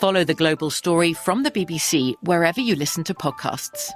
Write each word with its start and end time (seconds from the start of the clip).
Follow 0.00 0.22
the 0.22 0.34
global 0.34 0.70
story 0.70 1.12
from 1.12 1.42
the 1.42 1.50
BBC 1.50 2.14
wherever 2.22 2.60
you 2.60 2.76
listen 2.76 3.02
to 3.04 3.14
podcasts. 3.14 3.90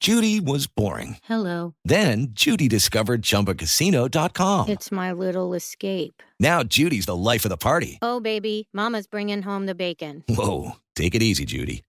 Judy 0.00 0.40
was 0.40 0.66
boring. 0.68 1.18
Hello. 1.24 1.74
Then 1.84 2.28
Judy 2.30 2.66
discovered 2.68 3.20
ChumbaCasino.com. 3.20 4.68
It's 4.68 4.90
my 4.90 5.12
little 5.12 5.52
escape. 5.54 6.22
Now 6.40 6.62
Judy's 6.62 7.06
the 7.06 7.16
life 7.16 7.44
of 7.44 7.50
the 7.50 7.56
party. 7.56 7.98
Oh, 8.00 8.20
baby, 8.20 8.68
Mama's 8.72 9.06
bringing 9.06 9.42
home 9.42 9.66
the 9.66 9.74
bacon. 9.74 10.24
Whoa, 10.28 10.76
take 10.94 11.14
it 11.14 11.22
easy, 11.22 11.44
Judy. 11.44 11.82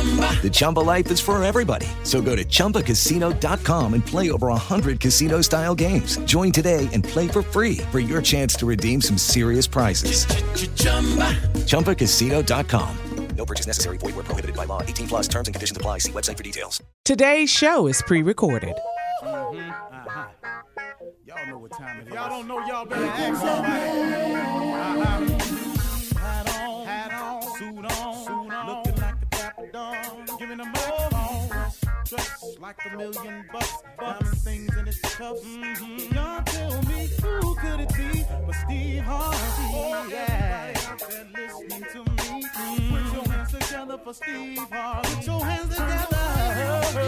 The 0.00 0.48
Chumba 0.50 0.80
life 0.80 1.10
is 1.10 1.20
for 1.20 1.42
everybody. 1.42 1.86
So 2.04 2.22
go 2.22 2.34
to 2.34 2.42
ChumbaCasino.com 2.44 3.92
and 3.94 4.04
play 4.04 4.30
over 4.30 4.46
100 4.48 4.98
casino 4.98 5.42
style 5.42 5.74
games. 5.74 6.16
Join 6.24 6.52
today 6.52 6.88
and 6.94 7.04
play 7.04 7.28
for 7.28 7.42
free 7.42 7.76
for 7.92 8.00
your 8.00 8.22
chance 8.22 8.54
to 8.54 8.66
redeem 8.66 9.02
some 9.02 9.18
serious 9.18 9.66
prizes. 9.66 10.24
ChumbaCasino.com. 11.66 12.96
No 13.36 13.44
purchase 13.46 13.66
necessary. 13.66 13.96
Void 13.98 14.14
where 14.16 14.24
prohibited 14.24 14.54
by 14.54 14.66
law. 14.66 14.82
18 14.82 15.08
plus 15.08 15.26
terms 15.26 15.48
and 15.48 15.54
conditions 15.54 15.76
apply. 15.76 15.98
See 15.98 16.12
website 16.12 16.36
for 16.36 16.42
details. 16.42 16.82
Today's 17.06 17.48
show 17.50 17.86
is 17.86 18.02
pre-recorded. 18.02 18.74
Y'all 19.22 19.54
know 21.46 21.58
what 21.58 21.72
time 21.72 22.00
it 22.00 22.08
is. 22.08 22.14
Y'all 22.14 22.28
don't 22.28 22.46
know, 22.46 22.58
y'all 22.66 22.84
better 22.84 23.04
ask 23.04 23.40
somebody. 23.40 25.00
Uh-huh. 25.00 25.69
All 32.12 32.18
dressed 32.18 32.60
like 32.60 32.76
a 32.90 32.96
million 32.96 33.44
bucks. 33.52 33.82
Diamond 33.98 34.38
things 34.38 34.76
in 34.76 34.88
its 34.88 35.00
cuffs. 35.00 35.44
Mm-hmm. 35.44 36.14
Y'all 36.14 36.42
tell 36.44 36.82
me 36.82 37.08
who 37.22 37.54
could 37.56 37.80
it 37.80 37.94
be 37.94 38.24
but 38.46 38.54
Steve 38.54 39.02
Harvey? 39.02 39.36
Oh, 39.72 40.08
yeah. 40.10 40.72
Everybody 40.74 41.16
out 41.16 41.32
there 41.34 41.46
listening 41.46 41.86
to 41.92 41.98
me. 42.10 42.44
Put 42.90 43.12
your 43.12 43.32
hands 43.32 43.52
together 43.52 43.98
for 43.98 44.14
Steve 44.14 44.58
Harvey. 44.70 45.14
Put 45.14 45.26
your 45.26 45.44
hands 45.44 45.68
together. 45.68 46.99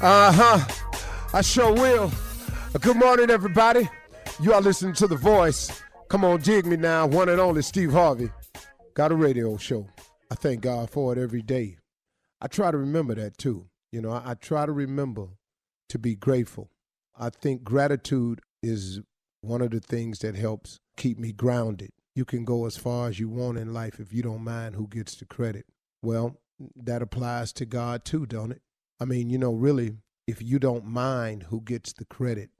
Uh 0.00 0.30
huh. 0.32 0.64
I 1.34 1.40
sure 1.40 1.72
will. 1.72 2.12
Good 2.80 2.96
morning, 2.96 3.30
everybody. 3.30 3.88
You 4.40 4.52
are 4.52 4.60
listening 4.60 4.94
to 4.94 5.08
The 5.08 5.16
Voice. 5.16 5.82
Come 6.08 6.24
on, 6.24 6.40
dig 6.40 6.66
me 6.66 6.76
now. 6.76 7.08
One 7.08 7.28
and 7.28 7.40
only 7.40 7.62
Steve 7.62 7.90
Harvey. 7.90 8.30
Got 8.94 9.10
a 9.10 9.16
radio 9.16 9.56
show. 9.56 9.88
I 10.30 10.36
thank 10.36 10.60
God 10.60 10.88
for 10.88 11.12
it 11.12 11.18
every 11.18 11.42
day. 11.42 11.78
I 12.40 12.46
try 12.46 12.70
to 12.70 12.78
remember 12.78 13.16
that 13.16 13.38
too. 13.38 13.66
You 13.90 14.00
know, 14.00 14.12
I, 14.12 14.22
I 14.30 14.34
try 14.34 14.66
to 14.66 14.72
remember 14.72 15.30
to 15.88 15.98
be 15.98 16.14
grateful. 16.14 16.70
I 17.18 17.30
think 17.30 17.64
gratitude 17.64 18.40
is 18.62 19.00
one 19.40 19.62
of 19.62 19.72
the 19.72 19.80
things 19.80 20.20
that 20.20 20.36
helps 20.36 20.78
keep 20.96 21.18
me 21.18 21.32
grounded. 21.32 21.90
You 22.14 22.24
can 22.24 22.44
go 22.44 22.66
as 22.66 22.76
far 22.76 23.08
as 23.08 23.18
you 23.18 23.28
want 23.28 23.58
in 23.58 23.74
life 23.74 23.98
if 23.98 24.12
you 24.12 24.22
don't 24.22 24.44
mind 24.44 24.76
who 24.76 24.86
gets 24.86 25.16
the 25.16 25.24
credit. 25.24 25.66
Well, 26.02 26.36
that 26.76 27.02
applies 27.02 27.52
to 27.54 27.66
God 27.66 28.04
too, 28.04 28.24
don't 28.26 28.52
it? 28.52 28.62
I 29.00 29.04
mean, 29.04 29.30
you 29.30 29.38
know, 29.38 29.52
really, 29.52 29.96
if 30.26 30.42
you 30.42 30.58
don't 30.58 30.84
mind 30.84 31.44
who 31.44 31.60
gets 31.60 31.92
the 31.92 32.04
credit, 32.04 32.50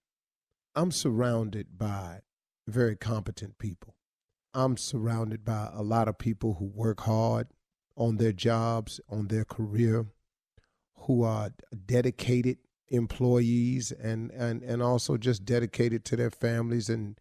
I'm 0.74 0.92
surrounded 0.92 1.76
by 1.76 2.20
very 2.66 2.96
competent 2.96 3.58
people. 3.58 3.96
I'm 4.54 4.76
surrounded 4.76 5.44
by 5.44 5.68
a 5.72 5.82
lot 5.82 6.08
of 6.08 6.18
people 6.18 6.54
who 6.54 6.66
work 6.66 7.00
hard 7.00 7.48
on 7.96 8.16
their 8.16 8.32
jobs, 8.32 9.00
on 9.08 9.28
their 9.28 9.44
career, 9.44 10.06
who 11.00 11.22
are 11.24 11.50
dedicated 11.86 12.58
employees 12.88 13.92
and, 13.92 14.30
and, 14.30 14.62
and 14.62 14.82
also 14.82 15.16
just 15.16 15.44
dedicated 15.44 16.04
to 16.04 16.16
their 16.16 16.30
families 16.30 16.88
and, 16.88 17.18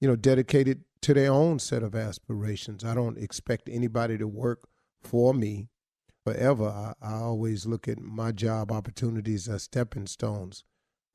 you 0.00 0.08
know, 0.08 0.16
dedicated 0.16 0.84
to 1.02 1.12
their 1.12 1.32
own 1.32 1.58
set 1.58 1.82
of 1.82 1.94
aspirations. 1.94 2.84
I 2.84 2.94
don't 2.94 3.18
expect 3.18 3.68
anybody 3.68 4.16
to 4.18 4.28
work 4.28 4.68
for 5.02 5.34
me 5.34 5.68
forever. 6.32 6.94
I, 7.02 7.06
I 7.06 7.14
always 7.14 7.66
look 7.66 7.88
at 7.88 8.00
my 8.00 8.32
job 8.32 8.70
opportunities 8.72 9.48
as 9.48 9.64
stepping 9.64 10.06
stones 10.06 10.64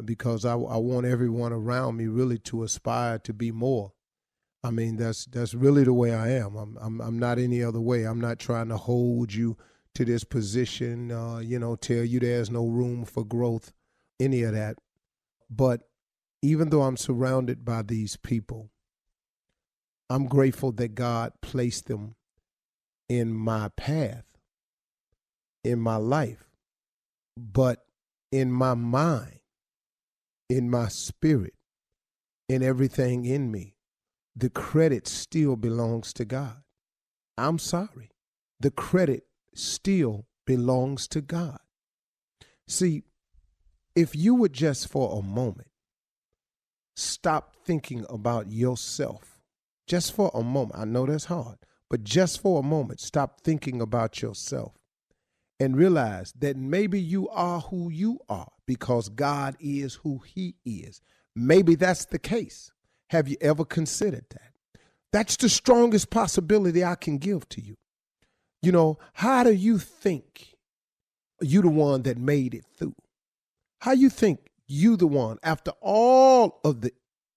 because 0.03 0.45
I, 0.45 0.53
I 0.53 0.77
want 0.77 1.05
everyone 1.05 1.53
around 1.53 1.97
me 1.97 2.07
really 2.07 2.37
to 2.39 2.63
aspire 2.63 3.17
to 3.19 3.33
be 3.33 3.51
more. 3.51 3.93
I 4.63 4.71
mean, 4.71 4.97
that's 4.97 5.25
that's 5.25 5.53
really 5.53 5.83
the 5.83 5.93
way 5.93 6.13
I 6.13 6.29
am. 6.31 6.55
I'm 6.55 6.77
I'm 6.81 6.99
I'm 7.01 7.19
not 7.19 7.37
any 7.37 7.63
other 7.63 7.79
way. 7.79 8.03
I'm 8.03 8.19
not 8.19 8.39
trying 8.39 8.69
to 8.69 8.77
hold 8.77 9.33
you 9.33 9.57
to 9.93 10.03
this 10.03 10.23
position, 10.23 11.11
uh, 11.11 11.37
you 11.37 11.57
know, 11.57 11.75
tell 11.75 12.03
you 12.03 12.19
there's 12.19 12.49
no 12.49 12.67
room 12.67 13.05
for 13.05 13.23
growth, 13.23 13.71
any 14.19 14.43
of 14.43 14.53
that. 14.53 14.75
But 15.49 15.81
even 16.41 16.69
though 16.69 16.81
I'm 16.81 16.97
surrounded 16.97 17.63
by 17.63 17.83
these 17.83 18.17
people, 18.17 18.71
I'm 20.09 20.25
grateful 20.25 20.71
that 20.73 20.95
God 20.95 21.31
placed 21.41 21.85
them 21.87 22.15
in 23.07 23.33
my 23.33 23.69
path, 23.77 24.24
in 25.65 25.79
my 25.79 25.95
life, 25.95 26.49
but 27.37 27.85
in 28.31 28.51
my 28.51 28.73
mind, 28.73 29.39
in 30.49 30.69
my 30.69 30.87
spirit, 30.87 31.53
in 32.47 32.61
everything 32.61 33.25
in 33.25 33.51
me 33.51 33.75
the 34.35 34.49
credit 34.49 35.07
still 35.07 35.55
belongs 35.55 36.11
to 36.13 36.25
God. 36.25 36.57
I'm 37.37 37.57
sorry. 37.57 38.11
The 38.59 38.71
credit 38.71 39.23
still 39.53 40.25
belongs 40.45 41.07
to 41.09 41.21
God. 41.21 41.59
See, 42.67 43.03
if 43.95 44.15
you 44.15 44.35
would 44.35 44.53
just 44.53 44.89
for 44.89 45.17
a 45.17 45.21
moment 45.21 45.69
stop 46.97 47.55
thinking 47.65 48.05
about 48.09 48.49
yourself, 48.49 49.39
just 49.87 50.13
for 50.13 50.31
a 50.33 50.43
moment, 50.43 50.79
I 50.79 50.85
know 50.85 51.05
that's 51.05 51.25
hard, 51.25 51.57
but 51.89 52.03
just 52.03 52.41
for 52.41 52.59
a 52.59 52.63
moment, 52.63 52.99
stop 52.99 53.41
thinking 53.41 53.81
about 53.81 54.21
yourself 54.21 54.73
and 55.59 55.77
realize 55.77 56.33
that 56.39 56.57
maybe 56.57 56.99
you 56.99 57.29
are 57.29 57.61
who 57.61 57.89
you 57.89 58.19
are 58.27 58.51
because 58.65 59.09
God 59.09 59.55
is 59.59 59.95
who 59.95 60.19
He 60.25 60.55
is. 60.65 61.01
Maybe 61.35 61.75
that's 61.75 62.05
the 62.05 62.19
case. 62.19 62.71
Have 63.09 63.27
you 63.27 63.37
ever 63.41 63.65
considered 63.65 64.25
that? 64.31 64.51
That's 65.11 65.37
the 65.37 65.49
strongest 65.49 66.09
possibility 66.09 66.83
I 66.83 66.95
can 66.95 67.17
give 67.17 67.47
to 67.49 67.61
you. 67.61 67.77
You 68.61 68.71
know, 68.71 68.97
how 69.13 69.43
do 69.43 69.53
you 69.53 69.77
think 69.77 70.55
you 71.41 71.61
the 71.61 71.69
one 71.69 72.01
that 72.03 72.17
made 72.17 72.53
it 72.53 72.65
through? 72.77 72.95
How 73.79 73.91
you 73.91 74.09
think 74.09 74.39
you 74.67 74.97
the 74.97 75.07
one 75.07 75.37
after 75.43 75.71
all 75.79 76.59
of 76.63 76.81
the 76.81 76.91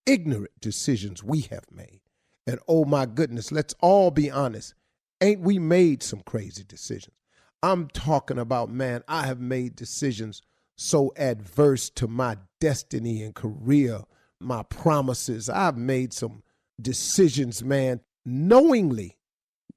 ignorant 0.07 0.53
decisions 0.61 1.23
we 1.23 1.43
have 1.43 1.65
made? 1.71 2.01
And 2.47 2.59
oh 2.67 2.85
my 2.85 3.05
goodness, 3.05 3.53
let's 3.53 3.75
all 3.81 4.11
be 4.11 4.31
honest. 4.31 4.75
Ain't 5.21 5.41
we 5.41 5.59
made 5.59 6.03
some 6.03 6.21
crazy 6.21 6.65
decisions? 6.65 7.15
I'm 7.63 7.89
talking 7.89 8.39
about, 8.39 8.71
man, 8.71 9.03
I 9.09 9.27
have 9.27 9.41
made 9.41 9.77
decisions 9.77 10.43
so 10.77 11.13
adverse 11.17 11.91
to 11.91 12.07
my 12.07 12.37
destiny 12.61 13.23
and 13.23 13.35
career 13.35 14.03
my 14.41 14.63
promises. 14.65 15.49
I've 15.49 15.77
made 15.77 16.13
some 16.13 16.43
decisions, 16.81 17.63
man, 17.63 18.01
knowingly. 18.25 19.17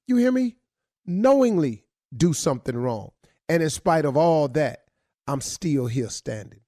You 0.07 0.17
hear 0.17 0.31
me? 0.31 0.57
Knowingly 1.05 1.85
do 2.15 2.33
something 2.33 2.77
wrong. 2.77 3.11
And 3.49 3.63
in 3.63 3.69
spite 3.69 4.05
of 4.05 4.15
all 4.15 4.47
that, 4.49 4.85
I'm 5.27 5.41
still 5.41 5.87
here 5.87 6.09
standing. 6.09 6.61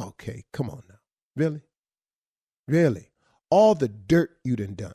Okay, 0.00 0.44
come 0.52 0.70
on 0.70 0.82
now. 0.88 0.98
Really? 1.36 1.62
Really? 2.68 3.10
All 3.50 3.74
the 3.74 3.88
dirt 3.88 4.30
you 4.44 4.56
done 4.56 4.74
done. 4.74 4.94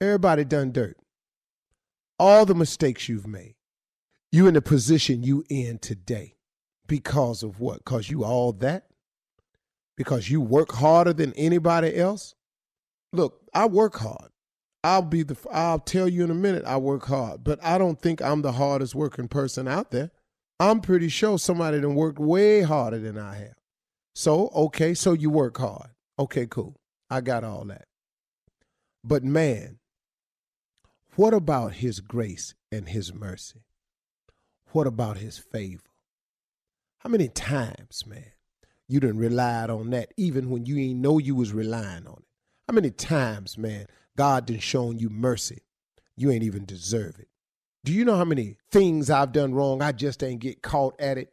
Everybody 0.00 0.44
done 0.44 0.72
dirt. 0.72 0.96
All 2.18 2.46
the 2.46 2.54
mistakes 2.54 3.08
you've 3.08 3.26
made. 3.26 3.55
You 4.36 4.46
in 4.46 4.54
the 4.54 4.62
position 4.62 5.22
you 5.22 5.44
in 5.48 5.78
today. 5.78 6.34
Because 6.86 7.42
of 7.42 7.58
what? 7.58 7.78
Because 7.78 8.08
you 8.08 8.24
all 8.24 8.52
that? 8.52 8.86
because 9.96 10.30
you 10.30 10.40
work 10.40 10.72
harder 10.72 11.12
than 11.12 11.32
anybody 11.34 11.96
else? 11.96 12.34
Look, 13.12 13.40
I 13.54 13.66
work 13.66 13.96
hard. 13.96 14.30
I'll 14.84 15.02
be 15.02 15.22
the 15.22 15.36
I'll 15.50 15.80
tell 15.80 16.08
you 16.08 16.22
in 16.22 16.30
a 16.30 16.34
minute 16.34 16.64
I 16.64 16.76
work 16.76 17.06
hard, 17.06 17.42
but 17.42 17.58
I 17.64 17.76
don't 17.78 18.00
think 18.00 18.22
I'm 18.22 18.42
the 18.42 18.52
hardest 18.52 18.94
working 18.94 19.26
person 19.26 19.66
out 19.66 19.90
there. 19.90 20.12
I'm 20.60 20.80
pretty 20.80 21.08
sure 21.08 21.38
somebody 21.38 21.80
done 21.80 21.96
worked 21.96 22.18
way 22.18 22.62
harder 22.62 22.98
than 22.98 23.18
I 23.18 23.36
have. 23.36 23.56
So, 24.14 24.48
okay, 24.54 24.94
so 24.94 25.12
you 25.12 25.28
work 25.28 25.58
hard. 25.58 25.90
Okay, 26.18 26.46
cool. 26.46 26.76
I 27.10 27.20
got 27.20 27.44
all 27.44 27.64
that. 27.66 27.86
But 29.02 29.24
man, 29.24 29.78
what 31.16 31.34
about 31.34 31.74
his 31.74 32.00
grace 32.00 32.54
and 32.70 32.88
his 32.88 33.12
mercy? 33.12 33.65
What 34.76 34.86
about 34.86 35.16
his 35.16 35.38
favor? 35.38 35.88
How 36.98 37.08
many 37.08 37.28
times, 37.28 38.04
man, 38.06 38.32
you 38.86 39.00
done 39.00 39.16
relied 39.16 39.70
on 39.70 39.88
that 39.92 40.12
even 40.18 40.50
when 40.50 40.66
you 40.66 40.76
ain't 40.76 41.00
know 41.00 41.16
you 41.16 41.34
was 41.34 41.54
relying 41.54 42.06
on 42.06 42.18
it. 42.18 42.28
How 42.68 42.74
many 42.74 42.90
times, 42.90 43.56
man, 43.56 43.86
God 44.18 44.44
done 44.44 44.58
shown 44.58 44.98
you 44.98 45.08
mercy? 45.08 45.62
You 46.14 46.30
ain't 46.30 46.42
even 46.42 46.66
deserve 46.66 47.18
it. 47.18 47.28
Do 47.86 47.92
you 47.94 48.04
know 48.04 48.16
how 48.16 48.26
many 48.26 48.58
things 48.70 49.08
I've 49.08 49.32
done 49.32 49.54
wrong? 49.54 49.80
I 49.80 49.92
just 49.92 50.22
ain't 50.22 50.42
get 50.42 50.60
caught 50.60 51.00
at 51.00 51.16
it. 51.16 51.32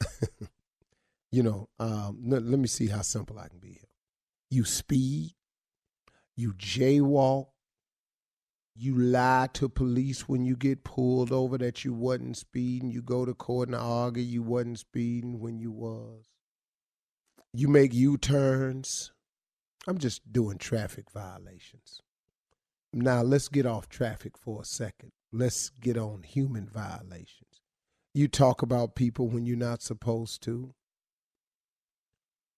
you 1.30 1.44
know, 1.44 1.68
um, 1.78 2.18
let 2.26 2.42
me 2.42 2.66
see 2.66 2.88
how 2.88 3.02
simple 3.02 3.38
I 3.38 3.46
can 3.46 3.60
be 3.60 3.74
here. 3.74 3.90
You 4.50 4.64
speed, 4.64 5.36
you 6.34 6.52
jaywalk, 6.54 7.46
you 8.82 8.98
lie 8.98 9.48
to 9.54 9.68
police 9.68 10.28
when 10.28 10.44
you 10.44 10.56
get 10.56 10.84
pulled 10.84 11.32
over 11.32 11.56
that 11.58 11.84
you 11.84 11.92
wasn't 11.92 12.36
speeding. 12.36 12.90
You 12.90 13.02
go 13.02 13.24
to 13.24 13.34
court 13.34 13.68
and 13.68 13.76
argue 13.76 14.22
you 14.22 14.42
wasn't 14.42 14.78
speeding 14.80 15.40
when 15.40 15.58
you 15.58 15.70
was 15.70 16.32
you 17.52 17.68
make 17.68 17.92
U 17.92 18.16
turns. 18.16 19.12
I'm 19.86 19.98
just 19.98 20.32
doing 20.32 20.58
traffic 20.58 21.10
violations. 21.10 22.00
Now, 22.92 23.22
let's 23.22 23.48
get 23.48 23.66
off 23.66 23.88
traffic 23.88 24.38
for 24.38 24.62
a 24.62 24.64
second. 24.64 25.12
Let's 25.32 25.70
get 25.70 25.96
on 25.96 26.22
human 26.22 26.68
violations. 26.68 27.60
You 28.14 28.28
talk 28.28 28.62
about 28.62 28.94
people 28.94 29.28
when 29.28 29.46
you're 29.46 29.56
not 29.56 29.82
supposed 29.82 30.42
to. 30.44 30.74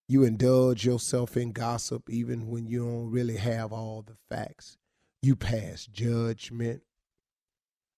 You 0.09 0.25
indulge 0.25 0.85
yourself 0.85 1.37
in 1.37 1.53
gossip 1.53 2.11
even 2.11 2.49
when 2.49 2.67
you 2.67 2.85
don't 2.85 3.11
really 3.11 3.37
have 3.37 3.73
all 3.73 4.03
the 4.03 4.17
facts. 4.29 4.77
You 5.25 5.37
pass 5.37 5.87
judgment. 5.87 6.83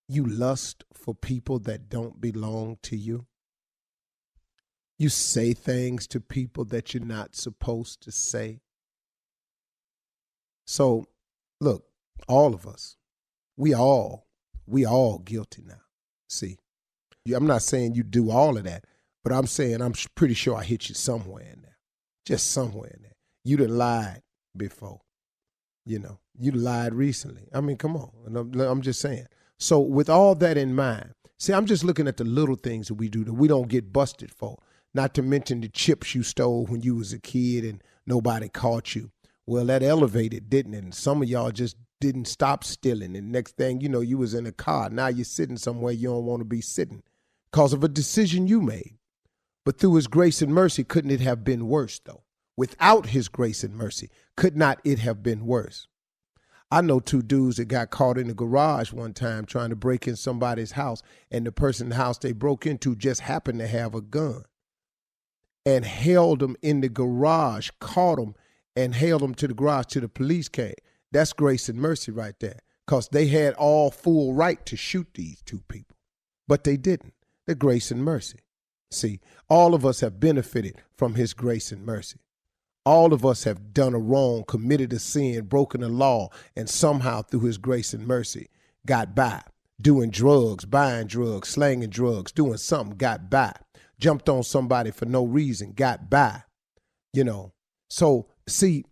You 0.08 0.24
lust 0.24 0.84
for 0.94 1.12
people 1.12 1.58
that 1.58 1.88
don't 1.88 2.20
belong 2.20 2.78
to 2.84 2.96
you. 2.96 3.26
You 4.96 5.08
say 5.08 5.52
things 5.52 6.06
to 6.06 6.20
people 6.20 6.64
that 6.66 6.94
you're 6.94 7.04
not 7.04 7.34
supposed 7.34 8.00
to 8.02 8.12
say. 8.12 8.60
So, 10.68 11.06
look, 11.60 11.86
all 12.28 12.54
of 12.54 12.64
us, 12.64 12.96
we 13.56 13.74
all, 13.74 14.28
we 14.64 14.86
all 14.86 15.18
guilty 15.18 15.64
now. 15.66 15.82
See, 16.28 16.58
I'm 17.34 17.48
not 17.48 17.62
saying 17.62 17.96
you 17.96 18.04
do 18.04 18.30
all 18.30 18.56
of 18.56 18.62
that, 18.62 18.84
but 19.24 19.32
I'm 19.32 19.48
saying 19.48 19.82
I'm 19.82 19.94
pretty 20.14 20.34
sure 20.34 20.56
I 20.56 20.62
hit 20.62 20.88
you 20.88 20.94
somewhere 20.94 21.42
in 21.42 21.62
there, 21.62 21.78
just 22.24 22.52
somewhere 22.52 22.90
in 22.90 23.02
there. 23.02 23.16
You 23.44 23.56
done 23.56 23.76
lied 23.76 24.22
before, 24.56 25.00
you 25.86 25.98
know. 25.98 26.18
You 26.38 26.52
lied 26.52 26.94
recently. 26.94 27.48
I 27.54 27.62
mean, 27.62 27.78
come 27.78 27.96
on. 27.96 28.10
I'm, 28.60 28.82
just 28.82 29.00
saying. 29.00 29.26
So, 29.58 29.80
with 29.80 30.10
all 30.10 30.34
that 30.34 30.58
in 30.58 30.74
mind, 30.74 31.12
see, 31.38 31.54
I'm 31.54 31.64
just 31.64 31.84
looking 31.84 32.06
at 32.06 32.18
the 32.18 32.24
little 32.24 32.56
things 32.56 32.88
that 32.88 32.94
we 32.94 33.08
do 33.08 33.24
that 33.24 33.32
we 33.32 33.48
don't 33.48 33.68
get 33.68 33.92
busted 33.92 34.30
for. 34.30 34.58
Not 34.92 35.14
to 35.14 35.22
mention 35.22 35.60
the 35.60 35.68
chips 35.68 36.14
you 36.14 36.22
stole 36.22 36.66
when 36.66 36.82
you 36.82 36.96
was 36.96 37.12
a 37.12 37.18
kid 37.18 37.64
and 37.64 37.82
nobody 38.06 38.48
caught 38.48 38.94
you. 38.94 39.10
Well, 39.46 39.64
that 39.66 39.82
elevated, 39.82 40.50
didn't 40.50 40.74
it? 40.74 40.84
And 40.84 40.94
some 40.94 41.22
of 41.22 41.28
y'all 41.28 41.52
just 41.52 41.76
didn't 42.00 42.26
stop 42.26 42.64
stealing. 42.64 43.16
And 43.16 43.32
next 43.32 43.56
thing 43.56 43.80
you 43.80 43.88
know, 43.88 44.00
you 44.00 44.18
was 44.18 44.34
in 44.34 44.46
a 44.46 44.52
car. 44.52 44.90
Now 44.90 45.08
you're 45.08 45.24
sitting 45.24 45.56
somewhere 45.56 45.92
you 45.92 46.08
don't 46.08 46.26
want 46.26 46.40
to 46.40 46.44
be 46.44 46.60
sitting 46.60 47.02
because 47.50 47.72
of 47.72 47.84
a 47.84 47.88
decision 47.88 48.46
you 48.46 48.60
made. 48.60 48.98
But 49.64 49.78
through 49.78 49.94
his 49.94 50.06
grace 50.06 50.42
and 50.42 50.52
mercy, 50.52 50.84
couldn't 50.84 51.10
it 51.10 51.20
have 51.20 51.44
been 51.44 51.66
worse, 51.66 51.98
though? 51.98 52.22
Without 52.56 53.06
his 53.06 53.28
grace 53.28 53.62
and 53.62 53.74
mercy, 53.74 54.08
could 54.36 54.56
not 54.56 54.80
it 54.84 54.98
have 55.00 55.22
been 55.22 55.46
worse? 55.46 55.86
I 56.70 56.80
know 56.80 56.98
two 56.98 57.22
dudes 57.22 57.58
that 57.58 57.66
got 57.66 57.90
caught 57.90 58.18
in 58.18 58.28
the 58.28 58.34
garage 58.34 58.92
one 58.92 59.12
time 59.12 59.44
trying 59.44 59.70
to 59.70 59.76
break 59.76 60.08
in 60.08 60.16
somebody's 60.16 60.72
house, 60.72 61.02
and 61.30 61.46
the 61.46 61.52
person 61.52 61.86
in 61.86 61.90
the 61.90 61.96
house 61.96 62.18
they 62.18 62.32
broke 62.32 62.66
into 62.66 62.96
just 62.96 63.20
happened 63.20 63.60
to 63.60 63.66
have 63.66 63.94
a 63.94 64.00
gun 64.00 64.44
and 65.64 65.84
held 65.84 66.38
them 66.38 66.56
in 66.62 66.80
the 66.80 66.88
garage, 66.88 67.70
caught 67.80 68.16
them, 68.16 68.34
and 68.74 68.94
held 68.94 69.20
them 69.20 69.34
to 69.34 69.48
the 69.48 69.54
garage 69.54 69.86
till 69.86 70.02
the 70.02 70.08
police 70.08 70.48
came. 70.48 70.74
That's 71.12 71.32
grace 71.32 71.68
and 71.68 71.78
mercy 71.78 72.12
right 72.12 72.38
there, 72.40 72.60
because 72.86 73.08
they 73.08 73.26
had 73.26 73.54
all 73.54 73.90
full 73.90 74.32
right 74.32 74.64
to 74.66 74.76
shoot 74.76 75.08
these 75.14 75.42
two 75.42 75.62
people, 75.68 75.96
but 76.48 76.64
they 76.64 76.76
didn't. 76.76 77.14
The 77.46 77.54
grace 77.54 77.92
and 77.92 78.04
mercy. 78.04 78.40
See, 78.90 79.20
all 79.48 79.74
of 79.74 79.86
us 79.86 80.00
have 80.00 80.18
benefited 80.18 80.82
from 80.96 81.14
His 81.14 81.32
grace 81.32 81.70
and 81.70 81.86
mercy. 81.86 82.18
All 82.86 83.12
of 83.12 83.26
us 83.26 83.42
have 83.42 83.74
done 83.74 83.94
a 83.94 83.98
wrong, 83.98 84.44
committed 84.46 84.92
a 84.92 85.00
sin, 85.00 85.46
broken 85.46 85.82
a 85.82 85.88
law, 85.88 86.28
and 86.54 86.70
somehow 86.70 87.22
through 87.22 87.40
his 87.40 87.58
grace 87.58 87.92
and 87.92 88.06
mercy 88.06 88.48
got 88.86 89.12
by. 89.12 89.42
Doing 89.80 90.10
drugs, 90.10 90.64
buying 90.64 91.08
drugs, 91.08 91.48
slanging 91.48 91.90
drugs, 91.90 92.30
doing 92.30 92.58
something, 92.58 92.96
got 92.96 93.28
by. 93.28 93.52
Jumped 93.98 94.28
on 94.28 94.44
somebody 94.44 94.92
for 94.92 95.04
no 95.04 95.24
reason, 95.24 95.72
got 95.72 96.08
by. 96.08 96.44
You 97.12 97.24
know. 97.24 97.52
So, 97.90 98.28
see, 98.46 98.84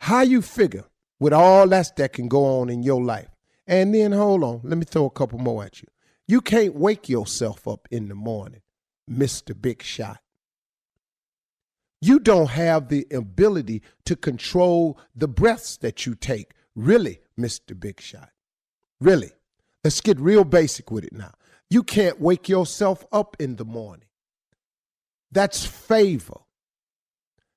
how 0.00 0.20
you 0.20 0.42
figure 0.42 0.84
with 1.18 1.32
all 1.32 1.66
that 1.68 1.96
that 1.96 2.12
can 2.12 2.28
go 2.28 2.60
on 2.60 2.68
in 2.68 2.82
your 2.82 3.02
life. 3.02 3.28
And 3.66 3.94
then 3.94 4.12
hold 4.12 4.44
on, 4.44 4.60
let 4.64 4.76
me 4.76 4.84
throw 4.84 5.06
a 5.06 5.10
couple 5.10 5.38
more 5.38 5.64
at 5.64 5.80
you. 5.80 5.88
You 6.28 6.42
can't 6.42 6.74
wake 6.74 7.08
yourself 7.08 7.66
up 7.66 7.88
in 7.90 8.08
the 8.08 8.14
morning, 8.14 8.60
Mr. 9.10 9.58
Big 9.58 9.82
Shot 9.82 10.18
you 12.02 12.18
don't 12.18 12.50
have 12.50 12.88
the 12.88 13.06
ability 13.12 13.80
to 14.04 14.16
control 14.16 14.98
the 15.14 15.28
breaths 15.28 15.76
that 15.78 16.04
you 16.04 16.14
take. 16.16 16.50
Really, 16.74 17.20
Mr. 17.38 17.78
Big 17.78 18.00
Shot. 18.00 18.30
Really. 19.00 19.30
Let's 19.84 20.00
get 20.00 20.20
real 20.20 20.44
basic 20.44 20.90
with 20.90 21.04
it 21.04 21.12
now. 21.12 21.32
You 21.70 21.82
can't 21.82 22.20
wake 22.20 22.48
yourself 22.48 23.06
up 23.12 23.36
in 23.38 23.56
the 23.56 23.64
morning. 23.64 24.08
That's 25.30 25.64
favor. 25.64 26.40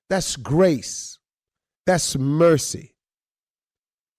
That's 0.08 0.36
grace. 0.36 1.18
That's 1.84 2.16
mercy. 2.16 2.94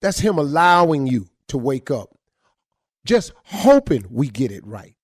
That's 0.00 0.20
Him 0.20 0.38
allowing 0.38 1.06
you 1.06 1.28
to 1.48 1.58
wake 1.58 1.90
up. 1.90 2.16
Just 3.04 3.32
hoping 3.44 4.06
we 4.10 4.28
get 4.28 4.52
it 4.52 4.66
right. 4.66 4.94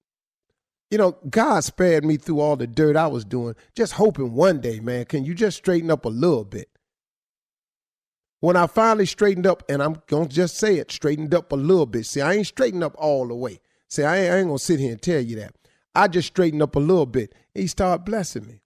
You 0.95 0.99
know, 0.99 1.19
God 1.29 1.65
spared 1.65 2.05
me 2.05 2.17
through 2.19 2.39
all 2.39 2.55
the 2.55 2.69
dirt 2.69 2.95
I 2.95 3.09
was 3.09 3.25
doing, 3.25 3.57
just 3.75 3.95
hoping 3.95 4.33
one 4.33 4.61
day, 4.61 4.79
man, 4.79 5.07
can 5.07 5.25
you 5.25 5.35
just 5.35 5.57
straighten 5.57 5.91
up 5.91 6.05
a 6.05 6.09
little 6.09 6.45
bit? 6.45 6.69
When 8.39 8.55
I 8.55 8.69
finally 8.69 9.07
straightened 9.07 9.45
up, 9.45 9.65
and 9.69 9.83
I'm 9.83 9.97
going 10.07 10.29
to 10.29 10.33
just 10.33 10.57
say 10.57 10.77
it, 10.77 10.93
straightened 10.93 11.35
up 11.35 11.51
a 11.51 11.57
little 11.57 11.87
bit. 11.87 12.07
See, 12.07 12.21
I 12.21 12.35
ain't 12.35 12.47
straightened 12.47 12.85
up 12.85 12.95
all 12.97 13.27
the 13.27 13.35
way. 13.35 13.59
See, 13.89 14.05
I 14.05 14.19
ain't, 14.19 14.35
ain't 14.35 14.47
going 14.47 14.59
to 14.59 14.65
sit 14.65 14.79
here 14.79 14.93
and 14.93 15.03
tell 15.03 15.21
you 15.21 15.35
that. 15.41 15.57
I 15.97 16.07
just 16.07 16.29
straightened 16.29 16.63
up 16.63 16.77
a 16.77 16.79
little 16.79 17.07
bit. 17.07 17.35
He 17.55 17.67
started 17.67 18.05
blessing 18.05 18.47
me. 18.47 18.61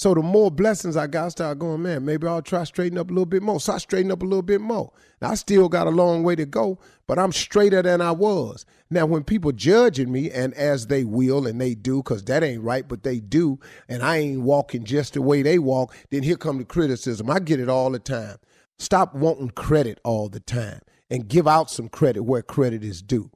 So 0.00 0.14
the 0.14 0.22
more 0.22 0.50
blessings 0.50 0.96
I 0.96 1.08
got, 1.08 1.26
I 1.26 1.28
started 1.28 1.58
going, 1.58 1.82
man, 1.82 2.06
maybe 2.06 2.26
I'll 2.26 2.40
try 2.40 2.64
straighten 2.64 2.96
up 2.96 3.10
a 3.10 3.12
little 3.12 3.26
bit 3.26 3.42
more. 3.42 3.60
So 3.60 3.74
I 3.74 3.76
straightened 3.76 4.12
up 4.12 4.22
a 4.22 4.24
little 4.24 4.40
bit 4.40 4.62
more. 4.62 4.94
Now 5.20 5.32
I 5.32 5.34
still 5.34 5.68
got 5.68 5.86
a 5.86 5.90
long 5.90 6.22
way 6.22 6.34
to 6.36 6.46
go, 6.46 6.78
but 7.06 7.18
I'm 7.18 7.32
straighter 7.32 7.82
than 7.82 8.00
I 8.00 8.12
was. 8.12 8.64
Now 8.88 9.04
when 9.04 9.24
people 9.24 9.52
judging 9.52 10.10
me, 10.10 10.30
and 10.30 10.54
as 10.54 10.86
they 10.86 11.04
will 11.04 11.46
and 11.46 11.60
they 11.60 11.74
do, 11.74 11.98
because 11.98 12.24
that 12.24 12.42
ain't 12.42 12.62
right, 12.62 12.88
but 12.88 13.02
they 13.02 13.20
do, 13.20 13.60
and 13.90 14.02
I 14.02 14.16
ain't 14.16 14.40
walking 14.40 14.84
just 14.84 15.12
the 15.12 15.20
way 15.20 15.42
they 15.42 15.58
walk, 15.58 15.94
then 16.08 16.22
here 16.22 16.38
come 16.38 16.56
the 16.56 16.64
criticism. 16.64 17.28
I 17.28 17.38
get 17.38 17.60
it 17.60 17.68
all 17.68 17.90
the 17.90 17.98
time. 17.98 18.38
Stop 18.78 19.14
wanting 19.14 19.50
credit 19.50 20.00
all 20.02 20.30
the 20.30 20.40
time 20.40 20.80
and 21.10 21.28
give 21.28 21.46
out 21.46 21.70
some 21.70 21.90
credit 21.90 22.22
where 22.22 22.40
credit 22.40 22.82
is 22.82 23.02
due. 23.02 23.30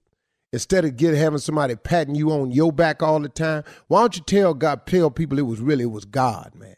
Instead 0.55 0.85
of 0.85 0.97
get 0.97 1.15
having 1.15 1.41
somebody 1.41 1.75
patting 1.75 2.15
you 2.15 2.31
on 2.31 2.53
your 2.53 2.73
back 2.73 3.03
all 3.03 3.19
the 3.19 3.29
time, 3.29 3.65
why 3.89 4.01
don't 4.01 4.17
you 4.17 4.23
tell 4.23 4.55
God, 4.55 4.87
tell 4.87 5.11
people 5.11 5.37
it 5.37 5.47
was 5.47 5.59
really 5.59 5.83
it 5.83 5.91
was 5.91 6.05
God, 6.05 6.53
man. 6.55 6.77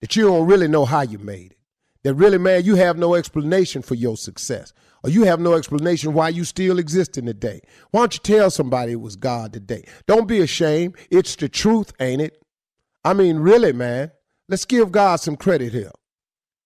That 0.00 0.16
you 0.16 0.24
don't 0.24 0.46
really 0.46 0.66
know 0.66 0.86
how 0.86 1.02
you 1.02 1.18
made 1.18 1.52
it. 1.52 1.58
That 2.04 2.14
really, 2.14 2.38
man, 2.38 2.64
you 2.64 2.76
have 2.76 2.96
no 2.96 3.14
explanation 3.14 3.82
for 3.82 3.96
your 3.96 4.16
success. 4.16 4.72
Or 5.04 5.10
you 5.10 5.24
have 5.24 5.40
no 5.40 5.52
explanation 5.52 6.14
why 6.14 6.30
you 6.30 6.44
still 6.44 6.78
exist 6.78 7.18
in 7.18 7.26
the 7.26 7.34
day. 7.34 7.60
Why 7.90 8.00
don't 8.00 8.14
you 8.14 8.20
tell 8.20 8.50
somebody 8.50 8.92
it 8.92 9.02
was 9.02 9.14
God 9.14 9.52
today? 9.52 9.84
Don't 10.06 10.26
be 10.26 10.40
ashamed. 10.40 10.96
It's 11.10 11.36
the 11.36 11.50
truth, 11.50 11.92
ain't 12.00 12.22
it? 12.22 12.42
I 13.04 13.12
mean, 13.12 13.40
really, 13.40 13.74
man. 13.74 14.10
Let's 14.48 14.64
give 14.64 14.90
God 14.90 15.16
some 15.16 15.36
credit 15.36 15.74
here. 15.74 15.92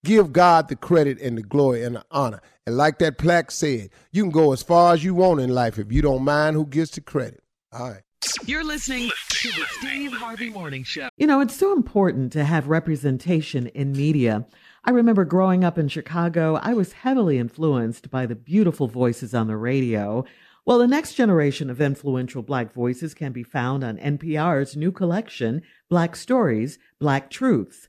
Give 0.04 0.32
God 0.32 0.68
the 0.68 0.76
credit 0.76 1.21
and 1.21 1.38
the 1.38 1.42
glory 1.42 1.85
and 1.85 1.97
the 1.97 2.04
honor. 2.11 2.42
And 2.66 2.76
like 2.76 2.99
that 2.99 3.18
plaque 3.18 3.50
said, 3.50 3.90
you 4.11 4.23
can 4.23 4.32
go 4.32 4.52
as 4.52 4.62
far 4.62 4.94
as 4.94 5.04
you 5.04 5.14
want 5.14 5.40
in 5.40 5.50
life 5.50 5.78
if 5.78 5.92
you 5.92 6.02
don't 6.02 6.25
mind 6.25 6.56
who 6.56 6.66
gets 6.66 6.92
the 6.92 7.00
credit. 7.00 7.42
All 7.73 7.90
right. 7.90 8.02
You're 8.44 8.64
listening 8.64 9.11
to 9.28 9.49
the 9.49 9.64
Steve 9.78 10.12
Harvey 10.12 10.50
Morning 10.50 10.82
Show. 10.85 11.09
You 11.16 11.26
know, 11.26 11.40
it's 11.40 11.56
so 11.56 11.73
important 11.73 12.32
to 12.32 12.44
have 12.44 12.68
representation 12.68 13.68
in 13.68 13.92
media. 13.92 14.47
I 14.85 14.90
remember 14.90 15.25
growing 15.25 15.62
up 15.62 15.78
in 15.78 15.87
Chicago, 15.88 16.56
I 16.56 16.75
was 16.75 16.92
heavily 16.92 17.38
influenced 17.38 18.11
by 18.11 18.26
the 18.26 18.35
beautiful 18.35 18.88
voices 18.88 19.35
on 19.35 19.47
the 19.47 19.56
radio. 19.56 20.25
Well, 20.64 20.78
the 20.78 20.87
next 20.88 21.14
generation 21.14 21.71
of 21.71 21.80
influential 21.80 22.42
Black 22.42 22.73
voices 22.73 23.14
can 23.14 23.32
be 23.32 23.42
found 23.42 23.82
on 23.85 23.99
NPR's 23.99 24.76
new 24.76 24.90
collection, 24.92 25.62
Black 25.88 26.16
Stories, 26.16 26.78
Black 26.99 27.30
Truths. 27.30 27.88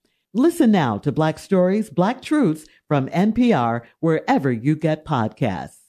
Listen 0.33 0.71
now 0.71 0.97
to 0.97 1.11
Black 1.11 1.37
Stories, 1.37 1.89
Black 1.89 2.21
Truths 2.21 2.65
from 2.87 3.09
NPR, 3.09 3.81
wherever 3.99 4.49
you 4.49 4.77
get 4.77 5.03
podcasts. 5.03 5.79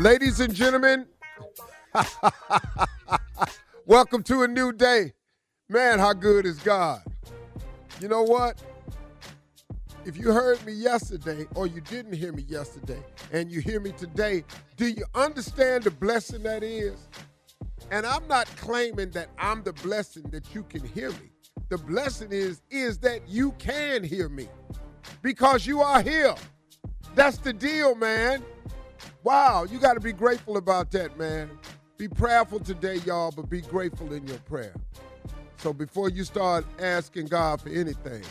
Ladies 0.00 0.40
and 0.40 0.52
gentlemen, 0.52 1.06
welcome 3.86 4.24
to 4.24 4.42
a 4.42 4.48
new 4.48 4.72
day. 4.72 5.12
Man, 5.68 6.00
how 6.00 6.12
good 6.14 6.46
is 6.46 6.58
God? 6.58 7.00
You 8.00 8.08
know 8.08 8.24
what? 8.24 8.60
If 10.04 10.16
you 10.16 10.32
heard 10.32 10.66
me 10.66 10.72
yesterday 10.72 11.46
or 11.54 11.68
you 11.68 11.80
didn't 11.80 12.14
hear 12.14 12.32
me 12.32 12.42
yesterday 12.42 13.04
and 13.32 13.52
you 13.52 13.60
hear 13.60 13.78
me 13.78 13.92
today, 13.92 14.42
do 14.76 14.88
you 14.88 15.04
understand 15.14 15.84
the 15.84 15.92
blessing 15.92 16.42
that 16.42 16.64
is? 16.64 17.06
And 17.92 18.04
I'm 18.04 18.26
not 18.26 18.48
claiming 18.56 19.10
that 19.12 19.28
I'm 19.38 19.62
the 19.62 19.74
blessing 19.74 20.24
that 20.30 20.52
you 20.56 20.64
can 20.64 20.84
hear 20.84 21.10
me. 21.12 21.33
The 21.68 21.78
blessing 21.78 22.28
is 22.30 22.62
is 22.70 22.98
that 22.98 23.28
you 23.28 23.52
can 23.52 24.04
hear 24.04 24.28
me 24.28 24.48
because 25.22 25.66
you 25.66 25.80
are 25.80 26.02
here. 26.02 26.34
That's 27.14 27.38
the 27.38 27.52
deal, 27.52 27.94
man. 27.94 28.44
Wow, 29.22 29.64
you 29.64 29.78
got 29.78 29.94
to 29.94 30.00
be 30.00 30.12
grateful 30.12 30.56
about 30.56 30.90
that, 30.92 31.18
man. 31.18 31.50
Be 31.96 32.08
prayerful 32.08 32.60
today, 32.60 32.96
y'all, 33.06 33.30
but 33.30 33.48
be 33.48 33.60
grateful 33.60 34.12
in 34.12 34.26
your 34.26 34.38
prayer. 34.38 34.74
So 35.58 35.72
before 35.72 36.10
you 36.10 36.24
start 36.24 36.66
asking 36.78 37.26
God 37.26 37.60
for 37.60 37.70
anything, 37.70 38.22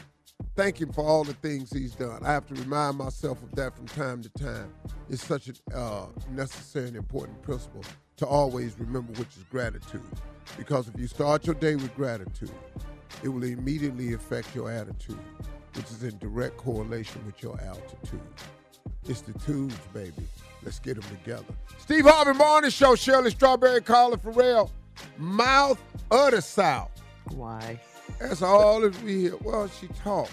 thank 0.56 0.80
Him 0.80 0.92
for 0.92 1.04
all 1.04 1.24
the 1.24 1.34
things 1.34 1.72
He's 1.72 1.96
done. 1.96 2.24
I 2.24 2.32
have 2.32 2.46
to 2.48 2.54
remind 2.54 2.98
myself 2.98 3.42
of 3.42 3.56
that 3.56 3.76
from 3.76 3.88
time 3.88 4.22
to 4.22 4.30
time. 4.30 4.72
It's 5.10 5.26
such 5.26 5.50
a 5.50 5.76
uh, 5.76 6.06
necessary 6.32 6.90
and 6.90 6.96
important 6.96 7.42
principle 7.42 7.84
to 8.18 8.28
always 8.28 8.78
remember, 8.80 9.14
which 9.14 9.36
is 9.36 9.44
gratitude. 9.50 10.02
Because 10.58 10.88
if 10.88 11.00
you 11.00 11.08
start 11.08 11.46
your 11.46 11.56
day 11.56 11.76
with 11.76 11.96
gratitude, 11.96 12.52
it 13.22 13.30
will 13.30 13.44
immediately 13.44 14.14
affect 14.14 14.56
your 14.56 14.72
attitude, 14.72 15.20
which 15.76 15.86
is 15.92 16.04
in 16.04 16.18
direct 16.20 16.58
correlation 16.58 17.26
with 17.26 17.42
your 17.44 17.60
altitude. 17.62 18.22
It's 19.08 19.22
the 19.22 19.34
tubes, 19.40 19.76
baby. 19.94 20.28
Let's 20.64 20.80
get 20.80 20.96
them 21.00 21.18
together. 21.18 21.54
Steve 21.78 22.06
Harvey 22.06 22.38
Morning 22.38 22.70
Show, 22.72 22.96
Shirley 22.96 23.32
Strawberry, 23.32 23.82
Carla 23.82 24.18
Ferrell. 24.18 24.72
Mouth 25.18 25.82
of 26.12 26.32
the 26.32 26.42
South. 26.42 26.92
Why? 27.32 27.80
That's 28.20 28.42
all 28.42 28.82
that 28.82 29.02
we 29.04 29.24
hear. 29.24 29.38
Well, 29.42 29.68
she 29.68 29.88
talks. 29.88 30.32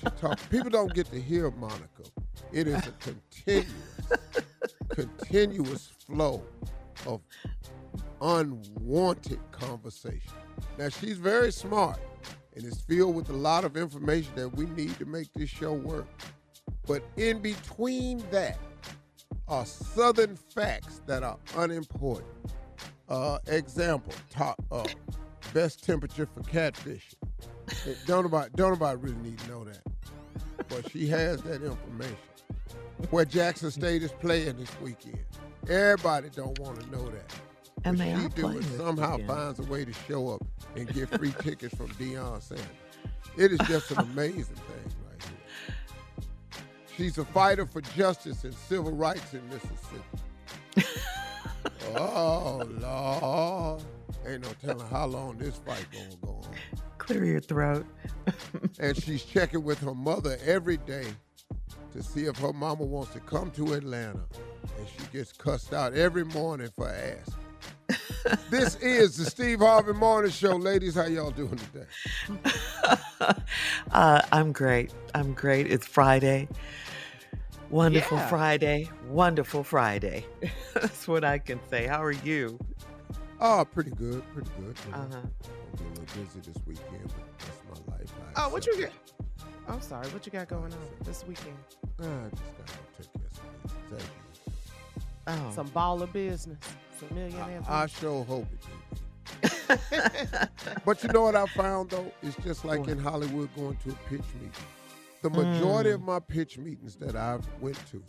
She 0.00 0.06
talks. 0.20 0.44
People 0.46 0.70
don't 0.70 0.94
get 0.94 1.10
to 1.10 1.20
hear 1.20 1.50
Monica. 1.50 2.04
It 2.52 2.68
is 2.68 2.82
a 2.86 2.92
continuous, 2.92 3.72
continuous 4.88 5.90
flow 6.06 6.42
of 7.06 7.20
unwanted 8.24 9.38
conversation. 9.52 10.32
Now, 10.78 10.88
she's 10.88 11.18
very 11.18 11.52
smart 11.52 11.98
and 12.56 12.64
is 12.64 12.80
filled 12.80 13.14
with 13.14 13.28
a 13.28 13.34
lot 13.34 13.64
of 13.64 13.76
information 13.76 14.32
that 14.36 14.48
we 14.48 14.64
need 14.66 14.98
to 14.98 15.04
make 15.04 15.32
this 15.34 15.50
show 15.50 15.74
work. 15.74 16.06
But 16.86 17.02
in 17.16 17.40
between 17.40 18.24
that 18.30 18.58
are 19.46 19.66
southern 19.66 20.36
facts 20.36 21.02
that 21.06 21.22
are 21.22 21.38
unimportant. 21.56 22.28
Uh, 23.08 23.38
example, 23.46 24.14
top, 24.30 24.62
uh, 24.72 24.86
best 25.52 25.84
temperature 25.84 26.26
for 26.26 26.40
catfishing. 26.40 27.14
Eh, 27.86 27.94
Don't 28.06 28.24
nobody, 28.24 28.50
don't 28.56 28.70
nobody 28.70 28.96
really 28.98 29.16
need 29.18 29.38
to 29.40 29.50
know 29.50 29.64
that. 29.64 29.82
But 30.68 30.90
she 30.90 31.06
has 31.08 31.42
that 31.42 31.62
information. 31.62 32.16
Where 33.10 33.26
Jackson 33.26 33.70
State 33.70 34.02
is 34.02 34.12
playing 34.12 34.56
this 34.56 34.70
weekend. 34.80 35.18
Everybody 35.68 36.30
don't 36.30 36.58
want 36.58 36.80
to 36.80 36.90
know 36.90 37.10
that. 37.10 37.34
And 37.84 37.98
they 37.98 38.14
she 38.14 38.28
do 38.28 38.48
it 38.48 38.64
somehow 38.76 39.12
weekend. 39.12 39.28
finds 39.28 39.58
a 39.58 39.64
way 39.64 39.84
to 39.84 39.92
show 39.92 40.30
up 40.30 40.42
and 40.74 40.88
get 40.92 41.08
free 41.10 41.34
tickets 41.40 41.74
from 41.74 41.88
Deion 41.90 42.42
Sanders. 42.42 42.66
It 43.36 43.52
is 43.52 43.58
just 43.68 43.90
an 43.90 43.98
amazing 43.98 44.56
thing 44.56 44.92
right 45.08 45.22
here. 45.22 45.74
She's 46.96 47.18
a 47.18 47.24
fighter 47.26 47.66
for 47.66 47.80
justice 47.82 48.44
and 48.44 48.54
civil 48.54 48.92
rights 48.92 49.34
in 49.34 49.42
Mississippi. 49.48 50.88
oh 51.96 52.62
Lord. 52.80 53.82
Ain't 54.26 54.42
no 54.42 54.48
telling 54.64 54.86
how 54.88 55.06
long 55.06 55.36
this 55.36 55.56
fight 55.58 55.86
gonna 55.92 56.16
go 56.22 56.42
on. 56.44 56.56
Clear 56.98 57.24
your 57.24 57.40
throat. 57.40 57.84
and 58.78 58.96
she's 59.02 59.22
checking 59.24 59.62
with 59.62 59.78
her 59.80 59.94
mother 59.94 60.38
every 60.46 60.78
day 60.78 61.06
to 61.92 62.02
see 62.02 62.24
if 62.24 62.38
her 62.38 62.52
mama 62.52 62.84
wants 62.84 63.12
to 63.12 63.20
come 63.20 63.50
to 63.52 63.74
Atlanta. 63.74 64.24
And 64.78 64.88
she 64.88 65.06
gets 65.12 65.32
cussed 65.32 65.74
out 65.74 65.92
every 65.92 66.24
morning 66.24 66.70
for 66.74 66.88
asking. 66.88 67.43
This 68.50 68.76
is 68.76 69.16
the 69.16 69.24
Steve 69.26 69.60
Harvey 69.60 69.92
Morning 69.92 70.30
Show. 70.30 70.56
Ladies, 70.56 70.94
how 70.94 71.04
y'all 71.06 71.30
doing 71.30 71.58
today? 71.72 71.86
Uh, 73.92 74.20
I'm 74.32 74.52
great. 74.52 74.92
I'm 75.14 75.32
great. 75.32 75.66
It's 75.70 75.86
Friday. 75.86 76.46
Wonderful 77.70 78.18
Yeah. 78.18 78.28
Friday. 78.28 78.90
Wonderful 79.08 79.62
Friday. 79.64 80.26
That's 80.74 81.08
what 81.08 81.24
I 81.24 81.38
can 81.38 81.58
say. 81.70 81.86
How 81.86 82.02
are 82.02 82.10
you? 82.12 82.58
Oh, 83.40 83.64
pretty 83.72 83.92
good, 83.92 84.22
pretty 84.34 84.50
good. 84.58 84.76
You 84.86 84.92
know, 84.92 84.98
Uh-huh. 84.98 85.16
I'll 85.16 85.78
be 85.78 85.84
a 85.84 85.88
little 86.00 86.04
busy 86.04 86.40
this 86.40 86.62
weekend, 86.66 87.04
but 87.04 87.38
that's 87.38 87.62
my 87.86 87.94
life. 87.94 88.12
I 88.36 88.44
Oh, 88.44 88.48
what 88.50 88.66
you 88.66 88.72
accept 88.74 88.92
get? 89.38 89.48
I'm 89.68 89.80
sorry. 89.80 90.06
What 90.08 90.26
you 90.26 90.32
got 90.32 90.48
going 90.48 90.72
on 90.72 90.78
this 91.04 91.24
weekend? 91.26 91.56
it. 91.72 91.88
Ah, 92.02 92.04
I 92.26 92.30
just 92.30 92.42
gotta 92.58 92.72
go 92.72 92.84
take 92.98 93.12
care 93.12 93.26
of 93.26 93.36
some 93.36 93.46
business, 93.62 94.10
as 95.26 95.32
usual. 95.36 95.48
Oh. 95.48 95.52
Some 95.54 95.68
baller 95.68 96.12
business. 96.12 96.58
Millionaire. 97.12 97.62
I, 97.68 97.82
I 97.82 97.86
sure 97.86 98.24
hope 98.24 98.46
it. 98.52 98.60
But 100.84 101.02
you 101.02 101.08
know 101.10 101.22
what 101.22 101.34
I 101.36 101.46
found 101.46 101.90
though? 101.90 102.12
It's 102.22 102.36
just 102.44 102.64
like 102.64 102.86
in 102.88 102.98
Hollywood 102.98 103.48
going 103.56 103.76
to 103.84 103.90
a 103.90 103.94
pitch 104.08 104.24
meeting. 104.34 104.52
The 105.22 105.30
majority 105.30 105.90
of 105.90 106.02
my 106.02 106.18
pitch 106.20 106.58
meetings 106.58 106.96
that 106.96 107.16
I 107.16 107.38
went 107.60 107.78
to 107.90 108.02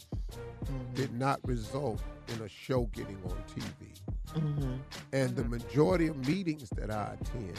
did 0.93 1.13
not 1.13 1.39
result 1.47 2.01
in 2.27 2.41
a 2.41 2.49
show 2.49 2.85
getting 2.91 3.17
on 3.25 3.37
TV. 3.55 3.93
Mhm. 4.33 4.79
And 5.13 5.35
the 5.35 5.45
majority 5.45 6.07
of 6.07 6.27
meetings 6.27 6.69
that 6.71 6.91
I 6.91 7.15
attend 7.19 7.57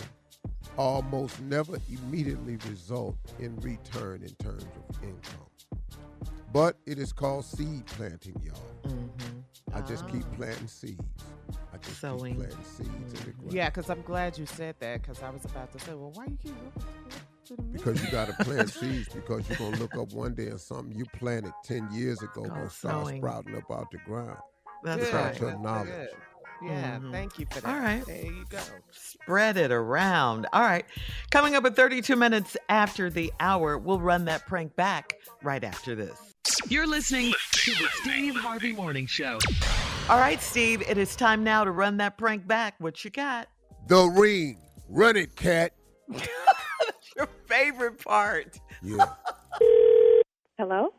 almost 0.76 1.40
never 1.40 1.78
immediately 1.90 2.56
result 2.68 3.16
in 3.38 3.56
return 3.60 4.22
in 4.22 4.34
terms 4.34 4.64
of 4.64 5.02
income. 5.02 5.48
But 6.52 6.76
it 6.84 6.98
is 6.98 7.12
called 7.14 7.46
seed 7.46 7.86
planting, 7.86 8.38
y'all. 8.44 8.92
Mhm. 8.92 9.35
I 9.74 9.80
just 9.82 10.08
keep 10.08 10.22
Ah. 10.32 10.36
planting 10.36 10.68
seeds. 10.68 11.00
I 11.72 11.76
just 11.78 12.00
Sowing. 12.00 12.36
keep 12.36 12.48
planting 12.48 12.64
seeds 12.64 13.20
in 13.20 13.26
the 13.26 13.32
ground. 13.32 13.52
Yeah, 13.52 13.68
because 13.68 13.90
I'm 13.90 14.02
glad 14.02 14.38
you 14.38 14.46
said 14.46 14.76
that 14.80 15.02
because 15.02 15.22
I 15.22 15.30
was 15.30 15.44
about 15.44 15.72
to 15.72 15.78
say, 15.80 15.94
well, 15.94 16.12
why 16.14 16.26
you 16.26 16.36
keep 16.42 16.54
looking 16.64 16.82
to 17.46 17.56
the 17.56 17.62
mirror? 17.62 17.72
Because 17.78 18.04
you 18.04 18.10
got 18.10 18.26
to 18.28 18.44
plant 18.44 18.70
seeds 18.80 19.08
because 19.08 19.48
you're 19.48 19.58
going 19.58 19.72
to 19.74 19.78
look 19.80 19.94
up 19.96 20.12
one 20.12 20.34
day 20.34 20.46
and 20.48 20.60
something 20.60 20.96
you 20.96 21.04
planted 21.06 21.52
10 21.64 21.88
years 21.92 22.22
ago 22.22 22.32
Called 22.42 22.48
going 22.50 22.68
to 22.68 22.70
start 22.74 22.94
sowing. 23.04 23.20
sprouting 23.20 23.56
up 23.56 23.70
out 23.70 23.90
the 23.90 23.98
ground. 23.98 24.38
That's 24.84 25.04
Good, 25.04 25.14
right. 25.14 25.40
your 25.40 25.50
good, 25.52 25.60
knowledge. 25.60 25.88
good. 25.88 26.08
Yeah, 26.62 26.98
Mhm. 26.98 27.12
thank 27.12 27.38
you 27.38 27.46
for 27.50 27.60
that. 27.60 27.68
All 27.74 27.78
right. 27.80 28.06
There 28.06 28.24
you 28.24 28.44
go. 28.48 28.60
Spread 28.90 29.58
it 29.58 29.70
around. 29.70 30.46
All 30.54 30.62
right. 30.62 30.86
Coming 31.30 31.54
up 31.54 31.66
at 31.66 31.76
32 31.76 32.16
minutes 32.16 32.56
after 32.70 33.10
the 33.10 33.30
hour, 33.40 33.76
we'll 33.76 34.00
run 34.00 34.24
that 34.24 34.46
prank 34.46 34.74
back 34.74 35.16
right 35.42 35.62
after 35.62 35.94
this. 35.94 36.25
You're 36.68 36.86
listening 36.86 37.32
to 37.52 37.70
the 37.72 37.88
Steve 38.02 38.36
Harvey 38.36 38.72
Morning 38.72 39.06
Show. 39.06 39.38
All 40.08 40.18
right, 40.18 40.40
Steve, 40.40 40.82
it 40.82 40.98
is 40.98 41.16
time 41.16 41.42
now 41.42 41.64
to 41.64 41.70
run 41.70 41.96
that 41.96 42.16
prank 42.18 42.46
back. 42.46 42.74
What 42.78 43.04
you 43.04 43.10
got? 43.10 43.48
The 43.88 44.04
ring. 44.04 44.58
Run 44.88 45.16
it, 45.16 45.34
cat. 45.36 45.72
Your 47.16 47.28
favorite 47.46 48.02
part. 48.04 48.60
Yeah. 48.82 49.06
Hello? 50.58 50.90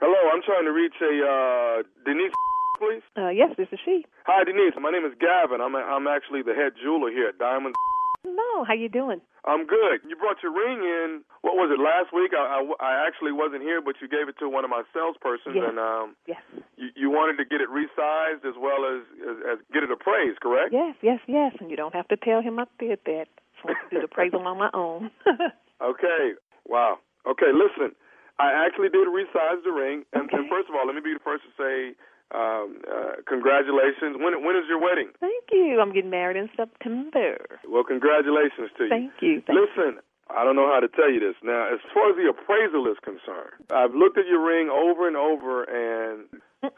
Hello, 0.00 0.30
I'm 0.32 0.42
trying 0.42 0.64
to 0.64 0.72
reach 0.72 0.94
a 1.00 1.26
uh, 1.26 1.82
Denise, 2.04 2.32
please. 2.78 3.02
Uh, 3.16 3.28
yes, 3.28 3.50
this 3.56 3.68
is 3.72 3.78
she. 3.84 4.04
Hi, 4.26 4.44
Denise. 4.44 4.74
My 4.80 4.90
name 4.90 5.04
is 5.04 5.12
Gavin. 5.20 5.60
I'm 5.60 5.74
I'm 5.76 6.06
actually 6.06 6.42
the 6.42 6.54
head 6.54 6.72
jeweler 6.82 7.10
here 7.10 7.28
at 7.28 7.38
Diamonds. 7.38 7.76
Hello, 8.24 8.62
how 8.64 8.74
you 8.74 8.88
doing? 8.88 9.20
I'm 9.44 9.66
good. 9.66 9.98
You 10.06 10.14
brought 10.14 10.38
your 10.46 10.54
ring 10.54 10.78
in. 10.78 11.22
What 11.42 11.58
was 11.58 11.74
it 11.74 11.82
last 11.82 12.14
week? 12.14 12.30
I, 12.30 12.62
I, 12.62 12.62
I 12.78 12.92
actually 13.06 13.34
wasn't 13.34 13.62
here, 13.66 13.82
but 13.82 13.98
you 13.98 14.06
gave 14.06 14.30
it 14.30 14.38
to 14.38 14.46
one 14.48 14.62
of 14.62 14.70
my 14.70 14.86
salespersons, 14.94 15.58
Yes. 15.58 15.66
and 15.66 15.78
um, 15.82 16.14
Yes. 16.30 16.38
you, 16.78 16.88
you 16.94 17.10
wanted 17.10 17.42
to 17.42 17.44
get 17.44 17.58
it 17.58 17.66
resized 17.66 18.46
as 18.46 18.54
well 18.54 18.86
as, 18.86 19.02
as 19.26 19.36
as 19.42 19.58
get 19.74 19.82
it 19.82 19.90
appraised, 19.90 20.38
correct? 20.38 20.70
Yes, 20.70 20.94
yes, 21.02 21.18
yes. 21.26 21.50
And 21.58 21.66
you 21.70 21.76
don't 21.76 21.94
have 21.94 22.06
to 22.08 22.16
tell 22.16 22.40
him 22.40 22.60
I 22.62 22.66
did 22.78 23.00
that. 23.06 23.26
So 23.58 23.70
I 23.70 23.74
the 23.90 24.06
appraisal 24.06 24.46
on 24.46 24.58
my 24.58 24.70
own. 24.72 25.10
Okay. 25.82 26.38
Wow. 26.70 27.02
Okay. 27.26 27.50
Listen, 27.50 27.90
I 28.38 28.54
actually 28.54 28.86
did 28.88 29.02
resize 29.10 29.58
the 29.66 29.74
ring, 29.74 30.06
and, 30.14 30.30
and 30.30 30.46
first 30.48 30.70
of 30.70 30.78
all, 30.78 30.86
let 30.86 30.94
me 30.94 31.02
be 31.02 31.10
the 31.12 31.18
first 31.26 31.42
to 31.42 31.50
say 31.58 31.98
um, 32.34 32.80
uh, 32.88 33.20
congratulations. 33.28 34.16
When 34.18 34.44
when 34.44 34.56
is 34.56 34.64
your 34.68 34.80
wedding? 34.80 35.10
Thank 35.20 35.44
you. 35.52 35.80
I'm 35.80 35.92
getting 35.92 36.10
married 36.10 36.36
in 36.36 36.48
September. 36.56 37.36
Well, 37.68 37.84
congratulations 37.84 38.70
to 38.78 38.84
you. 38.84 38.90
Thank 38.90 39.12
you. 39.20 39.42
Thank 39.46 39.58
Listen, 39.58 40.00
I 40.32 40.44
don't 40.44 40.56
know 40.56 40.68
how 40.72 40.80
to 40.80 40.88
tell 40.88 41.10
you 41.10 41.20
this. 41.20 41.36
Now, 41.42 41.68
as 41.72 41.80
far 41.92 42.10
as 42.10 42.16
the 42.16 42.28
appraisal 42.32 42.86
is 42.88 42.96
concerned, 43.04 43.60
I've 43.70 43.94
looked 43.94 44.16
at 44.18 44.26
your 44.26 44.40
ring 44.40 44.70
over 44.72 45.06
and 45.06 45.16
over, 45.16 45.64
and 45.68 46.26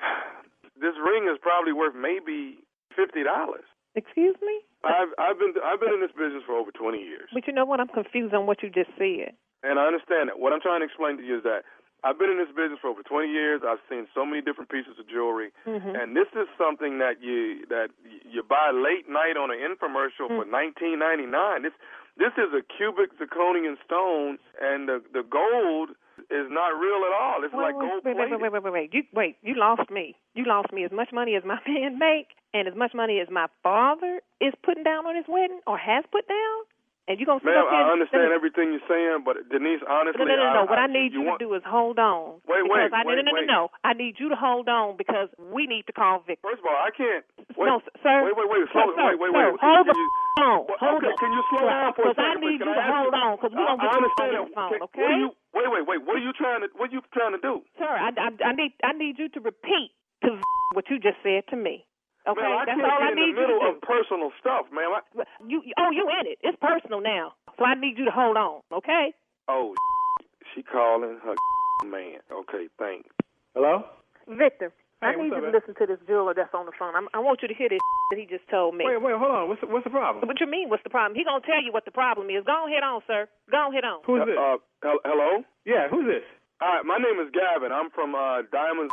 this 0.80 0.94
ring 0.98 1.28
is 1.30 1.38
probably 1.40 1.72
worth 1.72 1.94
maybe 1.94 2.58
fifty 2.96 3.22
dollars. 3.22 3.64
Excuse 3.94 4.34
me? 4.42 4.58
I've 4.82 5.14
I've 5.18 5.38
been 5.38 5.54
I've 5.64 5.78
been 5.80 5.94
in 5.94 6.00
this 6.02 6.12
business 6.18 6.42
for 6.46 6.54
over 6.58 6.70
twenty 6.72 6.98
years, 7.02 7.30
But 7.32 7.46
you 7.46 7.52
know 7.52 7.64
what? 7.64 7.80
I'm 7.80 7.88
confused 7.88 8.34
on 8.34 8.46
what 8.46 8.62
you 8.62 8.68
just 8.70 8.90
said. 8.98 9.32
and 9.62 9.78
I 9.78 9.86
understand 9.86 10.28
that. 10.28 10.38
What 10.38 10.52
I'm 10.52 10.60
trying 10.60 10.80
to 10.80 10.86
explain 10.86 11.16
to 11.16 11.22
you 11.24 11.38
is 11.38 11.44
that 11.44 11.62
I've 12.04 12.18
been 12.18 12.28
in 12.30 12.36
this 12.38 12.52
business 12.54 12.78
for 12.80 12.88
over 12.88 13.02
twenty 13.02 13.32
years. 13.32 13.62
I've 13.66 13.80
seen 13.88 14.06
so 14.14 14.24
many 14.26 14.42
different 14.42 14.68
pieces 14.70 14.98
of 15.00 15.08
jewelry, 15.08 15.50
Mhm. 15.66 15.96
and 16.00 16.14
this 16.16 16.28
is 16.36 16.46
something 16.58 16.98
that 16.98 17.22
you 17.22 17.64
that 17.66 17.88
you 18.28 18.42
buy 18.42 18.70
late 18.70 19.08
night 19.08 19.36
on 19.36 19.50
an 19.50 19.58
infomercial 19.58 20.28
for 20.28 20.44
nineteen 20.44 20.98
ninety 20.98 21.26
nine. 21.26 21.62
This 21.62 21.72
this 22.16 22.32
is 22.36 22.52
a 22.52 22.62
cubic 22.62 23.10
zirconian 23.18 23.76
stone, 23.84 24.38
and 24.60 24.86
the 24.88 25.02
the 25.12 25.22
gold 25.24 25.90
is 26.30 26.48
not 26.50 26.78
real 26.78 27.04
at 27.04 27.12
all. 27.12 27.42
It's 27.42 27.52
Wait, 27.52 27.62
like 27.62 27.74
gold 27.74 28.04
wait, 28.04 28.14
wait, 28.16 28.28
plated. 28.28 28.40
wait, 28.40 28.52
wait, 28.52 28.62
wait, 28.62 28.72
wait. 28.72 28.94
You 28.94 29.02
wait. 29.12 29.36
You 29.42 29.54
lost 29.54 29.90
me. 29.90 30.14
You 30.34 30.44
lost 30.44 30.72
me. 30.72 30.84
As 30.84 30.92
much 30.92 31.10
money 31.12 31.34
as 31.34 31.44
my 31.44 31.58
man 31.66 31.98
make, 31.98 32.28
and 32.52 32.68
as 32.68 32.74
much 32.76 32.94
money 32.94 33.18
as 33.18 33.28
my 33.30 33.46
father 33.62 34.20
is 34.40 34.52
putting 34.62 34.84
down 34.84 35.06
on 35.06 35.16
his 35.16 35.26
wedding, 35.26 35.60
or 35.66 35.76
has 35.78 36.04
put 36.12 36.28
down, 36.28 36.58
and 37.06 37.20
you 37.20 37.26
gonna 37.28 37.40
sit 37.44 37.52
Ma'am, 37.52 37.64
up 37.64 37.68
here 37.68 37.78
I 37.78 37.82
and- 37.84 37.94
understand 38.00 38.32
everything 38.32 38.72
you're 38.72 38.88
saying, 38.88 39.22
but 39.28 39.36
Denise, 39.52 39.84
honestly, 39.84 40.24
No, 40.24 40.30
no, 40.30 40.36
no, 40.40 40.48
no. 40.52 40.62
I, 40.64 40.70
What 40.70 40.78
I, 40.80 40.88
I 40.88 40.92
need 40.92 41.12
you, 41.12 41.20
want, 41.22 41.38
to 41.38 41.44
do 41.44 41.52
is 41.54 41.62
hold 41.66 41.98
on. 42.00 42.40
Wait, 42.48 42.64
wait, 42.64 42.88
I, 42.92 43.04
wait, 43.04 43.20
no, 43.20 43.22
no, 43.22 43.32
no, 43.32 43.44
wait. 43.44 43.46
no. 43.46 43.68
I 43.84 43.92
need 43.92 44.16
you 44.18 44.28
to 44.32 44.36
hold 44.36 44.68
on 44.68 44.96
because 44.96 45.28
we 45.38 45.66
need 45.68 45.84
to 45.86 45.92
call 45.92 46.24
Victor. 46.26 46.40
First 46.48 46.60
of 46.64 46.66
all, 46.66 46.80
I 46.80 46.88
can't. 46.96 47.24
Wait, 47.60 47.68
no, 47.68 47.80
sir. 48.02 48.24
Wait, 48.24 48.34
wait, 48.36 48.48
wait. 48.48 48.64
Slow, 48.72 48.88
sir, 48.96 49.14
wait, 49.14 49.20
wait, 49.20 49.32
sir, 49.36 49.52
wait. 49.52 49.60
Hold 49.60 49.86
the 49.86 49.94
you- 49.94 50.10
on. 50.34 50.66
Well, 50.66 50.78
Hold 50.80 50.98
okay, 51.04 51.12
the- 51.12 51.20
can 51.20 51.30
you 51.32 51.42
slow 51.52 51.68
down 51.68 51.92
for 51.94 52.02
a 52.02 52.08
Because 52.10 52.24
I 52.24 52.34
need 52.40 52.58
you 52.58 52.72
to 52.72 52.82
hold 52.82 53.14
on 53.14 53.36
because 53.36 53.52
we're 53.54 53.68
gonna 53.68 53.82
get 53.84 53.92
you 53.94 54.40
on 54.40 54.50
that. 54.50 54.54
phone, 54.56 54.82
okay? 54.90 55.12
You? 55.20 55.30
Wait, 55.54 55.70
wait, 55.70 55.86
wait. 55.86 56.00
What 56.02 56.16
are 56.16 56.24
you 56.24 56.32
trying 56.32 56.62
to? 56.62 56.68
What 56.74 56.90
are 56.90 56.94
you 56.94 57.02
trying 57.14 57.32
to 57.32 57.38
do? 57.38 57.62
Sir, 57.78 57.86
I, 57.86 58.10
I, 58.18 58.28
I 58.48 58.52
need 58.52 58.72
I 58.82 58.92
need 58.92 59.18
you 59.18 59.28
to 59.28 59.40
repeat 59.40 59.92
to 60.24 60.40
what 60.72 60.90
you 60.90 60.98
just 60.98 61.18
said 61.22 61.46
to 61.50 61.56
me. 61.56 61.86
Okay, 62.26 62.40
man, 62.40 62.52
I 62.56 62.64
that's 62.64 62.80
can't 62.80 62.88
all 62.88 62.98
get 63.00 63.08
I 63.08 63.12
in 63.12 63.16
need 63.20 63.32
the 63.36 63.40
middle 63.40 63.60
you 63.60 63.68
to 63.68 63.76
of 63.76 63.82
personal 63.84 64.30
stuff, 64.40 64.64
man. 64.72 64.88
I. 64.88 65.00
You, 65.46 65.60
oh, 65.76 65.90
you 65.92 66.08
in 66.08 66.26
it? 66.32 66.38
It's 66.40 66.56
personal 66.60 67.00
now, 67.04 67.34
so 67.58 67.64
I 67.64 67.74
need 67.74 67.98
you 67.98 68.06
to 68.06 68.14
hold 68.14 68.36
on. 68.36 68.60
Okay? 68.72 69.12
oh, 69.48 69.74
she 70.54 70.62
calling 70.62 71.20
her 71.22 71.34
man. 71.84 72.24
Okay, 72.32 72.68
thanks. 72.78 73.08
Hello? 73.54 73.84
Victor, 74.26 74.72
I 75.04 75.12
need 75.20 75.36
you 75.36 75.40
to 75.44 75.52
listen 75.52 75.76
to 75.76 75.84
this 75.84 76.00
jeweler 76.08 76.32
that's 76.32 76.54
on 76.56 76.64
the 76.64 76.72
phone. 76.78 76.96
I'm, 76.96 77.12
I 77.12 77.20
want 77.20 77.42
you 77.44 77.48
to 77.48 77.54
hear 77.54 77.68
this 77.68 77.78
that 78.10 78.16
he 78.18 78.24
just 78.24 78.48
told 78.48 78.72
me. 78.74 78.88
Wait, 78.88 79.02
wait, 79.04 79.20
hold 79.20 79.30
on. 79.36 79.48
What's 79.52 79.60
the, 79.60 79.68
what's 79.68 79.84
the 79.84 79.92
problem? 79.92 80.24
What 80.26 80.40
you 80.40 80.48
mean? 80.48 80.70
What's 80.72 80.82
the 80.82 80.88
problem? 80.88 81.12
He 81.12 81.24
gonna 81.28 81.44
tell 81.44 81.60
you 81.60 81.72
what 81.76 81.84
the 81.84 81.92
problem 81.92 82.32
is. 82.32 82.40
Go 82.48 82.64
on, 82.64 82.72
head 82.72 82.80
on, 82.82 83.02
sir. 83.06 83.28
Go 83.52 83.68
on, 83.68 83.72
head 83.76 83.84
on. 83.84 84.00
Who's 84.08 84.24
this? 84.24 84.38
Uh, 84.40 84.56
hel- 84.80 85.04
hello? 85.04 85.44
Yeah, 85.68 85.92
who's 85.92 86.08
this? 86.08 86.24
Hi, 86.64 86.80
my 86.88 86.96
name 86.96 87.20
is 87.20 87.28
Gavin. 87.36 87.68
I'm 87.68 87.90
from 87.92 88.14
uh, 88.16 88.48
Diamonds, 88.48 88.92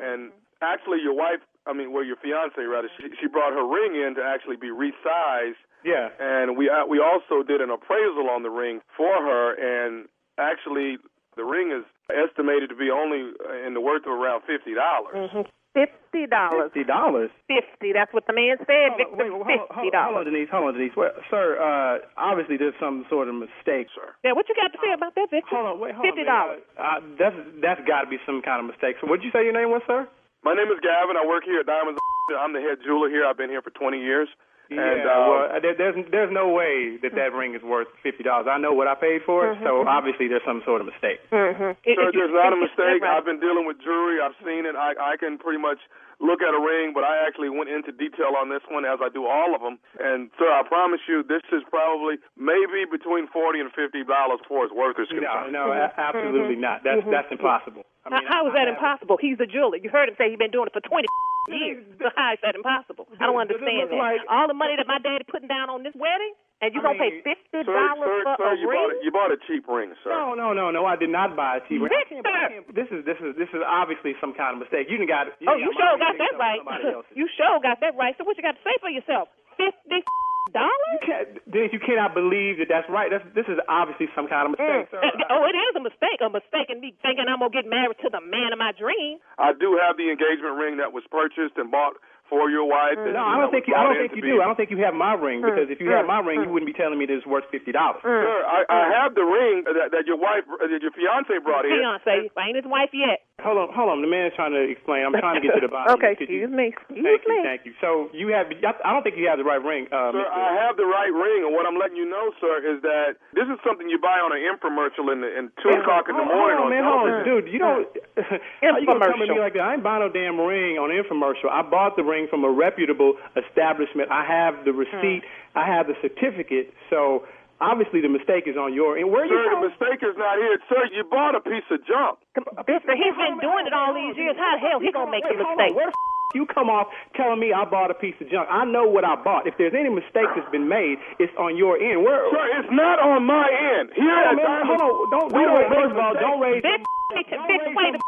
and 0.00 0.32
actually, 0.62 1.04
your 1.04 1.12
wife, 1.12 1.44
I 1.70 1.72
mean, 1.72 1.92
well, 1.94 2.02
your 2.04 2.16
fiance 2.18 2.58
rather, 2.58 2.90
she, 2.98 3.06
she 3.20 3.26
brought 3.30 3.52
her 3.54 3.62
ring 3.62 3.94
in 3.94 4.16
to 4.18 4.22
actually 4.26 4.56
be 4.56 4.68
resized, 4.74 5.60
Yeah. 5.86 6.10
and 6.18 6.56
we 6.58 6.68
uh, 6.68 6.84
we 6.90 6.98
also 6.98 7.46
did 7.46 7.60
an 7.60 7.70
appraisal 7.70 8.26
on 8.28 8.42
the 8.42 8.50
ring 8.50 8.80
for 8.96 9.14
her, 9.14 9.54
and 9.54 10.08
actually, 10.38 10.98
the 11.36 11.44
ring 11.44 11.70
is 11.70 11.84
estimated 12.10 12.68
to 12.70 12.76
be 12.76 12.90
only 12.90 13.30
uh, 13.38 13.66
in 13.66 13.74
the 13.74 13.80
worth 13.80 14.02
of 14.02 14.12
around 14.12 14.42
fifty 14.50 14.74
dollars. 14.74 15.14
Mm-hmm. 15.14 15.46
Fifty 15.70 16.26
dollars. 16.26 16.74
Fifty 16.74 16.82
dollars. 16.82 17.30
Fifty. 17.46 17.94
That's 17.94 18.10
what 18.12 18.26
the 18.26 18.34
man 18.34 18.58
said. 18.66 18.98
Victor. 18.98 19.14
Wait, 19.14 19.30
hold, 19.30 19.46
hold, 19.46 19.70
Fifty 19.70 19.94
hold 19.94 20.18
on. 20.18 20.24
Denise. 20.26 20.50
Hold 20.50 20.66
on, 20.66 20.74
Denise. 20.74 20.90
Well, 20.98 21.14
sir, 21.30 21.54
uh, 21.62 22.02
obviously 22.18 22.56
there's 22.58 22.74
some 22.82 23.06
sort 23.08 23.28
of 23.30 23.38
mistake, 23.38 23.86
sir. 23.94 24.10
Yeah, 24.26 24.34
what 24.34 24.50
you 24.50 24.58
got 24.58 24.74
to 24.74 24.78
say 24.82 24.90
about 24.90 25.14
that, 25.14 25.30
Victor? 25.30 25.54
Hold 25.54 25.66
on, 25.70 25.78
wait, 25.78 25.94
hold 25.94 26.10
Fifty 26.10 26.26
dollars. 26.26 26.66
Uh, 26.74 26.82
uh, 26.82 27.00
that's 27.14 27.38
that's 27.62 27.82
got 27.86 28.02
to 28.02 28.10
be 28.10 28.18
some 28.26 28.42
kind 28.42 28.58
of 28.58 28.66
mistake. 28.66 28.98
So, 28.98 29.06
what 29.06 29.22
did 29.22 29.30
you 29.30 29.32
say 29.32 29.46
your 29.46 29.54
name 29.54 29.70
was, 29.70 29.82
sir? 29.86 30.10
My 30.42 30.54
name 30.56 30.72
is 30.72 30.80
Gavin. 30.80 31.16
I 31.20 31.26
work 31.26 31.44
here 31.44 31.60
at 31.60 31.66
Diamonds. 31.66 32.00
I'm 32.38 32.52
the 32.52 32.60
head 32.60 32.78
jeweler 32.84 33.10
here. 33.10 33.26
I've 33.26 33.36
been 33.36 33.50
here 33.50 33.60
for 33.60 33.70
20 33.70 33.98
years. 33.98 34.28
yeah, 34.70 34.78
And, 34.80 35.00
uh, 35.02 35.10
well, 35.28 35.42
there, 35.60 35.74
there's 35.76 35.98
there's 36.14 36.32
no 36.32 36.48
way 36.54 36.96
that 37.02 37.12
that 37.18 37.34
ring 37.34 37.58
is 37.58 37.62
worth 37.62 37.88
fifty 38.06 38.22
dollars. 38.22 38.46
I 38.46 38.56
know 38.56 38.70
what 38.72 38.86
I 38.86 38.94
paid 38.94 39.26
for 39.26 39.50
it, 39.50 39.58
so 39.66 39.82
obviously 39.82 40.28
there's 40.30 40.46
some 40.46 40.62
sort 40.64 40.80
of 40.80 40.86
mistake. 40.86 41.18
Mm-hmm. 41.34 41.74
Sir, 41.82 42.06
there's 42.14 42.30
not 42.30 42.54
a 42.54 42.60
mistake. 42.60 43.02
I've 43.02 43.26
been 43.26 43.40
dealing 43.42 43.66
with 43.66 43.82
jewelry. 43.82 44.22
I've 44.22 44.38
seen 44.46 44.64
it. 44.70 44.78
I, 44.78 44.94
I 44.94 45.14
can 45.18 45.38
pretty 45.42 45.58
much 45.58 45.82
look 46.20 46.40
at 46.44 46.52
a 46.52 46.60
ring, 46.60 46.92
but 46.94 47.02
I 47.02 47.24
actually 47.26 47.48
went 47.48 47.68
into 47.72 47.90
detail 47.92 48.36
on 48.36 48.48
this 48.52 48.60
one 48.68 48.84
as 48.84 49.00
I 49.02 49.08
do 49.08 49.24
all 49.26 49.56
of 49.56 49.60
them. 49.64 49.80
And, 49.98 50.28
sir, 50.38 50.46
I 50.52 50.62
promise 50.68 51.00
you, 51.08 51.24
this 51.24 51.42
is 51.50 51.64
probably 51.72 52.20
maybe 52.36 52.84
between 52.84 53.26
40 53.32 53.60
and 53.60 53.72
$50 53.72 54.04
for 54.46 54.64
its 54.68 54.74
worth 54.74 55.00
is 55.00 55.08
No, 55.10 55.20
concerned. 55.24 55.52
no, 55.56 55.72
a- 55.72 55.92
absolutely 55.98 56.56
not. 56.56 56.84
That's 56.84 57.02
Mhm. 57.02 57.10
that's 57.10 57.32
impossible. 57.32 57.84
I 58.04 58.10
mean, 58.10 58.24
how, 58.28 58.44
how 58.44 58.48
is 58.48 58.54
that 58.54 58.68
impossible? 58.68 59.16
He's 59.20 59.40
a 59.40 59.46
jeweler. 59.46 59.76
You 59.76 59.90
heard 59.90 60.08
him 60.08 60.14
say 60.16 60.30
he's 60.30 60.38
been 60.38 60.50
doing 60.52 60.66
it 60.68 60.72
for 60.72 60.80
twenty 60.80 61.08
years. 61.48 61.84
So 61.98 62.08
how 62.16 62.32
is 62.32 62.38
that 62.42 62.54
impossible? 62.54 63.08
I 63.20 63.26
don't 63.26 63.40
understand 63.40 63.90
that. 63.90 64.24
All 64.28 64.46
the 64.48 64.54
money 64.54 64.76
that 64.76 64.86
my 64.86 64.98
daddy 64.98 65.24
putting 65.28 65.48
down 65.48 65.68
on 65.68 65.82
this 65.82 65.94
wedding, 65.96 66.32
and 66.60 66.74
you 66.76 66.80
I 66.80 66.92
gonna 66.92 67.00
pay 67.00 67.24
fifty 67.24 67.64
dollars 67.64 68.04
sir, 68.04 68.36
for 68.36 68.36
sir, 68.36 68.52
a 68.52 68.60
you 68.60 68.68
ring? 68.68 68.76
bought, 68.76 68.92
a, 68.92 68.96
you 69.04 69.10
bought 69.10 69.32
a 69.32 69.38
cheap 69.48 69.64
ring, 69.64 69.96
sir. 70.04 70.12
No, 70.12 70.36
no, 70.36 70.52
no, 70.52 70.70
no. 70.70 70.84
I 70.84 70.96
did 70.96 71.08
not 71.08 71.32
buy 71.36 71.58
a 71.58 71.62
cheap 71.64 71.80
ring. 71.80 71.88
I 71.88 72.04
can't- 72.04 72.26
I 72.26 72.48
can't- 72.60 72.74
This 72.74 72.88
is 72.92 73.04
this 73.04 73.16
is 73.20 73.36
this 73.36 73.48
is 73.56 73.62
obviously 73.64 74.14
some 74.20 74.36
kind 74.36 74.54
of 74.54 74.60
mistake. 74.60 74.88
You 74.92 75.00
done 75.00 75.08
got. 75.08 75.32
You 75.40 75.48
oh, 75.48 75.56
you 75.56 75.72
got 75.72 75.80
sure 75.80 75.94
got 75.96 76.16
that 76.16 76.16
mixed 76.20 76.36
up 76.36 76.38
with 76.38 76.84
right. 76.84 77.04
you 77.18 77.26
sure 77.36 77.56
got 77.64 77.80
that 77.80 77.94
right. 77.96 78.14
So 78.18 78.24
what 78.24 78.36
you 78.36 78.44
got 78.44 78.60
to 78.60 78.64
say 78.64 78.76
for 78.80 78.92
yourself? 78.92 79.28
Fifty 79.56 80.04
dollars? 80.52 80.90
You 80.98 81.00
can't, 81.06 81.28
Denise, 81.50 81.72
you 81.72 81.80
cannot 81.80 82.12
believe 82.12 82.58
that 82.58 82.68
that's 82.68 82.88
right. 82.90 83.08
That's, 83.10 83.24
this 83.34 83.46
is 83.46 83.58
obviously 83.70 84.10
some 84.16 84.26
kind 84.26 84.50
of 84.50 84.58
mistake, 84.58 84.90
mm. 84.90 84.92
sir. 84.92 85.00
oh, 85.32 85.46
it 85.46 85.56
is 85.56 85.72
a 85.78 85.82
mistake. 85.82 86.18
A 86.20 86.28
mistake 86.28 86.68
in 86.68 86.80
me 86.82 86.92
thinking 87.00 87.24
I'm 87.30 87.40
gonna 87.40 87.54
get 87.54 87.64
married 87.68 87.98
to 88.02 88.10
the 88.10 88.20
man 88.20 88.52
of 88.52 88.58
my 88.58 88.72
dreams. 88.74 89.22
I 89.38 89.54
do 89.54 89.78
have 89.78 89.96
the 89.96 90.10
engagement 90.10 90.58
ring 90.58 90.76
that 90.82 90.92
was 90.92 91.06
purchased 91.08 91.56
and 91.56 91.70
bought 91.70 91.96
for 92.30 92.48
your 92.48 92.64
wife. 92.64 92.96
Mm. 92.96 93.12
No, 93.12 93.20
I 93.20 93.36
don't 93.42 93.50
think 93.50 93.66
you. 93.66 93.74
I 93.74 93.82
don't 93.82 93.98
think 93.98 94.14
to 94.14 94.22
you 94.22 94.22
be- 94.22 94.38
do. 94.38 94.40
I 94.40 94.46
don't 94.46 94.54
think 94.54 94.70
you 94.70 94.78
have 94.86 94.94
my 94.94 95.18
ring 95.18 95.42
because 95.42 95.66
if 95.66 95.82
you 95.82 95.90
mm. 95.90 95.98
had 95.98 96.06
my 96.06 96.22
mm. 96.22 96.30
ring, 96.30 96.46
you 96.46 96.50
wouldn't 96.54 96.70
be 96.70 96.78
telling 96.78 96.96
me 96.96 97.04
that 97.10 97.18
it's 97.18 97.26
worth 97.26 97.44
fifty 97.50 97.74
dollars. 97.74 98.00
Sir, 98.06 98.46
I, 98.46 98.62
I 98.70 98.82
have 99.02 99.18
the 99.18 99.26
ring 99.26 99.66
that, 99.66 99.90
that 99.90 100.06
your 100.06 100.16
wife, 100.16 100.46
that 100.46 100.80
your 100.80 100.94
fiance 100.94 101.34
brought 101.42 101.66
in. 101.66 101.74
Fiance, 101.74 102.30
I 102.38 102.42
ain't 102.46 102.56
his 102.56 102.70
wife 102.70 102.94
yet. 102.94 103.26
Hold 103.40 103.58
on, 103.58 103.68
hold 103.72 103.88
on. 103.90 103.98
The 104.04 104.10
man 104.10 104.26
is 104.28 104.34
trying 104.36 104.52
to 104.52 104.60
explain. 104.62 105.04
I'm 105.04 105.12
trying 105.16 105.40
to 105.40 105.44
get 105.44 105.54
to 105.56 105.64
the 105.64 105.72
bottom. 105.72 105.96
okay, 105.96 106.14
Could 106.14 106.28
you- 106.28 106.44
excuse 106.48 106.52
me. 106.52 106.66
Excuse 106.76 107.04
Thank 107.04 107.22
you, 107.26 107.30
me. 107.32 107.38
thank 107.44 107.60
you. 107.64 107.72
So 107.80 108.08
you 108.12 108.28
have. 108.36 108.52
I 108.84 108.92
don't 108.92 109.02
think 109.02 109.16
you 109.16 109.26
have 109.28 109.38
the 109.40 109.48
right 109.48 109.60
ring, 109.62 109.88
uh, 109.90 110.12
Sir, 110.12 110.20
Mr. 110.20 110.30
I 110.30 110.52
have 110.60 110.76
the 110.76 110.86
right 110.86 111.12
ring, 111.12 111.44
and 111.48 111.52
what 111.56 111.64
I'm 111.66 111.76
letting 111.80 111.96
you 111.96 112.08
know, 112.08 112.30
sir, 112.40 112.60
is 112.64 112.82
that 112.82 113.16
this 113.32 113.48
is 113.48 113.56
something 113.66 113.88
you 113.88 113.98
buy 113.98 114.20
on 114.20 114.32
an 114.36 114.40
infomercial 114.44 115.08
in, 115.12 115.20
the, 115.24 115.30
in 115.32 115.50
two 115.62 115.70
o'clock 115.72 116.08
in 116.08 116.16
the 116.16 116.24
Hold 116.24 116.36
morning 116.36 116.58
on, 116.58 116.64
on 116.66 116.70
man, 116.70 116.84
hold 116.84 117.00
on, 117.00 117.24
television. 117.24 117.44
dude. 117.44 117.52
You 117.52 117.58
don't. 117.60 117.86
How 118.62 118.78
you 118.78 118.86
gonna 118.86 119.00
come 119.00 119.22
at 119.22 119.28
me 119.28 119.38
like 119.40 119.54
that? 119.54 119.64
I 119.64 119.74
ain't 119.74 119.82
buying 119.82 120.00
no 120.04 120.08
damn 120.12 120.38
ring 120.40 120.78
on 120.78 120.90
an 120.90 120.96
infomercial. 121.00 121.48
I 121.50 121.62
bought 121.62 121.96
the 121.96 122.04
ring 122.04 122.26
from 122.28 122.44
a 122.44 122.50
reputable 122.50 123.14
establishment. 123.36 124.10
I 124.10 124.24
have 124.24 124.64
the 124.64 124.72
receipt. 124.72 125.22
I 125.54 125.66
have 125.66 125.86
the 125.88 125.94
certificate. 126.00 126.72
So 126.90 127.26
obviously 127.60 128.00
the 128.00 128.08
mistake 128.12 128.44
is 128.48 128.56
on 128.56 128.72
your 128.74 128.96
end. 128.98 129.08
Where 129.12 129.22
are 129.22 129.30
you 129.30 129.36
Sir, 129.36 129.50
from? 129.52 129.62
the 129.62 129.68
mistake 129.72 130.00
is 130.02 130.16
not 130.16 130.36
here. 130.40 130.56
Sir, 130.68 130.82
you 130.92 131.04
bought 131.08 131.34
a 131.36 131.40
piece 131.44 131.64
of 131.70 131.80
junk. 131.86 132.18
Mister, 132.66 132.92
he's 132.96 133.16
been 133.16 133.38
doing 133.40 133.64
it 133.68 133.74
all 133.76 133.92
these 133.94 134.16
years. 134.16 134.36
How 134.36 134.56
the 134.56 134.60
hell 134.64 134.78
he 134.80 134.90
gonna 134.92 135.10
make 135.12 135.24
a 135.24 135.32
Wait, 135.32 135.38
hold 135.38 135.46
on. 135.46 135.56
mistake? 135.56 135.74
Where 135.76 135.86
the 135.88 135.96
f- 135.96 136.08
you 136.38 136.46
come 136.46 136.70
off 136.70 136.86
telling 137.18 137.42
me 137.42 137.50
I 137.50 137.66
bought 137.66 137.90
a 137.90 137.98
piece 137.98 138.14
of 138.22 138.30
junk? 138.30 138.46
I 138.50 138.62
know 138.64 138.86
what 138.86 139.02
I 139.04 139.18
bought. 139.18 139.50
If 139.50 139.58
there's 139.58 139.74
any 139.74 139.90
mistake 139.90 140.30
that's 140.38 140.46
been 140.54 140.68
made, 140.70 140.98
it's 141.18 141.34
on 141.34 141.56
your 141.58 141.74
end. 141.74 142.06
Where? 142.06 142.22
Sir, 142.30 142.46
it's 142.62 142.70
not 142.70 143.02
on 143.02 143.26
my 143.26 143.44
end. 143.50 143.90
Here 143.98 144.06
Hold 144.06 144.26
on, 144.30 144.36
man. 144.38 144.62
Hold 144.66 144.80
on. 144.80 144.92
Don't, 145.10 145.28
we 145.34 145.42
don't, 145.42 145.50
don't 145.50 145.58
raise- 145.58 145.74
first 145.74 145.92
of 145.92 145.98
all, 145.98 146.14
don't 146.14 146.40
raise. 146.40 146.62
Wait 146.64 147.94
a. 147.94 147.98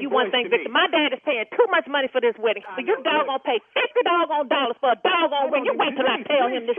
You 0.00 0.08
one 0.08 0.30
thing, 0.32 0.48
Victor. 0.48 0.72
My 0.72 0.88
dad 0.88 1.12
is 1.12 1.20
paying 1.20 1.44
too 1.52 1.66
much 1.68 1.84
money 1.86 2.08
for 2.08 2.16
this 2.20 2.32
wedding. 2.40 2.62
So 2.72 2.80
you 2.80 2.96
doggone 3.04 3.44
pay 3.44 3.60
fifty 3.76 4.00
doggone 4.08 4.48
dollars 4.48 4.76
for 4.80 4.92
a 4.92 4.96
doggone 5.04 5.52
ring. 5.52 5.66
You 5.68 5.74
wait 5.76 5.92
till 5.92 6.08
I 6.08 6.22
tell 6.24 6.48
him 6.48 6.64
this. 6.64 6.78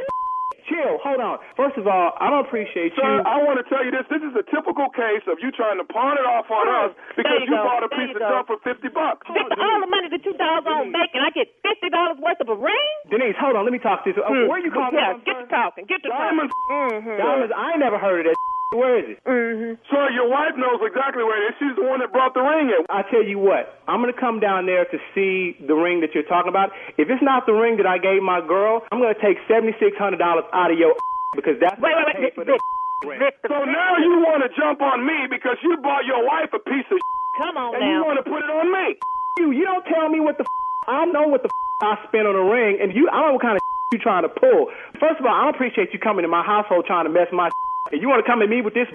Chill. 0.74 0.98
Hold 1.06 1.22
on. 1.22 1.38
First 1.54 1.78
of 1.78 1.86
all, 1.86 2.18
I 2.18 2.34
don't 2.34 2.42
appreciate 2.50 2.98
Sir, 2.98 3.06
you. 3.06 3.22
I 3.30 3.38
want 3.46 3.62
to 3.62 3.66
tell 3.70 3.86
you 3.86 3.94
this. 3.94 4.10
This 4.10 4.26
is 4.26 4.34
a 4.34 4.42
typical 4.50 4.90
case 4.90 5.22
of 5.30 5.38
you 5.38 5.54
trying 5.54 5.78
to 5.78 5.86
pawn 5.86 6.18
it 6.18 6.26
off 6.26 6.50
on 6.50 6.66
us 6.66 6.92
because 7.14 7.46
you 7.46 7.54
you 7.54 7.62
bought 7.62 7.86
a 7.86 7.90
There 7.94 8.00
piece 8.02 8.18
of 8.18 8.22
go. 8.26 8.30
junk 8.34 8.46
for 8.50 8.58
50 8.66 8.90
bucks. 8.90 9.22
Victor, 9.30 9.54
all 9.62 9.80
the 9.86 9.92
money 9.94 10.10
that 10.10 10.26
you 10.26 10.34
doggone 10.34 10.90
make, 10.90 11.14
and 11.14 11.22
I 11.22 11.30
get 11.30 11.54
fifty 11.62 11.94
dollars 11.94 12.18
worth 12.18 12.42
of 12.42 12.50
a 12.50 12.58
ring. 12.58 12.90
Denise, 13.14 13.38
hold 13.38 13.54
on. 13.56 13.64
Let 13.70 13.74
me 13.76 13.80
talk 13.80 14.02
to 14.04 14.10
you. 14.10 14.18
Hmm. 14.18 14.50
Where 14.50 14.58
you 14.58 14.74
calling 14.74 14.98
Yeah, 14.98 15.14
from? 15.14 15.22
get 15.30 15.38
to 15.38 15.46
talking. 15.54 15.86
Get 15.86 16.02
to 16.02 16.10
talking. 16.10 16.26
Diamonds. 16.26 16.54
Mm-hmm. 16.74 17.18
Diamonds. 17.22 17.54
I 17.54 17.78
never 17.78 18.02
heard 18.02 18.26
of 18.26 18.34
that. 18.34 18.53
Where 18.74 18.98
is 18.98 19.06
it? 19.14 19.18
Mm-hmm. 19.22 19.78
Sir, 19.86 20.04
your 20.18 20.26
wife 20.30 20.58
knows 20.58 20.82
exactly 20.82 21.22
where 21.22 21.38
it 21.38 21.54
is. 21.54 21.56
She's 21.62 21.76
the 21.78 21.86
one 21.86 22.02
that 22.02 22.10
brought 22.10 22.34
the 22.34 22.42
ring 22.42 22.74
in. 22.74 22.82
I 22.90 23.06
tell 23.14 23.22
you 23.22 23.38
what, 23.38 23.70
I'm 23.88 24.02
gonna 24.02 24.18
come 24.18 24.42
down 24.42 24.66
there 24.66 24.86
to 24.90 24.98
see 25.14 25.54
the 25.62 25.78
ring 25.78 26.02
that 26.02 26.18
you're 26.18 26.26
talking 26.26 26.50
about. 26.50 26.74
If 26.98 27.06
it's 27.14 27.22
not 27.22 27.46
the 27.46 27.54
ring 27.54 27.78
that 27.78 27.86
I 27.86 28.02
gave 28.02 28.26
my 28.26 28.42
girl, 28.42 28.82
I'm 28.90 28.98
gonna 28.98 29.14
take 29.22 29.38
seventy 29.46 29.78
six 29.78 29.94
hundred 29.96 30.18
dollars 30.18 30.50
out 30.52 30.74
of 30.74 30.78
your 30.82 30.98
because 31.38 31.62
that's 31.62 31.78
Wait, 31.78 31.94
what 31.94 32.10
wait, 32.10 32.18
I 32.18 32.18
paid 32.18 32.34
wait, 32.34 32.36
for 32.36 32.46
Victor, 32.50 32.58
the 32.58 33.08
ring. 33.14 33.22
So 33.46 33.58
now 33.62 34.02
you 34.02 34.26
want 34.26 34.42
to 34.42 34.50
jump 34.58 34.82
on 34.82 35.06
me 35.06 35.30
because 35.30 35.62
you 35.62 35.78
bought 35.78 36.10
your 36.10 36.26
wife 36.26 36.50
a 36.58 36.62
piece 36.66 36.90
of 36.90 36.98
come 37.38 37.58
on 37.58 37.78
and 37.78 37.86
you 37.86 38.02
want 38.02 38.18
to 38.18 38.26
put 38.26 38.42
it 38.42 38.50
on 38.50 38.68
me. 38.74 38.98
You, 39.38 39.54
you 39.54 39.66
don't 39.66 39.86
tell 39.86 40.10
me 40.10 40.20
what 40.20 40.38
the 40.42 40.46
I 40.90 41.06
know 41.06 41.30
what 41.30 41.46
the 41.46 41.50
I 41.82 41.98
spent 42.08 42.26
on 42.26 42.36
a 42.36 42.46
ring, 42.50 42.80
and 42.82 42.96
you, 42.96 43.10
I 43.12 43.20
don't 43.20 43.28
know 43.28 43.34
what 43.34 43.42
kind 43.42 43.58
of 43.58 43.64
you 43.92 44.00
trying 44.00 44.24
to 44.24 44.30
pull. 44.30 44.72
First 45.00 45.20
of 45.20 45.26
all, 45.26 45.34
I 45.36 45.46
don't 45.46 45.56
appreciate 45.56 45.92
you 45.92 46.00
coming 46.00 46.24
to 46.24 46.32
my 46.32 46.42
household 46.42 46.86
trying 46.88 47.06
to 47.06 47.12
mess 47.12 47.28
my 47.32 47.52
and 47.94 48.02
you 48.02 48.10
want 48.10 48.26
to 48.26 48.28
come 48.28 48.42
at 48.42 48.50
me 48.50 48.66
with 48.66 48.74
this. 48.74 48.90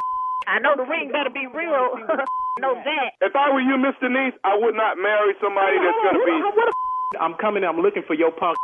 I 0.51 0.59
know 0.59 0.75
the 0.75 0.83
ring 0.83 1.15
better 1.15 1.31
be 1.31 1.47
real. 1.47 1.95
know 2.63 2.75
that. 2.75 3.15
If 3.23 3.39
I 3.39 3.55
were 3.55 3.63
you, 3.63 3.79
Miss 3.79 3.95
Denise, 4.03 4.35
I 4.43 4.59
would 4.59 4.75
not 4.75 4.99
marry 4.99 5.39
somebody 5.39 5.79
that's 5.79 5.99
going 6.03 6.19
to 6.19 6.25
be. 6.27 6.35
What 6.43 6.75
the 7.15 7.19
I'm 7.25 7.39
coming. 7.39 7.63
I'm 7.63 7.79
looking 7.79 8.03
for 8.05 8.19
your 8.19 8.35
punk. 8.35 8.59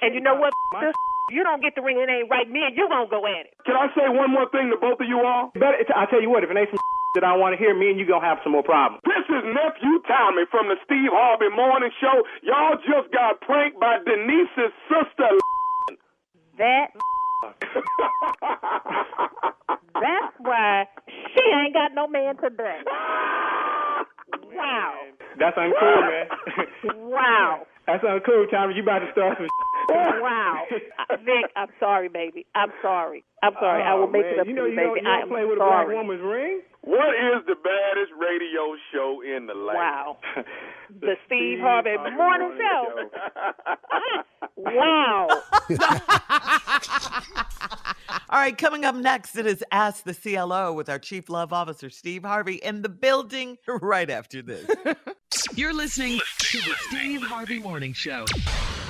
And 0.00 0.14
you 0.14 0.22
know 0.22 0.38
what? 0.38 0.54
Victor? 0.72 0.94
You 1.30 1.44
don't 1.44 1.62
get 1.62 1.74
the 1.78 1.82
ring, 1.82 1.94
it 2.00 2.10
ain't 2.10 2.26
right. 2.30 2.50
Me 2.50 2.66
and 2.66 2.74
you 2.74 2.88
gonna 2.90 3.06
go 3.06 3.22
at 3.22 3.46
it. 3.46 3.54
Can 3.62 3.78
I 3.78 3.86
say 3.94 4.10
one 4.10 4.34
more 4.34 4.50
thing 4.50 4.66
to 4.74 4.76
both 4.82 4.98
of 4.98 5.06
you 5.06 5.22
all? 5.22 5.54
Better, 5.54 5.78
I 5.94 6.06
tell 6.10 6.18
you 6.18 6.26
what, 6.26 6.42
if 6.42 6.50
it 6.50 6.56
ain't 6.58 6.70
some 6.74 6.82
that 7.14 7.22
I 7.22 7.36
want 7.38 7.54
to 7.54 7.58
hear, 7.58 7.70
me 7.70 7.90
and 7.90 8.00
you 8.00 8.06
gonna 8.06 8.26
have 8.26 8.42
some 8.42 8.50
more 8.50 8.66
problems. 8.66 8.98
This 9.06 9.22
is 9.30 9.46
nephew 9.46 10.02
Tommy 10.10 10.42
from 10.50 10.66
the 10.66 10.74
Steve 10.82 11.14
Harvey 11.14 11.54
Morning 11.54 11.94
Show. 12.02 12.26
Y'all 12.42 12.82
just 12.82 13.14
got 13.14 13.38
pranked 13.46 13.78
by 13.78 14.02
Denise's 14.02 14.74
sister. 14.90 15.38
That. 16.58 16.90
That's 20.00 20.34
why 20.38 20.84
she 21.06 21.42
ain't 21.54 21.74
got 21.74 21.92
no 21.94 22.06
man 22.08 22.36
today. 22.36 22.80
Wow. 24.52 24.94
That's 25.38 25.56
uncool, 25.56 26.00
man. 26.10 26.26
Wow. 27.08 27.66
That's 27.86 28.04
uncool, 28.04 28.50
Tommy. 28.50 28.74
You 28.74 28.82
about 28.82 28.98
to 29.00 29.10
start 29.12 29.38
some. 29.38 29.46
Wow. 29.90 30.64
Uh, 30.70 31.16
Vic, 31.24 31.50
I'm 31.56 31.68
sorry, 31.80 32.08
baby. 32.08 32.46
I'm 32.54 32.70
sorry. 32.82 33.24
I'm 33.42 33.54
sorry. 33.60 33.82
I 33.82 33.94
will 33.94 34.06
make 34.06 34.24
Oh, 34.26 34.30
man. 34.30 34.34
it 34.34 34.40
up 34.40 34.46
you 34.46 34.54
to 34.54 34.60
know, 34.60 34.64
you, 34.66 34.70
you 34.72 34.76
baby. 34.76 34.86
Don't, 34.86 35.02
you 35.04 35.10
I 35.10 35.14
don't 35.20 35.22
am 35.22 35.28
play 35.28 35.44
with 35.44 35.58
a 35.58 35.60
sorry. 35.60 35.86
black 35.86 35.96
woman's 35.96 36.22
ring. 36.22 36.60
What 36.82 37.14
is 37.14 37.44
the 37.46 37.54
baddest 37.56 38.12
radio 38.20 38.76
show 38.92 39.22
in 39.22 39.46
the 39.46 39.54
land? 39.54 39.78
Wow. 39.78 40.18
The 41.00 41.14
Steve 41.26 41.58
Harvey 41.60 41.96
Morning 42.16 42.58
Show. 42.58 43.10
wow. 44.56 45.26
All 48.28 48.38
right, 48.38 48.56
coming 48.56 48.84
up 48.84 48.94
next, 48.94 49.36
it 49.36 49.46
is 49.46 49.64
Ask 49.72 50.04
the 50.04 50.14
CLO 50.14 50.72
with 50.72 50.88
our 50.88 50.98
Chief 50.98 51.28
Love 51.28 51.52
Officer, 51.52 51.90
Steve 51.90 52.22
Harvey, 52.22 52.56
in 52.56 52.82
the 52.82 52.88
building 52.88 53.58
right 53.66 54.08
after 54.08 54.42
this. 54.42 54.68
You're 55.54 55.72
listening 55.72 56.20
to 56.38 56.58
the 56.58 56.74
Steve 56.88 57.22
Harvey 57.22 57.58
Morning 57.58 57.92
Show. 57.92 58.26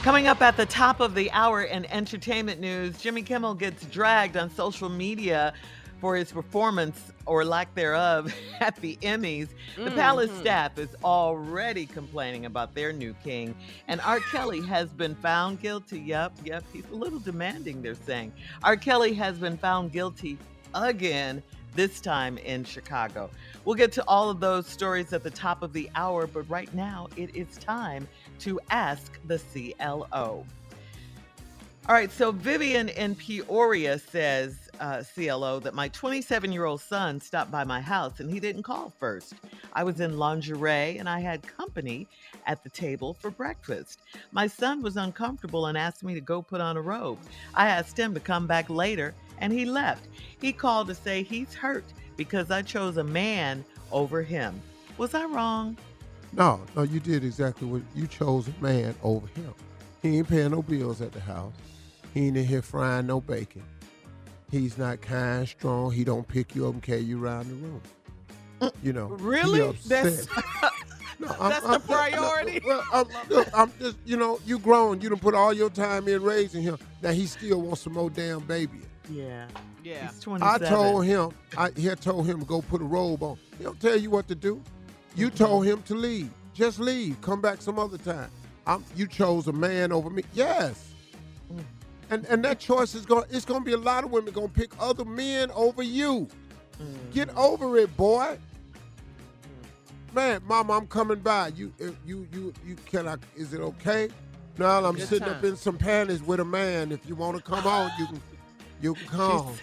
Coming 0.02 0.26
up 0.26 0.42
at 0.42 0.56
the 0.56 0.66
top 0.66 1.00
of 1.00 1.14
the 1.14 1.30
hour 1.30 1.62
in 1.62 1.86
entertainment 1.86 2.60
news, 2.60 2.98
Jimmy 2.98 3.22
Kimmel 3.22 3.54
gets 3.54 3.84
dragged 3.86 4.36
on 4.36 4.50
social 4.50 4.88
media 4.88 5.54
for 6.00 6.16
his 6.16 6.32
performance 6.32 7.12
or 7.26 7.44
lack 7.44 7.74
thereof 7.74 8.34
at 8.60 8.76
the 8.76 8.96
Emmys. 9.02 9.48
The 9.76 9.90
palace 9.90 10.30
Mhm. 10.30 10.40
staff 10.40 10.78
is 10.78 10.88
already 11.04 11.86
complaining 11.86 12.46
about 12.46 12.74
their 12.74 12.92
new 12.92 13.14
king. 13.22 13.54
And 13.88 14.00
R. 14.00 14.20
Kelly 14.32 14.62
has 14.62 14.88
been 14.90 15.14
found 15.16 15.60
guilty. 15.60 16.00
Yep, 16.00 16.32
yep, 16.44 16.64
he's 16.72 16.88
a 16.90 16.94
little 16.94 17.18
demanding, 17.18 17.82
they're 17.82 17.94
saying. 17.94 18.32
R. 18.64 18.76
Kelly 18.76 19.12
has 19.14 19.38
been 19.38 19.56
found 19.58 19.92
guilty 19.92 20.38
again, 20.74 21.42
this 21.76 22.00
time 22.00 22.36
in 22.38 22.64
Chicago. 22.64 23.30
We'll 23.64 23.76
get 23.76 23.92
to 23.92 24.04
all 24.08 24.28
of 24.30 24.40
those 24.40 24.66
stories 24.66 25.12
at 25.12 25.22
the 25.22 25.30
top 25.30 25.62
of 25.62 25.72
the 25.72 25.88
hour, 25.94 26.26
but 26.26 26.48
right 26.50 26.72
now 26.74 27.08
it 27.16 27.34
is 27.36 27.56
time 27.58 28.08
to 28.40 28.58
ask 28.70 29.18
the 29.26 29.38
CLO. 29.38 30.44
All 31.88 31.94
right, 31.94 32.10
so 32.10 32.30
Vivian 32.32 32.88
in 32.90 33.14
Peoria 33.14 33.98
says, 33.98 34.69
uh, 34.80 35.04
CLO, 35.14 35.60
that 35.60 35.74
my 35.74 35.88
27 35.88 36.50
year 36.50 36.64
old 36.64 36.80
son 36.80 37.20
stopped 37.20 37.50
by 37.50 37.64
my 37.64 37.80
house 37.80 38.18
and 38.18 38.30
he 38.30 38.40
didn't 38.40 38.62
call 38.62 38.92
first. 38.98 39.34
I 39.72 39.84
was 39.84 40.00
in 40.00 40.18
lingerie 40.18 40.98
and 40.98 41.08
I 41.08 41.20
had 41.20 41.42
company 41.42 42.08
at 42.46 42.64
the 42.64 42.70
table 42.70 43.14
for 43.14 43.30
breakfast. 43.30 44.00
My 44.32 44.46
son 44.46 44.82
was 44.82 44.96
uncomfortable 44.96 45.66
and 45.66 45.78
asked 45.78 46.02
me 46.02 46.14
to 46.14 46.20
go 46.20 46.42
put 46.42 46.60
on 46.60 46.76
a 46.76 46.82
robe. 46.82 47.18
I 47.54 47.68
asked 47.68 47.98
him 47.98 48.14
to 48.14 48.20
come 48.20 48.46
back 48.46 48.68
later 48.68 49.14
and 49.38 49.52
he 49.52 49.64
left. 49.64 50.08
He 50.40 50.52
called 50.52 50.88
to 50.88 50.94
say 50.94 51.22
he's 51.22 51.54
hurt 51.54 51.84
because 52.16 52.50
I 52.50 52.62
chose 52.62 52.96
a 52.96 53.04
man 53.04 53.64
over 53.92 54.22
him. 54.22 54.60
Was 54.98 55.14
I 55.14 55.24
wrong? 55.24 55.76
No, 56.32 56.60
no, 56.76 56.82
you 56.82 57.00
did 57.00 57.24
exactly 57.24 57.66
what 57.66 57.82
you 57.94 58.06
chose 58.06 58.48
a 58.48 58.62
man 58.62 58.94
over 59.02 59.26
him. 59.28 59.52
He 60.02 60.18
ain't 60.18 60.28
paying 60.28 60.52
no 60.52 60.62
bills 60.62 61.00
at 61.00 61.12
the 61.12 61.20
house. 61.20 61.52
He 62.14 62.26
ain't 62.26 62.36
in 62.36 62.44
here 62.44 62.62
frying 62.62 63.06
no 63.06 63.20
bacon. 63.20 63.62
He's 64.50 64.76
not 64.76 65.00
kind, 65.00 65.48
strong. 65.48 65.92
He 65.92 66.04
don't 66.04 66.26
pick 66.26 66.54
you 66.54 66.66
up 66.66 66.74
and 66.74 66.82
carry 66.82 67.00
you 67.00 67.22
around 67.22 67.48
the 67.48 67.54
room. 67.54 67.82
Mm, 68.60 68.72
you 68.82 68.92
know, 68.92 69.06
Really? 69.06 69.60
That's 69.86 70.26
No, 71.20 71.28
that's 71.38 71.66
the 71.66 71.78
priority. 71.80 72.62
well, 72.64 72.82
I'm, 72.92 73.06
look, 73.28 73.48
I'm 73.52 73.70
just, 73.78 73.98
you 74.06 74.16
know, 74.16 74.40
you 74.46 74.58
grown. 74.58 75.02
You 75.02 75.10
done 75.10 75.18
put 75.18 75.34
all 75.34 75.52
your 75.52 75.68
time 75.68 76.08
in 76.08 76.22
raising 76.22 76.62
him. 76.62 76.78
Now 77.02 77.10
he 77.10 77.26
still 77.26 77.60
wants 77.60 77.82
some 77.82 77.92
more 77.92 78.08
damn 78.08 78.40
baby. 78.40 78.80
Yeah. 79.10 79.46
Yeah. 79.84 80.08
He's 80.08 80.20
27. 80.20 80.66
I 80.66 80.70
told 80.70 81.04
him, 81.04 81.30
I 81.58 81.70
he 81.76 81.88
told 81.96 82.26
him 82.26 82.40
to 82.40 82.46
go 82.46 82.62
put 82.62 82.80
a 82.80 82.84
robe 82.84 83.22
on. 83.22 83.38
He 83.58 83.64
don't 83.64 83.78
tell 83.78 83.96
you 83.96 84.08
what 84.08 84.28
to 84.28 84.34
do. 84.34 84.62
You 85.14 85.26
mm-hmm. 85.26 85.36
told 85.36 85.66
him 85.66 85.82
to 85.82 85.94
leave. 85.94 86.30
Just 86.54 86.80
leave. 86.80 87.20
Come 87.20 87.42
back 87.42 87.60
some 87.60 87.78
other 87.78 87.98
time. 87.98 88.30
I'm, 88.66 88.82
you 88.96 89.06
chose 89.06 89.46
a 89.46 89.52
man 89.52 89.92
over 89.92 90.08
me. 90.08 90.22
Yes. 90.32 90.92
Mm. 91.52 91.64
And 92.10 92.26
and 92.26 92.44
that 92.44 92.58
choice 92.58 92.94
is 92.94 93.06
going. 93.06 93.24
It's 93.30 93.44
going 93.44 93.60
to 93.60 93.64
be 93.64 93.72
a 93.72 93.78
lot 93.78 94.04
of 94.04 94.10
women 94.10 94.32
going 94.32 94.48
to 94.48 94.54
pick 94.54 94.72
other 94.80 95.04
men 95.04 95.50
over 95.52 95.82
you. 95.82 96.28
Get 97.12 97.34
over 97.36 97.76
it, 97.78 97.96
boy. 97.96 98.38
Man, 100.12 100.40
mama, 100.44 100.72
I'm 100.72 100.86
coming 100.88 101.20
by. 101.20 101.48
You 101.48 101.72
uh, 101.80 101.90
you 102.04 102.26
you 102.32 102.52
you 102.66 102.76
can 102.86 103.06
I? 103.06 103.16
Is 103.36 103.54
it 103.54 103.60
okay? 103.60 104.08
No, 104.58 104.66
I'm 104.84 104.96
Good 104.96 105.06
sitting 105.08 105.28
up 105.28 105.44
in 105.44 105.56
some 105.56 105.78
panties 105.78 106.22
with 106.22 106.40
a 106.40 106.44
man. 106.44 106.90
If 106.90 107.08
you 107.08 107.14
want 107.14 107.36
to 107.36 107.42
come 107.42 107.64
on, 107.66 107.90
you 107.98 108.06
can 108.06 108.20
you 108.82 108.94
can 108.94 109.06
come. 109.08 109.54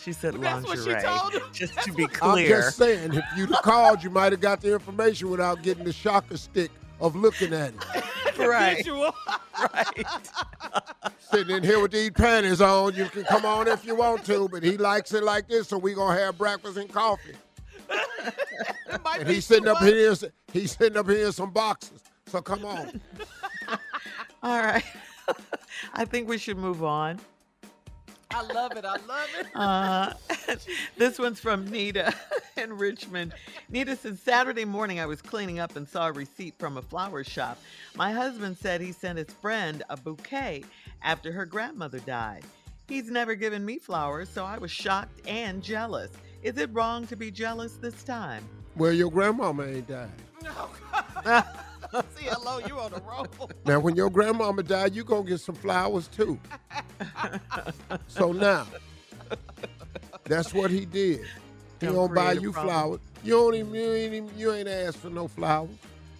She 0.00 0.12
said 0.12 0.34
That's 0.34 0.66
what 0.66 0.78
she 0.78 0.90
lingerie. 0.90 1.02
told 1.02 1.32
him. 1.32 1.42
Just 1.52 1.78
to 1.80 1.92
be 1.92 2.04
I'm 2.04 2.08
clear. 2.10 2.48
just 2.48 2.76
saying, 2.76 3.14
if 3.14 3.24
you'd 3.36 3.48
have 3.50 3.62
called, 3.62 4.04
you 4.04 4.10
might 4.10 4.32
have 4.32 4.40
got 4.42 4.60
the 4.60 4.74
information 4.74 5.30
without 5.30 5.62
getting 5.62 5.84
the 5.84 5.92
shocker 5.94 6.36
stick 6.36 6.70
of 7.00 7.16
looking 7.16 7.52
at 7.52 7.72
it. 7.74 8.38
right. 8.38 8.76
Visual. 8.78 9.14
right. 9.74 10.06
Sitting 11.18 11.56
in 11.56 11.62
here 11.62 11.80
with 11.80 11.92
these 11.92 12.10
panties 12.10 12.60
on, 12.60 12.94
you 12.94 13.06
can 13.06 13.24
come 13.24 13.44
on 13.44 13.68
if 13.68 13.84
you 13.84 13.94
want 13.94 14.24
to, 14.26 14.48
but 14.48 14.62
he 14.62 14.76
likes 14.76 15.12
it 15.12 15.24
like 15.24 15.48
this, 15.48 15.68
so 15.68 15.78
we 15.78 15.94
gonna 15.94 16.18
have 16.18 16.38
breakfast 16.38 16.76
and 16.76 16.92
coffee. 16.92 17.34
And 19.18 19.28
he's 19.28 19.44
sitting 19.44 19.68
up 19.68 19.80
much. 19.80 19.92
here, 19.92 20.14
he's 20.52 20.76
sitting 20.76 20.96
up 20.96 21.08
here 21.08 21.26
in 21.26 21.32
some 21.32 21.50
boxes. 21.50 22.02
So 22.26 22.40
come 22.40 22.64
on. 22.64 23.00
All 24.42 24.58
right. 24.58 24.84
I 25.92 26.04
think 26.04 26.28
we 26.28 26.38
should 26.38 26.58
move 26.58 26.84
on. 26.84 27.20
I 28.30 28.42
love 28.42 28.72
it. 28.72 28.84
I 28.84 28.96
love 29.06 29.28
it. 29.38 29.46
Uh, 29.54 30.12
this 30.98 31.18
one's 31.18 31.40
from 31.40 31.66
Nita 31.70 32.12
in 32.56 32.76
Richmond. 32.76 33.32
Nita 33.68 33.96
said 33.96 34.18
Saturday 34.18 34.64
morning 34.64 35.00
I 35.00 35.06
was 35.06 35.22
cleaning 35.22 35.58
up 35.58 35.76
and 35.76 35.88
saw 35.88 36.08
a 36.08 36.12
receipt 36.12 36.54
from 36.58 36.76
a 36.76 36.82
flower 36.82 37.24
shop. 37.24 37.58
My 37.96 38.12
husband 38.12 38.58
said 38.58 38.80
he 38.80 38.92
sent 38.92 39.18
his 39.18 39.30
friend 39.30 39.82
a 39.88 39.96
bouquet 39.96 40.64
after 41.02 41.32
her 41.32 41.46
grandmother 41.46 42.00
died. 42.00 42.42
He's 42.88 43.10
never 43.10 43.34
given 43.34 43.64
me 43.64 43.78
flowers, 43.78 44.28
so 44.28 44.44
I 44.44 44.58
was 44.58 44.70
shocked 44.70 45.26
and 45.26 45.62
jealous. 45.62 46.10
Is 46.42 46.58
it 46.58 46.70
wrong 46.72 47.06
to 47.06 47.16
be 47.16 47.30
jealous 47.30 47.74
this 47.76 48.02
time? 48.02 48.44
Well, 48.76 48.92
your 48.92 49.10
grandmama 49.10 49.64
ain't 49.64 49.88
died. 49.88 50.10
No 51.92 52.02
CLO, 52.02 52.58
you 52.66 52.78
on 52.78 52.90
the 52.90 53.00
roll. 53.02 53.26
Now, 53.64 53.78
when 53.78 53.94
your 53.94 54.10
grandmama 54.10 54.62
died, 54.64 54.94
you 54.96 55.04
gonna 55.04 55.28
get 55.28 55.38
some 55.40 55.54
flowers 55.54 56.08
too. 56.08 56.40
so 58.08 58.32
now, 58.32 58.66
that's 60.24 60.52
what 60.54 60.70
he 60.70 60.84
did. 60.84 61.20
He 61.80 61.86
Don't 61.86 61.94
gonna 61.94 62.14
buy 62.14 62.32
you 62.32 62.52
flowers. 62.52 63.00
You 63.22 63.32
don't 63.34 63.54
even, 63.54 63.74
you 63.74 63.92
ain't 63.92 64.14
even, 64.14 64.38
you 64.38 64.52
ain't 64.52 64.68
asked 64.68 64.98
for 64.98 65.10
no 65.10 65.28
flowers. 65.28 65.70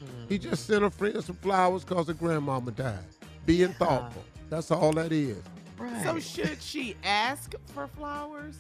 Mm-hmm. 0.03 0.29
He 0.29 0.39
just 0.39 0.67
sent 0.67 0.85
a 0.85 0.91
friend 0.91 1.23
some 1.23 1.37
flowers 1.37 1.85
cause 1.85 2.07
her 2.09 2.13
grandmama 2.15 2.71
died. 2.73 2.99
Being 3.47 3.73
thoughtful. 3.75 4.25
That's 4.51 4.71
all 4.71 4.93
that 4.93 5.13
is. 5.13 5.43
Right. 5.79 6.03
So 6.05 6.19
should 6.19 6.61
she 6.63 6.97
ask 7.05 7.55
for 7.67 7.87
flowers 7.89 8.57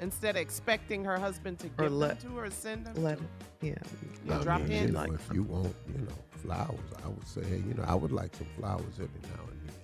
instead 0.00 0.36
of 0.36 0.42
expecting 0.42 1.04
her 1.04 1.18
husband 1.18 1.58
to 1.60 1.66
Or 1.78 1.84
give 1.84 1.92
let- 1.92 2.20
them 2.20 2.32
to 2.32 2.36
her, 2.38 2.50
send 2.50 2.86
them? 2.86 3.02
let 3.02 3.18
to 3.18 3.24
yeah. 3.62 3.74
Yeah, 4.26 4.38
I 4.38 4.42
drop 4.42 4.62
mean, 4.62 4.72
in. 4.72 4.86
You 4.88 4.92
know, 4.92 5.02
if 5.04 5.28
you 5.32 5.42
want, 5.44 5.74
you 5.86 6.02
know, 6.02 6.12
flowers, 6.42 6.78
I 7.04 7.08
would 7.08 7.26
say, 7.26 7.42
hey, 7.44 7.62
you 7.66 7.74
know, 7.74 7.84
I 7.86 7.94
would 7.94 8.12
like 8.12 8.34
some 8.34 8.46
flowers 8.58 8.94
every 8.94 9.08
now 9.22 9.42
and 9.48 9.60
then. 9.66 9.74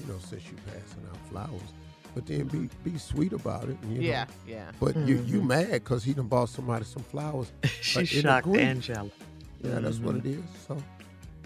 You 0.00 0.06
know, 0.12 0.18
since 0.18 0.42
you 0.46 0.56
passing 0.66 1.06
out 1.10 1.18
flowers. 1.30 1.70
But 2.14 2.26
then 2.26 2.46
be 2.48 2.68
be 2.82 2.98
sweet 2.98 3.32
about 3.32 3.68
it. 3.68 3.76
You 3.88 4.00
Yeah, 4.02 4.24
know. 4.24 4.30
yeah. 4.46 4.70
But 4.80 4.96
you 4.96 5.16
you 5.26 5.40
Mhm. 5.42 5.46
mad 5.46 5.70
because 5.72 6.02
he 6.02 6.12
done 6.12 6.26
bought 6.26 6.48
somebody 6.48 6.84
some 6.84 7.02
flowers. 7.04 7.52
She's 7.80 7.96
uh, 8.18 8.20
shocked 8.22 8.46
agreement. 8.46 8.70
and 8.72 8.82
jealous. 8.82 9.12
Yeah, 9.62 9.78
that's 9.80 9.98
what 9.98 10.16
it 10.16 10.26
is. 10.26 10.36
Mhm. 10.36 10.44
is. 10.54 10.60
So 10.66 10.82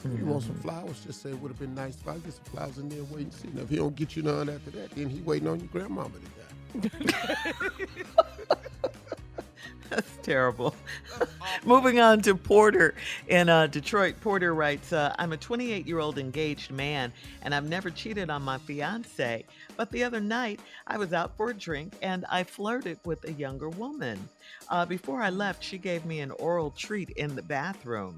if 0.04 0.18
you 0.18 0.24
want 0.26 0.42
some 0.44 0.54
Mhm. 0.54 0.62
flowers, 0.62 1.00
just 1.04 1.20
say 1.22 1.30
it 1.30 1.40
would 1.40 1.50
have 1.50 1.58
been 1.58 1.74
nice 1.74 1.96
if 2.00 2.08
I 2.08 2.14
get 2.18 2.32
some 2.32 2.44
flowers 2.44 2.78
in 2.78 2.88
there 2.88 3.02
waiting 3.04 3.26
wait 3.26 3.32
see. 3.34 3.48
Now, 3.52 3.62
if 3.62 3.68
he 3.70 3.76
don't 3.76 3.94
get 3.96 4.16
you 4.16 4.22
none 4.22 4.48
after 4.48 4.70
that, 4.70 4.90
then 4.92 5.08
he 5.10 5.20
waiting 5.20 5.48
on 5.48 5.58
your 5.60 5.68
grandmama 5.68 6.14
to 6.72 6.88
die. 6.88 7.70
That's 9.90 10.16
terrible. 10.22 10.74
Moving 11.64 12.00
on 12.00 12.20
to 12.22 12.34
Porter 12.34 12.94
in 13.28 13.48
uh, 13.48 13.66
Detroit. 13.66 14.14
Porter 14.20 14.54
writes 14.54 14.92
uh, 14.92 15.14
I'm 15.18 15.32
a 15.32 15.36
28 15.36 15.86
year 15.86 15.98
old 15.98 16.18
engaged 16.18 16.70
man, 16.70 17.12
and 17.42 17.54
I've 17.54 17.68
never 17.68 17.90
cheated 17.90 18.30
on 18.30 18.42
my 18.42 18.58
fiance. 18.58 19.44
But 19.76 19.90
the 19.90 20.04
other 20.04 20.20
night, 20.20 20.60
I 20.86 20.96
was 20.98 21.12
out 21.12 21.36
for 21.36 21.50
a 21.50 21.54
drink 21.54 21.94
and 22.02 22.24
I 22.30 22.44
flirted 22.44 22.98
with 23.04 23.24
a 23.28 23.32
younger 23.32 23.68
woman. 23.68 24.28
Uh, 24.68 24.86
before 24.86 25.20
I 25.22 25.30
left, 25.30 25.62
she 25.62 25.78
gave 25.78 26.04
me 26.04 26.20
an 26.20 26.30
oral 26.32 26.70
treat 26.70 27.10
in 27.10 27.34
the 27.34 27.42
bathroom. 27.42 28.16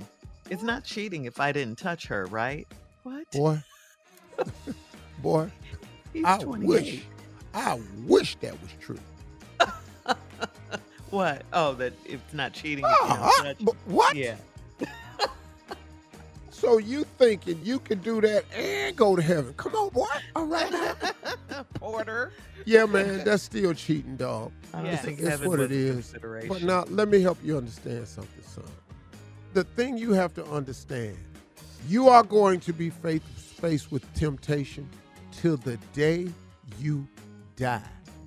It's 0.48 0.62
not 0.62 0.84
cheating 0.84 1.24
if 1.24 1.40
I 1.40 1.50
didn't 1.52 1.78
touch 1.78 2.06
her, 2.06 2.26
right? 2.26 2.66
What? 3.02 3.30
Boy, 3.32 3.62
boy, 5.22 5.50
He's 6.12 6.24
I 6.24 6.38
28. 6.38 6.66
wish, 6.66 7.02
I 7.54 7.80
wish 8.06 8.36
that 8.36 8.52
was 8.62 8.70
true. 8.80 8.98
What? 11.10 11.42
Oh, 11.52 11.74
that 11.74 11.92
it's 12.04 12.32
not 12.34 12.52
cheating 12.52 12.84
if 12.84 12.90
you 13.02 13.08
don't 13.16 13.44
touch. 13.44 13.56
but 13.60 13.74
what? 13.86 14.16
Yeah. 14.16 14.36
So 16.50 16.78
you 16.78 17.04
thinking 17.18 17.60
you 17.62 17.78
can 17.78 17.98
do 17.98 18.18
that 18.22 18.44
and 18.54 18.96
go 18.96 19.14
to 19.14 19.20
heaven? 19.20 19.52
Come 19.58 19.74
on, 19.74 19.90
boy. 19.90 20.06
All 20.34 20.46
right. 20.46 20.72
Porter. 21.74 22.32
Yeah, 22.64 22.86
man, 22.86 23.22
that's 23.24 23.42
still 23.42 23.74
cheating, 23.74 24.16
dog. 24.16 24.52
I 24.72 24.78
don't 24.78 24.86
Yes. 24.86 25.04
think 25.04 25.20
That's 25.20 25.44
what 25.44 25.60
it 25.60 25.70
is. 25.70 26.14
But 26.48 26.62
now, 26.62 26.84
let 26.88 27.08
me 27.08 27.20
help 27.20 27.36
you 27.44 27.58
understand 27.58 28.08
something, 28.08 28.42
son. 28.42 28.64
The 29.52 29.64
thing 29.64 29.98
you 29.98 30.12
have 30.14 30.32
to 30.34 30.46
understand, 30.46 31.18
you 31.88 32.08
are 32.08 32.22
going 32.22 32.60
to 32.60 32.72
be 32.72 32.88
faced 32.88 33.92
with 33.92 34.14
temptation 34.14 34.88
till 35.32 35.58
the 35.58 35.76
day 35.92 36.26
you 36.80 37.06
die. 37.56 37.82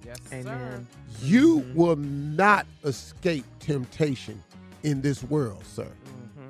Yes, 0.06 0.18
Amen. 0.32 0.88
You 1.22 1.60
Mm-hmm. 1.62 1.76
will 1.78 1.96
not 1.98 2.66
escape 2.84 3.46
temptation 3.60 4.42
in 4.84 5.02
this 5.02 5.24
world, 5.24 5.64
sir. 5.66 5.84
Mm-hmm. 5.84 6.48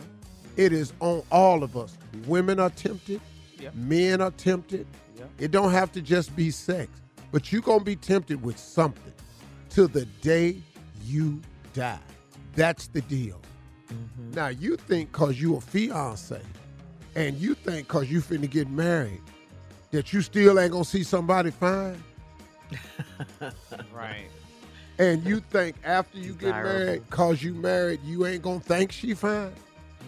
It 0.58 0.72
is 0.74 0.94
on 1.00 1.24
all 1.32 1.64
of 1.64 1.76
us. 1.76 1.98
Women 2.28 2.60
are 2.60 2.70
tempted, 2.70 3.22
Yep. 3.60 3.76
men 3.76 4.22
are 4.22 4.32
tempted. 4.32 4.86
Yep. 5.18 5.30
It 5.40 5.52
don't 5.52 5.72
have 5.72 5.92
to 5.94 6.02
just 6.02 6.36
be 6.36 6.52
sex, 6.52 6.90
but 7.32 7.52
you're 7.52 7.62
going 7.62 7.80
to 7.80 7.86
be 7.86 7.96
tempted 7.96 8.42
with 8.44 8.58
something 8.58 9.14
till 9.70 9.88
the 9.88 10.06
day 10.22 10.62
you 11.04 11.42
die. 11.74 12.00
That's 12.56 12.88
the 12.88 13.02
deal. 13.02 13.40
Mm-hmm. 13.92 14.32
Now, 14.36 14.48
you 14.50 14.76
think 14.78 15.12
because 15.12 15.42
you 15.42 15.56
a 15.56 15.62
fiance 15.62 16.40
and 17.16 17.36
you 17.38 17.56
think 17.56 17.88
because 17.88 18.10
you 18.12 18.22
finna 18.22 18.50
get 18.50 18.70
married 18.70 19.22
that 19.92 20.14
you 20.14 20.22
still 20.22 20.60
ain't 20.60 20.72
going 20.72 20.84
to 20.84 20.90
see 20.90 21.04
somebody 21.04 21.50
fine? 21.52 22.02
Right. 23.94 24.28
And 24.98 25.24
you 25.26 25.40
think 25.40 25.78
after 25.84 26.18
you 26.18 26.34
get 26.34 26.48
Desirable. 26.48 26.86
married, 26.86 27.10
cause 27.10 27.42
you 27.42 27.54
married, 27.54 28.02
you 28.04 28.26
ain't 28.26 28.42
gonna 28.42 28.60
think 28.60 28.92
she 28.92 29.14
fine? 29.14 29.54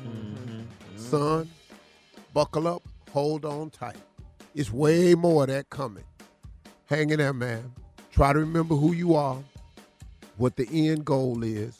Mm-hmm. 0.05 0.61
Son, 0.97 1.49
buckle 2.33 2.67
up, 2.67 2.83
hold 3.09 3.45
on 3.45 3.69
tight. 3.69 3.95
It's 4.53 4.71
way 4.71 5.15
more 5.15 5.43
of 5.43 5.49
that 5.49 5.69
coming. 5.69 6.03
Hang 6.87 7.09
in 7.09 7.19
there, 7.19 7.31
man. 7.33 7.71
Try 8.11 8.33
to 8.33 8.39
remember 8.39 8.75
who 8.75 8.91
you 8.91 9.15
are, 9.15 9.37
what 10.35 10.57
the 10.57 10.67
end 10.71 11.05
goal 11.05 11.41
is, 11.43 11.77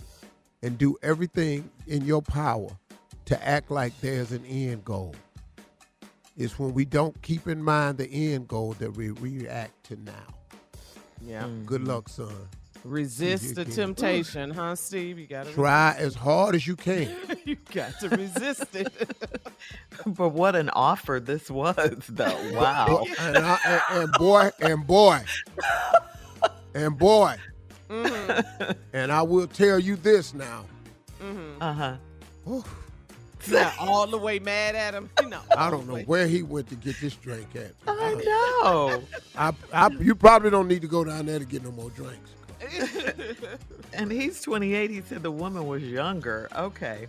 and 0.63 0.77
do 0.77 0.95
everything 1.03 1.69
in 1.87 2.05
your 2.05 2.21
power 2.21 2.69
to 3.25 3.47
act 3.47 3.71
like 3.71 3.99
there's 3.99 4.31
an 4.31 4.45
end 4.45 4.85
goal. 4.85 5.15
It's 6.37 6.57
when 6.57 6.73
we 6.73 6.85
don't 6.85 7.21
keep 7.21 7.47
in 7.47 7.61
mind 7.61 7.97
the 7.97 8.07
end 8.33 8.47
goal 8.47 8.73
that 8.79 8.95
we 8.95 9.09
react 9.09 9.83
to 9.85 9.97
now. 9.97 10.13
Yeah. 11.25 11.47
Good 11.65 11.83
luck, 11.87 12.09
son. 12.09 12.33
Resist 12.83 13.53
the 13.53 13.63
temptation, 13.65 14.49
huh, 14.49 14.75
Steve? 14.75 15.19
You 15.19 15.27
gotta 15.27 15.51
Try 15.53 15.95
as 15.99 16.15
hard 16.15 16.55
as 16.55 16.65
you 16.65 16.75
can. 16.75 17.15
you 17.45 17.55
got 17.71 17.99
to 17.99 18.09
resist 18.09 18.75
it. 18.75 18.91
But 20.05 20.29
what 20.29 20.55
an 20.55 20.69
offer 20.71 21.19
this 21.19 21.51
was, 21.51 21.77
though. 22.09 22.51
Wow. 22.55 23.05
and, 23.19 23.37
I, 23.37 23.59
and, 23.67 23.81
and 24.03 24.11
boy, 24.13 24.49
and 24.59 24.87
boy, 24.87 25.21
and 26.73 26.97
boy, 26.97 27.35
Mm-hmm. 27.89 28.71
and 28.93 29.11
I 29.11 29.21
will 29.21 29.47
tell 29.47 29.77
you 29.77 29.95
this 29.97 30.33
now. 30.33 30.65
Mm-hmm. 31.21 31.61
Uh 31.61 31.73
huh. 31.73 31.95
Not 33.49 33.73
all 33.79 34.07
the 34.07 34.17
way 34.17 34.39
mad 34.39 34.75
at 34.75 34.93
him. 34.93 35.09
No, 35.27 35.39
I 35.55 35.69
don't 35.69 35.87
know 35.87 35.99
where 35.99 36.27
he 36.27 36.43
went 36.43 36.67
to 36.69 36.75
get 36.75 36.99
this 36.99 37.15
drink 37.15 37.55
at. 37.55 37.73
I 37.87 38.13
know. 38.13 39.03
I, 39.35 39.53
I, 39.73 39.89
you 39.99 40.15
probably 40.15 40.49
don't 40.49 40.67
need 40.67 40.81
to 40.81 40.87
go 40.87 41.03
down 41.03 41.25
there 41.25 41.39
to 41.39 41.45
get 41.45 41.63
no 41.63 41.71
more 41.71 41.89
drinks. 41.91 42.31
And 43.93 44.11
he's 44.11 44.41
28. 44.41 44.89
He 44.89 45.01
said 45.01 45.21
the 45.21 45.31
woman 45.31 45.67
was 45.67 45.83
younger. 45.83 46.47
Okay. 46.55 47.07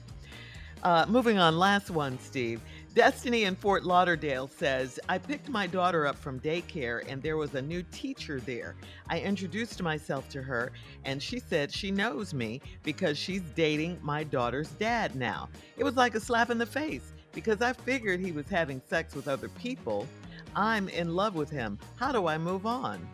Uh, 0.82 1.06
moving 1.08 1.38
on, 1.38 1.58
last 1.58 1.90
one, 1.90 2.18
Steve. 2.18 2.60
Destiny 2.94 3.44
in 3.44 3.56
Fort 3.56 3.84
Lauderdale 3.84 4.46
says, 4.46 5.00
I 5.08 5.16
picked 5.16 5.48
my 5.48 5.66
daughter 5.66 6.06
up 6.06 6.16
from 6.16 6.38
daycare 6.40 7.02
and 7.08 7.22
there 7.22 7.38
was 7.38 7.54
a 7.54 7.62
new 7.62 7.82
teacher 7.84 8.38
there. 8.38 8.74
I 9.08 9.18
introduced 9.20 9.82
myself 9.82 10.28
to 10.30 10.42
her 10.42 10.72
and 11.06 11.22
she 11.22 11.38
said 11.38 11.72
she 11.72 11.90
knows 11.90 12.34
me 12.34 12.60
because 12.82 13.16
she's 13.16 13.40
dating 13.54 13.98
my 14.02 14.24
daughter's 14.24 14.68
dad 14.72 15.16
now. 15.16 15.48
It 15.78 15.84
was 15.84 15.96
like 15.96 16.14
a 16.14 16.20
slap 16.20 16.50
in 16.50 16.58
the 16.58 16.66
face 16.66 17.14
because 17.32 17.62
I 17.62 17.72
figured 17.72 18.20
he 18.20 18.30
was 18.30 18.46
having 18.50 18.82
sex 18.86 19.14
with 19.14 19.26
other 19.26 19.48
people. 19.48 20.06
I'm 20.54 20.90
in 20.90 21.14
love 21.16 21.34
with 21.34 21.48
him. 21.48 21.78
How 21.96 22.12
do 22.12 22.26
I 22.26 22.36
move 22.36 22.66
on? 22.66 23.08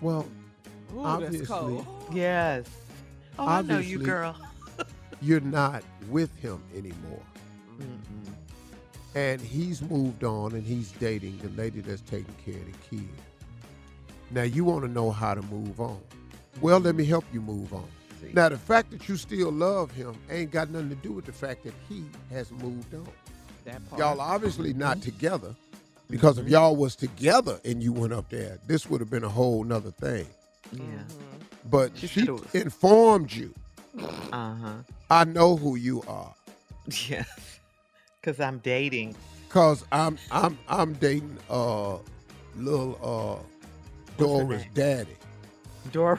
Well, 0.00 0.28
Ooh, 0.94 1.00
obviously. 1.00 1.84
Yes. 2.12 2.66
Oh, 3.40 3.48
I 3.48 3.62
know 3.62 3.80
you, 3.80 3.98
girl. 3.98 4.36
you're 5.20 5.40
not 5.40 5.82
with 6.08 6.32
him 6.36 6.62
anymore. 6.76 7.22
And 9.14 9.40
he's 9.40 9.82
moved 9.82 10.24
on 10.24 10.52
and 10.52 10.64
he's 10.64 10.90
dating 10.92 11.38
the 11.38 11.50
lady 11.50 11.80
that's 11.80 12.00
taking 12.02 12.34
care 12.44 12.54
of 12.60 12.66
the 12.66 12.96
kid. 12.96 13.08
Now 14.30 14.42
you 14.42 14.64
want 14.64 14.82
to 14.84 14.88
know 14.90 15.10
how 15.10 15.34
to 15.34 15.42
move 15.42 15.80
on. 15.80 16.00
Well, 16.60 16.80
let 16.80 16.94
me 16.94 17.04
help 17.04 17.24
you 17.32 17.40
move 17.42 17.72
on. 17.74 17.86
Now 18.32 18.48
the 18.48 18.56
fact 18.56 18.90
that 18.92 19.08
you 19.08 19.16
still 19.16 19.50
love 19.50 19.90
him 19.90 20.14
ain't 20.30 20.50
got 20.52 20.70
nothing 20.70 20.90
to 20.90 20.94
do 20.94 21.12
with 21.12 21.24
the 21.26 21.32
fact 21.32 21.64
that 21.64 21.74
he 21.88 22.04
has 22.30 22.50
moved 22.52 22.94
on. 22.94 23.06
Y'all 23.98 24.20
obviously 24.20 24.72
not 24.72 25.02
together 25.02 25.54
because 26.08 26.38
if 26.38 26.48
y'all 26.48 26.76
was 26.76 26.94
together 26.96 27.60
and 27.64 27.82
you 27.82 27.92
went 27.92 28.12
up 28.12 28.28
there, 28.30 28.58
this 28.66 28.88
would 28.88 29.00
have 29.00 29.10
been 29.10 29.24
a 29.24 29.28
whole 29.28 29.64
nother 29.64 29.90
thing. 29.90 30.26
Yeah. 30.72 30.82
But 31.70 31.96
She 31.96 32.06
she 32.06 32.20
said 32.20 32.28
it 32.28 32.32
was- 32.32 32.54
informed 32.54 33.32
you. 33.32 33.52
Uh 34.32 34.54
huh. 34.54 34.72
I 35.10 35.24
know 35.24 35.56
who 35.56 35.74
you 35.76 36.02
are. 36.08 36.34
Yes. 37.08 37.60
Because 38.22 38.38
I'm 38.38 38.58
dating. 38.58 39.16
Cause 39.48 39.84
I'm 39.90 40.16
I'm 40.30 40.56
I'm 40.68 40.92
dating 40.94 41.36
uh 41.50 41.96
little 42.56 42.96
uh 43.02 43.42
Dora's 44.16 44.62
daddy. 44.74 45.16
Dora. 45.92 46.18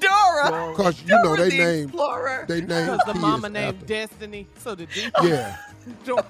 Dora. 0.00 0.74
Cause 0.74 1.00
you 1.02 1.16
know 1.22 1.36
they 1.36 1.50
the 1.50 1.56
name 1.58 1.84
Explorer. 1.84 2.44
they 2.48 2.60
name 2.60 2.86
Because 2.90 3.00
the 3.06 3.14
mama 3.14 3.48
named 3.48 3.76
after- 3.76 3.86
Destiny, 3.86 4.48
so 4.58 4.74
the 4.74 4.86
D. 4.86 5.08
Yeah, 5.22 5.56
Dora. 6.04 6.26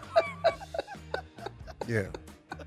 yeah. 1.88 2.02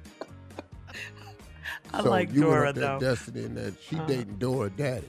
I 1.93 2.02
so 2.04 2.10
like 2.10 2.34
you 2.34 2.41
Dora 2.41 2.65
went 2.65 2.78
up 2.80 3.00
though. 3.00 3.10
Destiny, 3.10 3.43
and 3.46 3.56
that 3.58 3.76
she 3.82 3.96
Uh-huh. 3.98 4.08
dating 4.08 4.36
Dora 4.39 4.70
daddy. 4.72 5.08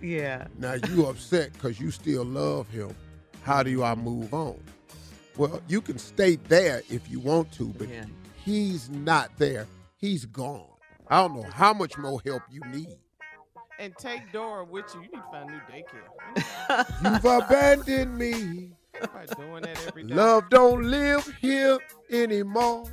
Yeah. 0.00 0.46
Now 0.58 0.74
you 0.88 1.06
upset 1.06 1.52
because 1.52 1.78
you 1.78 1.90
still 1.90 2.24
love 2.24 2.68
him. 2.70 2.94
How 3.42 3.62
do 3.62 3.82
I 3.84 3.94
move 3.94 4.32
on? 4.32 4.58
Well, 5.38 5.62
you 5.68 5.80
can 5.80 5.98
stay 5.98 6.34
there 6.48 6.82
if 6.90 7.08
you 7.08 7.20
want 7.20 7.52
to, 7.52 7.66
but 7.78 7.88
Yeah. 7.88 8.04
he's 8.44 8.90
not 8.90 9.30
there. 9.38 9.66
He's 9.96 10.24
gone. 10.26 10.66
I 11.08 11.20
don't 11.22 11.36
know 11.36 11.48
how 11.50 11.72
much 11.72 11.96
more 11.96 12.20
help 12.26 12.42
you 12.50 12.60
need. 12.72 12.98
And 13.78 13.96
take 13.96 14.32
Dora 14.32 14.64
with 14.64 14.92
you. 14.94 15.02
You 15.02 15.08
need 15.08 15.12
to 15.12 15.22
find 15.30 15.48
a 15.48 15.52
new 15.52 15.60
daycare. 15.70 17.02
You've 17.14 17.24
abandoned 17.24 18.18
me. 18.18 18.72
Doing 19.36 19.62
that 19.62 19.86
every 19.86 20.02
day. 20.02 20.14
Love 20.14 20.50
don't 20.50 20.82
live 20.82 21.32
here 21.40 21.78
anymore. 22.10 22.90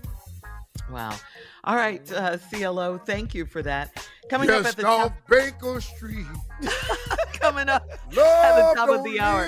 Wow. 0.92 1.16
All 1.64 1.76
right, 1.76 2.10
uh, 2.12 2.38
CLO, 2.38 3.00
thank 3.00 3.34
you 3.34 3.48
for 3.48 3.64
that. 3.64 4.08
Coming 4.30 4.52
up 4.52 4.66
at 4.66 4.76
the 4.76 4.86
off 4.86 5.10
top, 5.10 5.28
Baker 5.28 5.82
Street. 5.82 6.28
coming 7.34 7.70
up 7.70 7.88
Love 8.16 8.28
at 8.46 8.70
the 8.70 8.76
top 8.76 8.90
of 8.90 8.96
don't 8.98 9.04
the 9.12 9.20
hour. 9.20 9.48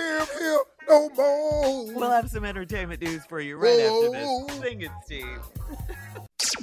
Live 0.87 0.99
here 0.99 1.15
no 1.15 1.15
more. 1.15 1.93
We'll 1.93 2.11
have 2.11 2.29
some 2.29 2.45
entertainment 2.45 3.01
news 3.01 3.25
for 3.25 3.39
you 3.39 3.57
right 3.57 3.79
after 3.79 4.11
this. 4.11 4.57
Sing 4.59 4.81
it, 4.81 4.91
Steve. 5.05 5.39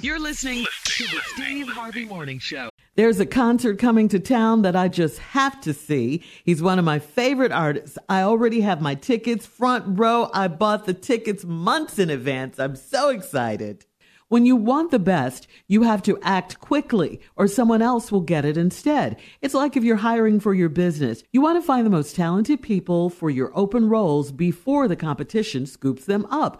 You're 0.01 0.19
listening 0.19 0.65
to 0.85 1.03
the 1.03 1.21
Steve 1.33 1.67
Harvey 1.67 2.05
Morning 2.05 2.39
Show. 2.39 2.69
There's 2.95 3.19
a 3.19 3.25
concert 3.25 3.77
coming 3.77 4.07
to 4.09 4.19
town 4.19 4.61
that 4.61 4.75
I 4.75 4.87
just 4.87 5.19
have 5.19 5.59
to 5.61 5.73
see. 5.73 6.23
He's 6.45 6.61
one 6.61 6.79
of 6.79 6.85
my 6.85 6.99
favorite 6.99 7.51
artists. 7.51 7.97
I 8.07 8.21
already 8.21 8.61
have 8.61 8.81
my 8.81 8.95
tickets 8.95 9.45
front 9.45 9.99
row. 9.99 10.29
I 10.33 10.47
bought 10.47 10.85
the 10.85 10.93
tickets 10.93 11.43
months 11.43 11.99
in 11.99 12.09
advance. 12.09 12.57
I'm 12.57 12.77
so 12.77 13.09
excited. 13.09 13.85
When 14.27 14.47
you 14.47 14.55
want 14.55 14.89
the 14.89 14.97
best, 14.97 15.47
you 15.67 15.83
have 15.83 16.01
to 16.03 16.19
act 16.23 16.59
quickly 16.59 17.21
or 17.35 17.47
someone 17.47 17.83
else 17.83 18.11
will 18.11 18.21
get 18.21 18.43
it 18.43 18.57
instead. 18.57 19.17
It's 19.39 19.53
like 19.53 19.77
if 19.77 19.83
you're 19.83 19.97
hiring 19.97 20.39
for 20.39 20.55
your 20.55 20.67
business. 20.67 21.23
You 21.31 21.41
want 21.41 21.61
to 21.61 21.65
find 21.65 21.85
the 21.85 21.91
most 21.91 22.15
talented 22.15 22.63
people 22.63 23.11
for 23.11 23.29
your 23.29 23.51
open 23.55 23.87
roles 23.87 24.31
before 24.31 24.87
the 24.87 24.95
competition 24.95 25.67
scoops 25.67 26.05
them 26.05 26.25
up. 26.31 26.59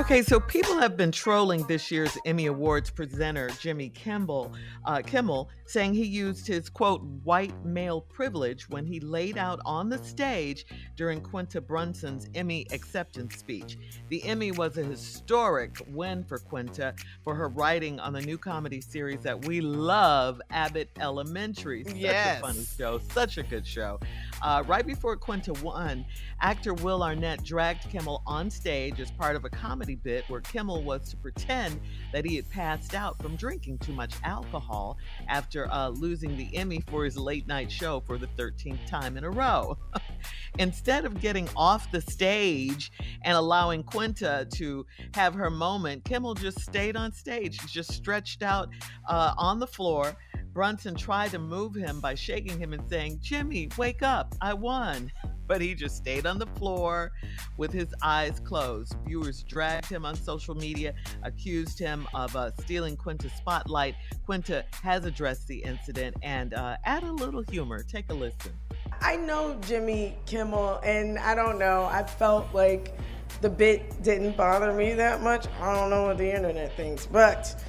Okay, 0.00 0.22
so 0.22 0.40
people 0.40 0.78
have 0.78 0.96
been 0.96 1.12
trolling 1.12 1.62
this 1.66 1.90
year's 1.90 2.16
Emmy 2.24 2.46
Awards 2.46 2.88
presenter 2.88 3.50
Jimmy 3.60 3.90
Kimmel, 3.90 4.50
uh, 4.86 5.02
Kimmel, 5.04 5.50
saying 5.66 5.92
he 5.92 6.06
used 6.06 6.46
his 6.46 6.70
quote 6.70 7.02
white 7.22 7.52
male 7.66 8.00
privilege 8.00 8.66
when 8.70 8.86
he 8.86 8.98
laid 8.98 9.36
out 9.36 9.60
on 9.66 9.90
the 9.90 10.02
stage 10.02 10.64
during 10.96 11.20
Quinta 11.20 11.60
Brunson's 11.60 12.30
Emmy 12.34 12.66
acceptance 12.72 13.36
speech. 13.36 13.76
The 14.08 14.24
Emmy 14.24 14.52
was 14.52 14.78
a 14.78 14.82
historic 14.82 15.76
win 15.88 16.24
for 16.24 16.38
Quinta 16.38 16.94
for 17.22 17.34
her 17.34 17.48
writing 17.48 18.00
on 18.00 18.14
the 18.14 18.22
new 18.22 18.38
comedy 18.38 18.80
series 18.80 19.20
that 19.20 19.44
we 19.44 19.60
love, 19.60 20.40
Abbott 20.50 20.88
Elementary. 20.98 21.84
Such 21.84 21.94
Yes. 21.96 22.38
a 22.38 22.40
funny 22.40 22.64
show, 22.64 22.98
such 23.12 23.36
a 23.36 23.42
good 23.42 23.66
show. 23.66 24.00
Uh, 24.40 24.64
right 24.66 24.86
before 24.86 25.14
Quinta 25.16 25.52
won, 25.62 26.06
actor 26.40 26.72
Will 26.72 27.02
Arnett 27.02 27.44
dragged 27.44 27.82
Kimmel 27.90 28.22
on 28.26 28.48
stage 28.48 28.98
as 28.98 29.10
part 29.10 29.36
of 29.36 29.44
a 29.44 29.50
comedy 29.50 29.89
bit 29.96 30.24
where 30.28 30.40
Kimmel 30.40 30.82
was 30.82 31.08
to 31.10 31.16
pretend 31.16 31.80
that 32.12 32.24
he 32.24 32.36
had 32.36 32.48
passed 32.50 32.94
out 32.94 33.20
from 33.20 33.36
drinking 33.36 33.78
too 33.78 33.92
much 33.92 34.14
alcohol 34.24 34.98
after 35.28 35.70
uh, 35.70 35.88
losing 35.88 36.36
the 36.36 36.54
Emmy 36.56 36.82
for 36.88 37.04
his 37.04 37.16
late 37.16 37.46
night 37.46 37.70
show 37.70 38.00
for 38.00 38.18
the 38.18 38.28
13th 38.38 38.84
time 38.86 39.16
in 39.16 39.24
a 39.24 39.30
row. 39.30 39.76
Instead 40.58 41.04
of 41.04 41.20
getting 41.20 41.48
off 41.56 41.90
the 41.90 42.00
stage 42.00 42.92
and 43.22 43.36
allowing 43.36 43.82
Quinta 43.82 44.46
to 44.54 44.84
have 45.14 45.34
her 45.34 45.50
moment, 45.50 46.04
Kimmel 46.04 46.34
just 46.34 46.60
stayed 46.60 46.96
on 46.96 47.12
stage, 47.12 47.58
just 47.66 47.92
stretched 47.92 48.42
out 48.42 48.68
uh, 49.08 49.34
on 49.36 49.58
the 49.58 49.66
floor. 49.66 50.14
Brunson 50.52 50.96
tried 50.96 51.30
to 51.30 51.38
move 51.38 51.74
him 51.74 52.00
by 52.00 52.14
shaking 52.14 52.58
him 52.58 52.72
and 52.72 52.88
saying, 52.88 53.18
Jimmy, 53.22 53.68
wake 53.78 54.02
up, 54.02 54.34
I 54.40 54.54
won. 54.54 55.10
But 55.50 55.60
he 55.60 55.74
just 55.74 55.96
stayed 55.96 56.26
on 56.26 56.38
the 56.38 56.46
floor 56.46 57.10
with 57.56 57.72
his 57.72 57.92
eyes 58.02 58.38
closed. 58.38 58.94
Viewers 59.04 59.42
dragged 59.42 59.88
him 59.88 60.06
on 60.06 60.14
social 60.14 60.54
media, 60.54 60.94
accused 61.24 61.76
him 61.76 62.06
of 62.14 62.36
uh, 62.36 62.52
stealing 62.60 62.96
Quinta's 62.96 63.32
spotlight. 63.32 63.96
Quinta 64.24 64.64
has 64.84 65.04
addressed 65.06 65.48
the 65.48 65.56
incident 65.56 66.14
and 66.22 66.54
uh, 66.54 66.76
add 66.84 67.02
a 67.02 67.10
little 67.10 67.42
humor. 67.42 67.82
Take 67.82 68.12
a 68.12 68.14
listen. 68.14 68.52
I 69.00 69.16
know 69.16 69.58
Jimmy 69.62 70.16
Kimmel, 70.24 70.78
and 70.84 71.18
I 71.18 71.34
don't 71.34 71.58
know. 71.58 71.82
I 71.86 72.04
felt 72.04 72.46
like 72.54 72.96
the 73.40 73.50
bit 73.50 74.04
didn't 74.04 74.36
bother 74.36 74.72
me 74.72 74.94
that 74.94 75.20
much. 75.20 75.48
I 75.60 75.74
don't 75.74 75.90
know 75.90 76.04
what 76.04 76.18
the 76.18 76.32
internet 76.32 76.76
thinks, 76.76 77.06
but 77.06 77.60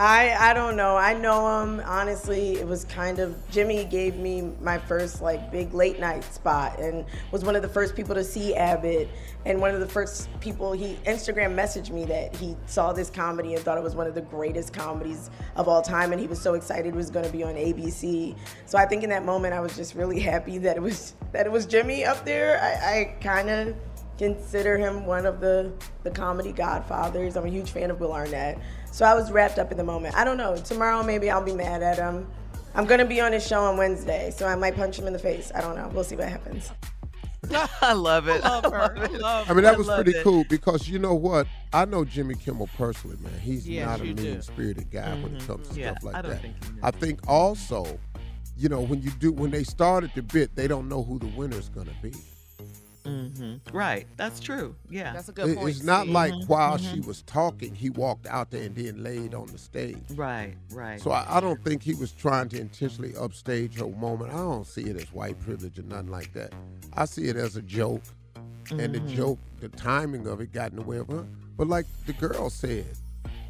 I 0.00 0.34
I 0.50 0.54
don't 0.54 0.76
know. 0.76 0.96
I 0.96 1.12
know 1.12 1.60
him. 1.60 1.82
Honestly, 1.84 2.56
it 2.56 2.66
was 2.66 2.86
kind 2.86 3.18
of 3.18 3.36
Jimmy 3.50 3.84
gave 3.84 4.16
me 4.16 4.50
my 4.62 4.78
first 4.78 5.20
like 5.20 5.52
big 5.52 5.74
late 5.74 6.00
night 6.00 6.24
spot, 6.24 6.78
and 6.78 7.04
was 7.32 7.44
one 7.44 7.54
of 7.54 7.60
the 7.60 7.68
first 7.68 7.94
people 7.94 8.14
to 8.14 8.24
see 8.24 8.54
Abbott, 8.54 9.10
and 9.44 9.60
one 9.60 9.74
of 9.74 9.80
the 9.80 9.86
first 9.86 10.30
people 10.40 10.72
he 10.72 10.94
Instagram 11.04 11.54
messaged 11.54 11.90
me 11.90 12.06
that 12.06 12.34
he 12.34 12.56
saw 12.64 12.94
this 12.94 13.10
comedy 13.10 13.54
and 13.54 13.62
thought 13.62 13.76
it 13.76 13.84
was 13.84 13.94
one 13.94 14.06
of 14.06 14.14
the 14.14 14.22
greatest 14.22 14.72
comedies 14.72 15.28
of 15.54 15.68
all 15.68 15.82
time, 15.82 16.12
and 16.12 16.20
he 16.20 16.26
was 16.26 16.40
so 16.40 16.54
excited 16.54 16.94
it 16.94 16.96
was 16.96 17.10
going 17.10 17.26
to 17.26 17.32
be 17.32 17.42
on 17.42 17.56
ABC. 17.56 18.34
So 18.64 18.78
I 18.78 18.86
think 18.86 19.04
in 19.04 19.10
that 19.10 19.26
moment 19.26 19.52
I 19.52 19.60
was 19.60 19.76
just 19.76 19.94
really 19.94 20.18
happy 20.18 20.56
that 20.56 20.78
it 20.78 20.82
was 20.82 21.12
that 21.32 21.44
it 21.44 21.52
was 21.52 21.66
Jimmy 21.66 22.06
up 22.06 22.24
there. 22.24 22.58
I, 22.58 23.00
I 23.00 23.04
kind 23.20 23.50
of 23.50 23.76
consider 24.20 24.76
him 24.76 25.06
one 25.06 25.24
of 25.24 25.40
the 25.40 25.72
the 26.02 26.10
comedy 26.10 26.52
godfathers. 26.52 27.36
I'm 27.36 27.46
a 27.46 27.48
huge 27.48 27.70
fan 27.70 27.90
of 27.90 28.00
Will 28.00 28.12
Arnett. 28.12 28.58
So 28.92 29.06
I 29.06 29.14
was 29.14 29.32
wrapped 29.32 29.58
up 29.58 29.70
in 29.72 29.78
the 29.78 29.84
moment. 29.84 30.14
I 30.14 30.24
don't 30.24 30.36
know. 30.36 30.56
Tomorrow 30.56 31.02
maybe 31.02 31.30
I'll 31.30 31.42
be 31.44 31.54
mad 31.54 31.82
at 31.82 31.96
him. 31.96 32.26
I'm 32.74 32.84
gonna 32.84 33.06
be 33.06 33.20
on 33.22 33.32
his 33.32 33.46
show 33.46 33.62
on 33.64 33.78
Wednesday, 33.78 34.30
so 34.30 34.46
I 34.46 34.54
might 34.56 34.76
punch 34.76 34.98
him 34.98 35.06
in 35.06 35.14
the 35.14 35.18
face. 35.18 35.50
I 35.54 35.62
don't 35.62 35.74
know. 35.74 35.88
We'll 35.94 36.04
see 36.04 36.16
what 36.16 36.28
happens. 36.28 36.70
I 37.80 37.94
love 37.94 38.28
it. 38.28 38.44
Love 38.44 38.64
her. 38.64 39.08
Love 39.18 39.50
I 39.50 39.54
mean, 39.54 39.64
that 39.64 39.74
I 39.74 39.78
was 39.78 39.88
pretty 39.88 40.10
it. 40.12 40.22
cool 40.22 40.44
because 40.50 40.86
you 40.86 40.98
know 40.98 41.14
what? 41.14 41.46
I 41.72 41.86
know 41.86 42.04
Jimmy 42.04 42.34
Kimmel 42.34 42.68
personally, 42.76 43.16
man. 43.22 43.32
He's 43.40 43.66
Yes, 43.66 43.86
not 43.86 44.00
a 44.00 44.04
mean 44.04 44.42
spirited 44.42 44.90
guy 44.90 45.14
when 45.14 45.34
it 45.34 45.42
Mhm. 45.42 45.46
comes 45.46 45.68
to 45.70 45.80
Yeah, 45.80 45.92
stuff 45.92 46.04
like 46.04 46.14
I 46.16 46.22
don't 46.22 46.30
that. 46.32 46.42
think 46.42 46.62
he 46.62 46.70
I 46.82 46.90
think 46.90 47.20
also, 47.26 47.98
you 48.56 48.68
know, 48.68 48.82
when 48.82 49.00
you 49.00 49.10
do 49.12 49.32
when 49.32 49.50
they 49.50 49.64
started 49.64 50.10
the 50.14 50.22
bit, 50.22 50.54
they 50.54 50.68
don't 50.68 50.88
know 50.90 51.02
who 51.02 51.18
the 51.18 51.26
winner's 51.28 51.70
gonna 51.70 51.96
be. 52.02 52.12
Hmm 53.10 53.54
Right. 53.72 54.06
That's 54.16 54.40
true. 54.40 54.74
Yeah. 54.88 55.12
That's 55.12 55.28
a 55.28 55.32
good 55.32 55.50
It- 55.50 55.56
point. 55.58 55.68
it's 55.70 55.82
not 55.82 56.02
Steve. 56.02 56.14
like 56.14 56.32
Mhm, 56.34 56.48
while 56.48 56.78
mhm. 56.78 56.92
she 56.94 57.00
was 57.00 57.22
talking, 57.22 57.74
he 57.74 57.90
walked 57.90 58.26
out 58.26 58.50
there 58.50 58.62
and 58.62 58.74
then 58.74 59.02
laid 59.02 59.34
on 59.34 59.46
the 59.48 59.58
stage. 59.58 59.98
Right. 60.14 60.54
Right. 60.72 61.00
So 61.00 61.10
I, 61.10 61.26
I 61.36 61.40
don't 61.40 61.62
think 61.64 61.82
he 61.82 61.94
was 61.94 62.12
trying 62.12 62.48
to 62.50 62.60
intentionally 62.60 63.14
upstage 63.16 63.78
her 63.78 63.86
moment. 63.88 64.32
I 64.32 64.36
don't 64.38 64.66
see 64.66 64.82
it 64.82 64.96
as 64.96 65.12
white 65.12 65.38
privilege 65.40 65.78
or 65.78 65.82
nothing 65.82 66.10
like 66.10 66.32
that. 66.34 66.52
I 66.94 67.04
see 67.04 67.24
it 67.28 67.36
as 67.36 67.56
a 67.56 67.62
joke, 67.62 68.02
and 68.70 68.94
the 68.94 69.00
Mhm. 69.00 69.14
joke, 69.16 69.38
the 69.60 69.68
timing 69.68 70.26
of 70.26 70.40
it 70.40 70.52
got 70.52 70.70
in 70.70 70.76
the 70.76 70.82
way 70.82 70.98
of 70.98 71.08
her. 71.08 71.26
But 71.56 71.66
like 71.68 71.86
the 72.06 72.12
girl 72.14 72.50
said, 72.50 72.86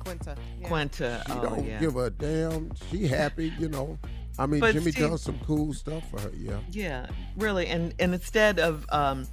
Quinta. 0.00 0.34
Yeah. 0.58 0.66
Quinta. 0.68 1.22
she 1.26 1.32
oh, 1.34 1.42
don't 1.42 1.64
yeah. 1.66 1.78
give 1.78 1.96
a 1.96 2.08
damn. 2.10 2.70
She 2.90 3.06
happy, 3.06 3.52
you 3.58 3.68
know. 3.68 3.98
I 4.40 4.46
mean, 4.46 4.60
But 4.60 4.72
Jimmy 4.72 4.90
does 4.90 5.22
some 5.22 5.38
cool 5.46 5.74
stuff 5.74 6.08
for 6.10 6.18
her. 6.20 6.30
Yeah. 6.34 6.58
Yeah, 6.70 7.06
really. 7.36 7.66
And 7.66 7.94
and 7.98 8.14
instead 8.14 8.58
of 8.58 8.86
um, 8.90 9.26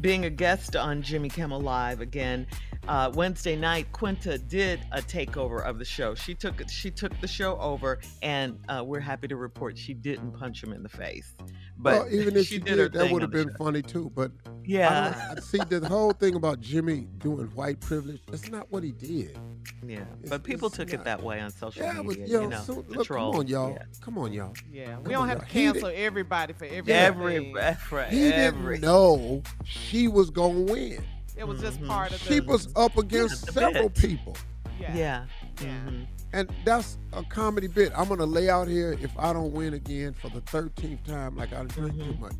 being 0.00 0.24
a 0.24 0.30
guest 0.30 0.76
on 0.76 1.02
Jimmy 1.02 1.28
Kimmel 1.28 1.60
Live 1.60 2.00
again, 2.00 2.46
uh, 2.86 3.10
Wednesday 3.14 3.56
night, 3.56 3.90
Quinta 3.92 4.38
did 4.38 4.80
a 4.92 5.00
takeover 5.02 5.64
of 5.64 5.78
the 5.80 5.84
show. 5.84 6.14
She 6.14 6.34
took 6.34 6.62
she 6.68 6.90
took 6.92 7.18
the 7.20 7.28
show 7.28 7.58
over, 7.58 7.98
and 8.22 8.56
uh, 8.68 8.84
we're 8.86 9.00
happy 9.00 9.26
to 9.28 9.36
report 9.36 9.76
she 9.76 9.94
didn't 9.94 10.32
punch 10.32 10.62
him 10.62 10.72
in 10.72 10.82
the 10.84 10.88
face. 10.88 11.34
But 11.78 12.04
well, 12.04 12.14
even 12.14 12.36
if 12.36 12.46
she 12.46 12.54
she, 12.54 12.58
did, 12.60 12.76
did, 12.76 12.92
that 12.92 13.10
would 13.10 13.22
have 13.22 13.32
been 13.32 13.48
show. 13.48 13.56
funny 13.64 13.82
too. 13.82 14.12
But 14.14 14.30
Yeah. 14.64 15.14
I 15.30 15.34
don't, 15.34 15.42
see 15.42 15.58
the 15.68 15.88
whole 15.88 16.12
thing 16.12 16.36
about 16.36 16.60
Jimmy 16.60 17.08
doing 17.18 17.46
white 17.56 17.80
privilege. 17.80 18.20
That's 18.30 18.48
not 18.50 18.70
what 18.70 18.84
he 18.84 18.92
did. 18.92 19.36
Yeah, 19.84 20.00
It's- 20.22 20.28
but 20.28 20.44
people 20.44 20.70
took 20.70 20.88
not. 20.92 21.00
it 21.00 21.04
that 21.04 21.22
way 21.22 21.40
on 21.40 21.50
social 21.50 21.82
Yeah, 21.82 21.94
but 21.96 22.06
media. 22.18 22.26
yo, 22.26 22.42
you 22.42 22.48
know, 22.50 22.60
so, 22.62 22.84
look, 22.88 23.08
come 23.08 23.16
on, 23.34 23.48
y'all. 23.48 23.72
Yeah. 23.72 23.82
Come 24.00 24.18
on, 24.18 24.32
y'all. 24.32 24.51
Yeah, 24.72 24.98
we 24.98 25.10
don't 25.12 25.28
have 25.28 25.40
to 25.40 25.46
cancel 25.46 25.90
everybody 25.94 26.52
for 26.52 26.64
everything. 26.64 26.90
Every, 26.94 27.54
every, 27.58 28.04
He 28.10 28.28
every. 28.32 28.74
didn't 28.76 28.82
know 28.82 29.42
she 29.64 30.08
was 30.08 30.30
gonna 30.30 30.60
win. 30.60 31.02
It 31.36 31.46
was 31.48 31.60
just 31.60 31.80
Mhm. 31.80 31.88
part 31.88 32.12
of 32.12 32.20
She 32.20 32.40
the. 32.40 32.46
was 32.46 32.68
up 32.76 32.96
against 32.98 33.46
the 33.46 33.52
several 33.52 33.88
bit. 33.88 33.94
people. 33.94 34.36
Yeah. 34.80 34.94
Yeah. 34.96 35.24
Yeah. 35.60 35.66
Mhm. 35.86 36.06
And 36.34 36.50
that's 36.64 36.98
a 37.12 37.22
comedy 37.24 37.66
bit. 37.66 37.92
I'm 37.96 38.08
gonna 38.08 38.24
lay 38.26 38.48
out 38.48 38.68
here 38.68 38.96
if 39.00 39.10
I 39.18 39.32
don't 39.32 39.52
win 39.52 39.74
again 39.74 40.14
for 40.14 40.28
the 40.30 40.40
13th 40.42 41.04
time, 41.04 41.36
like 41.36 41.52
I 41.52 41.64
drink 41.64 41.98
too 41.98 42.16
much. 42.20 42.32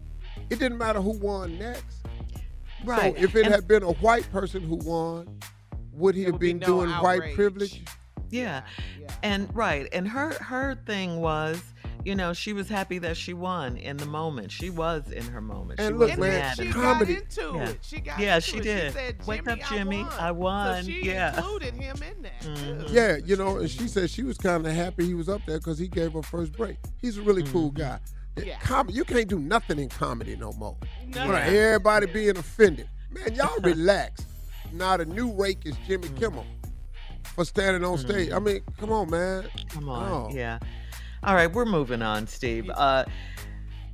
It 0.50 0.58
didn't 0.58 0.78
matter 0.78 1.00
who 1.00 1.10
won 1.18 1.58
next. 1.58 2.02
Right. 2.84 3.14
So 3.16 3.22
if 3.22 3.34
it 3.36 3.44
And- 3.46 3.54
had 3.54 3.68
been 3.68 3.82
a 3.82 3.92
white 3.92 4.30
person 4.32 4.62
who 4.62 4.76
won, 4.76 5.38
would 5.92 6.14
he 6.14 6.24
have 6.24 6.32
would 6.32 6.40
be 6.40 6.48
been 6.52 6.58
no 6.60 6.66
doing 6.66 6.90
white 6.90 7.18
outrage. 7.20 7.34
privilege? 7.34 7.84
Yeah. 8.30 8.62
Yeah. 9.00 9.08
And 9.22 9.54
right, 9.54 9.88
and 9.92 10.08
her 10.08 10.30
her 10.34 10.74
thing 10.86 11.20
was, 11.20 11.62
you 12.04 12.14
know, 12.14 12.32
she 12.32 12.52
was 12.52 12.68
happy 12.68 12.98
that 12.98 13.16
she 13.16 13.34
won 13.34 13.76
in 13.76 13.96
the 13.96 14.06
moment. 14.06 14.50
She 14.50 14.70
was 14.70 15.10
in 15.10 15.24
her 15.26 15.40
moment. 15.40 15.80
And 15.80 15.88
she 15.88 15.92
look, 15.92 16.00
wasn't 16.00 16.20
man, 16.20 16.40
mad 16.40 16.56
She 16.56 16.68
at 16.68 16.74
comedy- 16.74 17.14
got 17.14 17.22
into 17.22 17.52
Yeah. 17.56 17.68
it. 17.68 17.78
She 17.82 18.00
got 18.00 18.18
Yeah, 18.18 18.34
into 18.36 18.48
she 18.48 18.56
it. 18.58 18.62
did. 18.62 18.92
She 18.92 18.98
said, 18.98 19.26
Wake 19.26 19.48
up, 19.48 19.58
I 19.58 19.76
Jimmy. 19.76 20.02
won." 20.02 20.12
I 20.18 20.30
won. 20.32 20.82
So 20.84 20.90
she 20.90 21.04
Yeah. 21.04 21.36
included 21.36 21.74
him 21.74 21.96
in 22.02 22.22
that. 22.22 22.40
Mhm. 22.40 22.56
too. 22.56 22.84
Mm-hmm. 22.84 22.94
Yeah, 22.94 23.16
you 23.24 23.36
know, 23.36 23.58
and 23.58 23.70
she 23.70 23.88
said 23.88 24.10
she 24.10 24.22
was 24.22 24.38
kind 24.38 24.66
of 24.66 24.72
happy 24.72 25.06
he 25.06 25.14
was 25.14 25.28
up 25.28 25.42
there 25.46 25.58
because 25.58 25.78
he 25.78 25.88
gave 25.88 26.12
her 26.12 26.22
first 26.22 26.52
break. 26.52 26.76
He's 27.00 27.18
a 27.18 27.22
really 27.22 27.42
cool 27.44 27.70
mm-hmm. 27.70 27.82
guy. 27.82 27.98
Yeah. 28.36 28.58
Com- 28.60 28.88
you 28.90 29.04
can't 29.04 29.28
do 29.28 29.38
nothing 29.38 29.78
in 29.78 29.88
comedy 29.88 30.36
no 30.36 30.52
more. 30.52 30.76
No. 31.06 31.22
You 31.24 31.28
know, 31.28 31.34
Everybody 31.36 32.06
being 32.06 32.36
offended. 32.36 32.88
Man, 33.10 33.34
y'all 33.34 33.58
relax. 33.62 34.26
Now 34.72 34.96
the 34.96 35.04
new 35.04 35.30
rake 35.32 35.66
is 35.66 35.76
Jimmy 35.86 36.08
mm. 36.08 36.18
Kimmel 36.18 36.46
for 37.34 37.44
standing 37.44 37.84
on 37.84 37.98
stage. 37.98 38.30
I 38.30 38.36
mm-hmm. 38.36 38.44
mean, 38.44 38.60
come 38.78 38.90
on, 38.90 39.10
man. 39.10 39.44
Come 39.68 39.88
on. 39.90 40.10
Oh. 40.10 40.34
Yeah. 40.34 40.58
All 41.24 41.36
right, 41.36 41.52
we're 41.52 41.64
moving 41.64 42.02
on, 42.02 42.26
Steve. 42.26 42.68
Uh, 42.68 43.04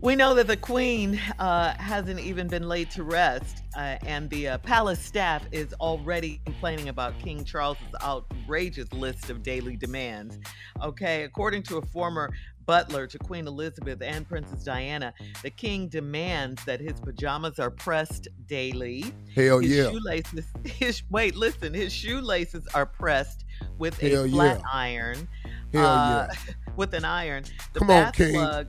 we 0.00 0.16
know 0.16 0.32
that 0.32 0.46
the 0.46 0.56
Queen 0.56 1.20
uh, 1.38 1.74
hasn't 1.76 2.20
even 2.20 2.48
been 2.48 2.66
laid 2.66 2.90
to 2.92 3.02
rest, 3.02 3.64
uh, 3.76 3.96
and 4.06 4.30
the 4.30 4.48
uh, 4.48 4.58
palace 4.58 4.98
staff 4.98 5.42
is 5.52 5.74
already 5.74 6.40
complaining 6.46 6.88
about 6.88 7.18
King 7.18 7.44
Charles's 7.44 7.84
outrageous 8.02 8.90
list 8.94 9.28
of 9.28 9.42
daily 9.42 9.76
demands. 9.76 10.38
Okay, 10.82 11.24
according 11.24 11.64
to 11.64 11.76
a 11.76 11.82
former 11.82 12.30
butler 12.64 13.06
to 13.06 13.18
Queen 13.18 13.46
Elizabeth 13.46 14.00
and 14.00 14.26
Princess 14.26 14.62
Diana, 14.62 15.12
the 15.42 15.50
king 15.50 15.88
demands 15.88 16.64
that 16.64 16.80
his 16.80 17.00
pajamas 17.00 17.58
are 17.58 17.70
pressed 17.70 18.28
daily. 18.46 19.04
Hell 19.34 19.58
his 19.58 19.76
yeah. 19.76 19.90
shoelaces, 19.90 20.46
his 20.64 21.02
wait, 21.10 21.34
listen, 21.34 21.74
his 21.74 21.92
shoelaces 21.92 22.66
are 22.74 22.86
pressed 22.86 23.44
with 23.78 23.98
Hell 24.00 24.24
a 24.24 24.28
flat 24.28 24.60
yeah. 24.60 24.64
iron. 24.72 25.28
Hell 25.72 25.84
uh, 25.86 26.28
with 26.76 26.94
an 26.94 27.04
iron. 27.04 27.44
The 27.72 27.80
Come 27.80 27.90
on, 27.90 28.02
bath 28.04 28.14
King. 28.14 28.32
plug 28.34 28.68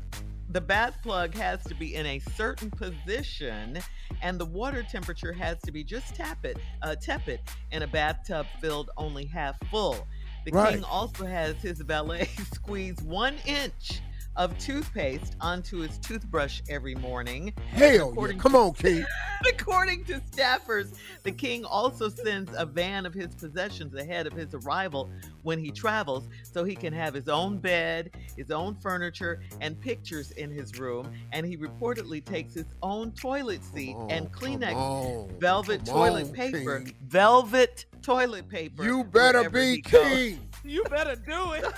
the 0.52 0.60
bath 0.62 0.98
plug 1.04 1.36
has 1.36 1.64
to 1.66 1.76
be 1.76 1.94
in 1.94 2.06
a 2.08 2.18
certain 2.36 2.72
position 2.72 3.78
and 4.24 4.40
the 4.40 4.46
water 4.46 4.82
temperature 4.82 5.32
has 5.32 5.60
to 5.62 5.72
be 5.72 5.84
just 5.84 6.16
tepid, 6.16 6.60
uh, 6.82 6.96
tepid 6.96 7.40
in 7.72 7.84
a 7.84 7.88
bathtub 7.88 8.48
filled 8.60 8.90
only 8.98 9.26
half 9.26 9.56
full. 9.70 10.08
The 10.46 10.52
Right. 10.52 10.74
king 10.74 10.84
also 10.84 11.26
has 11.26 11.56
his 11.62 11.80
valet 11.82 12.26
squeeze 12.54 12.98
one 13.04 13.36
inch 13.46 14.02
of 14.40 14.58
toothpaste 14.58 15.36
onto 15.42 15.80
his 15.80 15.98
toothbrush 15.98 16.62
every 16.70 16.96
morning. 16.96 17.54
Hell 17.72 18.16
yeah. 18.18 18.34
Come 18.38 18.56
on, 18.56 18.74
King. 18.74 19.06
According 19.48 20.06
to 20.06 20.22
staffers, 20.32 20.96
the 21.24 21.32
king 21.32 21.66
also 21.66 22.08
sends 22.08 22.50
a 22.58 22.66
van 22.66 23.06
of 23.06 23.14
his 23.14 23.36
possessions 23.36 23.94
ahead 23.96 24.28
of 24.28 24.34
his 24.34 24.54
arrival 24.54 25.10
when 25.44 25.60
he 25.60 25.72
travels 25.72 26.30
so 26.44 26.64
he 26.64 26.76
can 26.76 26.94
have 26.94 27.14
his 27.14 27.28
own 27.28 27.58
bed, 27.58 28.12
his 28.38 28.50
own 28.50 28.76
furniture, 28.76 29.42
and 29.60 29.80
pictures 29.80 30.32
in 30.32 30.50
his 30.52 30.80
room. 30.80 31.12
And 31.34 31.46
he 31.46 31.58
reportedly 31.58 32.24
takes 32.24 32.54
his 32.54 32.66
own 32.82 33.12
toilet 33.12 33.64
seat 33.64 33.98
and 34.10 34.32
Kleenex, 34.32 34.74
on, 34.74 35.30
velvet 35.40 35.86
toilet 35.86 36.28
on, 36.28 36.34
paper, 36.34 36.80
King. 36.80 36.96
velvet 37.08 37.86
toilet 38.02 38.48
paper. 38.48 38.86
You 38.86 39.04
better 39.04 39.50
be 39.50 39.82
king. 39.82 40.38
goes. 40.38 40.49
King. 40.62 40.72
You 40.72 40.84
better 40.90 41.16
do 41.16 41.54
it. 41.54 41.66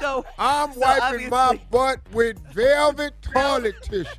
So 0.00 0.26
I'm 0.40 0.72
so 0.72 0.80
wiping 0.80 1.30
my 1.30 1.60
butt 1.70 2.00
with 2.12 2.36
velvet 2.52 3.14
toilet 3.22 3.76
tissue. 3.82 4.10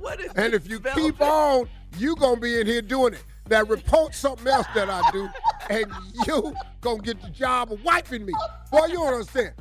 What 0.00 0.18
is 0.20 0.32
And 0.34 0.52
if 0.52 0.68
you 0.68 0.80
velvet? 0.80 1.00
keep 1.00 1.20
on, 1.20 1.68
you 1.96 2.16
gonna 2.16 2.40
be 2.40 2.60
in 2.60 2.66
here 2.66 2.82
doing 2.82 3.14
it. 3.14 3.22
Now 3.48 3.62
report 3.62 4.16
something 4.16 4.48
else 4.48 4.66
that 4.74 4.90
I 4.90 5.00
do, 5.12 5.28
and 5.70 5.86
you 6.26 6.52
gonna 6.80 7.02
get 7.02 7.22
the 7.22 7.30
job 7.30 7.70
of 7.72 7.84
wiping 7.84 8.26
me. 8.26 8.32
Boy, 8.72 8.86
you 8.86 8.94
don't 8.94 9.12
understand. 9.12 9.52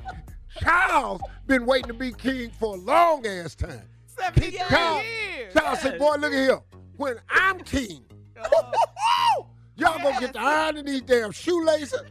Charles 0.59 1.21
been 1.45 1.67
waiting 1.67 1.89
to 1.89 1.93
be 1.93 2.11
king 2.11 2.49
for 2.59 2.75
a 2.75 2.79
long 2.79 3.25
ass 3.27 3.53
time. 3.53 3.83
Seventy 4.07 4.57
Charles, 4.67 5.03
years. 5.03 5.53
Charles 5.53 5.79
said, 5.81 5.99
boy, 5.99 6.15
look 6.15 6.33
at 6.33 6.39
here. 6.39 6.59
When 6.97 7.17
I'm 7.29 7.59
king, 7.59 8.03
oh. 8.43 9.45
y'all 9.75 9.97
gonna 9.99 10.19
get 10.19 10.33
the 10.33 10.39
iron 10.39 10.77
in 10.77 10.85
these 10.85 11.01
damn 11.01 11.31
shoelaces. 11.31 12.01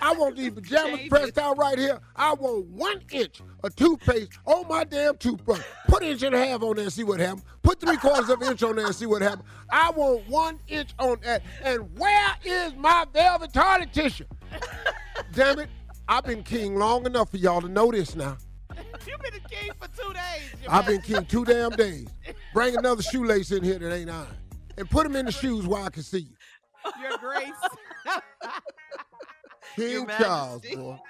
I 0.00 0.12
want 0.12 0.36
these 0.36 0.50
pajamas 0.54 1.00
pressed 1.08 1.38
out 1.38 1.58
right 1.58 1.78
here. 1.78 1.98
I 2.16 2.34
want 2.34 2.66
one 2.66 3.00
inch 3.10 3.40
of 3.62 3.74
toothpaste 3.76 4.38
on 4.46 4.68
my 4.68 4.84
damn 4.84 5.16
toothbrush. 5.16 5.62
Put 5.88 6.02
an 6.02 6.10
inch 6.10 6.22
and 6.22 6.34
a 6.34 6.46
half 6.46 6.62
on 6.62 6.76
there 6.76 6.84
and 6.84 6.92
see 6.92 7.04
what 7.04 7.20
happens. 7.20 7.44
Put 7.62 7.80
three 7.80 7.96
quarters 7.96 8.28
of 8.28 8.40
an 8.42 8.48
inch 8.48 8.62
on 8.62 8.76
there 8.76 8.86
and 8.86 8.94
see 8.94 9.06
what 9.06 9.22
happens. 9.22 9.48
I 9.70 9.90
want 9.90 10.28
one 10.28 10.58
inch 10.68 10.90
on 10.98 11.18
that. 11.22 11.42
And 11.62 11.96
where 11.98 12.36
is 12.44 12.74
my 12.74 13.04
velvet 13.12 13.52
toilet 13.52 13.92
tissue? 13.92 14.24
Damn 15.32 15.60
it. 15.60 15.68
I've 16.08 16.24
been 16.24 16.42
king 16.42 16.74
long 16.76 17.06
enough 17.06 17.30
for 17.30 17.36
y'all 17.36 17.60
to 17.60 17.68
know 17.68 17.90
this 17.92 18.16
now. 18.16 18.36
You've 19.06 19.20
been 19.20 19.34
a 19.34 19.48
king 19.48 19.70
for 19.78 19.88
two 19.88 20.12
days. 20.12 20.68
I've 20.68 20.86
been 20.86 21.00
king 21.00 21.24
two 21.26 21.44
damn 21.44 21.70
days. 21.70 22.08
Bring 22.54 22.76
another 22.76 23.02
shoelace 23.02 23.52
in 23.52 23.62
here 23.62 23.78
that 23.78 23.94
ain't 23.94 24.10
iron. 24.10 24.26
And 24.76 24.88
put 24.90 25.04
them 25.04 25.16
in 25.16 25.26
the 25.26 25.32
shoes 25.32 25.66
while 25.66 25.84
I 25.84 25.90
can 25.90 26.02
see 26.02 26.20
you. 26.20 26.34
Your 27.00 27.18
Grace. 27.18 27.50
King 29.76 30.06
Charles, 30.18 30.62
boy. 30.74 30.98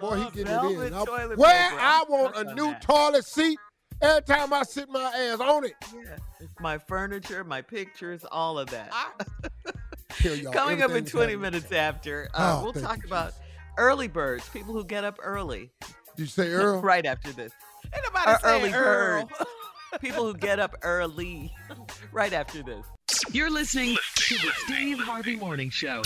Boy, 0.00 0.16
he 0.16 0.24
getting 0.30 0.46
it 0.46 0.86
in. 0.86 1.36
Where. 1.36 1.70
I 1.78 2.04
want 2.08 2.36
a 2.36 2.54
new 2.54 2.66
that. 2.72 2.82
toilet 2.82 3.24
seat, 3.24 3.58
every 4.02 4.22
time 4.22 4.52
I 4.52 4.62
sit 4.62 4.88
my 4.88 5.00
ass 5.02 5.40
on 5.40 5.64
it. 5.64 5.74
Yeah. 5.94 6.16
My 6.60 6.78
furniture, 6.78 7.44
my 7.44 7.62
pictures, 7.62 8.24
all 8.30 8.58
of 8.58 8.70
that. 8.70 8.90
Coming 10.52 10.82
up 10.82 10.90
in 10.92 11.04
20 11.04 11.32
happening. 11.32 11.40
minutes 11.40 11.70
after, 11.72 12.28
uh, 12.34 12.58
Oh, 12.60 12.64
we'll 12.64 12.72
talk 12.82 12.98
you, 12.98 13.06
about 13.06 13.34
early 13.78 14.08
birds, 14.08 14.48
people 14.48 14.72
who 14.74 14.84
get 14.84 15.04
up 15.04 15.18
early. 15.22 15.70
Did 15.80 16.22
you 16.22 16.26
say 16.26 16.48
Earl? 16.52 16.80
right 16.80 17.04
after 17.06 17.32
this. 17.32 17.52
Ain't 17.94 18.04
nobody 18.04 18.36
early 18.44 18.72
Earl. 18.72 19.26
birds. 19.26 19.50
people 20.00 20.24
who 20.24 20.34
get 20.34 20.58
up 20.58 20.74
early. 20.82 21.52
right 22.12 22.32
after 22.32 22.62
this. 22.62 22.84
You're 23.32 23.50
listening 23.50 23.96
to 24.14 24.34
the 24.36 24.52
Steve 24.64 24.98
Harvey 24.98 25.36
Morning 25.36 25.70
Show. 25.70 26.02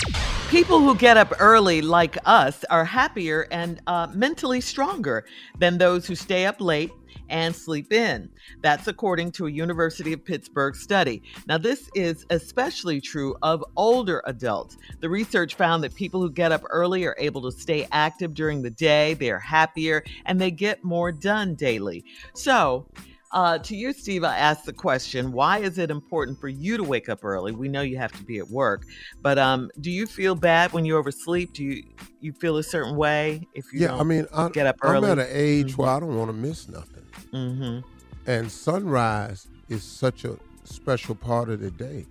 People 0.49 0.79
who 0.79 0.95
get 0.95 1.17
up 1.17 1.33
early, 1.39 1.81
like 1.81 2.17
us, 2.25 2.63
are 2.69 2.85
happier 2.85 3.47
and 3.51 3.81
uh, 3.87 4.07
mentally 4.13 4.61
stronger 4.61 5.25
than 5.57 5.77
those 5.77 6.07
who 6.07 6.15
stay 6.15 6.45
up 6.45 6.59
late 6.59 6.91
and 7.29 7.55
sleep 7.55 7.93
in. 7.93 8.29
That's 8.61 8.87
according 8.87 9.31
to 9.33 9.47
a 9.47 9.51
University 9.51 10.13
of 10.13 10.25
Pittsburgh 10.25 10.75
study. 10.75 11.21
Now, 11.47 11.57
this 11.57 11.89
is 11.93 12.25
especially 12.29 13.01
true 13.01 13.35
of 13.43 13.63
older 13.75 14.23
adults. 14.25 14.77
The 14.99 15.09
research 15.09 15.55
found 15.55 15.83
that 15.83 15.93
people 15.95 16.21
who 16.21 16.31
get 16.31 16.51
up 16.51 16.63
early 16.69 17.05
are 17.05 17.15
able 17.19 17.41
to 17.43 17.51
stay 17.51 17.87
active 17.91 18.33
during 18.33 18.61
the 18.61 18.71
day, 18.71 19.13
they 19.13 19.29
are 19.29 19.39
happier, 19.39 20.03
and 20.25 20.39
they 20.39 20.51
get 20.51 20.83
more 20.83 21.11
done 21.11 21.55
daily. 21.55 22.03
So, 22.33 22.87
uh, 23.31 23.59
to 23.59 23.75
you, 23.75 23.93
Steve, 23.93 24.23
I 24.23 24.35
asked 24.37 24.65
the 24.65 24.73
question 24.73 25.31
why 25.31 25.59
is 25.59 25.77
it 25.77 25.91
important 25.91 26.39
for 26.39 26.47
you 26.49 26.77
to 26.77 26.83
wake 26.83 27.09
up 27.09 27.23
early? 27.23 27.51
We 27.51 27.67
know 27.67 27.81
you 27.81 27.97
have 27.97 28.11
to 28.13 28.23
be 28.23 28.39
at 28.39 28.49
work, 28.49 28.83
but 29.21 29.37
um, 29.37 29.69
do 29.81 29.91
you 29.91 30.07
feel 30.07 30.35
bad 30.35 30.73
when 30.73 30.85
you 30.85 30.97
oversleep? 30.97 31.53
Do 31.53 31.63
you 31.63 31.83
you 32.21 32.33
feel 32.33 32.57
a 32.57 32.63
certain 32.63 32.95
way 32.95 33.47
if 33.53 33.71
you 33.71 33.81
Yeah, 33.81 33.87
don't 33.89 33.99
I 34.01 34.03
mean, 34.03 34.27
I, 34.33 34.49
get 34.49 34.67
up 34.67 34.77
early? 34.81 35.09
I'm 35.09 35.19
at 35.19 35.25
an 35.25 35.31
age 35.31 35.77
where 35.77 35.89
I 35.89 35.99
don't 35.99 36.17
want 36.17 36.29
to 36.29 36.33
miss 36.33 36.67
nothing. 36.67 37.05
Mm-hmm. 37.33 37.79
And 38.27 38.51
sunrise 38.51 39.47
is 39.69 39.83
such 39.83 40.25
a 40.25 40.37
special 40.63 41.15
part 41.15 41.49
of 41.49 41.59
the 41.61 41.71
day. 41.71 42.05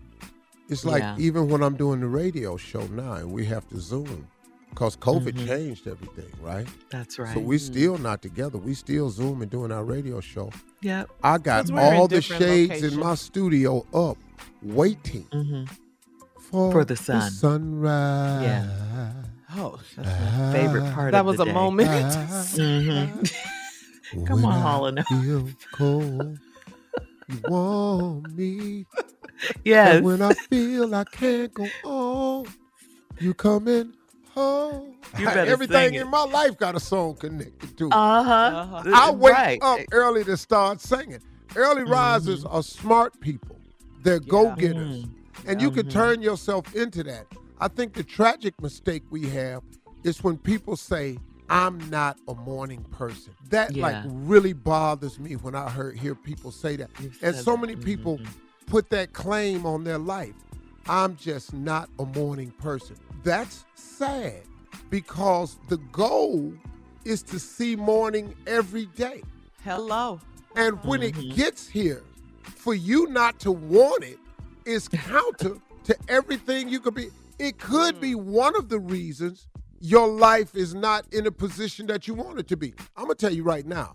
It's 0.68 0.84
like 0.84 1.02
Yeah. 1.02 1.16
even 1.18 1.48
when 1.48 1.62
I'm 1.62 1.76
doing 1.76 2.00
the 2.00 2.06
radio 2.06 2.56
show 2.56 2.86
now 2.88 3.14
and 3.14 3.30
we 3.32 3.44
have 3.46 3.68
to 3.68 3.80
Zoom 3.80 4.26
because 4.70 4.96
COVID 4.96 5.32
Mhm. 5.34 5.46
changed 5.46 5.86
everything, 5.86 6.30
right? 6.42 6.66
That's 6.90 7.18
right. 7.18 7.34
So 7.34 7.40
we 7.40 7.58
still 7.58 7.98
not 7.98 8.22
together. 8.22 8.58
We 8.58 8.74
still 8.74 9.10
Zoom 9.10 9.42
and 9.42 9.50
doing 9.50 9.72
our 9.72 9.84
radio 9.84 10.20
show. 10.20 10.50
Yep. 10.82 11.10
I 11.22 11.38
got 11.38 11.70
all 11.72 12.06
the 12.08 12.16
different 12.16 12.42
shades 12.42 12.82
in 12.82 12.98
my 13.00 13.14
studio 13.14 13.84
up, 13.92 14.16
waiting 14.62 15.26
Mm-hmm. 15.32 15.64
for, 16.50 16.72
For 16.72 16.84
the 16.84 16.96
sun. 16.96 17.30
sunrise. 17.30 18.42
Yeah. 18.42 19.12
Oh, 19.56 19.80
That's 19.96 20.08
my 20.38 20.52
favorite 20.52 20.92
part 20.94 21.12
that 21.12 21.20
of 21.20 21.26
was 21.26 21.36
the 21.38 21.42
a 21.44 21.46
day. 21.46 21.52
moment. 21.52 21.88
Mhm. 22.58 24.26
Come 24.26 24.44
on, 24.44 24.52
I 24.52 24.60
Hall. 24.60 25.22
Feel 25.22 25.48
cold. 25.72 26.38
You 27.30 27.40
want 27.46 28.34
me. 28.34 28.86
Yes. 29.62 29.96
And 29.96 30.04
when 30.06 30.22
I 30.22 30.32
feel 30.32 30.94
I 30.94 31.04
can't 31.04 31.52
go 31.52 31.66
on, 31.84 32.46
you 33.20 33.34
coming 33.34 33.92
home. 34.38 34.94
You 35.18 35.26
better 35.26 35.50
Everything 35.50 35.88
sing 35.90 35.94
it. 35.94 36.02
in 36.02 36.08
my 36.10 36.24
life 36.24 36.56
got 36.58 36.74
a 36.76 36.80
song 36.80 37.14
connected 37.16 37.76
to 37.78 37.86
it. 37.86 37.92
Uh-huh. 37.92 38.30
Uh-huh. 38.32 38.82
I 38.94 39.10
wake 39.10 39.32
right. 39.32 39.58
up 39.62 39.80
early 39.92 40.24
to 40.24 40.36
start 40.36 40.80
singing. 40.80 41.20
Early 41.56 41.82
risers 41.84 42.44
are 42.44 42.62
smart 42.62 43.18
people. 43.20 43.56
They're 44.02 44.20
go 44.20 44.54
getters. 44.54 45.04
And 45.46 45.60
you 45.62 45.70
can 45.70 45.86
Mhm. 45.86 45.90
turn 45.92 46.22
yourself 46.22 46.74
into 46.74 47.02
that. 47.04 47.26
I 47.60 47.68
think 47.68 47.94
the 47.94 48.02
tragic 48.04 48.60
mistake 48.60 49.02
we 49.10 49.28
have 49.30 49.62
is 50.04 50.22
when 50.22 50.36
people 50.38 50.76
say, 50.76 51.18
I'm 51.50 51.78
not 51.90 52.18
a 52.28 52.34
morning 52.34 52.84
person. 52.90 53.32
That 53.50 53.74
like 53.76 53.96
really 54.06 54.52
bothers 54.52 55.18
me 55.18 55.34
when 55.36 55.54
I 55.54 55.70
hear 55.70 55.90
hear 55.92 56.14
people 56.14 56.52
say 56.52 56.76
that. 56.76 56.90
You've 57.00 57.18
And 57.22 57.34
so 57.34 57.52
that. 57.52 57.60
many 57.60 57.76
people 57.76 58.18
Mhm. 58.18 58.26
put 58.66 58.90
that 58.90 59.12
claim 59.14 59.64
on 59.64 59.84
their 59.84 59.98
life. 59.98 60.34
I'm 60.88 61.16
just 61.16 61.52
not 61.52 61.90
a 61.98 62.04
morning 62.06 62.50
person. 62.52 62.96
That's 63.22 63.64
sad 63.74 64.42
because 64.88 65.58
the 65.68 65.76
goal 65.92 66.54
is 67.04 67.22
to 67.24 67.38
see 67.38 67.76
morning 67.76 68.34
every 68.46 68.86
day. 68.86 69.22
Hello. 69.62 70.20
And 70.56 70.82
when 70.84 71.00
Mhm. 71.00 71.04
it 71.30 71.34
gets 71.36 71.68
here, 71.68 72.02
for 72.42 72.74
you 72.74 73.06
not 73.08 73.38
to 73.40 73.52
want 73.52 74.02
it 74.02 74.18
is 74.64 74.88
counter 74.92 75.56
to 75.84 75.96
everything 76.08 76.68
you 76.68 76.80
could 76.80 76.94
be. 76.94 77.10
It 77.38 77.58
could 77.58 78.00
be 78.00 78.14
one 78.14 78.56
of 78.56 78.68
the 78.68 78.80
reasons 78.80 79.46
your 79.80 80.08
life 80.08 80.54
is 80.56 80.74
not 80.74 81.06
in 81.12 81.26
a 81.26 81.30
position 81.30 81.86
that 81.86 82.08
you 82.08 82.14
want 82.14 82.38
it 82.38 82.48
to 82.48 82.56
be. 82.56 82.74
I'm 82.96 83.04
going 83.04 83.16
to 83.16 83.26
tell 83.26 83.32
you 83.32 83.44
right 83.44 83.64
now. 83.66 83.94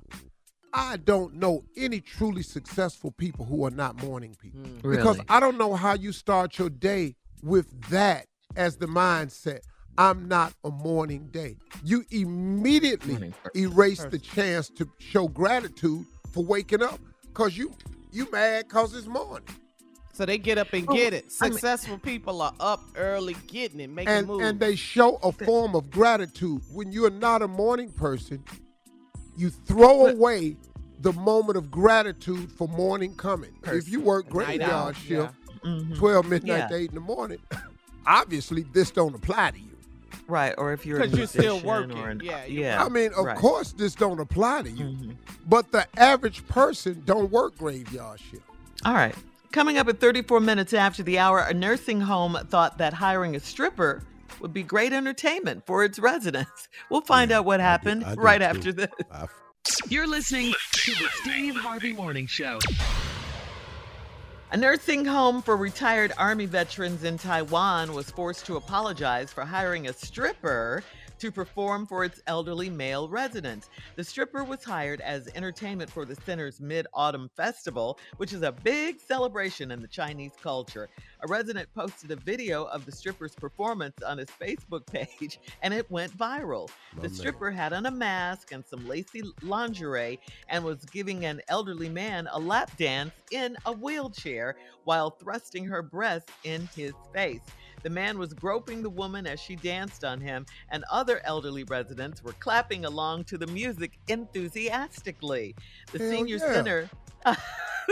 I 0.73 0.97
don't 0.97 1.35
know 1.35 1.63
any 1.77 2.01
truly 2.01 2.41
successful 2.43 3.11
people 3.11 3.45
who 3.45 3.63
are 3.65 3.71
not 3.71 4.01
morning 4.03 4.35
people. 4.39 4.61
Hmm. 4.61 4.75
Because 4.89 5.17
Really? 5.17 5.25
I 5.29 5.39
don't 5.39 5.57
know 5.57 5.75
how 5.75 5.93
you 5.93 6.11
start 6.11 6.57
your 6.57 6.69
day 6.69 7.15
with 7.43 7.89
that 7.89 8.25
as 8.55 8.77
the 8.77 8.87
mindset. 8.87 9.59
I'm 9.97 10.27
not 10.27 10.53
a 10.63 10.71
morning 10.71 11.27
day. 11.31 11.57
You 11.83 12.03
immediately 12.09 13.13
Morning 13.13 13.33
person. 13.43 13.61
erase 13.73 14.03
the 14.05 14.17
chance 14.17 14.69
to 14.69 14.89
show 14.97 15.27
gratitude 15.27 16.05
for 16.31 16.43
waking 16.43 16.81
up 16.81 16.99
because 17.27 17.55
you 17.57 17.73
you 18.11 18.29
mad 18.31 18.67
because 18.67 18.95
it's 18.95 19.05
morning. 19.07 19.47
So 20.13 20.25
they 20.25 20.37
get 20.39 20.57
up 20.59 20.71
and 20.73 20.87
Oh, 20.89 20.93
get 20.95 21.13
it. 21.13 21.25
I 21.41 21.45
mean- 21.45 21.53
Successful 21.53 21.97
people 21.99 22.41
are 22.41 22.53
up 22.59 22.81
early 22.95 23.35
getting 23.47 23.79
it, 23.79 23.89
making 23.89 24.09
And 24.13 24.27
moves. 24.27 24.43
and 24.45 24.59
they 24.59 24.75
show 24.75 25.15
a 25.23 25.31
form 25.31 25.75
of 25.75 25.89
gratitude. 25.91 26.61
When 26.71 26.91
you're 26.91 27.09
not 27.11 27.41
a 27.43 27.47
morning 27.47 27.91
person, 27.91 28.43
you 29.35 29.49
throw 29.49 30.07
away 30.07 30.55
the 31.01 31.13
moment 31.13 31.57
of 31.57 31.69
gratitude 31.69 32.51
for 32.51 32.67
morning 32.67 33.15
coming. 33.15 33.51
If 33.65 33.89
you 33.89 33.99
work 34.01 34.25
Night 34.25 34.31
graveyard 34.59 34.71
owl, 34.71 34.91
shift, 34.93 35.33
Mhm. 35.65 35.97
12 35.97 36.27
midnight 36.29 36.57
Yeah. 36.57 36.67
to 36.67 36.75
8 36.75 36.89
in 36.89 36.95
the 36.95 37.01
morning, 37.01 37.39
obviously 38.05 38.63
this 38.73 38.91
don't 38.91 39.15
apply 39.15 39.51
to 39.51 39.59
you. 39.59 39.69
Right, 40.27 40.53
or 40.57 40.71
if 40.71 40.85
you're 40.85 40.99
because 40.99 41.17
you're 41.17 41.27
still 41.27 41.59
working. 41.61 41.97
An, 41.97 42.21
yeah. 42.23 42.45
yeah. 42.45 42.83
I 42.83 42.87
mean, 42.87 43.11
of 43.13 43.25
right. 43.25 43.37
course 43.37 43.73
this 43.73 43.93
don't 43.95 44.19
apply 44.21 44.61
to 44.63 44.69
you. 44.71 44.85
Mhm. 44.85 45.15
But 45.47 45.71
the 45.73 45.85
average 45.99 46.47
person 46.47 47.01
don't 47.05 47.29
work 47.29 47.57
graveyard 47.57 48.19
shift. 48.19 48.43
All 48.85 48.93
right. 48.93 49.15
Coming 49.51 49.77
up 49.77 49.87
at 49.89 49.99
34 49.99 50.39
minutes 50.39 50.73
after 50.73 51.03
the 51.03 51.19
hour, 51.19 51.39
a 51.39 51.53
nursing 51.53 52.01
home 52.01 52.37
thought 52.49 52.77
that 52.77 52.93
hiring 52.93 53.35
a 53.35 53.39
stripper 53.39 54.01
would 54.41 54.53
be 54.53 54.63
great 54.63 54.93
entertainment 54.93 55.65
for 55.65 55.83
its 55.83 55.99
residents. 55.99 56.67
We'll 56.89 57.01
find 57.01 57.31
out 57.31 57.45
what 57.45 57.59
happened 57.59 58.03
I 58.03 58.15
do 58.15 58.21
right 58.21 58.37
too. 58.39 58.43
after 58.45 58.71
this. 58.73 58.89
I 59.11 59.25
You're 59.89 60.07
listening 60.07 60.53
to 60.73 60.91
the 60.91 61.07
Steve 61.21 61.55
Harvey 61.55 61.93
Morning 61.93 62.27
Show. 62.27 62.59
A 64.51 64.57
nursing 64.57 65.05
home 65.05 65.41
for 65.41 65.57
retired 65.57 66.11
Army 66.17 66.45
veterans 66.45 67.03
in 67.03 67.17
Taiwan 67.17 67.93
was 67.93 68.11
forced 68.11 68.45
to 68.45 68.55
apologize 68.57 69.33
for 69.33 69.43
hiring 69.45 69.87
a 69.87 69.93
stripper 69.93 70.83
to 71.23 71.31
perform 71.31 71.87
for 71.87 72.03
its 72.03 72.21
elderly 72.27 72.69
male 72.69 73.07
residents. 73.07 73.69
The 73.95 74.03
stripper 74.03 74.43
was 74.43 74.61
hired 74.61 74.99
as 74.99 75.29
entertainment 75.35 75.89
for 75.89 76.03
the 76.03 76.15
center's 76.15 76.59
Mid 76.59 76.85
Autumn 76.93 77.29
Festival, 77.37 77.97
which 78.17 78.33
is 78.33 78.41
a 78.41 78.51
big 78.51 78.99
celebration 78.99 79.71
in 79.71 79.81
the 79.81 79.87
Chinese 79.87 80.33
culture. 80.41 80.89
A 81.21 81.27
resident 81.27 81.69
posted 81.73 82.11
a 82.11 82.17
video 82.17 82.65
of 82.65 82.85
the 82.85 82.91
stripper's 82.91 83.35
performance 83.35 84.03
on 84.05 84.17
his 84.17 84.27
Facebook 84.31 84.85
page, 84.91 85.39
and 85.61 85.73
it 85.73 85.89
went 85.89 86.11
viral. 86.17 86.67
My 86.93 87.03
the 87.03 87.07
man. 87.07 87.17
stripper 87.17 87.51
had 87.51 87.71
on 87.71 87.85
a 87.85 87.91
mask 87.91 88.51
and 88.51 88.65
some 88.65 88.85
lacy 88.85 89.23
lingerie 89.41 90.19
and 90.49 90.61
was 90.61 90.83
giving 90.91 91.23
an 91.23 91.39
elderly 91.47 91.87
man 91.87 92.27
a 92.33 92.37
lap 92.37 92.75
dance 92.75 93.13
in 93.31 93.55
a 93.65 93.71
wheelchair 93.71 94.57
while 94.83 95.09
thrusting 95.09 95.63
her 95.63 95.81
breasts 95.81 96.33
in 96.43 96.67
his 96.75 96.91
face. 97.13 97.39
The 97.83 97.89
man 97.89 98.17
was 98.17 98.33
groping 98.33 98.81
the 98.81 98.89
woman 98.89 99.27
as 99.27 99.39
she 99.39 99.55
danced 99.55 100.03
on 100.03 100.19
him, 100.19 100.45
and 100.69 100.83
other 100.91 101.21
elderly 101.25 101.63
residents 101.65 102.23
were 102.23 102.33
clapping 102.33 102.85
along 102.85 103.25
to 103.25 103.37
the 103.37 103.47
music 103.47 103.99
enthusiastically. 104.07 105.55
The 105.91 105.99
Hell 105.99 106.11
senior 106.11 106.37
yeah. 106.37 106.53
center 106.53 106.89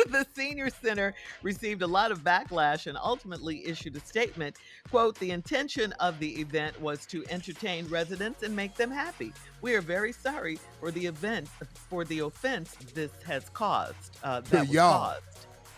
the 0.09 0.25
senior 0.33 0.69
center 0.69 1.13
received 1.41 1.81
a 1.81 1.87
lot 1.87 2.11
of 2.11 2.21
backlash 2.21 2.87
and 2.87 2.97
ultimately 3.01 3.65
issued 3.65 3.95
a 3.95 3.99
statement 4.01 4.57
quote 4.89 5.17
the 5.19 5.31
intention 5.31 5.93
of 6.01 6.19
the 6.19 6.39
event 6.41 6.79
was 6.81 7.05
to 7.05 7.23
entertain 7.29 7.87
residents 7.87 8.43
and 8.43 8.53
make 8.53 8.75
them 8.75 8.91
happy 8.91 9.31
we 9.61 9.73
are 9.73 9.81
very 9.81 10.11
sorry 10.11 10.59
for 10.79 10.91
the 10.91 11.05
event 11.05 11.47
for 11.89 12.03
the 12.03 12.19
offense 12.19 12.75
this 12.93 13.11
has 13.25 13.47
caused 13.49 14.17
uh, 14.23 14.41
that 14.49 14.61
was 14.61 14.71
y'all. 14.71 15.15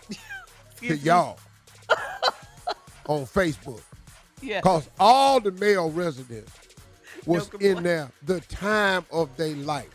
caused 0.08 0.20
to 0.78 0.98
y'all 0.98 1.38
on 3.08 3.26
Facebook. 3.26 3.82
Yeah. 4.44 4.60
Because 4.62 4.90
all 5.00 5.40
the 5.40 5.52
male 5.54 5.90
residents 5.92 6.52
was 7.26 7.52
No 7.54 7.60
in 7.60 7.84
there 7.84 8.12
the 8.24 8.42
time 8.42 9.06
of 9.12 9.36
their 9.38 9.56
life. 9.56 9.90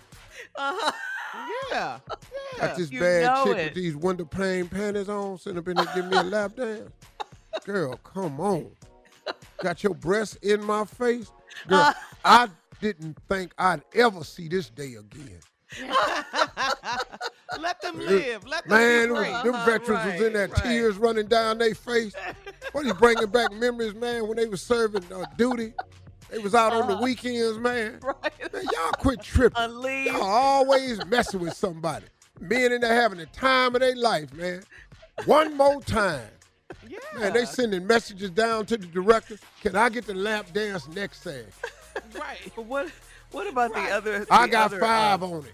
uh-huh. 0.57 0.93
Yeah. 1.71 1.99
Got 2.59 2.77
this 2.77 2.91
You 2.91 3.01
bad 3.01 3.23
know 3.27 3.45
chick 3.45 3.57
it. 3.59 3.65
with 3.67 3.75
these 3.75 3.95
window 3.97 4.25
pane 4.25 4.69
panties 4.69 5.09
on, 5.09 5.39
sitting 5.39 5.59
up 5.59 5.69
in 5.69 5.77
there 5.77 5.87
giving 5.95 6.11
me 6.11 6.17
a 6.17 6.23
lap 6.23 6.57
dance. 6.57 6.91
Girl, 7.65 7.97
come 8.03 8.41
on. 8.41 8.71
Got 9.63 9.83
your 9.83 9.95
breasts 9.95 10.37
in 10.37 10.65
my 10.65 10.85
face? 10.87 11.31
Girl, 11.69 11.93
I 12.25 12.49
didn't 12.81 13.17
think 13.29 13.53
I'd 13.59 13.83
ever 13.95 14.25
see 14.25 14.49
this 14.49 14.71
day 14.71 14.95
again. 14.95 15.41
Let 17.59 17.81
them 17.81 17.99
live. 17.99 18.47
Let 18.47 18.67
them 18.67 18.79
Man, 18.79 19.09
be 19.09 19.15
them, 19.15 19.45
them 19.45 19.55
Uh-huh, 19.55 19.67
veterans 19.67 20.05
was 20.05 20.15
in 20.15 20.23
right, 20.23 20.33
there, 20.33 20.49
right. 20.49 20.63
tears 20.63 20.97
running 20.97 21.27
down 21.27 21.59
their 21.59 21.75
face. 21.75 22.15
What 22.73 22.85
are 22.85 22.89
you 22.89 22.95
bringing 22.95 23.27
back 23.27 23.53
memories, 23.53 23.95
man, 23.95 24.27
when 24.27 24.37
they 24.37 24.47
was 24.47 24.63
serving 24.63 25.05
uh, 25.13 25.25
duty? 25.37 25.73
They 26.31 26.39
was 26.39 26.55
out 26.55 26.73
on 26.73 26.89
the 26.89 26.97
weekends, 27.03 27.59
man. 27.59 27.99
Uh-huh. 28.03 28.15
right 28.23 28.53
Man, 28.53 28.63
y'all 28.73 28.93
quit 28.93 29.23
tripping. 29.23 29.63
On 29.63 29.83
leave. 29.83 30.07
Y'all 30.07 30.23
always 30.23 31.05
messing 31.07 31.41
with 31.41 31.55
somebody. 31.55 32.07
Men 32.41 32.73
in 32.73 32.81
there 32.81 32.95
having 32.95 33.19
the 33.19 33.27
time 33.27 33.75
of 33.75 33.81
their 33.81 33.97
life, 33.97 34.33
man. 34.35 34.63
One 35.25 35.57
more 35.57 35.81
time. 35.83 36.29
Yeah. 36.87 36.99
Man, 37.19 37.33
they 37.33 37.45
sending 37.45 37.87
messages 37.87 38.31
down 38.31 38.67
to 38.67 38.77
the 38.77 38.87
director. 38.87 39.39
Can 39.63 39.77
I 39.77 39.89
get 39.89 40.07
the 40.07 40.15
lap 40.15 40.53
dance 40.53 40.87
next 40.89 41.23
Saturday? 41.23 41.49
right. 42.19 42.39
but 42.55 42.67
what 42.67 42.91
what 43.31 43.49
about 43.49 43.73
the 43.75 43.81
other 43.81 44.27
I 44.31 44.47
got 44.47 44.67
other, 44.67 44.81
five 44.81 45.23
uh, 45.23 45.27
on 45.27 45.45
it. 45.45 45.53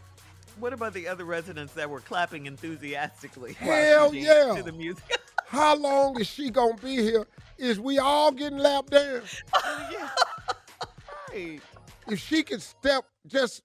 what 0.59 0.73
about 0.73 0.95
the 0.95 1.09
other 1.09 1.25
residents 1.25 1.73
that 1.75 1.89
were 1.89 2.01
clapping 2.01 2.47
enthusiastically 2.47 3.57
while 3.61 4.11
Hell 4.11 4.15
yeah. 4.15 4.55
to 4.57 4.63
the 4.63 4.73
music 4.73 5.05
How 5.47 5.77
long 5.77 6.19
is 6.21 6.27
she 6.27 6.51
gonna 6.51 6.77
be 6.77 6.97
here? 6.97 7.27
Is 7.59 7.79
we 7.79 7.99
all 7.99 8.33
getting 8.33 8.59
lap 8.59 8.91
dance? 8.91 9.43
yeah. 9.93 10.09
Right. 11.33 11.61
If 12.09 12.21
she 12.21 12.45
could 12.45 12.63
step, 12.63 13.05
just 13.27 13.63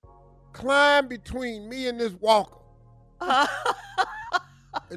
climb 0.53 1.07
between 1.07 1.69
me 1.69 1.87
and 1.87 1.99
this 1.99 2.13
walker. 2.13 2.57
and 3.21 3.47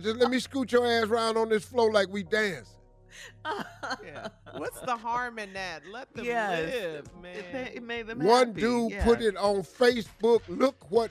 just 0.00 0.16
let 0.16 0.30
me 0.30 0.38
scoot 0.38 0.72
your 0.72 0.86
ass 0.86 1.04
around 1.04 1.36
on 1.36 1.50
this 1.50 1.64
floor 1.64 1.92
like 1.92 2.08
we 2.08 2.22
dancing. 2.22 2.64
Yeah. 4.04 4.28
What's 4.56 4.80
the 4.80 4.96
harm 4.96 5.38
in 5.38 5.52
that? 5.54 5.82
Let 5.92 6.12
them 6.14 6.24
Yes. 6.24 6.72
live, 6.72 7.06
It, 7.06 7.52
man. 7.52 7.66
it 7.74 7.82
made 7.82 8.06
them 8.06 8.20
One 8.20 8.48
happy. 8.48 8.60
dude 8.60 8.92
yeah. 8.92 9.04
put 9.04 9.20
it 9.20 9.36
on 9.36 9.62
Facebook. 9.62 10.42
Look 10.48 10.90
what 10.90 11.10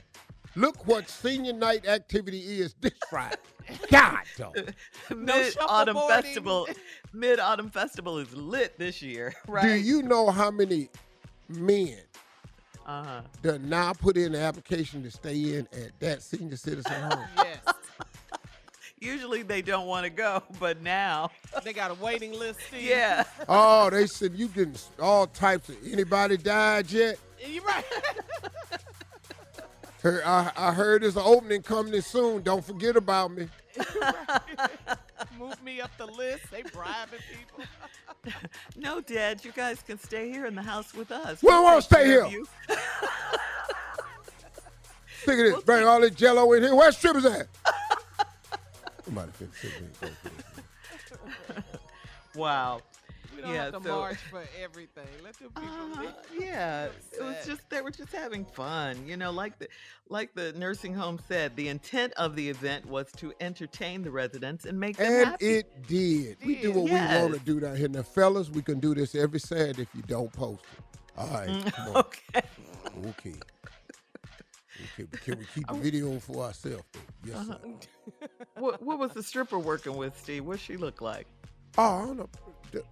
look 0.56 0.86
what 0.88 1.10
senior 1.10 1.54
night 1.54 1.88
activity 1.88 2.60
is 2.60 2.74
this 2.82 2.94
Friday. 3.10 3.36
God 3.92 4.20
dog. 4.38 4.58
Mid 5.16 5.56
Autumn. 5.62 5.98
Festival. 6.08 6.68
Mid 7.14 7.40
Autumn 7.40 7.70
Festival 7.70 8.18
is 8.18 8.34
lit 8.36 8.78
this 8.78 9.02
year, 9.02 9.34
right? 9.48 9.64
Do 9.64 9.74
you 9.76 10.02
know 10.04 10.30
how 10.30 10.52
many 10.52 10.90
men 11.48 12.00
Uh 12.86 13.04
huh. 13.04 13.22
that 13.44 13.62
now 13.62 13.94
put 13.94 14.18
in 14.18 14.32
the 14.34 14.40
application 14.40 15.04
to 15.04 15.12
stay 15.12 15.56
in 15.56 15.68
at 15.74 15.98
that 16.00 16.22
senior 16.22 16.58
citizen 16.58 17.02
home? 17.02 17.26
yes. 17.38 17.60
Usually 19.02 19.42
they 19.42 19.62
don't 19.64 19.88
want 19.88 20.04
to 20.06 20.10
go, 20.12 20.44
but 20.60 20.82
now, 20.82 21.32
They 21.64 21.74
got 21.74 21.92
a 21.92 21.96
waiting 21.96 22.32
list. 22.38 22.60
Steve. 22.68 22.84
yeah. 22.84 23.24
oh, 23.50 23.90
they 23.90 24.06
said 24.08 24.34
you 24.36 24.48
getting 24.48 24.76
all 25.00 25.28
types 25.28 25.70
of 25.70 25.76
anybody 25.92 26.38
died 26.38 26.90
yet? 26.92 27.18
You're 27.46 27.64
right. 27.64 27.84
Heard- 30.02 30.24
I, 30.24 30.52
I 30.56 30.74
heard 30.74 31.02
there's 31.04 31.16
an 31.18 31.24
opening 31.26 31.62
coming 31.64 32.00
soon. 32.02 32.42
Don't 32.44 32.64
forget 32.64 32.96
about 32.96 33.32
me. 33.32 33.48
Move 35.38 35.62
me 35.64 35.82
up 35.82 35.92
the 35.98 36.06
list. 36.06 36.44
They 36.52 36.62
bribing 36.64 37.20
people. 37.30 37.64
No, 38.76 39.02
Dad, 39.02 39.44
you 39.44 39.52
guys 39.52 39.82
can 39.82 40.00
stay 40.00 40.30
here 40.32 40.46
in 40.46 40.54
the 40.56 40.62
house 40.62 40.94
with 40.94 41.12
us. 41.12 41.42
We 41.42 41.50
don't 41.50 41.64
We'll 41.64 41.72
wanna 41.72 41.82
stay 41.82 42.06
here. 42.06 42.26
you. 42.28 42.46
Look 45.28 45.38
at 45.38 45.44
this. 45.56 45.64
Bring 45.64 45.86
all 45.88 46.02
this 46.02 46.12
jello 46.16 46.52
in 46.54 46.64
here. 46.64 46.76
Where's 46.76 46.98
strippers 46.98 47.26
at? 47.26 47.48
Somebody 49.06 49.32
finna 49.32 49.56
sit 49.56 49.82
me 49.82 49.88
and 49.88 50.02
go 50.02 50.08
through 50.08 51.56
it. 51.58 51.64
Wow. 52.36 52.80
We 53.36 53.42
don't 53.42 53.54
Yeah, 53.54 53.64
have 53.66 53.74
to 53.74 53.84
so- 53.84 53.98
march 54.00 54.18
for 54.30 54.44
everything. 54.62 55.08
Let 55.22 55.34
them 55.38 55.50
people 55.52 56.08
Uh, 56.08 56.12
yeah, 56.40 56.88
So 57.12 57.24
it 57.26 57.28
was 57.28 57.46
just 57.46 57.70
they 57.70 57.82
were 57.82 57.92
just 57.92 58.14
having 58.14 58.46
fun, 58.46 59.06
you 59.06 59.18
know. 59.18 59.32
Like 59.32 59.60
the 59.60 59.68
like 60.08 60.34
the 60.34 60.54
nursing 60.54 60.94
home 60.94 61.20
said, 61.28 61.56
the 61.58 61.68
intent 61.68 62.14
of 62.14 62.36
the 62.38 62.48
event 62.50 62.86
was 62.86 63.12
to 63.18 63.34
entertain 63.42 64.02
the 64.04 64.12
residents 64.12 64.64
and 64.66 64.80
make 64.80 64.96
them 64.98 65.12
And 65.12 65.26
happy. 65.32 65.46
it 65.56 65.88
did. 65.88 66.38
We 66.46 66.56
do 66.62 66.72
what 66.72 66.90
Yes. 66.92 67.16
we 67.16 67.22
want 67.22 67.34
to 67.34 67.40
do 67.42 67.60
down 67.60 67.76
here. 67.76 67.90
Now, 67.90 68.04
fellas, 68.04 68.50
we 68.50 68.62
can 68.62 68.80
do 68.80 68.94
this 68.96 69.14
every 69.16 69.40
Saturday 69.40 69.82
if 69.84 69.90
you 69.94 70.04
don't 70.04 70.32
post 70.32 70.64
it. 70.78 70.84
All 71.18 71.28
right, 71.28 71.66
come 71.74 71.88
on. 71.90 71.96
okay. 72.06 72.42
Okay. 73.08 73.36
But 74.98 75.22
can 75.22 75.40
we 75.40 75.46
keep 75.54 75.68
the 75.72 75.74
video 75.76 76.20
for 76.20 76.44
ourselves? 76.46 76.84
Though? 76.94 77.00
Yes, 77.26 77.48
sir. 77.48 77.58
what 78.58 78.82
what 78.82 79.00
was 79.00 79.12
the 79.12 79.24
stripper 79.24 79.60
working 79.60 79.96
with, 79.96 80.18
Steve? 80.18 80.46
What 80.46 80.60
she 80.60 80.78
look 80.78 81.02
like? 81.02 81.28
Oh, 81.78 81.84
I 81.84 82.06
don't 82.06 82.18
know. 82.18 82.30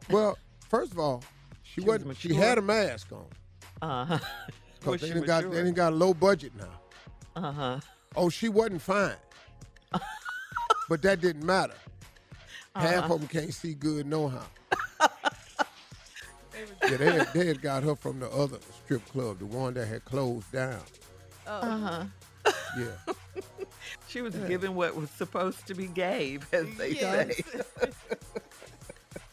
Well, 0.10 0.38
first 0.70 0.92
of 0.92 1.00
all, 1.00 1.24
she, 1.64 1.82
She 1.82 1.82
was 1.82 2.00
wasn't. 2.06 2.18
She 2.18 2.34
had 2.34 2.58
a 2.58 2.62
mask 2.62 3.08
on. 3.12 3.26
Uh 3.82 4.06
huh. 4.06 4.20
Cause 4.84 5.02
they 5.02 5.10
done 5.10 5.24
got 5.24 5.52
they 5.52 5.64
done 5.64 5.74
got 5.74 5.94
low 5.94 6.14
budget 6.14 6.54
now. 6.58 6.80
Uh 7.36 7.52
huh. 7.52 7.80
Oh, 8.16 8.30
she 8.30 8.50
wasn't 8.50 8.82
fine. 8.82 9.16
but 10.90 11.02
that 11.02 11.22
didn't 11.22 11.46
matter. 11.46 11.74
Half 12.76 13.06
Uh-huh. 13.06 13.14
of 13.16 13.20
them 13.22 13.28
can't 13.30 13.54
see 13.54 13.74
good 13.74 14.06
no 14.08 14.28
how. 14.30 14.46
yeah, 16.84 16.98
they 16.98 17.12
had, 17.12 17.34
they 17.34 17.46
had 17.48 17.62
got 17.62 17.84
her 17.84 17.96
from 17.96 18.20
the 18.20 18.30
other 18.30 18.58
strip 18.86 19.06
club, 19.10 19.40
the 19.40 19.46
one 19.46 19.74
that 19.74 19.88
had 19.88 20.04
closed 20.06 20.52
down. 20.52 20.82
Uh 21.50 21.78
huh. 21.78 22.54
Yeah. 22.78 22.86
She 24.08 24.22
was 24.22 24.36
given 24.36 24.74
what 24.76 24.96
was 24.96 25.10
supposed 25.12 25.68
to 25.68 25.76
be 25.76 25.86
gave, 25.88 26.52
as 26.54 26.76
they 26.78 26.92
Yes. 26.94 27.38
say. 27.38 27.92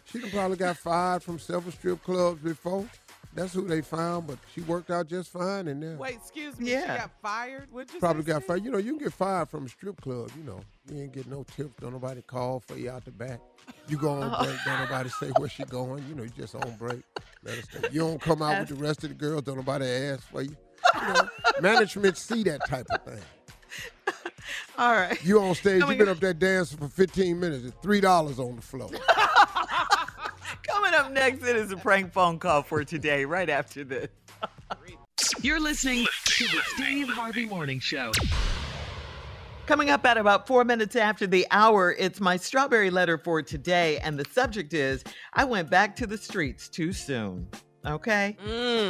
She 0.04 0.20
probably 0.20 0.56
got 0.56 0.76
fired 0.78 1.22
from 1.22 1.38
several 1.38 1.72
strip 1.72 2.02
clubs 2.02 2.40
before. 2.42 2.88
That's 3.34 3.52
who 3.52 3.66
they 3.66 3.82
found, 3.82 4.26
but 4.28 4.38
she 4.54 4.60
worked 4.62 4.90
out 4.90 5.08
just 5.08 5.30
fine 5.30 5.66
in 5.68 5.80
there. 5.80 5.96
Wait, 5.96 6.14
excuse 6.14 6.58
me. 6.58 6.66
She 6.66 6.72
Yeah. 6.72 6.96
got 6.96 7.10
fired. 7.20 7.68
What'd 7.70 7.92
you 7.92 8.00
Probably 8.00 8.22
say, 8.22 8.32
got 8.32 8.44
fired. 8.44 8.64
You 8.64 8.70
know, 8.70 8.78
you 8.78 8.92
can 8.96 8.98
get 9.04 9.12
fired 9.12 9.50
from 9.50 9.66
a 9.66 9.68
strip 9.68 10.00
club. 10.00 10.30
You 10.38 10.44
know, 10.44 10.60
you 10.90 11.02
ain't 11.02 11.12
get 11.12 11.26
no 11.26 11.42
tips. 11.56 11.74
Don't 11.80 11.92
nobody 11.92 12.22
call 12.22 12.60
for 12.60 12.76
you 12.78 12.90
out 12.90 13.04
the 13.04 13.10
back. 13.10 13.40
You 13.88 13.98
go 13.98 14.10
on 14.10 14.30
break. 14.44 14.58
Don't 14.64 14.78
nobody 14.78 15.08
say 15.10 15.30
where 15.32 15.48
she 15.48 15.64
going. 15.64 16.06
You 16.08 16.14
know, 16.14 16.22
you 16.22 16.30
just 16.30 16.54
on 16.54 16.76
break. 16.78 17.02
Let 17.42 17.58
us 17.58 17.68
know. 17.74 17.80
You 17.90 18.00
don't 18.00 18.20
come 18.20 18.40
out 18.42 18.58
with 18.60 18.68
the 18.68 18.74
rest 18.76 19.02
of 19.04 19.10
the 19.10 19.16
girls. 19.16 19.42
Don't 19.42 19.56
nobody 19.56 19.86
ask 19.86 20.22
for 20.30 20.42
you. 20.42 20.56
You 20.94 21.00
know, 21.14 21.28
management 21.60 22.16
see 22.16 22.42
that 22.44 22.66
type 22.68 22.86
of 22.90 23.02
thing. 23.02 23.22
All 24.78 24.92
right. 24.92 25.22
You 25.24 25.40
on 25.40 25.54
stage. 25.54 25.76
You 25.76 25.80
Coming 25.80 25.98
been 25.98 26.08
up- 26.08 26.16
up 26.16 26.20
there 26.20 26.34
dancing 26.34 26.78
for 26.78 26.88
15 26.88 27.38
minutes. 27.40 27.64
It's 27.64 27.76
three 27.82 28.00
dollars 28.00 28.38
on 28.38 28.56
the 28.56 28.62
floor. 28.62 28.90
Coming 30.62 30.94
up 30.94 31.10
next, 31.12 31.44
it 31.44 31.56
is 31.56 31.72
a 31.72 31.76
prank 31.76 32.12
phone 32.12 32.38
call 32.38 32.62
for 32.62 32.84
today, 32.84 33.24
right 33.24 33.48
after 33.48 33.84
this. 33.84 34.08
You're 35.40 35.60
listening 35.60 36.04
to 36.04 36.10
to 36.36 36.44
the 36.44 36.62
Steve 36.74 37.08
Harvey 37.08 37.46
Morning 37.46 37.80
Show. 37.80 38.12
Coming 39.66 39.88
up 39.90 40.04
at 40.04 40.18
about 40.18 40.46
four 40.46 40.64
minutes 40.64 40.94
after 40.94 41.26
the 41.26 41.46
hour, 41.50 41.92
it's 41.98 42.20
my 42.20 42.36
strawberry 42.36 42.90
letter 42.90 43.16
for 43.18 43.40
today. 43.42 43.98
And 43.98 44.18
the 44.18 44.24
subject 44.30 44.74
is 44.74 45.02
I 45.32 45.44
went 45.44 45.70
back 45.70 45.96
to 45.96 46.06
the 46.06 46.18
streets 46.18 46.68
too 46.68 46.92
soon. 46.92 47.48
Okay? 47.86 48.36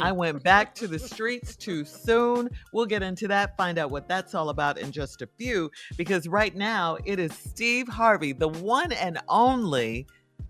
I 0.01 0.11
went 0.11 0.43
back 0.43 0.73
to 0.75 0.87
the 0.87 0.99
streets 0.99 1.55
too 1.55 1.85
soon. 1.85 2.49
We'll 2.73 2.85
get 2.85 3.03
into 3.03 3.27
that, 3.27 3.55
find 3.57 3.77
out 3.77 3.91
what 3.91 4.07
that's 4.07 4.33
all 4.33 4.49
about 4.49 4.77
in 4.77 4.91
just 4.91 5.21
a 5.21 5.27
few, 5.27 5.71
because 5.97 6.27
right 6.27 6.55
now 6.55 6.97
it 7.05 7.19
is 7.19 7.33
Steve 7.33 7.87
Harvey, 7.87 8.31
the 8.31 8.49
one 8.49 8.91
and 8.91 9.19
only, 9.27 10.07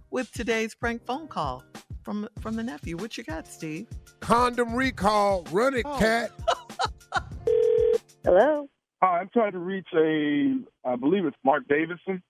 with 0.10 0.32
today's 0.32 0.74
prank 0.74 1.06
phone 1.06 1.28
call 1.28 1.64
from 2.04 2.28
from 2.39 2.56
the 2.56 2.64
nephew. 2.64 2.95
What 2.95 3.18
you 3.18 3.24
got, 3.24 3.48
Steve? 3.48 3.88
Condom 4.22 4.74
recall. 4.74 5.45
Run 5.52 5.76
it, 5.76 5.84
cat. 5.98 6.32
Hello. 8.24 8.70
Hi, 9.02 9.20
I'm 9.20 9.30
trying 9.32 9.52
to 9.52 9.60
reach 9.60 9.88
a, 9.93 10.56
I 10.84 10.95
believe 10.95 11.26
it's 11.26 11.38
Mark 11.43 11.64
Davidson. 11.68 12.24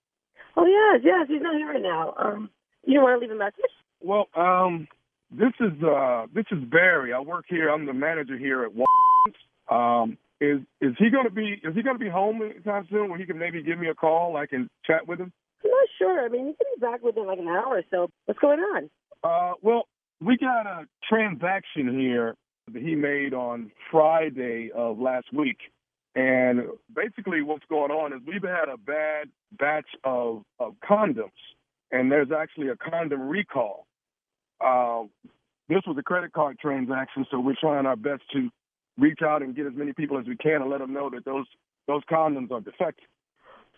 Oh 0.56 0.66
yes, 0.66 1.02
yes, 1.04 1.28
he's 1.30 1.42
not 1.42 1.56
here 1.56 1.68
right 1.72 1.82
now. 1.82 2.14
Um, 2.18 2.50
you 2.84 2.96
don't 2.96 3.04
want 3.04 3.22
to 3.22 3.26
leave 3.26 3.36
a 3.36 3.40
message? 3.40 3.72
Well, 4.02 4.28
um, 4.36 4.88
this 5.32 5.54
is 5.60 5.84
uh, 5.84 6.28
this 6.34 6.46
is 6.52 6.64
Barry. 6.70 7.14
I 7.14 7.20
work 7.20 7.46
here. 7.48 7.70
I'm 7.70 7.86
the 7.86 7.94
manager 7.94 8.38
here 8.38 8.64
at 8.64 8.72
Walgreens. 8.72 10.04
Um, 10.04 10.18
is 10.40 10.60
is 10.82 10.94
he 10.98 11.10
going 11.10 11.26
to 11.26 11.34
be 11.34 11.60
is 11.64 11.76
he 11.76 11.84
going 11.84 11.98
to 11.98 12.04
be 12.04 12.10
home 12.10 12.42
anytime 12.42 12.88
soon 12.90 13.10
where 13.10 13.20
he 13.20 13.26
can 13.26 13.38
maybe 13.38 13.64
give 13.64 13.80
me 13.80 13.88
a 13.88 13.96
call? 13.96 14.38
I 14.38 14.46
can 14.46 14.70
chat 14.86 15.08
with 15.08 15.20
him. 15.20 15.32
I'm 15.64 15.72
not 15.72 15.88
sure. 15.98 16.26
I 16.26 16.30
mean, 16.30 16.48
he 16.48 16.54
can 16.54 16.68
be 16.76 16.82
back 16.82 17.04
within 17.04 17.26
like 17.26 17.40
an 17.40 17.48
hour 17.48 17.78
or 17.78 17.84
so. 17.90 18.10
What's 18.26 18.40
going 18.40 18.60
on? 18.60 18.90
Uh, 19.24 19.54
well, 19.62 19.88
we 20.22 20.38
got 20.38 20.66
a 20.66 20.86
transaction 21.10 22.00
here 22.00 22.36
that 22.72 22.82
he 22.82 22.96
made 22.96 23.34
on 23.34 23.72
Friday 23.92 24.70
of 24.76 25.00
last 25.00 25.34
week. 25.34 25.58
And 26.16 26.62
basically 26.96 27.42
what's 27.42 27.66
going 27.70 27.92
on 27.92 28.14
is 28.14 28.20
we've 28.26 28.42
had 28.42 28.70
a 28.70 28.78
bad 28.78 29.30
batch 29.52 29.88
of, 30.04 30.44
of 30.60 30.74
condoms, 30.88 31.30
and 31.92 32.12
there's 32.12 32.30
actually 32.32 32.70
a 32.70 32.76
condom 32.76 33.22
recall. 33.22 33.87
Uh, 34.60 35.04
this 35.70 35.82
was 35.86 35.98
a 36.00 36.04
credit 36.04 36.34
card 36.34 36.58
transaction, 36.60 37.26
so 37.30 37.40
we're 37.40 37.56
trying 37.60 37.86
our 37.86 37.96
best 37.96 38.24
to 38.34 38.50
reach 38.98 39.20
out 39.24 39.42
and 39.42 39.56
get 39.56 39.66
as 39.68 39.74
many 39.76 39.94
people 39.94 40.18
as 40.18 40.26
we 40.26 40.36
can 40.38 40.62
and 40.62 40.70
let 40.70 40.80
them 40.80 40.94
know 40.94 41.10
that 41.10 41.26
those 41.26 41.46
those 41.88 42.02
condoms 42.12 42.52
are 42.52 42.62
defective. 42.62 43.08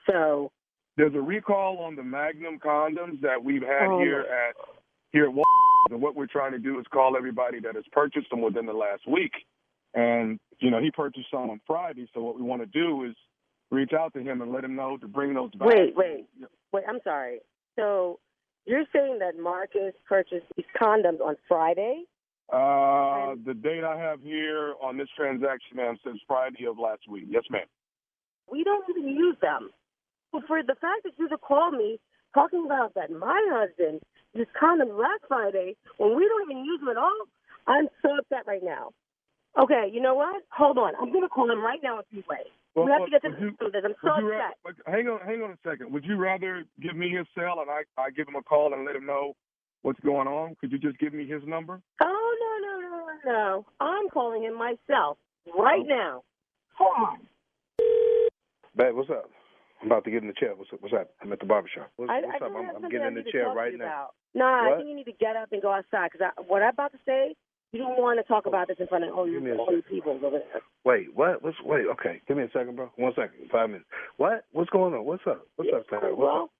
So 0.09 0.51
there's 0.97 1.13
a 1.13 1.21
recall 1.21 1.79
on 1.79 1.95
the 1.95 2.03
Magnum 2.03 2.59
condoms 2.59 3.21
that 3.21 3.43
we've 3.43 3.61
had 3.61 3.87
Oh. 3.87 3.99
here 3.99 4.21
at 4.21 4.55
here 5.11 5.25
at 5.25 5.31
Walgreens, 5.31 5.91
and 5.91 6.01
what 6.01 6.15
we're 6.15 6.27
trying 6.27 6.51
to 6.51 6.59
do 6.59 6.79
is 6.79 6.85
call 6.91 7.17
everybody 7.17 7.59
that 7.61 7.75
has 7.75 7.83
purchased 7.91 8.29
them 8.29 8.41
within 8.41 8.65
the 8.65 8.73
last 8.73 9.07
week. 9.07 9.33
And 9.93 10.39
you 10.59 10.71
know, 10.71 10.79
he 10.79 10.91
purchased 10.91 11.31
some 11.31 11.49
on 11.49 11.59
Friday, 11.65 12.07
so 12.13 12.21
what 12.21 12.35
we 12.35 12.43
want 12.43 12.61
to 12.61 12.67
do 12.67 13.03
is 13.05 13.15
reach 13.71 13.93
out 13.93 14.13
to 14.13 14.19
him 14.19 14.41
and 14.41 14.51
let 14.51 14.63
him 14.63 14.75
know 14.75 14.97
to 14.97 15.07
bring 15.07 15.33
those 15.33 15.51
back. 15.51 15.67
Wait, 15.67 15.95
wait, 15.95 16.25
wait. 16.71 16.83
I'm 16.87 16.99
sorry. 17.03 17.39
So 17.77 18.19
you're 18.69 18.85
saying 18.93 19.19
that 19.19 19.37
Marcus 19.37 19.93
purchased 20.07 20.45
these 20.55 20.65
condoms 20.79 21.19
on 21.19 21.35
Friday? 21.47 22.03
Uh, 22.51 23.35
the 23.45 23.53
date 23.53 23.83
I 23.83 23.97
have 23.97 24.21
here 24.21 24.73
on 24.81 24.97
this 24.97 25.09
transaction, 25.15 25.77
ma'am, 25.77 25.97
says 26.03 26.15
Friday 26.27 26.65
of 26.65 26.79
last 26.79 27.01
week. 27.09 27.25
Yes, 27.27 27.43
ma'am. 27.49 27.65
We 28.51 28.63
don't 28.63 28.85
even 28.89 29.09
use 29.09 29.35
them. 29.41 29.69
But 30.31 30.43
for 30.47 30.61
the 30.61 30.75
fact 30.75 31.03
that 31.03 31.13
you 31.17 31.29
just 31.29 31.41
called 31.41 31.73
me 31.73 31.99
talking 32.33 32.65
about 32.65 32.93
that 32.95 33.11
my 33.11 33.39
husband 33.51 34.01
used 34.33 34.49
condoms 34.59 34.97
last 34.97 35.23
Friday 35.27 35.75
when 35.97 36.15
we 36.15 36.27
don't 36.27 36.49
even 36.49 36.63
use 36.63 36.79
them 36.79 36.89
at 36.89 36.97
all, 36.97 37.25
I'm 37.67 37.87
so 38.01 38.17
upset 38.17 38.47
right 38.47 38.63
now. 38.63 38.89
Okay, 39.61 39.89
you 39.91 40.01
know 40.01 40.15
what? 40.15 40.43
Hold 40.51 40.77
on. 40.77 40.93
I'm 40.99 41.11
going 41.11 41.23
to 41.23 41.29
call 41.29 41.49
him 41.49 41.61
right 41.61 41.79
now 41.81 41.99
in 41.99 42.03
three 42.11 42.23
ways. 42.29 42.47
Well, 42.79 42.87
we 42.87 42.91
have 42.91 43.05
to 43.05 43.11
get 43.11 43.21
to 43.23 43.29
the 43.35 43.45
you- 43.45 43.71
this. 43.71 43.83
I'm 43.83 43.95
so 44.01 44.09
upset. 44.09 44.55
ra- 44.63 44.71
hang 44.87 45.07
on, 45.07 45.19
hang 45.25 45.41
on 45.41 45.51
a 45.51 45.59
second. 45.67 45.91
Would 45.93 46.05
you 46.05 46.15
rather 46.15 46.63
give 46.81 46.95
me 46.95 47.09
his 47.09 47.27
cell 47.35 47.59
and 47.61 47.69
I, 47.69 47.83
I 47.99 48.09
give 48.11 48.27
him 48.27 48.35
a 48.35 48.43
call 48.43 48.73
and 48.73 48.85
let 48.85 48.95
him 48.95 49.05
know 49.05 49.35
what's 49.81 49.99
going 50.01 50.27
on? 50.27 50.55
Could 50.59 50.71
you 50.71 50.79
just 50.79 50.97
give 50.99 51.13
me 51.13 51.27
his 51.27 51.41
number? 51.45 51.81
Oh, 52.01 52.37
no, 52.41 52.67
no, 52.67 52.89
no, 52.89 53.05
no, 53.25 53.31
no. 53.31 53.65
I'm 53.79 54.09
calling 54.09 54.43
him 54.43 54.57
myself 54.57 55.17
right 55.57 55.83
oh. 55.85 55.89
now. 55.89 56.23
Hold 56.77 56.95
on. 56.97 57.17
Babe, 58.75 58.95
what's 58.95 59.09
up? 59.09 59.29
I'm 59.81 59.87
about 59.87 60.03
to 60.05 60.11
get 60.11 60.21
in 60.21 60.27
the 60.27 60.33
chair. 60.33 60.55
What's 60.55 60.71
up? 60.73 60.81
What's 60.81 60.93
up? 60.93 61.09
I'm 61.21 61.31
at 61.31 61.39
the 61.39 61.45
barbershop. 61.45 61.91
What's, 61.95 62.11
I, 62.11 62.21
what's 62.21 62.41
I 62.41 62.45
up? 62.45 62.51
I'm, 62.55 62.83
I'm 62.83 62.89
getting 62.89 63.07
in 63.07 63.13
the 63.15 63.31
chair 63.31 63.51
right 63.53 63.73
now. 63.77 64.09
Nah, 64.35 64.73
I 64.73 64.77
think 64.77 64.89
you 64.89 64.95
need 64.95 65.05
to 65.05 65.13
get 65.13 65.35
up 65.35 65.51
and 65.51 65.61
go 65.61 65.71
outside 65.71 66.09
because 66.11 66.31
what 66.47 66.61
I'm 66.61 66.73
about 66.73 66.91
to 66.91 66.99
say, 67.05 67.35
you 67.71 67.79
don't 67.79 67.97
want 68.01 68.19
to 68.19 68.25
talk 68.25 68.43
oh. 68.45 68.49
about 68.49 68.67
this 68.67 68.77
in 68.79 68.87
front 68.87 69.03
of 69.03 69.13
all 69.13 69.27
you, 69.27 69.39
Give 69.39 69.43
me 69.43 69.51
a 69.51 69.55
all 69.55 69.71
you 69.71 69.83
people 69.83 70.13
over 70.23 70.41
there. 70.41 70.61
Wait, 70.85 71.13
what? 71.13 71.43
What's 71.43 71.57
wait? 71.63 71.85
Okay, 71.97 72.21
give 72.27 72.37
me 72.37 72.43
a 72.43 72.51
second, 72.51 72.75
bro. 72.75 72.89
One 72.95 73.13
second. 73.13 73.49
Five 73.51 73.69
minutes. 73.69 73.89
What? 74.17 74.45
What's 74.51 74.69
going 74.69 74.93
on? 74.93 75.05
What's 75.05 75.23
up? 75.27 75.45
What's 75.55 75.69
up, 75.73 75.83
Sarah? 75.89 76.15
What's 76.15 76.19
well, 76.19 76.43
up? 76.43 76.51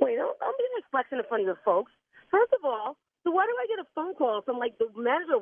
wait, 0.00 0.16
don't, 0.16 0.34
don't 0.38 0.58
be 0.58 0.64
like 0.74 0.84
flexing 0.90 1.18
in 1.18 1.24
front 1.28 1.42
of 1.42 1.46
your 1.46 1.60
folks. 1.64 1.92
First 2.30 2.52
of 2.52 2.64
all, 2.64 2.96
so 3.22 3.30
why 3.30 3.46
do 3.46 3.54
I 3.54 3.66
get 3.70 3.78
a 3.78 3.88
phone 3.94 4.14
call 4.14 4.42
from 4.42 4.58
like 4.58 4.78
the 4.78 4.90
manager 4.96 5.38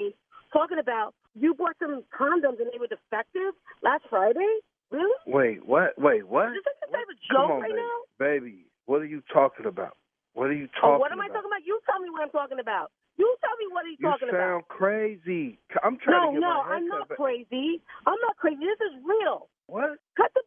talking 0.52 0.78
about 0.78 1.14
you 1.34 1.54
bought 1.54 1.76
some 1.80 2.04
condoms 2.12 2.60
and 2.60 2.68
they 2.72 2.78
were 2.78 2.90
defective 2.92 3.56
last 3.82 4.04
Friday? 4.10 4.60
Really? 4.90 5.18
Wait, 5.26 5.66
what? 5.66 5.96
Wait, 5.98 6.28
what? 6.28 6.52
Is 6.52 6.62
this 6.64 6.76
some 6.84 6.92
type 6.92 7.08
of 7.08 7.18
joke 7.32 7.50
on, 7.50 7.60
right 7.64 7.72
baby. 7.72 7.80
now? 7.80 7.96
Baby, 8.20 8.56
what 8.84 9.00
are 9.00 9.08
you 9.08 9.22
talking 9.32 9.66
about? 9.66 9.96
What 10.36 10.52
are 10.52 10.58
you 10.58 10.68
Oh, 10.78 10.80
talking 10.80 11.00
what 11.00 11.12
am 11.12 11.20
I 11.20 11.28
talking 11.28 11.48
about? 11.48 11.64
You 11.64 11.80
tell 11.88 11.98
me 11.98 12.10
what 12.12 12.22
I'm 12.22 12.30
talking 12.30 12.60
about. 12.60 12.92
You 13.16 13.28
tell 13.40 13.56
me 13.58 13.66
what 13.72 13.84
he's 13.88 13.98
talking 13.98 14.28
about. 14.28 14.36
You 14.36 14.36
talking 14.36 14.38
sound 14.38 14.64
about. 14.66 14.76
crazy. 14.76 15.58
I'm 15.82 15.94
No, 15.94 15.98
trying 16.04 16.22
to 16.28 16.32
get 16.36 16.40
no, 16.40 16.52
my 16.62 16.74
I'm 16.76 16.86
not 16.88 17.08
back. 17.08 17.18
crazy. 17.18 17.80
I'm 18.06 18.20
not 18.22 18.36
crazy. 18.36 18.60
This 18.60 18.80
is 18.92 19.02
real. 19.04 19.48
What? 19.66 19.96
Cut 20.16 20.30
the 20.34 20.42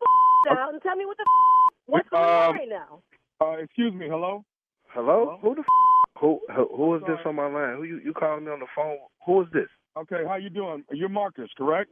out 0.52 0.74
and 0.74 0.82
tell 0.82 0.96
me 0.96 1.06
what 1.06 1.18
the 1.18 1.24
f- 1.28 1.74
what's 1.88 2.10
going 2.10 2.24
on 2.24 2.50
Um, 2.50 2.56
right 2.56 2.70
now. 2.70 3.02
Uh, 3.42 3.58
excuse 3.62 3.94
me. 3.94 4.08
Hello. 4.10 4.44
Hello? 4.94 5.38
Who 5.42 5.56
the 5.56 5.62
f- 5.62 6.20
who 6.20 6.40
who, 6.56 6.70
who 6.76 6.96
is 6.96 7.02
this 7.08 7.20
on 7.26 7.36
my 7.36 7.48
line? 7.48 7.76
Who 7.78 7.84
you 7.84 8.00
you 8.00 8.14
calling 8.14 8.46
me 8.46 8.52
on 8.52 8.60
the 8.60 8.68
phone? 8.76 8.98
Who 9.26 9.42
is 9.42 9.48
this? 9.54 9.68
Okay, 9.98 10.24
how 10.28 10.36
you 10.36 10.50
doing? 10.50 10.84
You're 10.92 11.10
Marcus, 11.10 11.50
correct? 11.58 11.92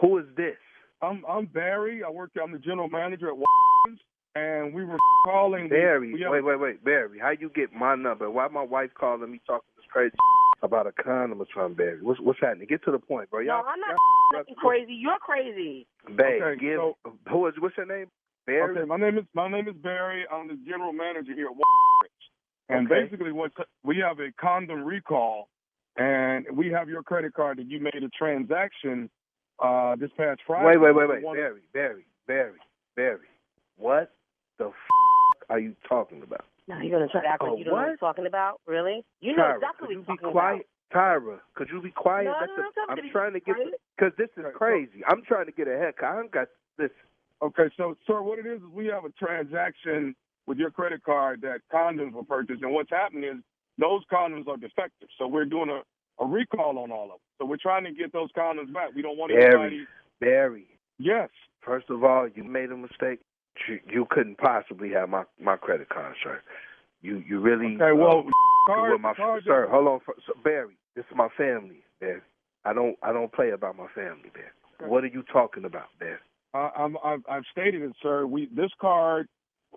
Who 0.00 0.18
is 0.18 0.24
this? 0.36 0.56
I'm 1.02 1.22
I'm 1.28 1.46
Barry. 1.46 2.02
I 2.04 2.10
work. 2.10 2.30
I'm 2.42 2.52
the 2.52 2.58
general 2.58 2.88
manager 2.88 3.28
at 3.28 3.34
Walgreens, 3.34 3.98
and 4.34 4.72
we 4.74 4.84
were 4.84 4.98
calling. 5.24 5.68
Barry. 5.68 6.12
We 6.14 6.20
have, 6.22 6.32
Wait, 6.32 6.44
wait, 6.44 6.58
wait, 6.60 6.84
Barry. 6.84 7.18
How 7.18 7.30
you 7.30 7.50
get 7.54 7.72
my 7.72 7.94
number? 7.94 8.30
Why 8.30 8.48
my 8.48 8.62
wife 8.62 8.90
calling 8.98 9.30
me 9.30 9.40
talking 9.46 9.68
this 9.76 9.86
crazy 9.90 10.14
about 10.62 10.86
a 10.86 10.92
condom 10.92 11.40
or 11.40 11.46
something, 11.54 11.74
Barry? 11.74 12.00
What's 12.02 12.20
what's 12.20 12.38
happening? 12.40 12.66
Get 12.68 12.84
to 12.84 12.90
the 12.92 12.98
point, 12.98 13.30
bro. 13.30 13.40
No, 13.40 13.46
Y'all, 13.46 13.64
I'm 13.68 13.80
not 13.80 13.90
y'all- 13.90 13.96
fucking 14.40 14.54
crazy. 14.56 14.94
You're 14.94 15.18
crazy. 15.20 15.86
Babe, 16.06 16.42
Okay, 16.42 16.60
give 16.60 16.78
so- 16.78 16.96
who 17.30 17.46
is 17.46 17.54
what's 17.58 17.76
your 17.76 17.86
name? 17.86 18.06
Barry. 18.46 18.76
Okay, 18.78 18.86
my 18.86 18.96
name 18.96 19.18
is 19.18 19.24
my 19.34 19.48
name 19.48 19.68
is 19.68 19.74
Barry. 19.82 20.24
I'm 20.32 20.48
the 20.48 20.58
general 20.66 20.92
manager 20.92 21.34
here 21.34 21.46
at 21.46 21.52
Walgreens, 21.52 22.24
and 22.68 22.90
Okay. 22.90 23.04
basically, 23.04 23.32
what 23.32 23.52
we 23.84 23.98
have 23.98 24.18
a 24.20 24.30
condom 24.40 24.82
recall, 24.82 25.48
and 25.96 26.46
we 26.54 26.68
have 26.70 26.88
your 26.88 27.02
credit 27.02 27.34
card 27.34 27.58
that 27.58 27.66
you 27.70 27.80
made 27.80 28.02
a 28.02 28.08
transaction 28.16 29.10
uh, 29.62 29.94
this 29.96 30.10
past 30.16 30.40
Friday. 30.46 30.66
Wait, 30.66 30.78
wait, 30.78 30.94
wait, 30.96 31.08
wait. 31.08 31.22
Barry, 31.34 31.60
Barry, 31.74 32.06
Barry, 32.26 32.58
Barry. 32.96 33.26
What 33.76 34.10
the 34.60 34.66
f- 34.68 34.74
are 35.48 35.58
you 35.58 35.74
talking 35.88 36.22
about? 36.22 36.44
Now 36.68 36.80
you're 36.80 36.92
gonna 36.92 37.08
try 37.10 37.22
to 37.22 37.26
act 37.28 37.42
Oh, 37.42 37.50
like 37.50 37.58
you 37.58 37.64
don't 37.64 37.72
know 37.72 37.80
what 37.80 37.82
what? 37.82 37.88
you're 37.88 37.96
talking 37.96 38.26
about. 38.26 38.60
Really? 38.66 39.02
You 39.20 39.34
know 39.34 39.42
Tyra, 39.42 39.54
exactly 39.56 39.88
could 39.88 39.88
what 39.88 39.90
you 39.90 39.96
you're 39.96 40.16
be 40.16 40.22
talking 40.22 40.30
quiet? 40.32 40.66
Tyra, 40.94 41.38
could 41.54 41.68
you 41.72 41.80
be 41.82 41.90
quiet? 41.90 42.24
No, 42.26 42.34
That's 42.38 42.52
no, 42.56 42.62
a- 42.62 42.66
no, 42.66 42.70
tell 42.74 42.84
me 42.86 42.90
I'm 42.90 42.96
to 42.98 43.02
be 43.02 43.10
trying 43.10 43.32
to 43.32 43.40
get 43.40 43.56
because 43.96 44.12
this 44.18 44.28
is 44.36 44.44
crazy. 44.54 45.02
I'm 45.08 45.22
trying 45.26 45.46
to 45.46 45.52
get 45.52 45.66
a 45.66 45.72
haircut. 45.72 46.08
I 46.10 46.14
don't 46.16 46.30
got 46.30 46.48
this. 46.78 46.90
Okay, 47.42 47.70
so 47.76 47.96
sir, 48.06 48.20
what 48.22 48.38
it 48.38 48.46
is 48.46 48.60
is 48.60 48.68
we 48.72 48.86
have 48.86 49.04
a 49.04 49.10
transaction 49.18 50.14
with 50.46 50.58
your 50.58 50.70
credit 50.70 51.02
card 51.02 51.40
that 51.42 51.60
condoms 51.72 52.12
were 52.12 52.22
purchased, 52.24 52.62
and 52.62 52.72
what's 52.72 52.90
happening 52.90 53.24
is 53.24 53.42
those 53.78 54.02
condoms 54.12 54.46
are 54.46 54.56
defective. 54.58 55.08
So 55.18 55.26
we're 55.26 55.44
doing 55.46 55.70
a, 55.70 55.80
a 56.22 56.26
recall 56.26 56.78
on 56.78 56.90
all 56.92 57.04
of 57.04 57.10
them. 57.10 57.18
So 57.38 57.46
we're 57.46 57.56
trying 57.56 57.84
to 57.84 57.92
get 57.92 58.12
those 58.12 58.28
condoms 58.36 58.72
back. 58.72 58.90
We 58.94 59.00
don't 59.02 59.16
want 59.16 59.32
Barry, 59.32 59.46
anybody. 59.54 59.86
Barry. 60.20 60.66
Yes. 60.98 61.30
First 61.62 61.88
of 61.88 62.04
all, 62.04 62.28
you 62.28 62.44
made 62.44 62.70
a 62.70 62.76
mistake. 62.76 63.20
You, 63.68 63.80
you 63.88 64.06
couldn't 64.10 64.38
possibly 64.38 64.90
have 64.90 65.08
my 65.08 65.24
my 65.40 65.56
credit 65.56 65.88
card, 65.88 66.14
sir. 66.22 66.40
You 67.02 67.22
you 67.26 67.40
really 67.40 67.76
Okay, 67.76 67.92
well, 67.92 68.22
you 68.26 68.32
card- 68.66 68.90
were 68.90 68.98
my 68.98 69.14
card 69.14 69.42
sir. 69.46 69.68
Hold 69.70 69.88
on, 69.88 70.00
for, 70.04 70.14
so, 70.26 70.32
Barry. 70.42 70.76
This 70.96 71.04
is 71.10 71.16
my 71.16 71.28
family, 71.36 71.82
Barry. 72.00 72.20
I 72.64 72.72
don't 72.72 72.96
I 73.02 73.12
don't 73.12 73.32
play 73.32 73.50
about 73.50 73.76
my 73.76 73.86
family, 73.94 74.30
Barry. 74.32 74.90
What 74.90 75.04
are 75.04 75.08
you 75.08 75.22
talking 75.30 75.64
about, 75.64 75.88
Barry? 75.98 76.18
Uh, 76.52 76.70
I'm, 76.76 76.96
I've, 77.04 77.20
I've 77.30 77.42
stated 77.52 77.82
it, 77.82 77.92
sir. 78.02 78.26
We 78.26 78.48
this 78.54 78.70
card. 78.80 79.28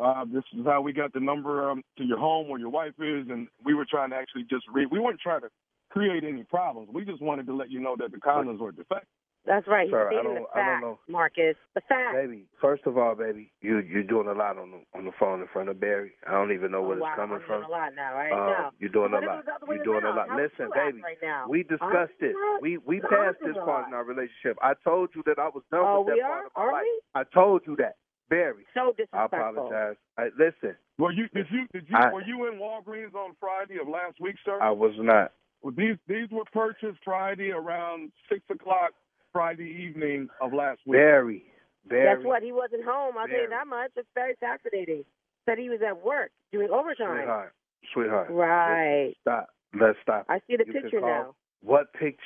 Uh, 0.01 0.25
this 0.25 0.43
is 0.57 0.65
how 0.65 0.81
we 0.81 0.91
got 0.91 1.13
the 1.13 1.19
number 1.19 1.69
um, 1.69 1.83
to 1.99 2.03
your 2.03 2.17
home 2.17 2.49
where 2.49 2.59
your 2.59 2.69
wife 2.69 2.93
is, 2.97 3.27
and 3.29 3.47
we 3.63 3.75
were 3.75 3.85
trying 3.87 4.09
to 4.09 4.15
actually 4.15 4.43
just 4.49 4.65
read. 4.73 4.87
We 4.89 4.99
weren't 4.99 5.19
trying 5.19 5.41
to 5.41 5.49
create 5.91 6.23
any 6.23 6.43
problems. 6.43 6.89
We 6.91 7.05
just 7.05 7.21
wanted 7.21 7.45
to 7.45 7.55
let 7.55 7.69
you 7.69 7.79
know 7.79 7.95
that 7.99 8.11
the 8.11 8.17
condoms 8.17 8.57
were 8.57 8.71
defective. 8.71 9.07
That's 9.45 9.67
right. 9.67 9.89
Sir, 9.89 10.09
He's 10.09 10.17
I 10.17 10.21
stating 10.21 10.35
don't- 10.35 10.43
the 10.53 10.57
I 10.57 10.63
don't 10.63 10.73
facts, 10.73 10.81
know. 10.83 10.99
Marcus. 11.09 11.57
The 11.75 11.81
facts. 11.81 12.15
Baby, 12.15 12.45
first 12.61 12.85
of 12.87 12.97
all, 12.97 13.13
baby, 13.13 13.51
you 13.61 13.79
you're 13.79 14.03
doing 14.03 14.27
a 14.27 14.33
lot 14.33 14.57
on 14.57 14.71
the 14.71 14.79
on 14.97 15.03
the 15.05 15.11
phone 15.19 15.41
in 15.41 15.47
front 15.47 15.67
of 15.67 15.79
Barry. 15.81 16.13
I 16.25 16.31
don't 16.31 16.51
even 16.53 16.71
know 16.71 16.81
where 16.81 16.97
oh, 16.97 17.01
wow, 17.01 17.09
it's 17.11 17.15
coming 17.17 17.35
I'm 17.37 17.41
from. 17.43 17.59
doing 17.61 17.67
a 17.67 17.71
lot 17.71 17.93
now, 17.95 18.13
right 18.15 18.31
Uh, 18.31 18.35
now. 18.35 18.71
You're 18.79 18.89
doing 18.89 19.11
a 19.11 19.15
What 19.19 19.23
if 19.23 19.23
it 19.23 19.27
lot. 19.27 19.35
was 19.37 19.45
the 19.45 19.53
other 19.55 19.65
way 19.67 19.75
You're 19.75 19.83
doing 19.85 20.03
a 20.05 20.11
lot. 20.15 20.29
How 20.29 20.37
Listen, 20.37 20.69
baby, 20.73 21.01
right 21.03 21.17
now? 21.21 21.45
we 21.49 21.63
discussed 21.63 22.19
I'm 22.21 22.27
it. 22.29 22.35
We 22.61 22.77
we 22.77 23.01
I'm 23.01 23.09
passed 23.09 23.39
this 23.43 23.55
part 23.57 23.87
in 23.87 23.93
our 23.93 24.05
relationship. 24.05 24.57
I 24.61 24.73
told 24.83 25.09
you 25.13 25.23
that 25.25 25.39
I 25.39 25.49
was 25.49 25.63
done 25.71 25.83
Oh, 25.83 26.01
with 26.01 26.13
we 26.15 26.21
that 26.21 26.25
are? 26.25 26.31
part 26.31 26.45
of 26.47 26.51
my 26.55 26.63
Are 26.63 26.71
life. 26.71 26.83
we? 26.83 27.01
I 27.15 27.23
told 27.25 27.61
you 27.67 27.75
that, 27.77 27.95
Barry. 28.29 28.65
So 28.73 28.93
disrespectful. 28.95 29.19
I 29.19 29.25
apologize. 29.25 29.97
I, 30.17 30.29
listen, 30.39 30.77
Were 30.97 31.11
you 31.11 31.27
did 31.33 31.47
you 31.51 31.67
did 31.73 31.89
you 31.89 31.97
I- 31.97 32.13
were 32.13 32.21
you 32.23 32.47
in 32.47 32.59
Walgreens 32.59 33.13
on 33.13 33.35
Friday 33.41 33.77
of 33.77 33.89
last 33.89 34.21
week, 34.21 34.35
sir? 34.45 34.57
I 34.61 34.71
was 34.71 34.93
not. 34.99 35.33
Well, 35.61 35.73
these 35.75 35.97
these 36.07 36.29
were 36.31 36.45
purchased 36.53 36.99
Friday 37.03 37.51
around 37.51 38.11
six 38.29 38.41
o'clock 38.49 38.91
Friday 39.33 39.87
evening 39.89 40.29
of 40.39 40.53
last 40.53 40.79
week. 40.85 40.99
Barry, 40.99 41.43
Barry. 41.89 42.17
Guess 42.17 42.25
what? 42.25 42.43
He 42.43 42.51
wasn't 42.51 42.85
home. 42.85 43.15
I'll 43.17 43.27
tell 43.27 43.41
you 43.41 43.49
that 43.49 43.67
much. 43.67 43.91
It's 43.97 44.07
very 44.15 44.35
fascinating. 44.39 45.03
Said 45.45 45.57
he 45.57 45.69
was 45.69 45.79
at 45.85 46.05
work 46.05 46.31
doing 46.53 46.69
overtime. 46.71 47.17
Sweetheart, 47.17 47.53
sweetheart. 47.93 48.27
Right. 48.31 49.13
Stop. 49.21 49.49
Let's 49.79 49.97
stop. 50.03 50.25
I 50.29 50.39
see 50.47 50.55
the 50.55 50.63
You 50.67 50.73
picture 50.73 51.01
now. 51.01 51.35
What 51.61 51.91
picture? 51.93 52.21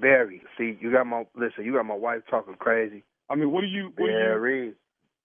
Barry. 0.00 0.40
See, 0.56 0.78
you 0.80 0.90
got 0.92 1.04
my 1.06 1.26
listen. 1.36 1.64
You 1.66 1.74
got 1.74 1.84
my 1.84 1.94
wife 1.96 2.22
talking 2.30 2.54
crazy. 2.54 3.02
I 3.28 3.34
mean, 3.34 3.50
what 3.52 3.60
do 3.60 3.66
you? 3.66 3.92
What 3.96 4.06
do 4.06 4.12
you 4.12 4.18
Barry, 4.18 4.72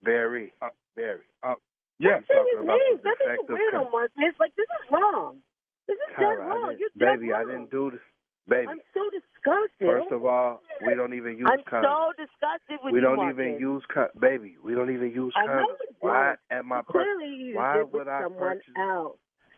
Barry, 0.04 0.54
Barry. 0.96 1.22
uh, 1.44 1.54
yes. 2.00 2.24
Say 2.28 2.34
talking 2.34 2.52
his 2.58 2.64
about 2.66 2.80
name. 2.84 2.98
the 2.98 3.04
That 3.04 3.34
is 3.34 3.40
weird 3.48 3.74
com- 3.74 3.86
on 3.86 3.92
Marcus. 3.92 4.36
Like 4.40 4.52
this 4.58 4.66
is 4.68 4.92
wrong. 4.92 5.38
This 5.88 5.96
is 5.96 6.16
dead 6.20 6.36
Tara, 6.36 6.44
I 6.44 6.48
wrong. 6.50 6.76
You're 6.78 6.90
dead 7.00 7.20
baby, 7.22 7.32
wrong. 7.32 7.42
I 7.42 7.46
didn't 7.52 7.72
do 7.72 7.92
this. 7.92 8.02
Baby, 8.48 8.68
I'm 8.70 8.80
so 8.94 9.02
disgusted. 9.12 9.88
first 9.88 10.12
of 10.12 10.24
all, 10.26 10.62
we 10.86 10.96
don't 10.96 11.14
even 11.14 11.38
use 11.38 11.48
I'm 11.52 11.60
condoms. 11.68 11.84
so 11.84 12.12
disgusted 12.24 12.80
with 12.84 12.94
we 12.94 13.00
you, 13.00 13.06
don't 13.06 13.18
Marcus. 13.18 13.40
even 13.40 13.60
use 13.60 13.84
con- 13.94 14.08
baby. 14.20 14.56
We 14.64 14.74
don't 14.74 14.90
even 14.94 15.12
use 15.12 15.34
I 15.36 15.46
condoms. 15.48 15.66
Why 16.00 16.36
don't. 16.50 16.60
at 16.60 16.66
my 16.66 16.82
per- 16.82 16.94
Clearly, 17.04 17.36
you 17.36 17.56
why 17.58 17.78
did 17.78 17.92
would 17.92 18.00
with 18.00 18.08
I 18.08 18.22
someone 18.24 18.40
purchase? 18.40 18.74
else. 18.80 19.18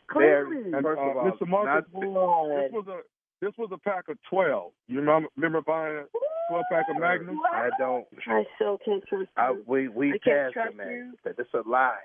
Clearly. 0.09 0.73
And, 0.73 0.81
first 0.81 0.99
uh, 0.99 1.03
of 1.11 1.17
all, 1.17 1.31
Mr. 1.31 1.47
Marcus, 1.47 1.85
not- 1.93 2.01
this 2.01 2.71
was 2.73 2.85
a 2.89 2.99
this 3.45 3.53
was 3.57 3.69
a 3.71 3.77
pack 3.77 4.09
of 4.09 4.17
twelve. 4.29 4.71
You 4.87 4.99
remember, 4.99 5.29
remember 5.37 5.61
buying 5.61 5.97
a 5.97 6.05
twelve 6.49 6.65
pack 6.71 6.85
of 6.89 6.99
Magnum? 6.99 7.39
I 7.53 7.69
don't. 7.77 8.05
I 8.27 8.43
so 8.57 8.79
can't 8.83 9.03
trust 9.07 9.29
I, 9.37 9.51
you. 9.51 9.63
we 9.67 9.87
we 9.87 10.09
I 10.09 10.17
can't 10.17 10.23
passed 10.23 10.55
the 10.55 10.61
trust 10.61 10.75
man. 10.77 10.89
you. 10.89 11.13
That 11.25 11.35
it's 11.37 11.53
a 11.53 11.61
lie. 11.69 11.99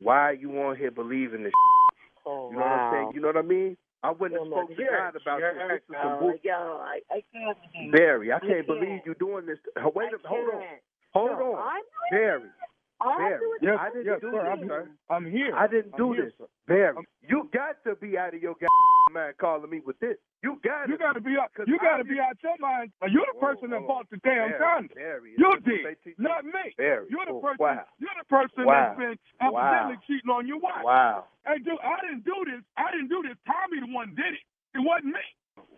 Why 0.00 0.30
you 0.32 0.56
on 0.62 0.76
here 0.76 0.90
believing 0.92 1.42
this? 1.42 1.52
Oh, 2.24 2.50
You 2.50 2.56
know 2.56 2.62
what 2.62 2.66
I'm 2.70 2.78
wow. 2.78 2.92
saying? 2.92 3.10
You 3.14 3.20
know 3.20 3.28
what 3.28 3.36
I 3.36 3.42
mean? 3.42 3.76
I 4.02 4.10
wouldn't 4.12 4.40
have 4.40 4.48
spoken 4.48 4.76
to 4.76 4.82
you're 4.82 4.96
God 4.96 5.16
about 5.20 5.40
this. 5.40 5.52
This 5.68 5.80
is 5.80 5.96
some 6.02 6.18
bro. 6.18 6.20
bull- 6.20 6.38
Yo, 6.42 6.80
I, 6.80 7.00
I 7.10 7.22
can't. 7.32 7.58
believe- 7.72 7.92
Barry, 7.92 8.32
I 8.32 8.38
can't 8.40 8.66
believe 8.66 9.00
you 9.04 9.14
doing 9.18 9.46
this. 9.46 9.58
Wait 9.94 10.08
a. 10.12 10.18
Hold 10.28 10.54
on. 10.54 10.62
Hold 11.12 11.30
on. 11.30 11.80
Barry. 12.10 12.48
It. 13.02 13.18
Barry. 13.18 13.40
Yes, 13.62 13.76
I 13.80 13.88
didn't 13.90 14.06
yes, 14.06 14.20
do 14.20 14.30
sir. 14.30 14.42
this, 14.42 14.50
I'm, 14.52 14.68
sir. 14.68 14.88
I'm 15.10 15.26
here. 15.30 15.54
I 15.56 15.66
didn't 15.66 15.92
I'm 15.94 15.98
do 15.98 16.12
here, 16.12 16.24
this. 16.26 16.34
sir. 16.38 16.46
Barry, 16.66 16.96
I'm- 16.96 17.06
you 17.22 17.48
got 17.52 17.76
to 17.84 17.94
be 17.96 18.18
out 18.18 18.34
of 18.34 18.42
your 18.42 18.54
mind 19.12 19.34
calling 19.40 19.70
me 19.70 19.80
with 19.84 19.98
this. 20.00 20.16
You 20.42 20.56
got 20.64 20.88
You 20.88 20.96
got 20.96 21.12
to 21.14 21.20
be 21.20 21.36
out. 21.36 21.52
'Cause 21.52 21.66
You 21.68 21.78
got 21.78 21.98
to 21.98 22.04
be 22.04 22.18
out 22.20 22.36
your 22.42 22.56
mind. 22.60 22.92
You're 23.10 23.26
the 23.28 23.36
Whoa, 23.38 23.52
person 23.54 23.70
that 23.70 23.86
bought 23.86 24.08
the 24.10 24.16
damn 24.24 24.50
Barry, 24.50 24.58
condom. 24.58 24.94
Barry, 24.96 25.34
You 25.36 25.50
did, 25.60 25.84
they 26.04 26.14
not 26.16 26.44
me. 26.44 26.72
Barry. 26.78 27.06
You're 27.10 27.26
the 27.26 27.32
Oh, 27.36 27.40
person. 27.40 27.56
wow. 27.60 27.84
You're 27.98 28.16
the 28.16 28.24
person 28.24 28.64
Wow. 28.64 28.72
that's 28.74 28.98
been 28.98 29.18
accidentally 29.40 29.94
Wow. 29.96 30.02
cheating 30.06 30.30
on 30.30 30.46
your 30.46 30.58
wife. 30.58 30.82
Wow. 30.84 31.24
Hey, 31.44 31.58
dude, 31.58 31.76
I 31.82 32.00
didn't 32.00 32.24
do 32.24 32.36
this. 32.46 32.62
I 32.76 32.90
didn't 32.92 33.08
do 33.08 33.22
this. 33.22 33.36
Tommy 33.46 33.80
the 33.80 33.92
one 33.92 34.14
did 34.14 34.32
it. 34.34 34.40
It 34.74 34.80
wasn't 34.80 35.12
me. 35.14 35.20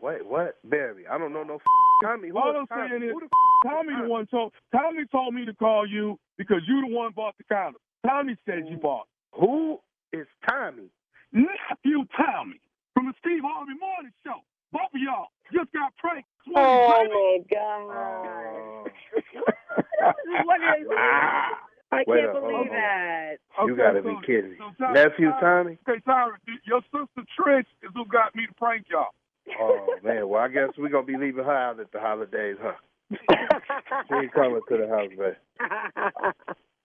Wait, 0.01 0.25
what? 0.27 0.57
Barry, 0.65 1.07
I 1.07 1.19
don't 1.19 1.33
know 1.33 1.43
no 1.43 1.55
f- 1.57 1.61
Tommy. 2.03 2.29
Who 2.29 2.39
All 2.39 2.51
is 2.51 2.57
I'm 2.61 2.67
Tommy? 2.67 2.89
saying 2.91 3.03
is, 3.05 3.11
Who 3.13 3.21
the 3.21 3.27
f- 3.27 3.73
Tommy 3.73 3.95
the 4.03 4.09
one 4.09 4.27
told 4.27 4.53
Tommy 4.73 5.05
told 5.11 5.35
me 5.35 5.45
to 5.47 5.55
call 5.55 5.87
you 5.87 6.19
because 6.39 6.63
you 6.67 6.81
the 6.89 6.95
one 6.95 7.13
bought 7.15 7.35
the 7.39 7.45
condom. 7.45 7.81
Tommy 8.07 8.37
said 8.47 8.67
you 8.69 8.77
bought. 8.77 9.07
Who 9.35 9.79
is 10.13 10.27
Tommy? 10.49 10.91
Nephew 11.33 12.05
Tommy 12.17 12.61
from 12.95 13.07
the 13.07 13.15
Steve 13.21 13.43
Harvey 13.45 13.73
Morning 13.81 14.13
Show. 14.27 14.41
Both 14.73 14.93
of 14.95 15.01
y'all 15.01 15.27
just 15.53 15.73
got 15.73 15.93
pranked. 15.97 16.29
Oh 16.57 17.09
my 17.09 17.39
god. 17.51 17.91
Oh. 17.93 18.85
This 20.03 20.17
is 20.27 20.45
what 20.47 20.61
it 20.61 20.83
is. 20.83 20.89
I 21.93 22.03
Wait 22.07 22.25
can't 22.25 22.37
a- 22.37 22.41
hold 22.41 22.43
believe 22.53 22.71
on. 22.73 22.77
that. 22.77 23.35
You 23.67 23.77
gotta 23.77 24.03
so- 24.03 24.09
be 24.21 24.27
kidding 24.27 24.51
me. 24.53 24.57
so 24.59 24.71
Tom- 24.85 24.95
Nephew 24.95 25.31
Tommy? 25.41 25.79
Okay, 25.89 26.01
Tyra, 26.07 26.33
your 26.67 26.81
sister 26.91 27.23
Trish 27.39 27.67
is 27.83 27.91
who 27.95 28.05
got 28.07 28.35
me 28.35 28.47
to 28.47 28.55
prank 28.55 28.87
y'all. 28.91 29.13
Oh 29.61 29.87
man, 30.03 30.29
well 30.29 30.43
I 30.43 30.49
guess 30.49 30.69
we're 30.79 30.89
gonna 30.89 31.07
be 31.07 31.17
leaving 31.17 31.45
her 31.45 31.57
out 31.57 31.81
at 31.81 31.93
the 31.93 32.01
holidays, 32.01 32.57
huh? 32.61 32.73
she 33.11 34.15
ain't 34.15 34.33
coming 34.33 34.61
to 34.69 34.77
the 34.77 34.89
house, 34.89 35.11
man. 35.19 35.37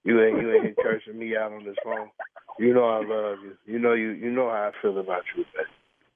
You 0.03 0.23
ain't 0.23 0.41
you 0.41 0.51
ain't 0.53 0.77
cursing 0.77 1.19
me 1.19 1.35
out 1.35 1.51
on 1.51 1.65
this 1.65 1.75
phone. 1.83 2.09
You 2.59 2.73
know 2.73 2.85
I 2.85 2.99
love 2.99 3.39
you. 3.43 3.57
You 3.65 3.79
know 3.79 3.93
you 3.93 4.11
you 4.11 4.31
know 4.31 4.49
how 4.49 4.71
I 4.71 4.81
feel 4.81 4.97
about 4.99 5.23
you, 5.35 5.43
man. 5.55 5.65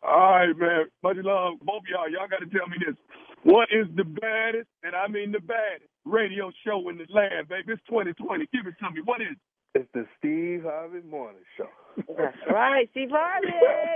All 0.03 0.31
right, 0.31 0.57
man. 0.57 0.85
Much 1.03 1.17
love, 1.17 1.59
both 1.61 1.83
of 1.83 1.89
y'all. 1.89 2.09
Y'all 2.09 2.27
got 2.27 2.39
to 2.39 2.49
tell 2.49 2.67
me 2.67 2.77
this. 2.79 2.95
What 3.43 3.69
is 3.71 3.87
the 3.95 4.03
baddest, 4.03 4.67
and 4.83 4.95
I 4.95 5.07
mean 5.07 5.31
the 5.31 5.39
baddest, 5.39 5.89
radio 6.05 6.51
show 6.65 6.89
in 6.89 6.97
the 6.97 7.05
land, 7.09 7.49
baby? 7.49 7.73
It's 7.73 7.81
2020. 7.89 8.47
Give 8.51 8.65
it 8.65 8.75
to 8.79 8.91
me. 8.91 9.01
What 9.05 9.21
is 9.21 9.33
it? 9.33 9.81
It's 9.81 9.89
the 9.93 10.05
Steve 10.17 10.63
Harvey 10.63 11.01
Morning 11.07 11.41
Show. 11.57 11.69
That's 12.17 12.37
right, 12.49 12.89
Steve 12.91 13.09
Harvey 13.11 13.51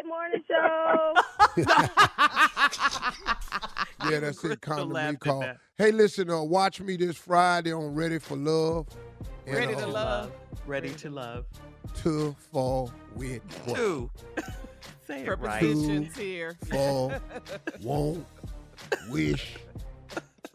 morning 0.08 0.44
show. 0.48 1.14
Yeah, 4.10 4.20
that's 4.20 4.44
it. 4.44 4.62
Condom 4.62 4.92
laughed 4.92 5.10
we 5.10 5.14
at 5.14 5.20
call. 5.20 5.46
Hey, 5.78 5.92
listen, 5.92 6.30
uh, 6.30 6.44
watch 6.44 6.80
me 6.82 6.96
this 6.98 7.18
Friday 7.18 7.74
on 7.74 7.96
Ready 7.96 8.20
for 8.20 8.36
Love. 8.36 8.88
And, 9.48 9.56
Ready 9.56 9.76
to 9.76 9.86
uh, 9.86 9.88
love. 9.88 10.32
Ready 10.66 10.90
to 10.90 11.10
love. 11.10 11.46
To 12.04 12.36
fall 12.52 12.92
with 13.16 13.42
what? 13.66 13.76
Two. 13.78 14.12
Say 15.08 15.26
it 15.26 15.30
right. 15.40 15.60
Prepositions 15.60 16.16
here. 16.16 16.56
Fall, 16.66 17.14
won't, 17.82 18.26
wish, 19.10 19.56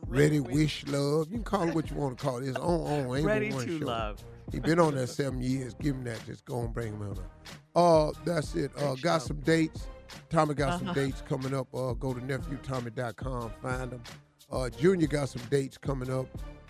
ready, 0.08 0.40
wish, 0.40 0.84
love. 0.88 1.28
You 1.30 1.36
can 1.36 1.44
call 1.44 1.68
it 1.68 1.74
what 1.74 1.88
you 1.90 1.96
want 1.96 2.18
to 2.18 2.24
call 2.24 2.38
it. 2.38 2.48
It's 2.48 2.58
on, 2.58 2.80
on. 3.06 3.16
Ain't 3.16 3.26
Ready 3.26 3.50
to 3.50 3.78
show. 3.78 3.86
love. 3.86 4.24
He 4.52 4.60
been 4.60 4.78
on 4.80 4.94
there 4.94 5.06
seven 5.06 5.40
years. 5.42 5.74
Give 5.74 5.94
him 5.94 6.04
that. 6.04 6.24
Just 6.26 6.44
go 6.44 6.60
and 6.60 6.72
bring 6.72 6.94
him 6.94 7.02
on. 7.02 7.18
Uh, 7.74 8.12
that's 8.24 8.54
it. 8.54 8.70
Uh, 8.76 8.94
got 8.96 9.22
some 9.22 9.40
dates. 9.40 9.86
Tommy 10.28 10.54
got 10.54 10.78
some 10.78 10.88
Uh-huh. 10.88 10.94
dates 11.00 11.22
coming 11.28 11.54
up. 11.54 11.68
Uh, 11.74 11.92
go 11.92 12.12
to 12.12 12.20
nephewtommy.com. 12.20 13.52
Find 13.62 13.90
them. 13.92 14.02
Uh, 14.50 14.68
Junior 14.68 15.06
got 15.06 15.28
some 15.28 15.42
dates 15.50 15.78
coming 15.78 16.10
up. 16.12 16.26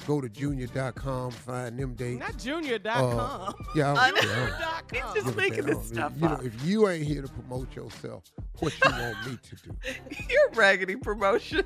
Go 0.07 0.20
to 0.20 0.28
junior.com. 0.28 1.31
Find 1.31 1.78
them 1.78 1.95
dates. 1.95 2.20
Not 2.20 2.37
junior.com. 2.39 3.18
Uh, 3.18 3.53
yeah, 3.74 3.93
I 3.95 4.11
don't 4.11 4.20
care. 4.20 4.59
I 4.59 4.81
don't 4.91 5.14
He's 5.14 5.14
give 5.14 5.24
just 5.24 5.37
making 5.37 5.64
damn. 5.64 5.66
this 5.66 5.76
I 5.76 5.81
mean, 5.81 5.95
stuff 5.95 6.12
you 6.16 6.28
know, 6.28 6.35
up. 6.35 6.45
if 6.45 6.64
you 6.64 6.89
ain't 6.89 7.05
here 7.07 7.22
to 7.22 7.28
promote 7.28 7.74
yourself, 7.74 8.24
what 8.59 8.72
you 8.85 8.91
want 8.91 9.26
me 9.26 9.39
to 9.43 9.57
do? 9.57 9.70
You're 10.28 10.51
raggedy 10.55 10.97
promotion. 10.97 11.62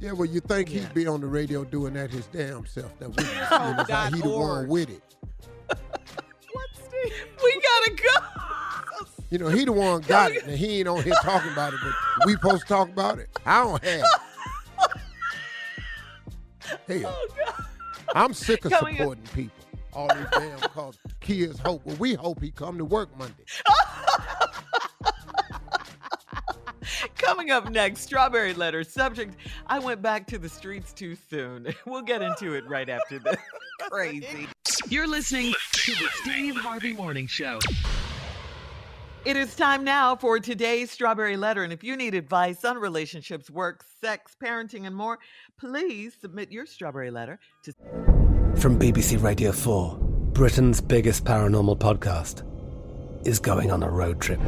Yeah, 0.00 0.12
well, 0.12 0.24
you 0.26 0.40
think 0.40 0.68
he'd 0.70 0.92
be 0.94 1.06
on 1.06 1.20
the 1.20 1.26
radio 1.26 1.62
doing 1.64 1.92
that 1.94 2.10
his 2.10 2.26
damn 2.26 2.64
self? 2.66 2.98
That 2.98 3.10
we, 3.16 3.22
you 3.28 3.34
know, 3.34 3.74
like 3.76 3.86
dot 3.86 4.14
he 4.14 4.20
the 4.22 4.28
one 4.28 4.68
with 4.68 4.90
it. 4.90 5.02
We 7.42 7.54
gotta 7.62 7.92
go. 8.02 9.06
You 9.30 9.38
know, 9.38 9.48
he 9.48 9.64
the 9.64 9.72
one 9.72 10.02
got 10.02 10.32
it, 10.32 10.44
and 10.44 10.54
he 10.54 10.80
ain't 10.80 10.88
on 10.88 11.02
here 11.02 11.14
talking 11.22 11.50
about 11.52 11.72
it, 11.72 11.78
but 11.82 11.94
we 12.26 12.32
supposed 12.32 12.62
to 12.62 12.68
talk 12.68 12.90
about 12.90 13.18
it. 13.18 13.30
I 13.46 13.62
don't 13.62 13.82
have 13.82 14.04
it. 16.88 17.00
Hell, 17.02 17.18
oh, 17.28 17.64
I'm 18.14 18.34
sick 18.34 18.66
of 18.66 18.72
Coming 18.72 18.96
up- 18.96 18.98
supporting 18.98 19.24
people. 19.34 19.56
All 19.94 20.08
these 20.14 20.26
damn 20.32 20.58
cause 20.58 20.98
kids 21.20 21.58
hope. 21.58 21.84
Well, 21.86 21.96
we 21.96 22.12
hope 22.14 22.42
he 22.42 22.50
come 22.50 22.76
to 22.76 22.84
work 22.84 23.16
Monday. 23.16 23.44
Coming 27.20 27.50
up 27.50 27.70
next, 27.70 28.00
Strawberry 28.00 28.54
Letter. 28.54 28.82
Subject 28.82 29.36
I 29.66 29.78
went 29.78 30.00
back 30.00 30.26
to 30.28 30.38
the 30.38 30.48
streets 30.48 30.92
too 30.92 31.16
soon. 31.28 31.66
We'll 31.86 32.02
get 32.02 32.22
into 32.22 32.54
it 32.54 32.66
right 32.68 32.88
after 32.88 33.18
this. 33.18 33.36
Crazy. 33.90 34.46
You're 34.88 35.08
listening 35.08 35.52
to 35.72 35.92
the 35.92 36.08
Steve 36.22 36.56
Harvey 36.56 36.92
Morning 36.92 37.26
Show. 37.26 37.58
It 39.24 39.36
is 39.36 39.54
time 39.56 39.82
now 39.82 40.14
for 40.16 40.38
today's 40.38 40.90
Strawberry 40.90 41.36
Letter. 41.36 41.64
And 41.64 41.72
if 41.72 41.82
you 41.82 41.96
need 41.96 42.14
advice 42.14 42.64
on 42.64 42.78
relationships, 42.78 43.50
work, 43.50 43.84
sex, 44.00 44.36
parenting, 44.42 44.86
and 44.86 44.94
more, 44.94 45.18
please 45.58 46.14
submit 46.20 46.52
your 46.52 46.64
Strawberry 46.64 47.10
Letter 47.10 47.38
to 47.64 47.72
From 48.56 48.78
BBC 48.78 49.22
Radio 49.22 49.52
4, 49.52 49.98
Britain's 50.32 50.80
biggest 50.80 51.24
paranormal 51.24 51.78
podcast 51.78 52.46
is 53.26 53.38
going 53.38 53.70
on 53.70 53.82
a 53.82 53.90
road 53.90 54.20
trip. 54.20 54.40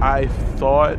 I 0.00 0.28
thought 0.56 0.98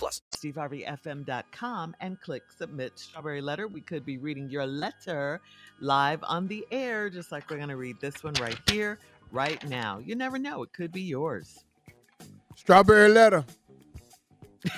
plus. 0.00 0.22
SteveHarveyFM.com 0.32 1.94
and 2.00 2.20
click 2.20 2.42
submit 2.58 2.98
strawberry 2.98 3.40
letter. 3.40 3.68
We 3.68 3.82
could 3.82 4.04
be 4.04 4.18
reading 4.18 4.50
your 4.50 4.66
letter 4.66 5.40
live 5.80 6.20
on 6.24 6.48
the 6.48 6.66
air, 6.72 7.08
just 7.10 7.30
like 7.30 7.48
we're 7.50 7.58
going 7.58 7.68
to 7.68 7.76
read 7.76 8.00
this 8.00 8.24
one 8.24 8.34
right 8.40 8.58
here, 8.70 8.98
right 9.30 9.62
now. 9.68 9.98
You 9.98 10.16
never 10.16 10.38
know, 10.38 10.62
it 10.64 10.72
could 10.72 10.90
be 10.90 11.02
yours. 11.02 11.64
Strawberry 12.56 13.10
letter. 13.10 13.44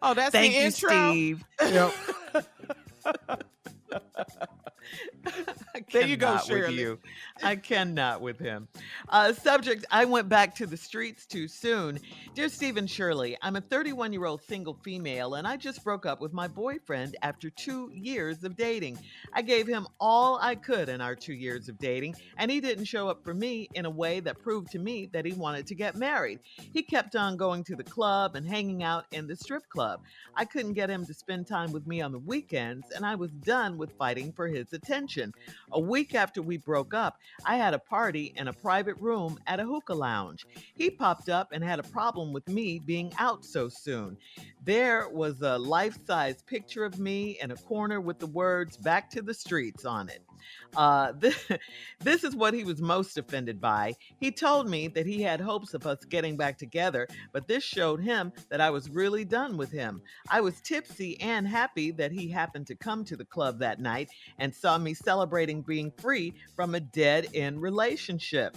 Oh, 0.00 0.14
that's 0.14 0.30
Thank 0.32 0.54
the 0.54 0.60
you, 0.60 0.66
intro. 0.66 1.10
Steve. 1.10 1.44
Yep. 1.60 1.92
I 5.74 5.82
There 5.92 6.06
you 6.06 6.16
go, 6.16 6.38
cannot 6.38 6.48
with 6.48 6.66
Shirley. 6.66 6.74
you. 6.74 6.98
I 7.44 7.56
cannot 7.56 8.20
with 8.20 8.38
him. 8.38 8.68
Uh, 9.08 9.32
subject 9.32 9.84
I 9.90 10.04
went 10.04 10.28
back 10.28 10.54
to 10.56 10.66
the 10.66 10.76
streets 10.76 11.26
too 11.26 11.48
soon. 11.48 11.98
Dear 12.34 12.48
Stephen 12.48 12.86
Shirley, 12.86 13.36
I'm 13.42 13.56
a 13.56 13.60
31 13.60 14.12
year 14.12 14.26
old 14.26 14.42
single 14.44 14.74
female 14.84 15.34
and 15.34 15.46
I 15.46 15.56
just 15.56 15.82
broke 15.82 16.06
up 16.06 16.20
with 16.20 16.32
my 16.32 16.46
boyfriend 16.46 17.16
after 17.22 17.50
two 17.50 17.90
years 17.92 18.44
of 18.44 18.56
dating. 18.56 18.98
I 19.32 19.42
gave 19.42 19.66
him 19.66 19.88
all 20.00 20.38
I 20.40 20.54
could 20.54 20.88
in 20.88 21.00
our 21.00 21.16
two 21.16 21.34
years 21.34 21.68
of 21.68 21.78
dating, 21.78 22.14
and 22.36 22.50
he 22.50 22.60
didn't 22.60 22.84
show 22.84 23.08
up 23.08 23.24
for 23.24 23.34
me 23.34 23.68
in 23.74 23.86
a 23.86 23.90
way 23.90 24.20
that 24.20 24.38
proved 24.42 24.70
to 24.72 24.78
me 24.78 25.06
that 25.12 25.24
he 25.24 25.32
wanted 25.32 25.66
to 25.66 25.74
get 25.74 25.96
married. 25.96 26.40
He 26.72 26.82
kept 26.82 27.16
on 27.16 27.36
going 27.36 27.64
to 27.64 27.76
the 27.76 27.84
club 27.84 28.36
and 28.36 28.46
hanging 28.46 28.82
out 28.82 29.06
in 29.12 29.26
the 29.26 29.36
strip 29.36 29.68
club. 29.68 30.00
I 30.36 30.44
couldn't 30.44 30.74
get 30.74 30.90
him 30.90 31.04
to 31.06 31.14
spend 31.14 31.46
time 31.46 31.72
with 31.72 31.86
me 31.86 32.00
on 32.00 32.12
the 32.12 32.18
weekends, 32.18 32.90
and 32.94 33.04
I 33.04 33.14
was 33.14 33.30
done 33.30 33.78
with 33.78 33.92
fighting 33.92 34.32
for 34.32 34.46
his 34.46 34.72
attention. 34.72 35.34
A 35.72 35.80
week 35.80 36.14
after 36.14 36.40
we 36.40 36.56
broke 36.56 36.94
up, 36.94 37.18
I 37.44 37.56
had 37.56 37.74
a 37.74 37.78
party 37.78 38.32
in 38.36 38.48
a 38.48 38.52
private 38.52 38.96
room 38.98 39.38
at 39.46 39.60
a 39.60 39.64
hookah 39.64 39.94
lounge. 39.94 40.46
He 40.74 40.90
popped 40.90 41.28
up 41.28 41.48
and 41.52 41.62
had 41.62 41.78
a 41.78 41.84
problem 41.84 42.32
with 42.32 42.48
me 42.48 42.78
being 42.78 43.12
out 43.18 43.44
so 43.44 43.68
soon. 43.68 44.16
There 44.64 45.08
was 45.08 45.40
a 45.42 45.58
life 45.58 45.98
size 46.06 46.42
picture 46.42 46.84
of 46.84 46.98
me 46.98 47.38
in 47.40 47.50
a 47.50 47.56
corner 47.56 48.00
with 48.00 48.18
the 48.18 48.26
words 48.26 48.76
back 48.76 49.10
to 49.10 49.22
the 49.22 49.34
streets 49.34 49.84
on 49.84 50.08
it. 50.08 50.24
Uh, 50.76 51.12
this, 51.18 51.48
this 52.00 52.24
is 52.24 52.34
what 52.34 52.54
he 52.54 52.64
was 52.64 52.80
most 52.80 53.18
offended 53.18 53.60
by. 53.60 53.94
He 54.20 54.30
told 54.30 54.68
me 54.68 54.88
that 54.88 55.06
he 55.06 55.22
had 55.22 55.40
hopes 55.40 55.74
of 55.74 55.86
us 55.86 56.04
getting 56.04 56.36
back 56.36 56.58
together, 56.58 57.06
but 57.32 57.46
this 57.48 57.64
showed 57.64 58.00
him 58.00 58.32
that 58.50 58.60
I 58.60 58.70
was 58.70 58.90
really 58.90 59.24
done 59.24 59.56
with 59.56 59.70
him. 59.70 60.02
I 60.30 60.40
was 60.40 60.60
tipsy 60.60 61.20
and 61.20 61.46
happy 61.46 61.90
that 61.92 62.12
he 62.12 62.28
happened 62.28 62.66
to 62.68 62.74
come 62.74 63.04
to 63.04 63.16
the 63.16 63.24
club 63.24 63.58
that 63.58 63.80
night 63.80 64.10
and 64.38 64.54
saw 64.54 64.78
me 64.78 64.94
celebrating 64.94 65.62
being 65.62 65.92
free 65.98 66.34
from 66.54 66.74
a 66.74 66.80
dead 66.80 67.28
end 67.34 67.60
relationship. 67.60 68.56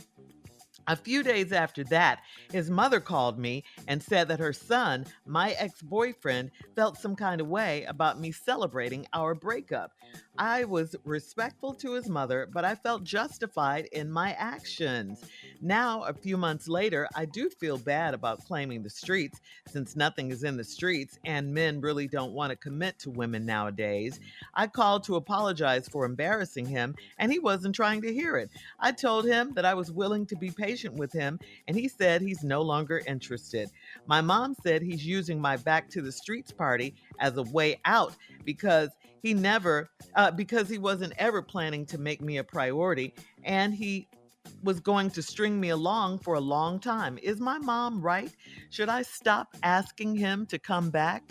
A 0.87 0.95
few 0.95 1.23
days 1.23 1.51
after 1.51 1.83
that, 1.85 2.21
his 2.51 2.69
mother 2.69 2.99
called 2.99 3.39
me 3.39 3.63
and 3.87 4.03
said 4.03 4.27
that 4.27 4.39
her 4.39 4.53
son, 4.53 5.05
my 5.25 5.51
ex 5.53 5.81
boyfriend, 5.81 6.51
felt 6.75 6.99
some 6.99 7.15
kind 7.15 7.41
of 7.41 7.47
way 7.47 7.85
about 7.85 8.19
me 8.19 8.31
celebrating 8.31 9.07
our 9.11 9.33
breakup. 9.33 9.93
I 10.37 10.65
was 10.65 10.95
respectful 11.05 11.73
to 11.75 11.93
his 11.93 12.09
mother, 12.09 12.47
but 12.51 12.65
I 12.65 12.75
felt 12.75 13.05
justified 13.05 13.85
in 13.93 14.11
my 14.11 14.33
actions. 14.33 15.23
Now, 15.61 16.03
a 16.03 16.13
few 16.13 16.35
months 16.35 16.67
later, 16.67 17.07
I 17.15 17.25
do 17.25 17.49
feel 17.49 17.77
bad 17.77 18.13
about 18.13 18.45
claiming 18.45 18.83
the 18.83 18.89
streets 18.89 19.39
since 19.67 19.95
nothing 19.95 20.31
is 20.31 20.43
in 20.43 20.57
the 20.57 20.63
streets 20.63 21.17
and 21.25 21.53
men 21.53 21.79
really 21.79 22.07
don't 22.07 22.33
want 22.33 22.49
to 22.51 22.57
commit 22.57 22.99
to 22.99 23.09
women 23.09 23.45
nowadays. 23.45 24.19
I 24.53 24.67
called 24.67 25.05
to 25.05 25.15
apologize 25.15 25.87
for 25.87 26.05
embarrassing 26.05 26.65
him, 26.65 26.95
and 27.17 27.31
he 27.31 27.39
wasn't 27.39 27.75
trying 27.75 28.01
to 28.01 28.13
hear 28.13 28.35
it. 28.35 28.49
I 28.79 28.91
told 28.91 29.25
him 29.25 29.53
that 29.55 29.65
I 29.65 29.73
was 29.73 29.91
willing 29.91 30.25
to 30.27 30.35
be 30.35 30.51
patient 30.51 30.95
with 30.95 31.13
him, 31.13 31.39
and 31.67 31.77
he 31.77 31.87
said 31.87 32.21
he's 32.21 32.43
no 32.43 32.61
longer 32.61 33.01
interested. 33.07 33.69
My 34.05 34.19
mom 34.19 34.55
said 34.63 34.81
he's 34.81 35.05
using 35.05 35.39
my 35.39 35.55
back 35.57 35.89
to 35.91 36.01
the 36.01 36.11
streets 36.11 36.51
party 36.51 36.93
as 37.19 37.37
a 37.37 37.43
way 37.43 37.79
out 37.85 38.15
because 38.43 38.89
he 39.25 39.33
never, 39.33 39.89
uh, 40.13 40.29
because 40.29 40.69
he 40.69 40.77
wasn't 40.77 41.11
ever 41.17 41.41
planning 41.41 41.83
to 41.83 41.97
make 41.97 42.21
me 42.21 42.37
a 42.37 42.43
priority, 42.43 43.11
and 43.43 43.73
he 43.73 44.07
was 44.61 44.79
going 44.79 45.09
to 45.09 45.23
string 45.23 45.59
me 45.59 45.69
along 45.69 46.19
for 46.19 46.35
a 46.35 46.39
long 46.39 46.79
time. 46.79 47.17
Is 47.23 47.39
my 47.39 47.57
mom 47.57 48.03
right? 48.03 48.29
Should 48.69 48.87
I 48.87 49.01
stop 49.01 49.57
asking 49.63 50.15
him 50.15 50.45
to 50.45 50.59
come 50.59 50.91
back? 50.91 51.23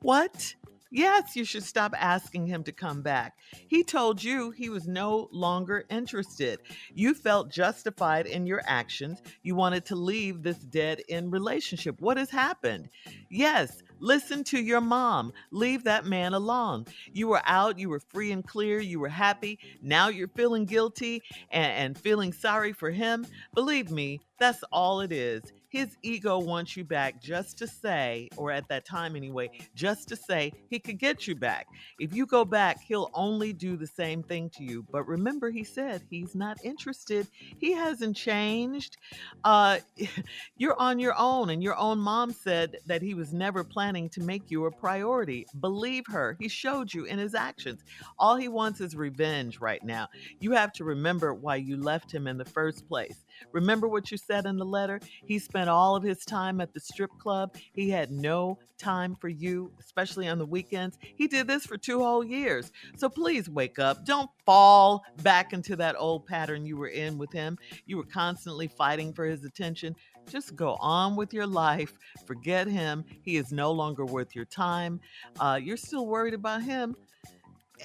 What? 0.00 0.54
Yes, 0.90 1.36
you 1.36 1.44
should 1.44 1.62
stop 1.62 1.94
asking 1.98 2.46
him 2.46 2.64
to 2.64 2.72
come 2.72 3.02
back. 3.02 3.36
He 3.68 3.82
told 3.82 4.22
you 4.22 4.50
he 4.50 4.70
was 4.70 4.86
no 4.86 5.28
longer 5.30 5.84
interested. 5.90 6.60
You 6.94 7.12
felt 7.14 7.50
justified 7.50 8.26
in 8.26 8.46
your 8.46 8.62
actions. 8.66 9.22
You 9.42 9.56
wanted 9.56 9.84
to 9.86 9.94
leave 9.94 10.42
this 10.42 10.58
dead 10.58 11.02
end 11.08 11.32
relationship. 11.32 12.00
What 12.00 12.16
has 12.16 12.30
happened? 12.30 12.88
Yes, 13.30 13.82
listen 14.02 14.44
to 14.44 14.60
your 14.60 14.82
mom. 14.82 15.32
Leave 15.50 15.84
that 15.84 16.04
man 16.04 16.34
alone. 16.34 16.84
You 17.12 17.28
were 17.28 17.42
out, 17.46 17.78
you 17.78 17.88
were 17.88 18.00
free 18.00 18.32
and 18.32 18.46
clear, 18.46 18.80
you 18.80 19.00
were 19.00 19.08
happy. 19.08 19.58
Now 19.80 20.08
you're 20.08 20.28
feeling 20.28 20.66
guilty 20.66 21.22
and, 21.50 21.72
and 21.72 21.98
feeling 21.98 22.32
sorry 22.32 22.72
for 22.74 22.90
him. 22.90 23.26
Believe 23.54 23.90
me, 23.90 24.20
that's 24.38 24.62
all 24.72 25.00
it 25.00 25.12
is. 25.12 25.42
His 25.72 25.96
ego 26.02 26.38
wants 26.38 26.76
you 26.76 26.84
back 26.84 27.22
just 27.22 27.56
to 27.58 27.66
say, 27.66 28.28
or 28.36 28.50
at 28.52 28.68
that 28.68 28.84
time 28.84 29.16
anyway, 29.16 29.48
just 29.74 30.06
to 30.08 30.16
say 30.16 30.52
he 30.68 30.78
could 30.78 30.98
get 30.98 31.26
you 31.26 31.34
back. 31.34 31.66
If 31.98 32.14
you 32.14 32.26
go 32.26 32.44
back, 32.44 32.82
he'll 32.82 33.10
only 33.14 33.54
do 33.54 33.78
the 33.78 33.86
same 33.86 34.22
thing 34.22 34.50
to 34.50 34.64
you. 34.64 34.84
But 34.92 35.08
remember, 35.08 35.50
he 35.50 35.64
said 35.64 36.02
he's 36.10 36.34
not 36.34 36.62
interested. 36.62 37.26
He 37.58 37.72
hasn't 37.72 38.16
changed. 38.16 38.98
Uh, 39.44 39.78
you're 40.58 40.78
on 40.78 40.98
your 40.98 41.14
own, 41.18 41.48
and 41.48 41.62
your 41.62 41.76
own 41.76 41.98
mom 41.98 42.32
said 42.32 42.76
that 42.84 43.00
he 43.00 43.14
was 43.14 43.32
never 43.32 43.64
planning 43.64 44.10
to 44.10 44.20
make 44.20 44.50
you 44.50 44.66
a 44.66 44.70
priority. 44.70 45.46
Believe 45.58 46.04
her. 46.08 46.36
He 46.38 46.48
showed 46.48 46.92
you 46.92 47.04
in 47.04 47.18
his 47.18 47.34
actions. 47.34 47.82
All 48.18 48.36
he 48.36 48.48
wants 48.48 48.82
is 48.82 48.94
revenge 48.94 49.58
right 49.58 49.82
now. 49.82 50.08
You 50.38 50.52
have 50.52 50.74
to 50.74 50.84
remember 50.84 51.32
why 51.32 51.56
you 51.56 51.78
left 51.78 52.12
him 52.12 52.26
in 52.26 52.36
the 52.36 52.44
first 52.44 52.86
place. 52.86 53.24
Remember 53.52 53.88
what 53.88 54.10
you 54.10 54.16
said 54.16 54.46
in 54.46 54.56
the 54.56 54.64
letter? 54.64 55.00
He 55.26 55.38
spent 55.38 55.68
all 55.68 55.96
of 55.96 56.02
his 56.02 56.24
time 56.24 56.60
at 56.60 56.72
the 56.72 56.80
strip 56.80 57.10
club. 57.18 57.56
He 57.72 57.90
had 57.90 58.10
no 58.10 58.58
time 58.78 59.16
for 59.20 59.28
you, 59.28 59.72
especially 59.80 60.28
on 60.28 60.38
the 60.38 60.46
weekends. 60.46 60.98
He 61.00 61.28
did 61.28 61.46
this 61.46 61.66
for 61.66 61.76
two 61.76 62.00
whole 62.00 62.24
years. 62.24 62.72
So 62.96 63.08
please 63.08 63.48
wake 63.48 63.78
up. 63.78 64.04
Don't 64.04 64.30
fall 64.44 65.04
back 65.22 65.52
into 65.52 65.76
that 65.76 65.96
old 65.98 66.26
pattern 66.26 66.66
you 66.66 66.76
were 66.76 66.88
in 66.88 67.18
with 67.18 67.32
him. 67.32 67.58
You 67.86 67.96
were 67.96 68.04
constantly 68.04 68.68
fighting 68.68 69.12
for 69.12 69.24
his 69.24 69.44
attention. 69.44 69.94
Just 70.28 70.54
go 70.54 70.76
on 70.80 71.16
with 71.16 71.32
your 71.32 71.46
life. 71.46 71.92
Forget 72.26 72.66
him. 72.66 73.04
He 73.22 73.36
is 73.36 73.52
no 73.52 73.72
longer 73.72 74.04
worth 74.04 74.34
your 74.34 74.44
time. 74.44 75.00
Uh, 75.38 75.58
you're 75.62 75.76
still 75.76 76.06
worried 76.06 76.34
about 76.34 76.62
him 76.62 76.96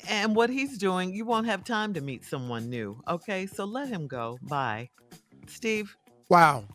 and 0.08 0.36
what 0.36 0.50
he's 0.50 0.78
doing, 0.78 1.14
you 1.14 1.26
won't 1.26 1.48
have 1.48 1.64
time 1.64 1.94
to 1.94 2.02
meet 2.02 2.26
someone 2.26 2.70
new. 2.70 3.02
Okay, 3.08 3.46
so 3.48 3.66
let 3.66 3.88
him 3.88 4.08
go. 4.08 4.38
Bye. 4.44 4.90
Steve. 5.50 5.96
Wow. 6.30 6.66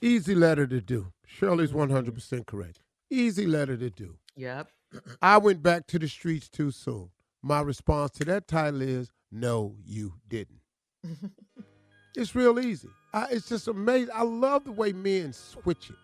Easy 0.00 0.34
letter 0.34 0.66
to 0.66 0.80
do. 0.80 1.12
Shirley's 1.26 1.72
100% 1.72 2.46
correct. 2.46 2.80
Easy 3.10 3.46
letter 3.46 3.76
to 3.76 3.90
do. 3.90 4.16
Yep. 4.36 4.68
I 5.22 5.38
went 5.38 5.62
back 5.62 5.86
to 5.88 5.98
the 5.98 6.08
streets 6.08 6.48
too 6.48 6.70
soon. 6.70 7.10
My 7.42 7.60
response 7.60 8.12
to 8.12 8.24
that 8.26 8.48
title 8.48 8.82
is 8.82 9.10
no, 9.30 9.74
you 9.84 10.14
didn't. 10.28 10.60
it's 12.16 12.34
real 12.34 12.58
easy. 12.58 12.88
I, 13.12 13.26
it's 13.30 13.48
just 13.48 13.68
amazing. 13.68 14.10
I 14.14 14.22
love 14.22 14.64
the 14.64 14.72
way 14.72 14.92
men 14.92 15.32
switch 15.32 15.90
it, 15.90 15.96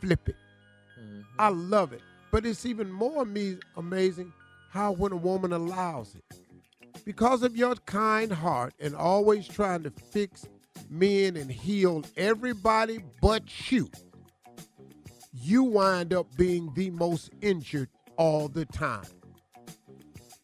flip 0.00 0.28
it. 0.28 0.36
I 1.38 1.50
mm-hmm. 1.50 1.70
love 1.70 1.92
it. 1.92 2.02
But 2.30 2.46
it's 2.46 2.64
even 2.64 2.92
more 2.92 3.22
ama- 3.22 3.58
amazing 3.76 4.32
how 4.70 4.92
when 4.92 5.12
a 5.12 5.16
woman 5.16 5.52
allows 5.52 6.14
it. 6.14 6.24
Because 7.04 7.42
of 7.42 7.56
your 7.56 7.74
kind 7.86 8.30
heart 8.30 8.74
and 8.78 8.94
always 8.94 9.48
trying 9.48 9.82
to 9.82 9.90
fix 9.90 10.46
men 10.88 11.36
and 11.36 11.50
heal 11.50 12.04
everybody 12.16 13.00
but 13.20 13.70
you, 13.70 13.90
you 15.32 15.62
wind 15.64 16.14
up 16.14 16.26
being 16.36 16.72
the 16.74 16.90
most 16.90 17.30
injured 17.40 17.88
all 18.16 18.48
the 18.48 18.64
time. 18.66 19.04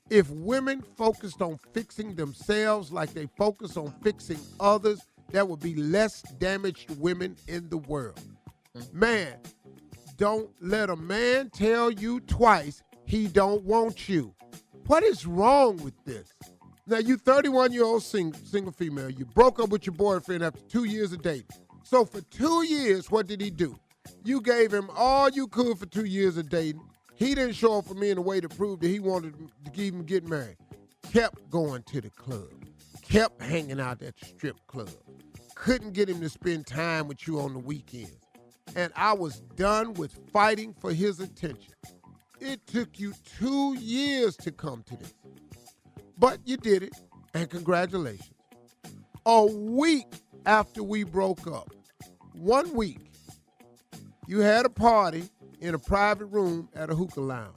If 0.09 0.30
women 0.30 0.82
focused 0.97 1.43
on 1.43 1.59
fixing 1.72 2.14
themselves 2.14 2.93
like 2.93 3.12
they 3.12 3.26
focus 3.37 3.76
on 3.76 3.93
fixing 4.03 4.39
others, 4.61 5.01
there 5.30 5.45
would 5.45 5.61
be 5.61 5.74
less 5.74 6.22
damaged 6.39 6.97
women 6.99 7.37
in 7.49 7.68
the 7.68 7.78
world. 7.78 8.20
Man, 8.93 9.34
don't 10.16 10.51
let 10.61 10.91
a 10.91 10.97
man 10.97 11.51
tell 11.51 11.91
you 11.91 12.20
twice 12.20 12.82
he 13.05 13.26
don't 13.26 13.64
want 13.64 14.09
you. 14.09 14.34
What 14.87 15.03
is 15.03 15.26
wrong 15.26 15.76
with 15.78 15.95
this? 16.05 16.32
Now 16.89 16.99
you 16.99 17.16
31 17.16 17.72
year 17.72 17.84
old 17.84 18.05
sing, 18.05 18.32
single 18.32 18.70
female. 18.70 19.11
You 19.11 19.24
broke 19.24 19.59
up 19.59 19.70
with 19.70 19.87
your 19.87 19.95
boyfriend 19.95 20.45
after 20.45 20.61
two 20.68 20.84
years 20.84 21.12
of 21.12 21.20
dating. 21.20 21.47
So 21.82 22.05
for 22.05 22.20
two 22.20 22.64
years, 22.64 23.11
what 23.11 23.26
did 23.26 23.41
he 23.41 23.51
do? 23.51 23.76
You 24.24 24.41
gave 24.41 24.72
him 24.72 24.89
all 24.95 25.28
you 25.28 25.49
could 25.49 25.78
for 25.78 25.87
two 25.87 26.05
years 26.05 26.37
of 26.37 26.49
dating. 26.49 26.82
He 27.16 27.34
didn't 27.34 27.55
show 27.55 27.78
up 27.78 27.87
for 27.87 27.95
me 27.95 28.11
in 28.11 28.18
a 28.18 28.22
way 28.22 28.41
to 28.41 28.49
prove 28.49 28.78
that 28.80 28.89
he 28.89 29.01
wanted 29.01 29.34
to 29.37 29.82
even 29.82 30.05
get 30.05 30.28
married. 30.28 30.59
Kept 31.12 31.51
going 31.51 31.82
to 31.84 32.01
the 32.01 32.11
club. 32.11 32.51
Kept 33.03 33.43
hanging 33.43 33.80
out 33.80 34.01
at 34.03 34.16
the 34.18 34.26
strip 34.26 34.57
club. 34.68 34.91
Couldn't 35.57 35.93
get 35.93 36.09
him 36.09 36.20
to 36.20 36.28
spend 36.28 36.68
time 36.68 37.09
with 37.09 37.26
you 37.26 37.41
on 37.41 37.53
the 37.53 37.59
weekends. 37.59 38.12
And 38.76 38.93
I 38.95 39.12
was 39.12 39.41
done 39.57 39.95
with 39.95 40.16
fighting 40.32 40.72
for 40.80 40.93
his 40.93 41.18
attention. 41.18 41.72
It 42.39 42.64
took 42.66 43.01
you 43.01 43.12
two 43.39 43.74
years 43.74 44.37
to 44.37 44.53
come 44.53 44.84
to 44.84 44.97
this. 44.97 45.14
But 46.19 46.39
you 46.45 46.57
did 46.57 46.83
it, 46.83 46.95
and 47.35 47.49
congratulations. 47.51 48.31
A 49.27 49.45
week 49.45 50.07
after 50.47 50.83
we 50.83 51.05
broke 51.05 51.47
up, 51.47 51.71
one 52.33 52.73
week, 52.75 53.11
you 54.27 54.41
had 54.41 54.67
a 54.67 54.71
party 54.71 55.29
in 55.61 55.75
a 55.75 55.79
private 55.79 56.27
room 56.27 56.69
at 56.75 56.91
a 56.91 56.95
hookah 56.95 57.21
lounge. 57.21 57.57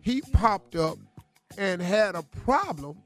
He 0.00 0.20
popped 0.32 0.74
up 0.74 0.98
and 1.58 1.80
had 1.80 2.14
a 2.14 2.22
problem 2.22 2.98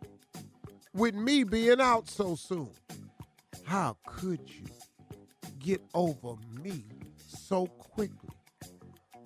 with 0.94 1.14
me 1.14 1.44
being 1.44 1.80
out 1.80 2.08
so 2.08 2.34
soon. 2.34 2.70
How 3.64 3.96
could 4.06 4.40
you 4.48 4.66
get 5.58 5.82
over 5.94 6.36
me 6.62 6.84
so 7.16 7.66
quickly? 7.66 8.30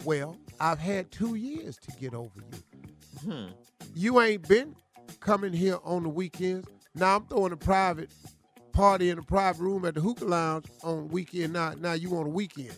Well, 0.05 0.37
I've 0.59 0.79
had 0.79 1.11
two 1.11 1.35
years 1.35 1.77
to 1.77 1.93
get 2.01 2.14
over 2.14 2.41
you. 2.53 3.31
Hmm. 3.31 3.49
You 3.95 4.21
ain't 4.21 4.49
been 4.49 4.75
coming 5.19 5.53
here 5.53 5.79
on 5.85 6.03
the 6.03 6.09
weekends. 6.09 6.69
Now 6.95 7.17
I'm 7.17 7.27
throwing 7.27 7.53
a 7.53 7.57
private 7.57 8.11
party 8.73 9.11
in 9.11 9.19
a 9.19 9.23
private 9.23 9.63
room 9.63 9.85
at 9.85 9.95
the 9.95 10.01
hookah 10.01 10.25
lounge 10.25 10.67
on 10.83 11.09
weekend. 11.09 11.53
Now, 11.53 11.75
now 11.79 11.93
you 11.93 12.17
on 12.17 12.27
a 12.27 12.31
weekend. 12.31 12.77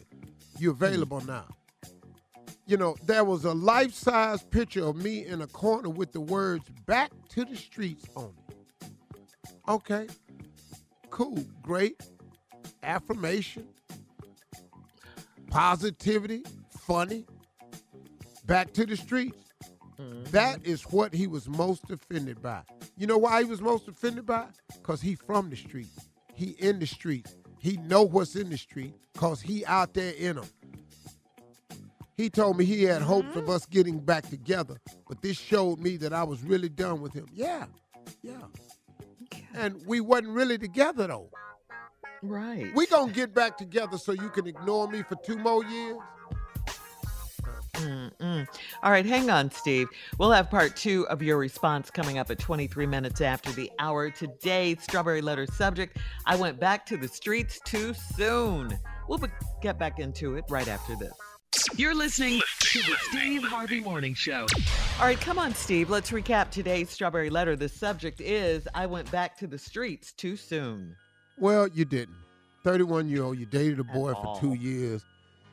You're 0.59 0.73
available 0.73 1.21
hmm. 1.21 1.29
now. 1.29 1.47
You 2.67 2.77
know, 2.77 2.97
there 3.05 3.25
was 3.25 3.45
a 3.45 3.53
life-size 3.53 4.43
picture 4.45 4.85
of 4.85 4.97
me 4.97 5.27
in 5.27 5.43
a 5.43 5.47
corner 5.47 5.91
with 5.91 6.13
the 6.13 6.21
words 6.21 6.65
back 6.87 7.11
to 7.31 7.45
the 7.45 7.57
streets 7.57 8.07
on 8.15 8.33
it. 8.49 8.89
Okay. 9.69 10.07
Cool. 11.11 11.45
Great. 11.61 12.01
Affirmation. 12.83 13.67
Positivity. 15.51 16.43
Funny. 16.71 17.27
Back 18.47 18.73
to 18.75 18.87
the 18.87 18.97
streets. 18.97 19.42
Mm-hmm. 20.03 20.31
That 20.31 20.65
is 20.65 20.83
what 20.83 21.15
he 21.15 21.27
was 21.27 21.49
most 21.49 21.91
offended 21.91 22.43
by. 22.43 22.63
You 22.97 23.07
know 23.07 23.19
why 23.19 23.43
he 23.43 23.49
was 23.49 23.61
most 23.61 23.89
offended 23.89 24.27
by? 24.27 24.47
Because 24.75 25.01
he 25.01 25.15
from 25.15 25.51
the 25.51 25.57
street. 25.57 25.89
He 26.35 26.51
in 26.59 26.79
the 26.79 26.87
street. 26.87 27.29
He 27.59 27.77
know 27.77 28.03
what's 28.03 28.35
in 28.35 28.51
the 28.51 28.59
street 28.59 28.95
because 29.13 29.41
he 29.41 29.65
out 29.67 29.95
there 29.95 30.15
in 30.15 30.37
them. 30.37 30.47
He 32.17 32.29
told 32.29 32.59
me 32.59 32.65
he 32.65 32.83
had 32.83 33.03
hopes 33.03 33.35
of 33.37 33.45
mm-hmm. 33.45 33.53
us 33.53 33.67
getting 33.67 33.99
back 33.99 34.29
together, 34.29 34.77
but 35.09 35.23
this 35.23 35.39
showed 35.39 35.79
me 35.79 35.97
that 35.99 36.13
I 36.13 36.25
was 36.25 36.43
really 36.43 36.69
done 36.69 37.01
with 37.01 37.13
him. 37.15 37.27
Yeah, 37.33 37.67
yeah. 38.23 38.43
And 39.55 39.81
we 39.87 40.01
wasn't 40.01 40.31
really 40.31 40.59
together 40.59 41.07
though. 41.07 41.31
Right. 42.23 42.73
We 42.75 42.87
gonna 42.87 43.13
get 43.13 43.35
back 43.35 43.57
together 43.57 43.99
so 43.99 44.13
you 44.13 44.29
can 44.29 44.47
ignore 44.47 44.89
me 44.89 45.03
for 45.03 45.17
two 45.25 45.39
more 45.39 45.65
years? 45.65 45.97
Mm-mm. 47.83 48.47
All 48.83 48.91
right, 48.91 49.05
hang 49.07 49.31
on, 49.31 49.51
Steve. 49.51 49.89
We'll 50.19 50.31
have 50.31 50.51
part 50.51 50.77
two 50.77 51.07
of 51.09 51.23
your 51.23 51.39
response 51.39 51.91
coming 51.91 52.19
up 52.19 52.31
at 52.31 52.39
23 52.39 52.87
minutes 52.87 53.21
after 53.21 53.51
the 53.53 53.71
hour. 53.79 54.11
Today's 54.11 54.83
Strawberry 54.83 55.21
Letter 55.23 55.47
subject 55.47 55.99
I 56.27 56.37
went 56.37 56.61
back 56.61 56.87
to 56.87 56.97
the 56.97 57.09
streets 57.09 57.61
too 57.65 57.95
soon. 58.17 58.79
We'll 59.09 59.19
be- 59.19 59.29
get 59.61 59.79
back 59.79 59.99
into 59.99 60.37
it 60.37 60.45
right 60.49 60.69
after 60.69 60.95
this. 60.97 61.13
You're 61.77 61.95
listening 61.95 62.41
to 62.61 62.79
the 62.79 62.97
Steve 63.11 63.43
Harvey 63.43 63.81
Morning 63.81 64.15
Show. 64.15 64.47
All 64.99 65.07
right, 65.07 65.21
come 65.21 65.39
on, 65.39 65.55
Steve. 65.55 65.91
Let's 65.91 66.11
recap 66.11 66.51
today's 66.51 66.89
Strawberry 66.89 67.29
Letter. 67.29 67.57
The 67.57 67.69
subject 67.69 68.21
is 68.21 68.67
I 68.75 68.87
went 68.87 69.11
back 69.11 69.37
to 69.39 69.47
the 69.47 69.59
streets 69.59 70.13
too 70.13 70.37
soon. 70.37 70.97
Well, 71.39 71.69
you 71.69 71.85
didn't. 71.85 72.17
31 72.65 73.09
year 73.09 73.25
old, 73.25 73.39
you 73.39 73.47
dated 73.47 73.81
a 73.81 73.85
boy 73.85 74.15
for 74.15 74.39
two 74.41 74.55
years. 74.55 75.05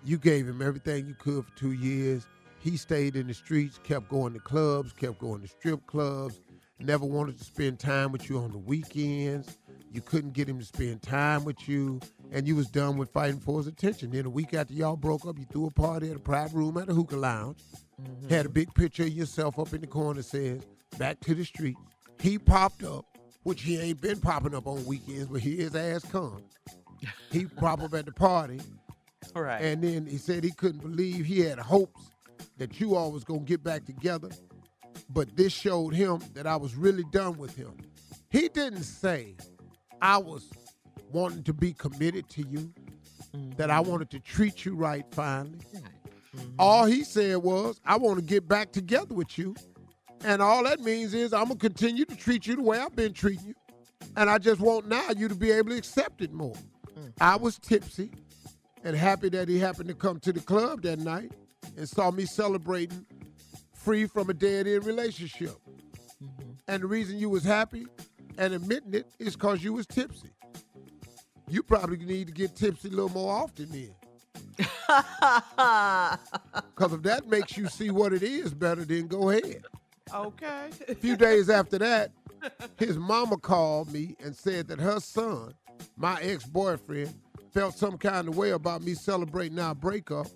You 0.03 0.17
gave 0.17 0.47
him 0.47 0.61
everything 0.61 1.05
you 1.05 1.15
could 1.15 1.45
for 1.45 1.57
two 1.57 1.73
years. 1.73 2.25
He 2.59 2.77
stayed 2.77 3.15
in 3.15 3.27
the 3.27 3.33
streets, 3.33 3.79
kept 3.83 4.09
going 4.09 4.33
to 4.33 4.39
clubs, 4.39 4.91
kept 4.93 5.19
going 5.19 5.41
to 5.41 5.47
strip 5.47 5.85
clubs, 5.87 6.39
never 6.79 7.05
wanted 7.05 7.37
to 7.37 7.43
spend 7.43 7.79
time 7.79 8.11
with 8.11 8.29
you 8.29 8.37
on 8.37 8.51
the 8.51 8.57
weekends. 8.57 9.57
You 9.91 10.01
couldn't 10.01 10.33
get 10.33 10.47
him 10.47 10.59
to 10.59 10.65
spend 10.65 11.01
time 11.01 11.45
with 11.45 11.67
you, 11.67 11.99
and 12.31 12.47
you 12.47 12.55
was 12.55 12.67
done 12.67 12.97
with 12.97 13.11
fighting 13.11 13.39
for 13.39 13.57
his 13.57 13.67
attention. 13.67 14.11
Then 14.11 14.25
a 14.25 14.29
week 14.29 14.53
after 14.53 14.73
y'all 14.73 14.95
broke 14.95 15.25
up, 15.25 15.39
you 15.39 15.45
threw 15.51 15.65
a 15.67 15.71
party 15.71 16.11
at 16.11 16.15
a 16.15 16.19
private 16.19 16.55
room 16.55 16.77
at 16.77 16.89
a 16.89 16.93
hookah 16.93 17.17
lounge. 17.17 17.63
Mm-hmm. 18.01 18.29
Had 18.29 18.45
a 18.45 18.49
big 18.49 18.73
picture 18.75 19.03
of 19.03 19.09
yourself 19.09 19.57
up 19.57 19.73
in 19.73 19.81
the 19.81 19.87
corner 19.87 20.21
says, 20.21 20.61
back 20.97 21.19
to 21.21 21.33
the 21.33 21.43
street. 21.43 21.77
He 22.21 22.37
popped 22.37 22.83
up, 22.83 23.05
which 23.43 23.63
he 23.63 23.79
ain't 23.79 24.01
been 24.01 24.19
popping 24.19 24.53
up 24.53 24.67
on 24.67 24.85
weekends, 24.85 25.27
but 25.27 25.41
here 25.41 25.63
his 25.63 25.75
ass 25.75 26.05
come. 26.11 26.43
He 27.31 27.45
popped 27.45 27.83
up 27.83 27.93
at 27.93 28.05
the 28.05 28.11
party. 28.11 28.59
All 29.35 29.43
right. 29.43 29.61
And 29.61 29.83
then 29.83 30.05
he 30.05 30.17
said 30.17 30.43
he 30.43 30.51
couldn't 30.51 30.81
believe 30.81 31.25
he 31.25 31.41
had 31.41 31.59
hopes 31.59 32.09
that 32.57 32.79
you 32.79 32.95
all 32.95 33.11
was 33.11 33.23
gonna 33.23 33.39
get 33.39 33.63
back 33.63 33.85
together. 33.85 34.29
But 35.09 35.35
this 35.35 35.53
showed 35.53 35.93
him 35.93 36.19
that 36.33 36.45
I 36.45 36.55
was 36.55 36.75
really 36.75 37.05
done 37.11 37.37
with 37.37 37.55
him. 37.55 37.77
He 38.29 38.49
didn't 38.49 38.83
say 38.83 39.35
I 40.01 40.17
was 40.17 40.49
wanting 41.11 41.43
to 41.43 41.53
be 41.53 41.73
committed 41.73 42.29
to 42.29 42.47
you, 42.47 42.71
that 43.57 43.71
I 43.71 43.79
mm-hmm. 43.79 43.91
wanted 43.91 44.09
to 44.11 44.19
treat 44.19 44.65
you 44.65 44.75
right 44.75 45.05
finally. 45.11 45.59
Mm-hmm. 46.35 46.49
All 46.59 46.85
he 46.85 47.03
said 47.03 47.37
was, 47.37 47.79
I 47.85 47.97
want 47.97 48.19
to 48.19 48.25
get 48.25 48.47
back 48.47 48.71
together 48.71 49.15
with 49.15 49.37
you. 49.37 49.55
And 50.23 50.41
all 50.41 50.63
that 50.65 50.81
means 50.81 51.13
is 51.13 51.33
I'm 51.33 51.45
gonna 51.45 51.55
continue 51.55 52.05
to 52.05 52.15
treat 52.15 52.45
you 52.45 52.55
the 52.57 52.61
way 52.61 52.77
I've 52.77 52.95
been 52.95 53.13
treating 53.13 53.47
you. 53.47 53.55
And 54.15 54.29
I 54.29 54.37
just 54.37 54.59
want 54.59 54.87
now 54.87 55.09
you 55.15 55.27
to 55.27 55.35
be 55.35 55.51
able 55.51 55.69
to 55.69 55.77
accept 55.77 56.21
it 56.21 56.33
more. 56.33 56.55
Mm. 56.97 57.13
I 57.21 57.35
was 57.35 57.57
tipsy 57.57 58.11
and 58.83 58.95
happy 58.95 59.29
that 59.29 59.49
he 59.49 59.59
happened 59.59 59.89
to 59.89 59.95
come 59.95 60.19
to 60.21 60.33
the 60.33 60.39
club 60.39 60.81
that 60.83 60.99
night 60.99 61.31
and 61.77 61.87
saw 61.87 62.11
me 62.11 62.25
celebrating 62.25 63.05
free 63.73 64.05
from 64.05 64.29
a 64.29 64.33
dead 64.33 64.67
end 64.67 64.85
relationship. 64.85 65.55
Mm-hmm. 66.23 66.51
And 66.67 66.83
the 66.83 66.87
reason 66.87 67.17
you 67.17 67.29
was 67.29 67.43
happy 67.43 67.87
and 68.37 68.53
admitting 68.53 68.93
it 68.93 69.07
is 69.19 69.35
because 69.35 69.63
you 69.63 69.73
was 69.73 69.85
tipsy. 69.85 70.29
You 71.47 71.63
probably 71.63 71.97
need 71.97 72.27
to 72.27 72.33
get 72.33 72.55
tipsy 72.55 72.89
a 72.89 72.91
little 72.91 73.09
more 73.09 73.33
often 73.43 73.69
then. 73.69 73.95
Because 76.75 76.93
if 76.93 77.01
that 77.03 77.27
makes 77.27 77.57
you 77.57 77.67
see 77.67 77.91
what 77.91 78.13
it 78.13 78.23
is 78.23 78.53
better, 78.53 78.85
then 78.85 79.07
go 79.07 79.31
ahead. 79.31 79.65
Okay. 80.13 80.69
A 80.87 80.95
few 80.95 81.17
days 81.17 81.49
after 81.49 81.77
that, 81.77 82.11
his 82.77 82.97
mama 82.97 83.35
called 83.37 83.91
me 83.91 84.15
and 84.23 84.33
said 84.33 84.69
that 84.69 84.79
her 84.79 85.01
son, 85.01 85.53
my 85.97 86.21
ex-boyfriend, 86.21 87.13
felt 87.53 87.77
some 87.77 87.97
kind 87.97 88.27
of 88.27 88.37
way 88.37 88.51
about 88.51 88.81
me 88.81 88.93
celebrating 88.93 89.59
our 89.59 89.75
breakup. 89.75 90.27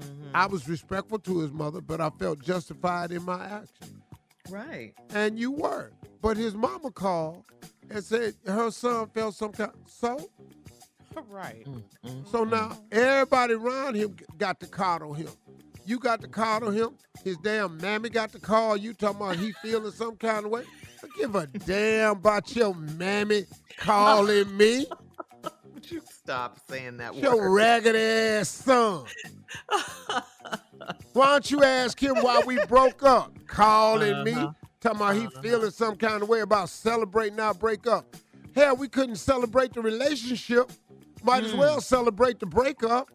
Mm-hmm. 0.00 0.30
I 0.34 0.46
was 0.46 0.68
respectful 0.68 1.18
to 1.20 1.40
his 1.40 1.52
mother, 1.52 1.80
but 1.80 2.00
I 2.00 2.10
felt 2.10 2.42
justified 2.42 3.12
in 3.12 3.22
my 3.24 3.44
action. 3.44 4.02
Right. 4.50 4.94
And 5.14 5.38
you 5.38 5.50
were. 5.50 5.92
But 6.20 6.36
his 6.36 6.54
mama 6.54 6.90
called 6.90 7.44
and 7.90 8.02
said 8.02 8.34
her 8.46 8.70
son 8.70 9.08
felt 9.08 9.34
some 9.34 9.52
kind. 9.52 9.72
So, 9.86 10.30
right. 11.28 11.64
Mm, 11.66 11.82
mm, 12.04 12.30
so 12.30 12.44
mm. 12.44 12.50
now 12.50 12.78
everybody 12.90 13.54
around 13.54 13.94
him 13.96 14.16
got 14.38 14.60
to 14.60 14.66
coddle 14.66 15.14
him. 15.14 15.28
You 15.84 15.98
got 15.98 16.20
to 16.20 16.28
coddle 16.28 16.70
him. 16.70 16.90
His 17.24 17.36
damn 17.38 17.76
mammy 17.78 18.08
got 18.08 18.32
to 18.32 18.38
call 18.38 18.76
you 18.76 18.94
talking 18.94 19.20
about 19.20 19.36
he 19.36 19.52
feeling 19.52 19.90
some 19.90 20.16
kind 20.16 20.44
of 20.44 20.52
way. 20.52 20.62
I 21.02 21.08
give 21.18 21.34
a 21.34 21.46
damn 21.46 22.18
about 22.18 22.54
your 22.54 22.74
mammy 22.74 23.46
calling 23.78 24.56
me. 24.56 24.86
Would 25.82 25.90
you 25.90 26.02
stop 26.12 26.58
saying 26.70 26.98
that 26.98 27.16
Your 27.16 27.36
word? 27.36 27.50
ragged 27.54 27.96
ass 27.96 28.48
son. 28.48 29.04
Why 31.12 31.26
don't 31.26 31.50
you 31.50 31.64
ask 31.64 32.00
him 32.00 32.14
why 32.22 32.40
we 32.46 32.64
broke 32.66 33.02
up? 33.02 33.32
Calling 33.48 34.22
me, 34.22 34.32
Uh-huh. 34.32 34.52
talking 34.80 34.96
about 35.00 35.16
he 35.16 35.26
feeling 35.42 35.72
some 35.72 35.96
kind 35.96 36.22
of 36.22 36.28
way 36.28 36.38
about 36.40 36.68
celebrating 36.68 37.40
our 37.40 37.52
breakup. 37.52 38.14
Hell, 38.54 38.76
we 38.76 38.86
couldn't 38.86 39.16
celebrate 39.16 39.72
the 39.72 39.80
relationship. 39.82 40.70
Might 41.24 41.42
as 41.42 41.50
Hmm. 41.50 41.58
well 41.58 41.80
celebrate 41.80 42.38
the 42.38 42.46
breakup. 42.46 43.10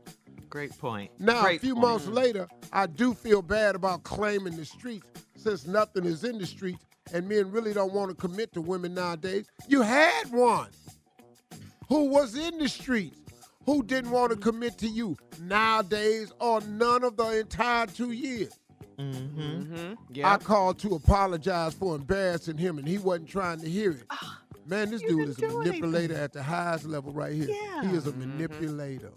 Great 0.49 0.77
point. 0.77 1.10
Now, 1.19 1.44
Great 1.44 1.57
a 1.57 1.60
few 1.61 1.73
point. 1.76 1.88
months 1.88 2.07
later, 2.07 2.49
I 2.73 2.88
do 2.88 3.14
feel 3.14 3.41
bad 3.41 3.76
about 3.76 4.03
claiming 4.03 4.57
the 4.57 4.65
streets 4.65 5.07
since 5.38 5.65
nothing 5.65 6.03
is 6.03 6.26
in 6.26 6.38
the 6.38 6.45
streets 6.45 6.84
and 7.14 7.30
men 7.30 7.49
really 7.49 7.72
don't 7.73 7.94
want 7.94 8.10
to 8.10 8.15
commit 8.15 8.52
to 8.56 8.61
women 8.61 8.94
nowadays. 8.94 9.48
You 9.69 9.84
had 9.84 10.30
one 10.31 10.68
who 11.88 12.05
was 12.05 12.35
in 12.35 12.57
the 12.57 12.68
streets, 12.68 13.19
who 13.65 13.84
didn't 13.84 14.11
want 14.11 14.31
to 14.31 14.38
commit 14.38 14.77
to 14.80 14.88
you 14.88 15.18
nowadays 15.41 16.31
or 16.39 16.61
none 16.61 17.03
of 17.03 17.18
the 17.18 17.39
entire 17.39 17.88
two 17.88 18.11
years. 18.11 18.53
Mm-hmm. 18.97 20.26
I 20.26 20.38
called 20.38 20.80
to 20.80 20.95
apologize 20.95 21.73
for 21.73 21.95
embarrassing 21.95 22.57
him, 22.57 22.80
and 22.80 22.88
he 22.88 22.97
wasn't 22.97 23.30
trying 23.30 23.59
to 23.61 23.69
hear 23.69 23.91
it. 23.91 24.03
Man, 24.65 24.89
this 24.89 25.01
dude 25.01 25.30
is 25.30 25.41
a 25.41 25.47
manipulator 25.47 26.15
at 26.15 26.34
the 26.34 26.43
highest 26.43 26.85
level 26.85 27.14
right 27.14 27.34
here. 27.34 27.47
He 27.84 27.95
is 27.95 28.05
a 28.05 28.11
mm-hmm. 28.11 28.38
manipulator. 28.38 29.11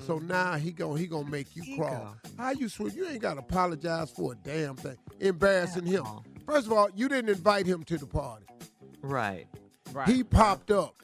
So 0.00 0.16
mm-hmm. 0.16 0.28
now 0.28 0.54
he 0.54 0.72
gon' 0.72 0.96
he 0.96 1.06
gonna 1.06 1.30
make 1.30 1.54
you 1.54 1.76
crawl. 1.76 2.16
How 2.36 2.50
you 2.50 2.68
swear 2.68 2.88
you 2.88 3.06
ain't 3.08 3.20
gotta 3.20 3.40
apologize 3.40 4.10
for 4.10 4.32
a 4.32 4.36
damn 4.36 4.74
thing. 4.74 4.96
Embarrassing 5.20 5.86
him. 5.86 6.04
First 6.44 6.66
of 6.66 6.72
all, 6.72 6.88
you 6.94 7.08
didn't 7.08 7.28
invite 7.28 7.66
him 7.66 7.84
to 7.84 7.98
the 7.98 8.06
party. 8.06 8.46
Right. 9.00 9.46
Right. 9.92 10.08
He 10.08 10.24
popped 10.24 10.72
up 10.72 10.96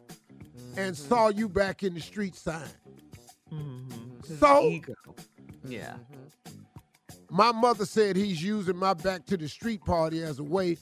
and 0.77 0.97
saw 0.97 1.29
you 1.29 1.49
back 1.49 1.83
in 1.83 1.95
the 1.95 2.01
street 2.01 2.35
sign. 2.35 2.63
Mm-hmm. 3.53 4.35
So 4.39 4.69
ego. 4.69 4.95
Yeah. 5.65 5.95
my 7.31 7.53
mother 7.53 7.85
said 7.87 8.17
he's 8.17 8.43
using 8.43 8.77
my 8.77 8.95
back 8.95 9.27
to 9.27 9.37
the 9.37 9.49
street 9.49 9.85
party 9.85 10.23
as 10.23 10.39
a 10.39 10.45
way 10.45 10.77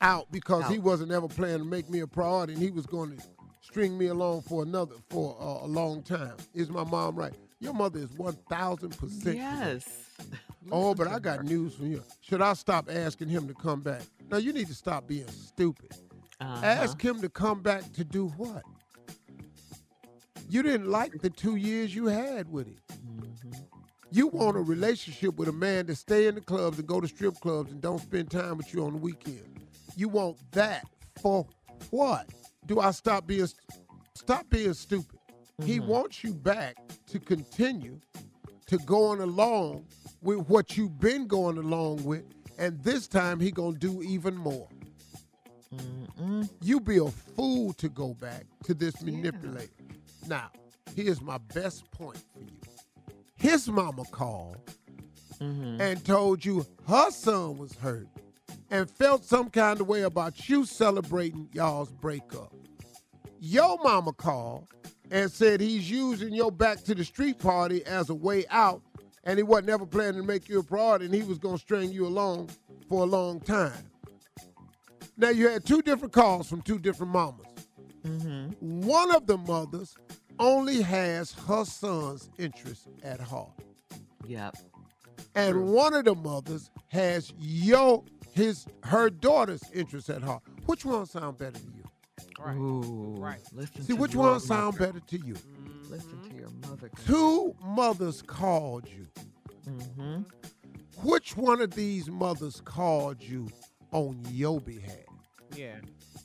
out 0.00 0.30
because 0.32 0.66
he 0.68 0.78
wasn't 0.78 1.12
ever 1.12 1.28
planning 1.28 1.58
to 1.60 1.64
make 1.64 1.88
me 1.90 2.00
a 2.00 2.06
priority 2.06 2.54
and 2.54 2.62
he 2.62 2.70
was 2.70 2.86
going 2.86 3.16
to 3.16 3.22
string 3.60 3.96
me 3.96 4.06
along 4.06 4.42
for 4.42 4.62
another 4.62 4.94
for 5.10 5.36
uh, 5.40 5.64
a 5.64 5.68
long 5.68 6.02
time. 6.02 6.34
Is 6.54 6.70
my 6.70 6.84
mom 6.84 7.16
right? 7.16 7.34
Your 7.60 7.74
mother 7.74 7.98
is 8.00 8.10
one 8.12 8.36
thousand 8.48 8.96
percent. 8.98 9.36
Yes. 9.36 9.86
Oh, 10.72 10.94
but 10.94 11.08
I 11.08 11.18
got 11.18 11.44
news 11.44 11.74
for 11.74 11.84
you. 11.84 12.02
Should 12.20 12.42
I 12.42 12.54
stop 12.54 12.88
asking 12.90 13.28
him 13.28 13.46
to 13.48 13.54
come 13.54 13.80
back? 13.80 14.02
Now 14.30 14.38
you 14.38 14.52
need 14.52 14.66
to 14.68 14.74
stop 14.74 15.06
being 15.06 15.28
stupid. 15.28 15.92
Uh-huh. 16.40 16.64
Ask 16.64 17.00
him 17.00 17.20
to 17.20 17.28
come 17.28 17.60
back 17.62 17.92
to 17.92 18.04
do 18.04 18.28
what? 18.36 18.62
You 20.50 20.64
didn't 20.64 20.90
like 20.90 21.20
the 21.20 21.30
two 21.30 21.54
years 21.54 21.94
you 21.94 22.06
had 22.06 22.50
with 22.50 22.66
him. 22.66 22.76
Mm-hmm. 22.90 23.52
You 24.10 24.26
want 24.26 24.56
a 24.56 24.60
relationship 24.60 25.36
with 25.36 25.48
a 25.48 25.52
man 25.52 25.86
that 25.86 25.94
stay 25.94 26.26
in 26.26 26.34
the 26.34 26.40
clubs 26.40 26.80
and 26.80 26.88
go 26.88 27.00
to 27.00 27.06
strip 27.06 27.36
clubs 27.36 27.70
and 27.70 27.80
don't 27.80 28.00
spend 28.00 28.32
time 28.32 28.56
with 28.56 28.74
you 28.74 28.84
on 28.84 28.94
the 28.94 28.98
weekend. 28.98 29.60
You 29.94 30.08
want 30.08 30.38
that 30.50 30.86
for 31.22 31.46
what? 31.90 32.26
Do 32.66 32.80
I 32.80 32.90
stop 32.90 33.28
being 33.28 33.46
stop 34.14 34.50
being 34.50 34.74
stupid? 34.74 35.20
He 35.64 35.78
mm-hmm. 35.78 35.86
wants 35.86 36.24
you 36.24 36.34
back 36.34 36.76
to 37.06 37.20
continue 37.20 38.00
to 38.66 38.78
going 38.78 39.20
along 39.20 39.84
with 40.20 40.48
what 40.48 40.76
you've 40.76 40.98
been 40.98 41.28
going 41.28 41.58
along 41.58 42.02
with, 42.02 42.24
and 42.58 42.82
this 42.82 43.06
time 43.06 43.38
he 43.38 43.52
gonna 43.52 43.78
do 43.78 44.02
even 44.02 44.36
more. 44.36 44.68
You 46.60 46.80
be 46.80 46.98
a 46.98 47.06
fool 47.06 47.72
to 47.74 47.88
go 47.88 48.14
back 48.14 48.46
to 48.64 48.74
this 48.74 49.00
manipulator. 49.00 49.68
Now, 50.30 50.52
here's 50.94 51.20
my 51.20 51.38
best 51.52 51.90
point 51.90 52.22
for 52.32 52.38
you. 52.38 52.60
His 53.34 53.66
mama 53.66 54.04
called 54.12 54.58
mm-hmm. 55.40 55.80
and 55.80 56.04
told 56.04 56.44
you 56.44 56.64
her 56.86 57.10
son 57.10 57.58
was 57.58 57.74
hurt 57.74 58.06
and 58.70 58.88
felt 58.88 59.24
some 59.24 59.50
kind 59.50 59.80
of 59.80 59.88
way 59.88 60.02
about 60.02 60.48
you 60.48 60.64
celebrating 60.64 61.48
y'all's 61.52 61.90
breakup. 61.90 62.54
Your 63.40 63.76
mama 63.82 64.12
called 64.12 64.68
and 65.10 65.28
said 65.32 65.60
he's 65.60 65.90
using 65.90 66.32
your 66.32 66.52
back 66.52 66.84
to 66.84 66.94
the 66.94 67.04
street 67.04 67.40
party 67.40 67.84
as 67.84 68.08
a 68.08 68.14
way 68.14 68.44
out 68.50 68.82
and 69.24 69.36
he 69.36 69.42
wasn't 69.42 69.70
ever 69.70 69.84
planning 69.84 70.20
to 70.20 70.26
make 70.26 70.48
you 70.48 70.60
a 70.60 70.62
priority 70.62 71.06
and 71.06 71.14
he 71.14 71.24
was 71.24 71.38
going 71.38 71.56
to 71.56 71.60
string 71.60 71.90
you 71.90 72.06
along 72.06 72.50
for 72.88 73.02
a 73.02 73.06
long 73.06 73.40
time. 73.40 73.90
Now, 75.16 75.30
you 75.30 75.48
had 75.48 75.66
two 75.66 75.82
different 75.82 76.12
calls 76.12 76.48
from 76.48 76.62
two 76.62 76.78
different 76.78 77.12
mamas. 77.12 77.46
Mm-hmm. 78.06 78.82
One 78.82 79.14
of 79.14 79.26
the 79.26 79.36
mothers 79.36 79.94
only 80.40 80.82
has 80.82 81.32
her 81.46 81.64
son's 81.64 82.28
interest 82.38 82.88
at 83.02 83.20
heart. 83.20 83.52
Yep. 84.26 84.56
And 85.34 85.68
one 85.68 85.94
of 85.94 86.06
the 86.06 86.14
mothers 86.14 86.70
has 86.88 87.32
your 87.38 88.02
his 88.32 88.66
her 88.84 89.10
daughter's 89.10 89.62
interest 89.72 90.08
at 90.08 90.22
heart. 90.22 90.42
Which 90.66 90.84
one 90.84 91.06
sound 91.06 91.38
better 91.38 91.58
to 91.58 91.66
you? 91.76 91.84
Right. 92.38 92.56
Ooh. 92.56 93.14
Right. 93.18 93.40
Listen 93.52 93.82
See, 93.82 93.92
to 93.92 93.96
which 93.96 94.14
one 94.14 94.40
sound 94.40 94.78
mother. 94.78 94.92
better 94.92 95.06
to 95.06 95.18
you? 95.18 95.36
Listen 95.88 96.20
to 96.28 96.34
your 96.36 96.50
mother. 96.68 96.90
Two 97.06 97.54
mothers 97.62 98.22
called 98.22 98.88
you. 98.88 99.06
Mm-hmm. 99.68 100.22
Which 101.02 101.36
one 101.36 101.60
of 101.60 101.72
these 101.74 102.08
mothers 102.08 102.60
called 102.64 103.22
you 103.22 103.48
on 103.92 104.20
your 104.30 104.60
behalf? 104.60 104.94
Yeah. 105.56 105.76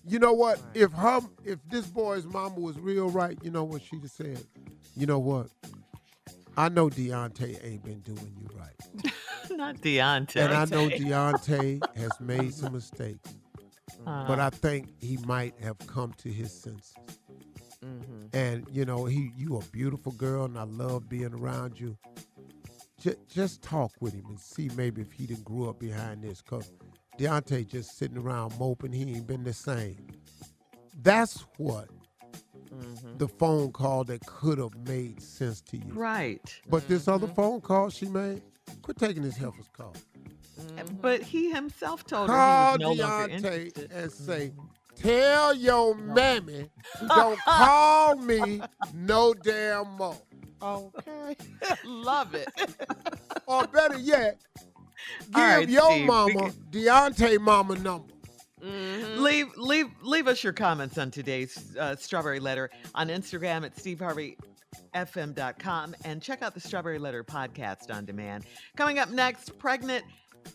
You 0.08 0.20
know 0.20 0.34
what? 0.34 0.62
If 0.74 0.92
her, 0.94 1.22
if 1.44 1.60
this 1.68 1.88
boy's 1.88 2.26
mama 2.26 2.60
was 2.60 2.78
real 2.80 3.10
right, 3.10 3.38
you 3.42 3.50
know 3.50 3.64
what 3.64 3.82
she'd 3.82 4.02
have 4.02 4.12
said. 4.12 4.44
You 4.96 5.08
know 5.08 5.20
what? 5.20 5.48
I 6.58 6.70
know 6.70 6.90
Deontay 6.90 7.66
ain't 7.66 7.84
been 7.84 8.00
doing 8.00 8.34
you 8.40 8.48
right, 8.58 9.14
Not 9.52 9.78
Deontay. 9.78 10.46
and 10.46 10.54
I 10.54 10.66
know 10.66 10.88
Deontay 10.88 11.82
has 11.98 12.12
made 12.22 12.54
some 12.54 12.74
mistakes, 12.74 13.34
uh-huh. 14.06 14.26
but 14.28 14.40
I 14.40 14.50
think 14.52 14.94
he 15.02 15.18
might 15.26 15.54
have 15.62 15.78
come 15.80 16.14
to 16.20 16.30
his 16.30 16.54
senses. 16.54 16.96
Mm-hmm. 17.84 18.38
And 18.38 18.66
you 18.72 18.86
know, 18.86 19.06
he, 19.06 19.32
you 19.36 19.58
a 19.58 19.64
beautiful 19.66 20.14
girl, 20.14 20.46
and 20.46 20.58
I 20.58 20.64
love 20.64 21.10
being 21.10 21.34
around 21.34 21.80
you. 21.80 21.98
Just, 23.02 23.18
just 23.28 23.62
talk 23.62 23.92
with 24.00 24.14
him 24.14 24.26
and 24.30 24.40
see 24.40 24.70
maybe 24.76 25.02
if 25.02 25.12
he 25.12 25.28
didn't 25.28 25.44
grow 25.44 25.70
up 25.70 25.80
behind 25.80 26.24
this. 26.24 26.42
Cause 26.42 26.72
Deontay 27.18 27.68
just 27.68 27.98
sitting 27.98 28.18
around 28.18 28.58
moping, 28.60 28.92
he 28.92 29.04
ain't 29.16 29.28
been 29.28 29.44
the 29.44 29.54
same. 29.54 29.98
That's 31.02 31.46
what 31.58 31.88
mm-hmm. 32.74 33.18
the 33.18 33.28
phone 33.28 33.72
call 33.72 34.04
that 34.06 34.26
could 34.26 34.58
have 34.58 34.76
made 34.88 35.22
sense 35.22 35.62
to 35.62 35.78
you. 35.78 35.94
Right. 35.94 36.42
But 36.70 36.88
this 36.88 37.08
other 37.08 37.28
mm-hmm. 37.28 37.36
phone 37.36 37.62
call 37.62 37.90
she 37.90 38.08
made, 38.08 38.42
quit 38.82 38.98
taking 38.98 39.24
this 39.24 39.38
heifer's 39.38 39.70
call. 39.76 39.94
But 41.02 41.22
he 41.22 41.52
himself 41.52 42.06
told 42.06 42.30
her 42.30 42.36
Call 42.36 42.78
he 42.78 42.86
was 42.86 42.98
no 42.98 43.04
longer 43.04 43.34
Deontay 43.36 43.92
and 43.92 44.12
say, 44.12 44.54
tell 44.96 45.54
your 45.54 45.96
mammy, 45.96 46.70
don't 47.08 47.40
call 47.40 48.16
me 48.16 48.62
no 48.94 49.34
damn 49.34 49.90
more. 49.98 50.18
Okay. 50.62 51.36
Love 51.86 52.36
it. 52.36 52.48
Or 53.48 53.68
better 53.68 54.00
yet, 54.00 54.42
give 55.28 55.36
All 55.36 55.42
right, 55.42 55.70
your 55.70 55.92
Steve, 55.92 56.06
mama 56.06 56.34
can- 56.34 56.52
Deontay 56.72 57.40
mama 57.40 57.76
number. 57.76 58.14
Leave 58.62 59.48
leave 59.58 59.88
leave 60.02 60.28
us 60.28 60.44
your 60.44 60.54
comments 60.54 60.98
on 60.98 61.12
today's 61.12 61.76
uh, 61.80 61.96
Strawberry 61.96 62.40
Letter 62.40 62.72
on 62.96 63.10
Instagram 63.10 63.64
at 63.64 63.76
steveharveyfm.com 64.94 65.96
and 66.04 66.22
check 66.22 66.42
out 66.42 66.54
the 66.56 66.60
Strawberry 66.60 66.98
Letter 67.00 67.24
podcast 67.24 67.94
on 67.96 68.06
demand. 68.06 68.46
Coming 68.76 68.98
up 69.00 69.10
next, 69.12 69.58
pregnant 69.60 70.04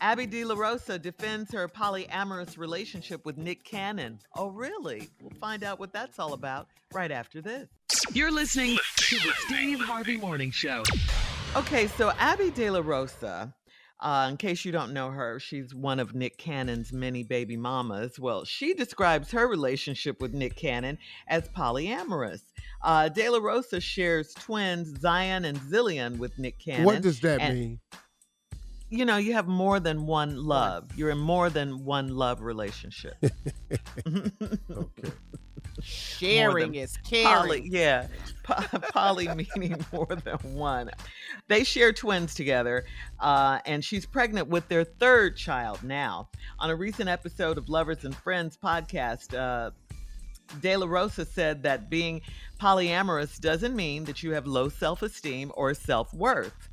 Abby 0.01 0.25
De 0.25 0.43
La 0.43 0.55
Rosa 0.55 0.97
defends 0.99 1.51
her 1.53 1.67
polyamorous 1.67 2.57
relationship 2.57 3.25
with 3.25 3.37
Nick 3.37 3.63
Cannon. 3.63 4.19
Oh, 4.35 4.47
really? 4.47 5.09
We'll 5.21 5.31
find 5.39 5.63
out 5.63 5.79
what 5.79 5.91
that's 5.93 6.17
all 6.19 6.33
about 6.33 6.67
right 6.93 7.11
after 7.11 7.41
this. 7.41 7.67
You're 8.13 8.31
listening 8.31 8.77
to 8.97 9.15
the 9.17 9.31
Steve 9.45 9.79
Harvey 9.81 10.17
Morning 10.17 10.51
Show. 10.51 10.83
Okay, 11.55 11.87
so 11.87 12.11
Abby 12.17 12.49
De 12.51 12.69
La 12.69 12.81
Rosa, 12.83 13.53
uh, 14.01 14.27
in 14.29 14.37
case 14.37 14.65
you 14.65 14.71
don't 14.71 14.93
know 14.93 15.11
her, 15.11 15.39
she's 15.39 15.75
one 15.75 15.99
of 15.99 16.15
Nick 16.15 16.37
Cannon's 16.37 16.91
many 16.91 17.23
baby 17.23 17.55
mamas. 17.55 18.19
Well, 18.19 18.45
she 18.45 18.73
describes 18.73 19.31
her 19.31 19.47
relationship 19.47 20.19
with 20.19 20.33
Nick 20.33 20.55
Cannon 20.55 20.97
as 21.27 21.47
polyamorous. 21.49 22.41
Uh, 22.81 23.09
De 23.09 23.29
La 23.29 23.37
Rosa 23.37 23.79
shares 23.79 24.33
twins 24.33 24.99
Zion 24.99 25.45
and 25.45 25.59
Zillion 25.59 26.17
with 26.17 26.37
Nick 26.39 26.57
Cannon. 26.57 26.85
What 26.85 27.01
does 27.03 27.19
that 27.19 27.41
and, 27.41 27.59
mean? 27.59 27.79
You 28.89 29.05
know, 29.05 29.17
you 29.17 29.33
have 29.33 29.47
more 29.47 29.79
than 29.79 30.07
one 30.07 30.43
love. 30.43 30.89
You're 30.95 31.11
in 31.11 31.19
more 31.19 31.49
than 31.49 31.85
one 31.85 32.09
love 32.09 32.41
relationship. 32.41 33.15
okay. 34.07 35.11
Sharing 35.81 36.75
is 36.75 36.97
caring. 36.97 37.25
Poly, 37.25 37.69
yeah. 37.69 38.07
Po- 38.43 38.79
poly 38.93 39.27
meaning 39.27 39.85
more 39.93 40.07
than 40.07 40.37
one. 40.55 40.89
They 41.47 41.63
share 41.63 41.93
twins 41.93 42.33
together, 42.33 42.85
uh, 43.19 43.59
and 43.65 43.85
she's 43.85 44.05
pregnant 44.05 44.47
with 44.47 44.67
their 44.67 44.83
third 44.83 45.37
child 45.37 45.83
now. 45.83 46.29
On 46.59 46.69
a 46.69 46.75
recent 46.75 47.07
episode 47.07 47.59
of 47.59 47.69
Lovers 47.69 48.03
and 48.03 48.15
Friends 48.15 48.57
podcast, 48.61 49.37
uh, 49.37 49.71
De 50.59 50.75
La 50.75 50.87
Rosa 50.87 51.23
said 51.23 51.63
that 51.63 51.89
being 51.89 52.21
polyamorous 52.59 53.39
doesn't 53.39 53.75
mean 53.75 54.05
that 54.05 54.23
you 54.23 54.31
have 54.31 54.47
low 54.47 54.69
self 54.69 55.01
esteem 55.01 55.51
or 55.55 55.73
self 55.73 56.13
worth. 56.13 56.69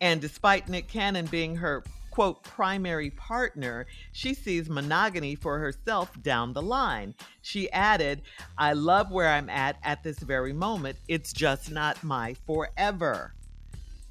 And 0.00 0.20
despite 0.20 0.68
Nick 0.68 0.88
Cannon 0.88 1.26
being 1.26 1.56
her 1.56 1.82
quote 2.16 2.42
primary 2.42 3.10
partner, 3.10 3.86
she 4.12 4.32
sees 4.32 4.70
monogamy 4.70 5.34
for 5.34 5.58
herself 5.58 6.10
down 6.22 6.54
the 6.54 6.62
line. 6.62 7.14
She 7.42 7.70
added, 7.72 8.22
I 8.56 8.72
love 8.72 9.10
where 9.10 9.28
I'm 9.28 9.50
at 9.50 9.76
at 9.82 10.02
this 10.02 10.18
very 10.20 10.54
moment. 10.54 10.96
It's 11.08 11.30
just 11.30 11.70
not 11.70 12.02
my 12.02 12.34
forever. 12.46 13.34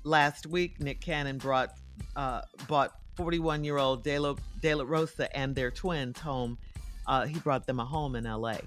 Last 0.03 0.45
week, 0.45 0.79
Nick 0.79 1.01
Cannon 1.01 1.39
brought 1.39 1.79
uh, 2.15 2.41
bought 2.67 2.91
41 3.15 3.63
year 3.63 3.79
old 3.79 4.03
De 4.03 4.19
La, 4.19 4.35
De 4.61 4.75
La 4.75 4.83
Rosa 4.85 5.35
and 5.35 5.55
their 5.55 5.71
twins 5.71 6.19
home. 6.19 6.59
Uh, 7.07 7.25
he 7.25 7.39
brought 7.39 7.65
them 7.65 7.79
a 7.79 7.85
home 7.85 8.15
in 8.15 8.25
LA. 8.25 8.57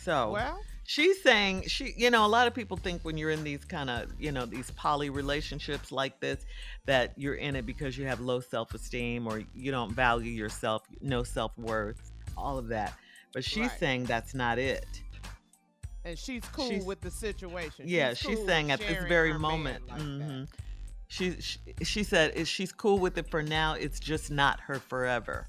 So 0.00 0.30
Well, 0.30 0.60
she's 0.86 1.22
saying 1.22 1.62
she 1.66 1.94
you 1.96 2.10
know 2.10 2.26
a 2.26 2.28
lot 2.28 2.46
of 2.46 2.54
people 2.54 2.76
think 2.76 3.02
when 3.02 3.16
you're 3.16 3.30
in 3.30 3.42
these 3.42 3.64
kind 3.64 3.88
of 3.88 4.10
you 4.18 4.30
know 4.30 4.44
these 4.44 4.70
poly 4.72 5.08
relationships 5.10 5.90
like 5.90 6.20
this 6.20 6.44
that 6.86 7.12
you're 7.16 7.36
in 7.36 7.56
it 7.56 7.64
because 7.64 7.96
you 7.96 8.06
have 8.06 8.20
low 8.20 8.38
self-esteem 8.40 9.26
or 9.26 9.42
you 9.54 9.70
don't 9.70 9.92
value 9.92 10.30
yourself 10.30 10.82
no 11.00 11.22
self-worth 11.22 12.12
all 12.36 12.58
of 12.58 12.68
that 12.68 12.92
but 13.32 13.42
she's 13.44 13.68
Right. 13.68 13.78
saying 13.80 14.04
that's 14.04 14.34
not 14.34 14.58
it 14.58 14.84
and 16.04 16.18
she's 16.18 16.42
cool 16.52 16.68
She's- 16.68 16.84
with 16.84 17.00
the 17.00 17.10
situation. 17.10 17.86
yeah 17.88 18.10
She's 18.10 18.18
she's 18.18 18.36
cool 18.36 18.46
saying 18.46 18.70
at 18.70 18.78
this 18.80 19.04
very 19.08 19.32
moment 19.38 19.88
like 19.88 19.98
that. 19.98 20.04
mhm, 20.06 20.48
she, 21.08 21.40
she 21.40 21.58
she 21.82 22.02
said 22.02 22.46
she's 22.46 22.72
cool 22.72 22.98
with 22.98 23.16
it 23.16 23.30
for 23.30 23.42
now 23.42 23.72
it's 23.74 23.98
just 24.00 24.30
not 24.30 24.60
her 24.60 24.78
forever 24.78 25.46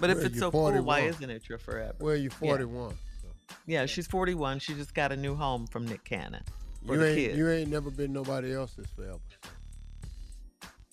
but 0.00 0.10
if 0.10 0.18
it's 0.24 0.38
so 0.38 0.50
cool 0.50 0.72
why 0.82 1.00
isn't 1.00 1.30
it 1.30 1.48
your 1.48 1.56
forever 1.58 1.94
Well, 2.00 2.16
you're 2.16 2.32
Yeah. 2.32 2.38
41. 2.48 2.90
yeah 2.90 2.96
she's 3.86 4.06
41 4.06 4.58
she 4.58 4.74
just 4.74 4.94
got 4.94 5.12
a 5.12 5.16
new 5.16 5.34
home 5.34 5.66
from 5.66 5.86
nick 5.86 6.04
cannon 6.04 6.42
for 6.86 6.94
You 6.94 7.00
the 7.00 7.06
ain't 7.08 7.16
kids 7.16 7.38
you 7.38 7.48
ain't 7.50 7.70
never 7.70 7.90
been 7.90 8.12
nobody 8.12 8.54
else's 8.54 8.86
forever. 8.94 9.18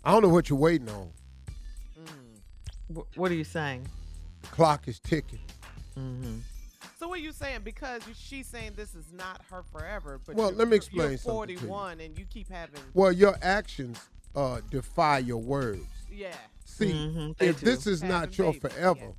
I 0.03 0.11
don't 0.11 0.23
know 0.23 0.29
what 0.29 0.49
you're 0.49 0.57
waiting 0.57 0.89
on. 0.89 1.11
Wh- 2.93 3.17
what 3.17 3.31
are 3.31 3.35
you 3.35 3.43
saying 3.43 3.87
The 4.41 4.47
clock 4.47 4.87
is 4.87 4.99
ticking. 4.99 5.39
mm-hmm. 5.97 6.37
So 6.99 7.07
what 7.07 7.19
are 7.19 7.21
you 7.21 7.31
saying? 7.31 7.61
Because 7.63 8.01
she's 8.15 8.47
saying 8.47 8.73
this 8.75 8.93
is 8.95 9.11
not 9.11 9.41
her 9.49 9.63
forever. 9.71 10.19
But 10.25 10.35
Well, 10.35 10.51
let 10.51 10.67
me 10.67 10.75
explain 10.75 11.09
You're 11.09 11.17
something 11.17 11.47
to 11.47 11.53
you. 11.53 11.59
41 11.69 11.99
and 11.99 12.17
you 12.17 12.25
keep 12.25 12.47
having. 12.49 12.79
Well, 12.93 13.11
your 13.11 13.35
actions 13.41 13.99
uh, 14.35 14.61
defy 14.69 15.19
your 15.19 15.41
words. 15.41 15.83
Yeah. 16.11 16.35
See, 16.65 16.93
Mhm, 16.93 17.35
if 17.41 17.59
do. 17.59 17.65
this 17.65 17.87
is 17.87 18.03
not 18.03 18.37
your 18.37 18.53
forever, 18.53 19.13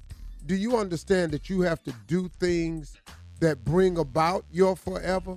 do 0.46 0.54
you 0.54 0.76
understand 0.76 1.32
that 1.32 1.50
you 1.50 1.62
have 1.62 1.82
to 1.84 1.92
do 2.06 2.28
things 2.40 2.96
that 3.42 3.64
bring 3.64 3.98
about 3.98 4.44
your 4.50 4.74
forever? 4.76 5.36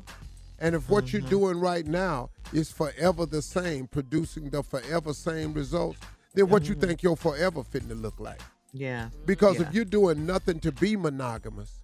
And 0.60 0.74
if 0.76 0.90
what 0.90 1.06
Mm-hmm. 1.06 1.18
you're 1.18 1.30
doing 1.30 1.60
right 1.60 1.86
now 1.86 2.30
is 2.54 2.72
forever 2.72 3.26
the 3.26 3.42
same, 3.42 3.88
producing 3.88 4.50
the 4.52 4.64
forever 4.64 5.14
same 5.14 5.54
results, 5.54 6.00
then 6.34 6.48
what 6.50 6.70
you 6.70 6.76
think 6.76 7.04
your 7.04 7.18
forever 7.18 7.64
fitting 7.64 7.90
to 7.90 7.96
look 7.96 8.20
like? 8.20 8.40
Yeah. 8.72 9.10
Because 9.26 9.60
Yeah. 9.60 9.68
if 9.68 9.74
you're 9.74 9.86
doing 9.86 10.26
nothing 10.26 10.60
to 10.62 10.72
be 10.72 10.96
monogamous, 10.96 11.82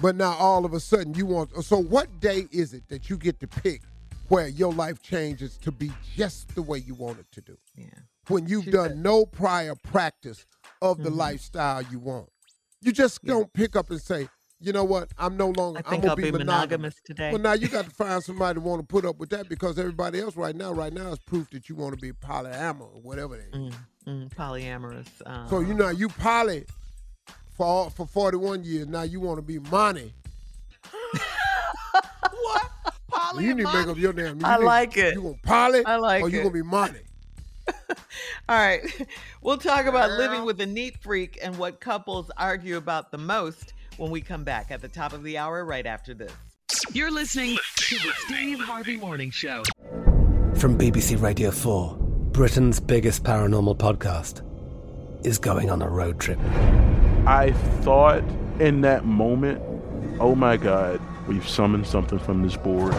but 0.00 0.14
now 0.14 0.32
all 0.34 0.64
of 0.64 0.72
a 0.72 0.80
sudden 0.80 1.14
you 1.14 1.26
want, 1.26 1.50
so 1.64 1.78
what 1.78 2.20
day 2.20 2.46
is 2.52 2.72
it 2.74 2.88
that 2.88 3.10
you 3.10 3.16
get 3.16 3.40
to 3.40 3.46
pick 3.48 3.82
where 4.28 4.46
your 4.48 4.72
life 4.72 5.00
changes 5.02 5.56
to 5.58 5.70
be 5.72 5.90
just 6.14 6.54
the 6.54 6.62
way 6.62 6.78
you 6.78 6.94
want 6.94 7.18
it 7.18 7.26
to 7.32 7.40
do? 7.40 7.56
Yeah. 7.74 7.86
When 8.28 8.46
you've 8.46 8.64
She 8.64 8.70
done 8.70 9.02
no 9.02 9.24
prior 9.26 9.74
practice 9.74 10.46
of 10.82 11.02
the 11.02 11.10
Mhm. 11.10 11.16
lifestyle 11.16 11.82
you 11.82 11.98
want. 11.98 12.28
You 12.82 12.92
just 12.92 13.24
don't 13.24 13.52
pick 13.52 13.74
up 13.74 13.90
and 13.90 14.00
say, 14.00 14.28
you 14.60 14.72
know 14.72 14.84
what, 14.84 15.10
I'm 15.18 15.36
no 15.36 15.48
longer, 15.50 15.78
I 15.78 15.82
I'm 15.86 15.90
think 15.90 16.02
gonna 16.02 16.10
I'll 16.12 16.16
be 16.16 16.30
monogamous 16.32 16.96
today. 17.04 17.30
Well, 17.30 17.40
now 17.40 17.52
you 17.52 17.68
got 17.68 17.84
to 17.84 17.90
find 17.90 18.22
somebody 18.22 18.54
to 18.54 18.60
want 18.60 18.80
to 18.80 18.86
put 18.86 19.04
up 19.04 19.18
with 19.18 19.30
that 19.30 19.48
because 19.48 19.78
everybody 19.78 20.20
else 20.20 20.36
right 20.36 20.56
now, 20.56 20.72
right 20.72 20.92
now 20.92 21.12
is 21.12 21.18
proof 21.18 21.50
that 21.50 21.68
you 21.68 21.74
want 21.76 21.94
to 21.94 22.00
be 22.00 22.12
polyamorous 22.12 22.94
or 22.94 23.00
whatever 23.02 23.36
they 23.36 23.58
Mm, 23.58 23.74
mm, 24.06 24.34
polyamorous. 24.34 25.06
Uh, 25.26 25.46
so 25.48 25.60
you 25.60 25.74
know 25.74 25.90
you 25.90 26.08
poly 26.08 26.64
for 27.56 27.90
for 27.90 28.06
41 28.06 28.64
years. 28.64 28.86
Now 28.86 29.02
you 29.02 29.20
want 29.20 29.38
to 29.38 29.42
be 29.42 29.58
money. 29.58 30.12
what? 32.30 32.70
Poly 33.10 33.44
You 33.44 33.54
need 33.54 33.66
to 33.66 33.72
make 33.72 33.86
up 33.88 33.96
your 33.98 34.12
damn. 34.12 34.40
you 34.40 34.46
I 34.46 34.58
need- 34.58 34.64
like 34.64 34.96
it. 34.96 35.14
You 35.14 35.22
gonna 35.22 35.34
poly? 35.42 35.84
I 35.84 35.96
like 35.96 36.22
or 36.22 36.28
you 36.28 36.38
gonna 36.38 36.50
be 36.50 36.62
money? 36.62 37.00
All 38.48 38.58
right. 38.58 38.80
We'll 39.42 39.58
talk 39.58 39.86
about 39.86 40.10
living 40.18 40.44
with 40.44 40.60
a 40.60 40.66
neat 40.66 40.96
freak 40.98 41.38
and 41.40 41.56
what 41.56 41.78
couples 41.78 42.32
argue 42.36 42.76
about 42.78 43.12
the 43.12 43.18
most 43.18 43.74
when 43.98 44.10
we 44.10 44.20
come 44.20 44.44
back 44.44 44.70
at 44.70 44.80
the 44.80 44.88
top 44.88 45.12
of 45.12 45.22
the 45.22 45.38
hour 45.38 45.64
right 45.64 45.86
after 45.86 46.14
this. 46.14 46.32
You're 46.92 47.10
listening 47.10 47.56
to 47.76 47.94
the 47.96 48.12
Steve 48.26 48.60
Harvey 48.60 48.96
Morning 48.96 49.30
Show. 49.30 49.62
From 50.54 50.78
BBC 50.78 51.20
Radio 51.20 51.50
4, 51.50 51.96
Britain's 52.32 52.80
biggest 52.80 53.24
paranormal 53.24 53.76
podcast 53.76 54.42
is 55.24 55.38
going 55.38 55.70
on 55.70 55.82
a 55.82 55.88
road 55.88 56.20
trip. 56.20 56.38
I 57.26 57.52
thought 57.80 58.22
in 58.60 58.82
that 58.82 59.04
moment, 59.04 59.60
oh 60.20 60.34
my 60.34 60.56
God, 60.56 61.00
we've 61.28 61.48
summoned 61.48 61.86
something 61.86 62.18
from 62.18 62.42
this 62.42 62.56
board. 62.56 62.92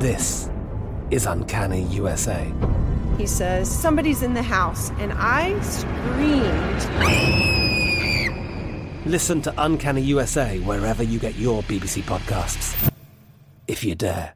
This 0.00 0.50
is 1.10 1.26
Uncanny 1.26 1.82
USA. 1.84 2.50
He 3.18 3.26
says, 3.26 3.70
Somebody's 3.70 4.22
in 4.22 4.34
the 4.34 4.42
house. 4.42 4.90
And 4.98 5.12
I 5.14 5.58
screamed. 5.60 7.65
Listen 9.06 9.40
to 9.42 9.54
Uncanny 9.58 10.02
USA 10.02 10.58
wherever 10.64 11.04
you 11.04 11.20
get 11.20 11.36
your 11.36 11.62
BBC 11.62 12.02
podcasts, 12.02 12.74
if 13.68 13.84
you 13.84 13.94
dare. 13.94 14.34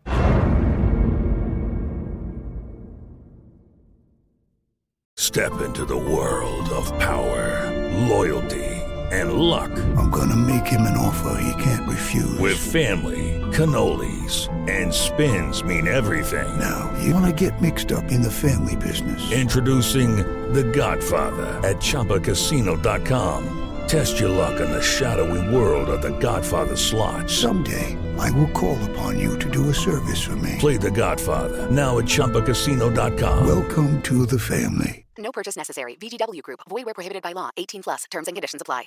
Step 5.17 5.61
into 5.63 5.85
the 5.85 5.97
world 5.97 6.69
of 6.69 6.87
power, 7.01 7.69
loyalty, 8.09 8.65
and 9.11 9.33
luck. 9.33 9.73
I'm 9.97 10.11
gonna 10.11 10.37
make 10.37 10.69
him 10.69 10.83
an 10.83 10.97
offer 10.97 11.43
he 11.43 11.63
can't 11.63 11.89
refuse. 11.89 12.39
With 12.39 12.57
family, 12.57 13.41
cannolis, 13.51 14.49
and 14.71 14.95
spins 14.95 15.65
mean 15.65 15.89
everything. 15.89 16.47
Now, 16.61 16.97
you 17.03 17.13
wanna 17.13 17.33
get 17.33 17.61
mixed 17.61 17.91
up 17.91 18.05
in 18.13 18.23
the 18.23 18.31
family 18.31 18.77
business. 18.77 19.33
Introducing 19.33 20.19
The 20.53 20.63
Godfather 20.63 21.59
at 21.69 21.79
ChumbaCasino.com. 21.79 23.60
Test 23.89 24.19
your 24.21 24.29
luck 24.29 24.61
in 24.61 24.71
the 24.71 24.83
shadowy 24.83 25.55
world 25.55 25.89
of 25.89 26.03
The 26.03 26.17
Godfather 26.19 26.77
slot. 26.77 27.29
Someday, 27.29 27.97
I 28.19 28.31
will 28.31 28.49
call 28.49 28.79
upon 28.91 29.19
you 29.19 29.39
to 29.39 29.51
do 29.51 29.69
a 29.71 29.75
service 29.75 30.21
for 30.23 30.37
me. 30.37 30.57
Play 30.59 30.77
The 30.77 30.91
Godfather 30.91 31.71
now 31.71 31.99
at 31.99 32.05
ChumbaCasino.com. 32.05 33.47
Welcome 33.47 34.01
to 34.03 34.27
the 34.27 34.39
family. 34.39 35.05
No 35.19 35.33
purchase 35.33 35.57
necessary. 35.57 35.97
VGW 35.97 36.43
Group. 36.43 36.61
Void 36.69 36.87
where 36.87 36.95
prohibited 36.95 37.23
by 37.23 37.33
law. 37.33 37.51
18 37.57 37.83
plus. 37.83 38.05
Terms 38.11 38.27
and 38.27 38.37
conditions 38.37 38.63
apply. 38.63 38.85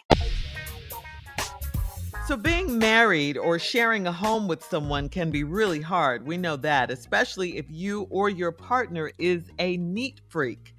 So, 2.27 2.37
being 2.37 2.79
married 2.79 3.37
or 3.37 3.59
sharing 3.59 4.07
a 4.07 4.11
home 4.11 4.47
with 4.47 4.63
someone 4.63 5.09
can 5.09 5.29
be 5.29 5.43
really 5.43 5.81
hard. 5.81 6.25
We 6.25 6.37
know 6.37 6.55
that, 6.55 6.89
especially 6.89 7.57
if 7.57 7.65
you 7.69 8.07
or 8.09 8.29
your 8.29 8.53
partner 8.53 9.11
is 9.17 9.51
a 9.59 9.75
neat 9.75 10.21
freak. 10.29 10.72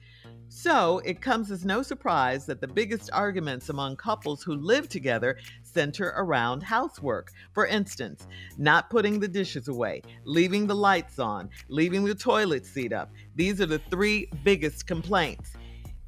So, 0.64 1.00
it 1.00 1.20
comes 1.20 1.50
as 1.50 1.66
no 1.66 1.82
surprise 1.82 2.46
that 2.46 2.62
the 2.62 2.66
biggest 2.66 3.10
arguments 3.12 3.68
among 3.68 3.96
couples 3.96 4.42
who 4.42 4.54
live 4.54 4.88
together 4.88 5.36
center 5.62 6.14
around 6.16 6.62
housework. 6.62 7.32
For 7.52 7.66
instance, 7.66 8.26
not 8.56 8.88
putting 8.88 9.20
the 9.20 9.28
dishes 9.28 9.68
away, 9.68 10.00
leaving 10.24 10.66
the 10.66 10.74
lights 10.74 11.18
on, 11.18 11.50
leaving 11.68 12.06
the 12.06 12.14
toilet 12.14 12.64
seat 12.64 12.94
up. 12.94 13.10
These 13.34 13.60
are 13.60 13.66
the 13.66 13.78
three 13.90 14.30
biggest 14.42 14.86
complaints. 14.86 15.52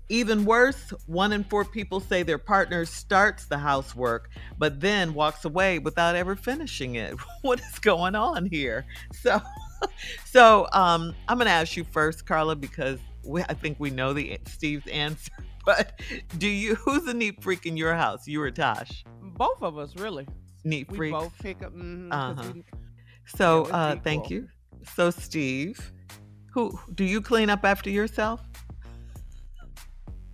Even 0.09 0.47
worse, 0.47 0.91
one 1.05 1.33
in 1.33 1.45
four 1.45 1.67
people 1.67 2.01
say 2.01 2.23
their 2.23 2.39
partner 2.39 2.87
starts 2.87 3.45
the 3.45 3.59
housework 3.59 4.31
but 4.57 4.81
then 4.81 5.13
walks 5.13 5.45
away 5.45 5.81
without 5.81 6.17
ever 6.17 6.35
finishing 6.35 6.95
it. 6.95 7.15
What 7.43 7.61
is 7.61 7.79
going 7.79 8.15
on 8.15 8.47
here? 8.47 8.87
So, 9.13 9.39
so 10.25 10.67
um, 10.73 11.15
I'm 11.29 11.37
going 11.37 11.47
to 11.47 11.53
ask 11.53 11.77
you 11.77 11.85
first, 11.85 12.25
Carla, 12.25 12.57
because 12.57 12.99
we, 13.27 13.43
I 13.43 13.55
think 13.55 13.79
we 13.81 13.91
know 13.91 14.13
the 14.13 14.39
Steve's 14.47 14.87
answer. 14.89 15.31
But 15.67 16.01
do 16.39 16.47
you? 16.49 16.77
Who's 16.77 17.05
the 17.07 17.13
neat 17.13 17.43
freak 17.43 17.67
in 17.67 17.77
your 17.77 17.93
house? 17.93 18.29
You 18.29 18.41
or 18.41 18.53
Tosh? 18.53 19.03
Both 19.21 19.61
of 19.63 19.77
us, 19.79 19.97
really. 19.97 20.25
Neat 20.63 20.89
We 20.93 21.11
both 21.11 21.37
pick 21.41 21.61
up. 21.61 21.73
'cause 21.73 22.09
Uh-huh. 22.13 22.53
we- 22.55 22.65
So, 23.27 23.67
Yeah, 23.67 23.75
uh, 23.77 23.97
thank 23.97 24.31
you. 24.31 24.47
So, 24.95 25.11
Steve, 25.11 25.93
who 26.53 26.79
do 26.95 27.03
you 27.03 27.21
clean 27.21 27.51
up 27.51 27.65
after 27.65 27.91
yourself? 27.91 28.41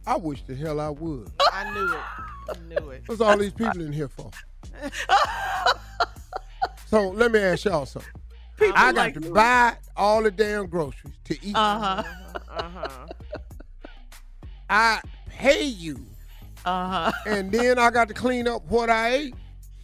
I 0.06 0.16
wish 0.16 0.43
the 0.43 0.55
hell 0.55 0.78
I 0.81 0.90
would. 0.90 1.31
I 1.51 1.73
knew 1.73 1.94
it. 1.94 2.01
I 2.51 2.59
knew 2.69 2.90
it. 2.90 3.02
What's 3.06 3.23
all 3.23 3.39
these 3.39 3.55
people 3.55 3.81
in 3.81 3.90
here 3.94 4.09
for? 4.09 4.31
so 6.89 7.09
let 7.09 7.32
me 7.32 7.39
ask 7.40 7.64
y'all 7.64 7.86
something. 7.86 8.10
People 8.67 8.77
I 8.79 8.93
got 8.93 8.95
like 8.97 9.15
to 9.15 9.21
you. 9.27 9.33
buy 9.35 9.77
all 9.97 10.23
the 10.23 10.31
damn 10.31 10.67
groceries 10.67 11.15
to 11.25 11.37
eat. 11.45 11.55
Uh 11.57 11.79
huh. 11.79 12.03
Uh-huh. 12.49 13.07
I 14.71 15.01
pay 15.29 15.65
you. 15.65 16.01
Uh 16.65 17.11
huh. 17.11 17.13
And 17.27 17.51
then 17.53 17.79
I 17.79 17.91
got 17.91 18.09
to 18.09 18.15
clean 18.15 18.47
up 18.49 18.63
what 18.69 18.89
I 18.91 19.15
ate. 19.15 19.35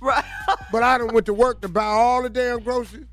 Right. 0.01 0.25
But 0.73 0.83
I 0.83 0.99
done 0.99 1.13
went 1.15 1.27
to 1.27 1.35
work 1.35 1.61
to 1.63 1.69
buy 1.69 1.85
all 1.85 2.23
the 2.23 2.29
damn 2.31 2.61
groceries 2.61 3.07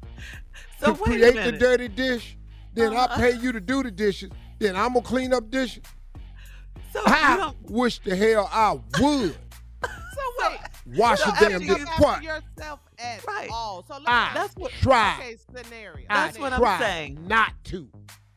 So 0.80 0.94
to 0.94 1.04
wait 1.04 1.22
a 1.24 1.32
create 1.32 1.44
the 1.46 1.52
dirty 1.58 1.88
dish. 1.88 2.38
Then 2.74 2.94
Uh-huh. 2.94 3.08
I 3.12 3.16
pay 3.18 3.32
you 3.38 3.52
to 3.54 3.60
do 3.62 3.82
the 3.82 3.92
dishes. 3.92 4.30
Then 4.60 4.76
I'm 4.76 4.90
gonna 4.94 5.02
clean 5.06 5.34
up 5.34 5.50
dishes. 5.50 5.84
So 6.94 7.02
I 7.06 7.54
wish 7.64 8.00
the 8.00 8.16
hell 8.16 8.50
I 8.52 8.74
would 8.74 8.92
So 9.84 10.22
wait. 10.40 10.60
wash 10.98 11.20
so 11.20 11.32
the 11.32 11.38
damn 11.40 11.52
after 11.62 11.66
dish. 11.66 11.78
you 11.80 11.86
What? 12.04 12.24
yourself 12.24 12.80
at 13.00 13.26
Right. 13.26 13.50
all. 13.52 13.84
So 13.88 13.96
let 13.96 14.08
I 14.10 14.32
That's 14.34 14.56
what- 14.56 14.72
try. 14.82 15.16
Okay, 15.20 15.38
scenario. 15.56 16.06
I 16.10 16.26
That's 16.26 16.40
what 16.40 16.54
I'm 16.54 16.60
try 16.60 16.80
saying. 16.80 17.28
Not 17.28 17.52
to. 17.66 17.90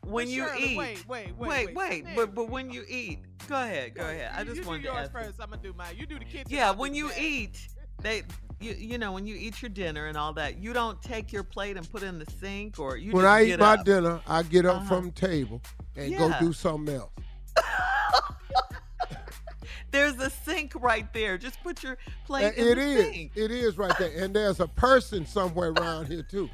when 0.03 0.25
But 0.25 0.27
you 0.33 0.47
Shirley, 0.47 0.63
eat, 0.73 0.77
wait, 0.77 1.07
wait, 1.07 1.37
wait, 1.37 1.75
wait, 1.75 1.75
wait. 2.05 2.15
but 2.15 2.33
but 2.35 2.49
when 2.49 2.69
you 2.71 2.83
eat, 2.87 3.19
go 3.47 3.55
ahead, 3.61 3.93
go 3.95 4.03
ahead. 4.03 4.31
I 4.35 4.39
You- 4.39 4.45
just 4.45 4.61
you 4.61 4.67
wanted 4.67 4.81
do 4.83 4.87
to 4.89 4.93
yours 4.95 5.03
ask. 5.03 5.11
first. 5.11 5.39
I'm 5.41 5.49
gonna 5.51 5.61
do 5.61 5.73
mine. 5.73 5.95
You 5.97 6.05
do 6.05 6.17
the 6.19 6.25
kitchen. 6.25 6.47
Yeah, 6.49 6.71
when 6.71 6.93
you 6.95 7.09
bed. 7.09 7.17
eat, 7.21 7.67
they 8.01 8.23
you 8.59 8.73
you 8.73 8.97
know 8.97 9.11
when 9.11 9.25
you 9.27 9.35
eat 9.35 9.61
your 9.61 9.69
dinner 9.69 10.07
and 10.07 10.17
all 10.17 10.33
that, 10.33 10.57
you 10.57 10.73
don't 10.73 11.01
take 11.01 11.31
your 11.31 11.43
plate 11.43 11.77
and 11.77 11.89
put 11.91 12.01
it 12.03 12.07
in 12.07 12.17
the 12.19 12.25
sink 12.39 12.79
or 12.79 12.97
you 12.97 13.11
when 13.13 13.23
just 13.23 13.31
I 13.31 13.43
eat 13.43 13.47
get 13.47 13.59
my 13.59 13.73
up. 13.73 13.85
dinner, 13.85 14.19
I 14.27 14.43
get 14.43 14.65
up 14.65 14.77
Uh-huh. 14.77 14.87
from 14.95 15.05
the 15.07 15.11
table 15.11 15.61
and 15.95 16.17
go 16.17 16.33
do 16.39 16.53
something 16.53 16.95
else. 16.95 17.11
There's 19.91 20.17
a 20.19 20.29
sink 20.29 20.73
right 20.75 21.11
there. 21.13 21.37
Just 21.37 21.61
put 21.63 21.81
your 21.83 21.97
plate 22.25 22.45
And 22.45 22.57
in 22.57 22.67
it 22.67 22.75
the 22.75 22.81
is. 22.81 23.05
sink. 23.13 23.31
It 23.35 23.51
is 23.51 23.77
right 23.77 23.93
there. 23.97 24.11
And 24.23 24.35
there's 24.35 24.59
a 24.59 24.67
person 24.67 25.25
somewhere 25.25 25.71
around 25.71 26.07
here 26.07 26.23
too. 26.23 26.49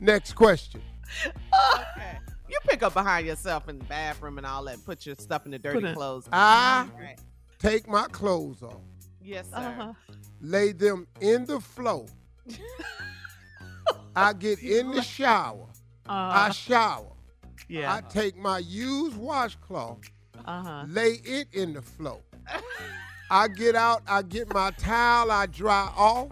Next 0.00 0.32
question. 0.32 0.82
Okay. 1.26 2.18
You 2.48 2.58
pick 2.68 2.82
up 2.82 2.92
behind 2.94 3.26
yourself 3.26 3.68
in 3.68 3.78
the 3.78 3.84
bathroom 3.84 4.36
and 4.38 4.46
all 4.46 4.64
that. 4.64 4.84
Put 4.84 5.06
your 5.06 5.14
stuff 5.16 5.44
in 5.46 5.52
the 5.52 5.58
dirty 5.58 5.80
Put 5.80 5.88
it- 5.90 5.94
clothes. 5.96 6.28
I 6.32 6.88
Right. 6.98 7.18
take 7.58 7.86
my 7.88 8.06
clothes 8.08 8.62
off, 8.62 8.80
Yes, 9.22 9.48
sir. 9.50 9.56
Uh-huh. 9.56 9.92
lay 10.40 10.72
them 10.72 11.06
in 11.20 11.46
the 11.46 11.60
floor. 11.60 12.06
I 14.16 14.32
get 14.32 14.58
in 14.62 14.90
the 14.90 15.02
shower. 15.02 15.68
I 16.06 16.48
Uh, 16.48 16.52
shower. 16.52 17.12
yeah. 17.68 17.94
I 17.94 18.00
take 18.00 18.36
my 18.36 18.58
used 18.58 19.16
washcloth, 19.16 20.00
Uh-huh. 20.44 20.84
lay 20.88 21.20
it 21.24 21.48
in 21.52 21.72
the 21.74 21.82
floor. 21.82 22.20
I 23.30 23.48
get 23.48 23.74
out, 23.74 24.02
I 24.06 24.22
get 24.22 24.52
my 24.52 24.70
towel, 24.72 25.30
I 25.30 25.46
dry 25.46 25.90
off. 25.96 26.28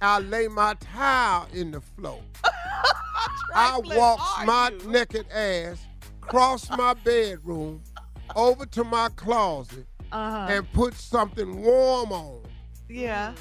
I 0.00 0.18
lay 0.20 0.48
my 0.48 0.74
towel 0.74 1.46
in 1.52 1.70
the 1.72 1.80
floor. 1.80 2.20
I 3.54 3.80
walk 3.84 4.20
my 4.46 4.70
you? 4.70 4.90
naked 4.90 5.26
ass 5.30 5.84
cross 6.20 6.68
my 6.70 6.94
bedroom 6.94 7.82
over 8.34 8.64
to 8.66 8.82
my 8.84 9.08
closet 9.16 9.86
Uh-huh. 10.12 10.46
and 10.50 10.72
put 10.72 10.94
something 10.94 11.62
warm 11.62 12.12
on. 12.12 12.42
yeah. 12.88 13.34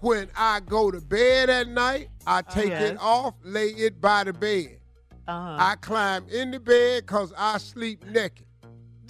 When 0.00 0.28
I 0.36 0.58
go 0.60 0.90
to 0.90 1.00
bed 1.00 1.48
at 1.48 1.68
night, 1.68 2.08
I 2.26 2.42
take 2.42 2.70
Yes. 2.70 2.90
it 2.90 2.96
off, 3.00 3.34
lay 3.44 3.68
it 3.68 4.00
by 4.00 4.24
the 4.24 4.32
bed. 4.32 4.80
Uh-huh. 5.28 5.56
I 5.60 5.76
climb 5.80 6.26
in 6.28 6.50
the 6.50 6.58
bed 6.58 7.04
because 7.06 7.32
I 7.38 7.58
sleep 7.58 8.04
naked. 8.06 8.44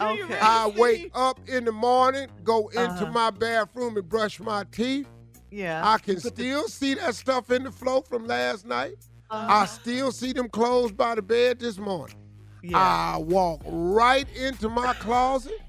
Okay. 0.01 0.39
I 0.41 0.69
wake 0.77 1.11
up 1.15 1.41
in 1.49 1.65
the 1.65 1.73
morning, 1.73 2.29
go 2.45 2.69
into 2.69 2.83
Uh-huh. 2.83 3.07
my 3.13 3.31
bathroom 3.31 3.97
and 3.97 4.09
brush 4.09 4.41
my 4.41 4.65
teeth. 4.73 5.07
yeah. 5.51 5.83
I 5.87 5.99
can 5.99 6.19
still 6.21 6.67
see 6.69 6.95
that 6.95 7.15
stuff 7.15 7.51
in 7.51 7.65
the 7.65 7.71
floor 7.71 8.03
from 8.03 8.27
last 8.27 8.67
night. 8.67 8.95
Uh-huh. 9.31 9.47
I 9.63 9.67
still 9.67 10.11
see 10.13 10.33
them 10.33 10.49
clothes 10.49 10.93
by 10.93 11.15
the 11.15 11.23
bed 11.23 11.61
this 11.61 11.79
morning. 11.79 12.17
Yeah. 12.63 12.79
I 12.79 13.19
walk 13.19 13.61
right 13.67 14.27
into 14.37 14.69
my 14.69 14.95
closet. 14.95 15.61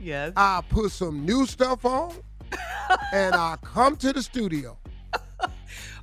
yes. 0.00 0.32
I 0.36 0.62
put 0.68 0.90
some 0.92 1.24
new 1.24 1.46
stuff 1.46 1.84
on, 1.84 2.12
and 3.12 3.34
I 3.34 3.56
come 3.62 3.96
to 3.98 4.12
the 4.12 4.22
studio. 4.22 4.78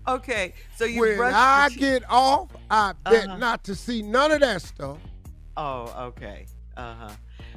okay. 0.07 0.53
So 0.75 0.85
you 0.85 1.01
when 1.01 1.17
brush 1.17 1.33
I 1.35 1.61
your 1.63 1.69
teeth. 1.69 1.79
get 1.79 2.03
off, 2.09 2.49
I 2.69 2.93
bet 3.03 3.25
Uh-huh. 3.27 3.37
not 3.37 3.63
to 3.65 3.75
see 3.75 4.01
none 4.01 4.31
of 4.31 4.39
that 4.41 4.61
stuff. 4.61 4.97
Oh, 5.57 5.93
okay. 6.07 6.45
Uh-huh. 6.77 7.09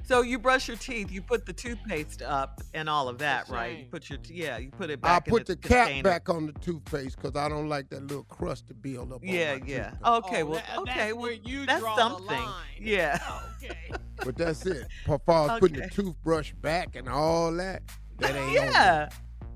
So 0.05 0.23
you 0.23 0.39
brush 0.39 0.69
your 0.69 0.77
teeth, 0.77 1.11
you 1.11 1.23
put 1.23 1.47
the 1.47 1.53
toothpaste 1.53 2.23
up 2.23 2.61
and 2.74 2.89
all 2.89 3.09
of 3.09 3.19
that, 3.19 3.49
right? 3.49 3.79
You 3.79 3.85
put 3.87 4.11
your 4.11 4.19
yeah, 4.29 4.59
you 4.59 4.70
put 4.70 4.91
it 4.91 4.99
I 5.03 5.19
back. 5.20 5.29
in 5.29 5.33
the 5.33 5.37
I 5.37 5.39
put 5.41 5.47
the 5.47 5.53
its 5.55 5.69
cap 5.69 5.87
container. 5.87 6.03
back 6.03 6.29
on 6.29 6.47
the 6.47 6.53
toothpaste 6.55 7.16
because 7.16 7.37
I 7.37 7.49
don't 7.49 7.69
like 7.69 7.89
that 7.91 8.03
little 8.03 8.24
crust 8.24 8.66
to 8.69 8.74
build 8.74 9.12
up. 9.12 9.20
Yeah, 9.23 9.53
on 9.55 9.61
my 9.61 9.66
yeah. 9.66 9.91
toothpaste. 9.91 10.05
Okay, 10.27 10.43
Oh, 10.43 10.47
well, 10.47 10.55
that- 10.55 10.77
uh, 10.77 10.81
okay, 10.83 10.93
that's 10.97 11.12
well, 11.15 11.23
where 11.23 11.33
you 11.33 11.66
that's 11.66 11.81
draw 11.81 11.95
the 11.97 12.03
something. 12.03 12.27
line. 12.27 12.65
Yeah. 12.81 13.19
Oh, 13.23 13.51
okay. 13.62 13.91
But 14.24 14.37
that's 14.37 14.65
it. 14.66 14.87
As 15.09 15.19
far 15.27 15.51
as 15.51 15.59
putting 15.59 15.81
the 15.81 15.89
toothbrush 15.89 16.53
back 16.61 16.95
and 16.95 17.09
all 17.09 17.51
that, 17.55 17.83
that 18.19 18.37
ain't 18.37 18.53
yeah. 18.53 19.09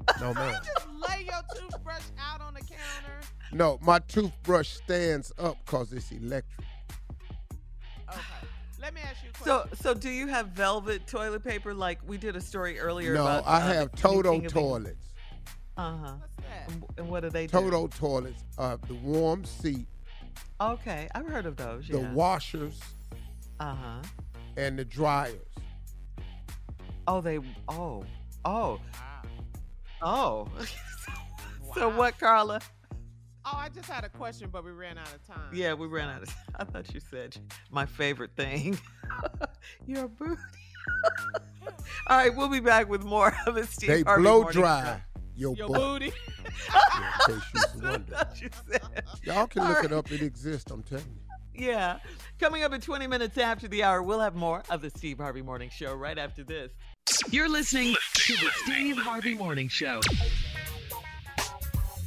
on. 0.09 0.21
No 0.21 0.35
man. 0.41 0.61
Just 0.65 0.89
lay 0.89 1.25
your 1.25 1.41
toothbrush 1.55 2.03
out 2.19 2.41
on 2.41 2.55
the 2.55 2.61
counter. 2.61 3.21
No, 3.53 3.79
my 3.83 3.99
toothbrush 4.01 4.71
stands 4.71 5.33
up 5.39 5.57
because 5.65 5.93
it's 5.93 6.11
electric. 6.11 6.67
Okay. 8.87 8.95
Let 8.95 8.95
me 8.95 9.01
ask 9.11 9.25
you 9.25 9.31
a 9.35 9.45
So, 9.45 9.61
question. 9.61 9.77
so 9.79 9.95
do 9.95 10.11
you 10.11 10.27
have 10.29 10.49
velvet 10.49 11.07
toilet 11.07 11.43
paper? 11.45 11.75
Like 11.75 11.99
we 12.07 12.19
did 12.19 12.37
a 12.37 12.41
story 12.41 12.79
earlier 12.79 13.15
No, 13.15 13.23
about. 13.23 13.47
I 13.47 13.57
uh, 13.57 13.73
have 13.75 13.93
Toto 13.93 14.33
King 14.33 14.47
of 14.47 14.57
England. 14.57 14.85
toilets. 14.87 15.07
Uh 15.77 15.97
huh. 15.99 16.15
And, 16.69 16.85
and 16.99 17.09
what 17.09 17.25
are 17.25 17.31
they 17.31 17.47
do? 17.47 17.53
Toto 17.59 17.87
toilets, 17.89 18.45
uh, 18.59 18.77
the 18.89 18.95
warm 18.95 19.45
seat, 19.45 19.87
Okay, 20.61 21.09
I've 21.15 21.27
heard 21.27 21.45
of 21.47 21.57
those. 21.57 21.87
the 21.89 21.99
Yeah. 22.01 22.13
washers, 22.13 22.81
Uh 23.61 23.75
huh. 23.75 24.03
and 24.57 24.79
the 24.79 24.85
dryers. 24.85 25.35
Oh, 27.09 27.21
they. 27.21 27.39
Oh. 27.69 28.05
Oh. 28.45 28.81
Oh. 30.03 30.49
so 31.75 31.91
what, 31.91 32.19
Carla? 32.19 32.61
Oh, 33.49 33.57
I 33.57 33.69
just 33.69 33.89
had 33.89 34.03
a 34.03 34.09
question, 34.09 34.49
but 34.51 34.65
we 34.65 34.73
ran 34.73 34.99
out 34.99 35.07
of 35.15 35.25
time. 35.25 35.51
Yeah, 35.53 35.73
we 35.75 35.87
ran 35.87 36.09
out 36.09 36.23
of. 36.23 36.29
Time. 36.29 36.37
I 36.57 36.65
thought 36.65 36.93
you 36.93 36.99
said 36.99 37.37
my 37.71 37.87
favorite 37.87 38.33
thing. 38.37 38.77
Your 39.87 40.09
booty. 40.09 40.41
All 42.09 42.17
right, 42.17 42.35
we'll 42.35 42.49
be 42.49 42.59
back 42.59 42.89
with 42.89 43.05
more 43.05 43.37
of 43.47 43.55
the 43.55 43.65
Steve 43.65 43.89
They 43.89 44.03
Harvey 44.03 44.23
blow 44.23 44.41
Morning 44.43 44.61
dry 44.61 45.03
your, 45.37 45.55
Your 45.55 45.69
booty. 45.69 46.13
Yeah, 46.69 47.11
in 47.29 47.35
case 47.35 47.45
you 47.55 47.61
was 47.61 47.63
Show. 47.63 47.79
wondering. 47.83 48.05
That's 48.09 48.31
what 48.31 48.41
you 48.41 48.49
said. 48.71 49.05
Y'all 49.25 49.47
can 49.47 49.63
All 49.63 49.69
look 49.69 49.85
it 49.85 49.93
up. 49.93 50.11
It 50.11 50.23
exists. 50.23 50.71
I'm 50.71 50.83
telling 50.83 51.05
you. 51.55 51.67
Yeah. 51.67 51.99
Coming 52.39 52.63
up 52.63 52.73
at 52.73 52.83
20 52.83 53.07
minutes 53.07 53.39
after 53.39 53.69
the 53.69 53.83
hour, 53.83 54.03
we'll 54.03 54.21
have 54.21 54.35
more 54.35 54.63
of 54.71 54.83
the 54.83 54.91
Steve 54.91 55.19
Harvey 55.19 55.43
Morning 55.43 55.71
Show 55.71 55.95
right 55.95 56.19
after 56.19 56.43
this. 56.43 56.73
You're 57.31 57.49
listening 57.49 57.95
to 58.15 58.33
the 58.35 58.51
Steve 58.65 58.97
Harvey 58.97 59.35
Morning 59.35 59.69
Show. 59.69 60.01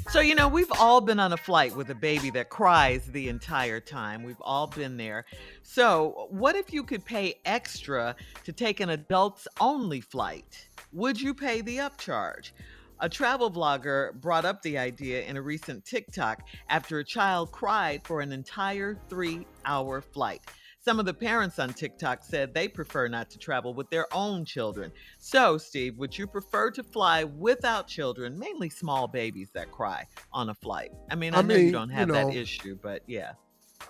So, 0.10 0.22
you 0.22 0.34
know, 0.34 0.48
we've 0.48 0.72
all 0.80 1.02
been 1.02 1.19
on 1.19 1.34
a 1.34 1.38
flight 1.38 1.76
with 1.76 1.91
a 1.91 1.95
baby 1.95 2.31
that 2.31 2.49
cries 2.49 3.06
the 3.06 3.30
entire 3.30 3.80
time. 3.80 4.23
We've 4.23 4.41
all 4.41 4.65
been 4.65 4.98
there. 4.98 5.23
So, 5.61 6.26
what 6.31 6.56
if 6.56 6.73
you 6.73 6.84
could 6.84 7.06
pay 7.06 7.36
extra 7.45 8.15
to 8.44 8.52
take 8.52 8.80
an 8.80 8.90
adults 8.90 9.48
only 9.60 10.02
flight? 10.02 10.68
Would 10.94 11.22
you 11.22 11.36
pay 11.36 11.61
the 11.61 11.77
upcharge? 11.77 12.53
A 13.02 13.07
travel 13.07 13.52
vlogger 13.52 14.19
brought 14.19 14.45
up 14.45 14.64
the 14.64 14.80
idea 14.80 15.22
in 15.26 15.38
a 15.38 15.44
recent 15.44 15.86
TikTok 15.86 16.41
after 16.69 16.98
a 16.98 17.06
child 17.06 17.52
cried 17.52 18.02
for 18.03 18.22
an 18.22 18.31
entire 18.31 18.98
three 19.10 19.45
hour 19.64 20.02
flight. 20.02 20.41
Some 20.90 20.99
of 20.99 21.06
the 21.06 21.14
parents 21.14 21.60
on 21.60 21.72
TikTok 21.72 22.24
said 22.24 22.52
they 22.52 22.68
prefer 22.68 23.07
not 23.07 23.30
to 23.30 23.38
travel 23.38 23.76
with 23.76 23.91
their 23.91 24.07
own 24.11 24.44
children. 24.44 24.91
So, 25.20 25.56
Steve, 25.60 25.95
would 25.99 26.18
you 26.18 26.26
prefer 26.26 26.72
to 26.72 26.82
fly 26.82 27.26
without 27.26 27.86
children, 27.88 28.40
mainly 28.40 28.72
small 28.72 29.07
babies 29.07 29.52
that 29.53 29.72
cry 29.72 30.07
on 30.34 30.49
a 30.49 30.56
flight? 30.56 30.90
I 31.11 31.14
mean, 31.14 31.36
I, 31.36 31.40
I 31.40 31.41
know 31.44 31.53
you 31.53 31.72
don't 31.72 31.90
you 31.90 31.95
have 31.95 32.07
know, 32.07 32.16
that 32.16 32.36
issue, 32.36 32.76
but 32.82 33.03
yeah. 33.06 33.34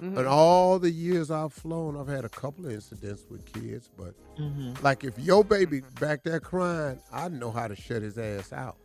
Mm-hmm. 0.02 0.18
In 0.18 0.28
all 0.28 0.78
the 0.78 0.92
years 0.92 1.32
I've 1.32 1.54
flown, 1.54 1.96
I've 1.96 2.10
had 2.10 2.26
a 2.26 2.30
couple 2.30 2.66
of 2.66 2.74
incidents 2.74 3.26
with 3.30 3.46
kids, 3.46 3.90
but 3.98 4.14
Mhm. 4.38 4.84
like 4.84 5.06
if 5.06 5.18
your 5.18 5.46
baby 5.46 5.80
back 6.02 6.24
there 6.24 6.42
crying, 6.42 7.00
I 7.14 7.30
know 7.30 7.52
how 7.52 7.70
to 7.70 7.78
shut 7.78 8.02
his 8.02 8.18
ass 8.18 8.52
out. 8.52 8.76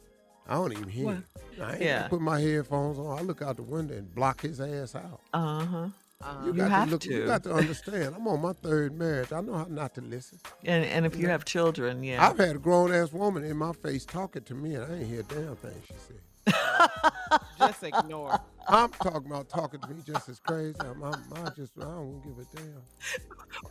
I 0.49 0.55
don't 0.55 0.71
even 0.71 0.89
hear. 0.89 1.07
What? 1.07 1.15
him. 1.17 1.25
I 1.61 1.73
ain't 1.73 1.83
Yeah. 1.83 2.07
put 2.07 2.21
my 2.21 2.41
headphones 2.41 2.97
on. 2.97 3.19
I 3.19 3.23
look 3.23 3.43
out 3.43 3.57
the 3.57 3.65
window 3.65 3.97
and 3.97 4.15
block 4.15 4.43
his 4.43 4.61
ass 4.61 4.95
out. 4.95 5.21
Uh 5.33 5.65
huh. 5.65 5.89
Uh-huh. 6.25 6.47
You, 6.47 6.53
You 6.53 6.59
got 6.59 6.71
have 6.71 6.85
to 6.89 6.93
look. 6.93 7.01
to. 7.03 7.13
You 7.13 7.27
got 7.27 7.43
to 7.45 7.53
understand. 7.53 8.15
I'm 8.17 8.27
on 8.27 8.41
my 8.41 8.53
third 8.55 8.99
marriage. 8.99 9.33
I 9.33 9.41
know 9.43 9.55
how 9.55 9.67
not 9.69 9.95
to 9.97 10.01
listen. 10.01 10.39
And 10.65 10.85
and 10.85 11.05
if 11.07 11.17
you 11.17 11.29
have 11.29 11.45
children, 11.45 12.03
yeah. 12.03 12.27
I've 12.27 12.39
had 12.39 12.57
a 12.57 12.59
grown 12.59 12.93
ass 12.93 13.13
woman 13.13 13.45
in 13.45 13.57
my 13.57 13.73
face 13.73 14.05
talking 14.05 14.43
to 14.45 14.55
me, 14.55 14.75
and 14.75 14.85
I 14.91 14.97
ain't 14.99 15.07
hear 15.09 15.21
a 15.21 15.25
damn 15.25 15.57
thing 15.57 15.83
she 15.87 15.95
said. 16.07 16.21
Just 17.59 17.83
ignore. 17.83 18.39
I'm 18.69 18.91
talking 18.91 19.27
about 19.31 19.49
talking 19.49 19.81
to 19.81 19.89
me 19.89 20.03
just 20.07 20.29
as 20.29 20.39
crazy. 20.41 20.77
I'm, 20.81 21.03
I'm, 21.03 21.15
I 21.45 21.51
just 21.51 21.73
I 21.79 21.83
don't 21.85 22.21
give 22.23 22.39
a 22.39 22.57
damn. 22.57 22.83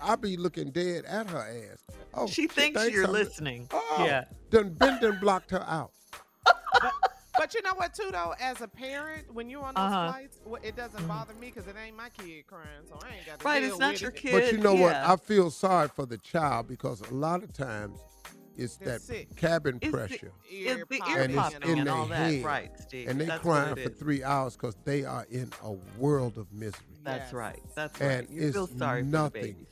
I 0.01 0.15
be 0.15 0.37
looking 0.37 0.71
dead 0.71 1.05
at 1.05 1.29
her 1.29 1.39
ass. 1.39 1.83
Oh, 2.13 2.25
she 2.27 2.47
thinks 2.47 2.87
you're 2.89 3.03
I'm- 3.05 3.11
listening. 3.13 3.67
Oh, 3.71 4.03
Yeah. 4.05 4.25
Done 4.51 4.69
been 4.73 4.99
done 5.01 5.17
blocked 5.19 5.51
her 5.51 5.63
out. 5.67 5.91
But 7.37 7.53
you 7.53 7.61
know 7.63 7.73
what, 7.75 7.93
too, 7.93 8.09
though? 8.11 8.33
As 8.39 8.61
a 8.61 8.67
parent, 8.67 9.33
when 9.33 9.49
you're 9.49 9.63
on 9.63 9.73
those 9.73 9.83
Uh-huh. 9.85 10.11
flights, 10.11 10.37
it 10.63 10.75
doesn't 10.75 11.07
bother 11.07 11.33
me 11.35 11.47
because 11.53 11.67
it 11.67 11.75
ain't 11.83 11.97
my 11.97 12.09
kid 12.09 12.45
crying, 12.47 12.67
so 12.87 12.99
I 13.03 13.15
ain't 13.17 13.25
got 13.25 13.39
to 13.39 13.45
Right, 13.45 13.61
deal 13.61 13.69
it's 13.71 13.79
not 13.79 13.93
with 13.93 14.01
your 14.01 14.11
it. 14.11 14.15
kid. 14.17 14.31
But 14.33 14.51
you 14.51 14.57
know 14.59 14.75
what? 14.75 14.95
I 14.95 15.15
feel 15.15 15.49
sorry 15.49 15.87
for 15.89 16.05
the 16.05 16.17
child 16.19 16.67
because 16.67 17.01
a 17.01 17.13
lot 17.13 17.43
of 17.43 17.51
times 17.53 17.99
it's 18.55 18.77
They're 18.77 18.93
that 18.93 19.01
sick. 19.01 19.35
cabin 19.35 19.79
It's 19.81 19.91
the- 19.91 19.97
pressure. 19.97 20.31
It's 20.47 20.87
the 20.89 20.99
popping 20.99 21.15
ear 21.15 21.21
and 21.23 21.33
it's 21.35 21.53
in 21.55 21.77
and 21.79 21.87
their 21.87 21.93
all 21.95 22.05
that, 22.05 22.43
right, 22.43 22.71
Steve? 22.79 23.09
And 23.09 23.19
they 23.19 23.25
That's 23.25 23.41
crying 23.41 23.75
for 23.75 23.89
three 23.89 24.23
hours 24.23 24.55
because 24.55 24.75
they 24.85 25.03
are 25.03 25.25
in 25.31 25.51
a 25.63 25.71
world 25.97 26.37
of 26.37 26.51
misery. 26.53 26.81
That's 27.03 27.25
Yes. 27.25 27.33
right. 27.33 27.59
That's 27.75 27.99
right. 27.99 28.11
And 28.11 28.29
You 28.29 28.51
feel 28.53 28.65
it's 28.65 28.77
sorry 28.77 29.01
for 29.01 29.05
the 29.05 29.11
nothing 29.11 29.41
babies. 29.41 29.67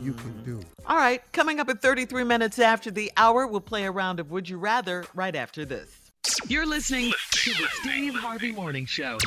you 0.00 0.14
can 0.14 0.42
do. 0.42 0.60
All 0.86 0.96
right, 0.96 1.22
coming 1.32 1.60
up 1.60 1.68
at 1.68 1.80
33 1.80 2.24
minutes 2.24 2.58
after 2.58 2.90
the 2.90 3.12
hour, 3.16 3.46
we'll 3.46 3.60
play 3.60 3.84
a 3.84 3.90
round 3.92 4.18
of 4.18 4.32
Would 4.32 4.48
You 4.48 4.58
Rather 4.58 5.04
right 5.14 5.36
after 5.36 5.64
this. 5.64 6.03
You're 6.48 6.66
listening 6.66 7.12
to 7.30 7.50
the 7.50 7.68
Steve 7.80 8.14
Harvey 8.14 8.52
Morning 8.52 8.86
Show. 8.86 9.18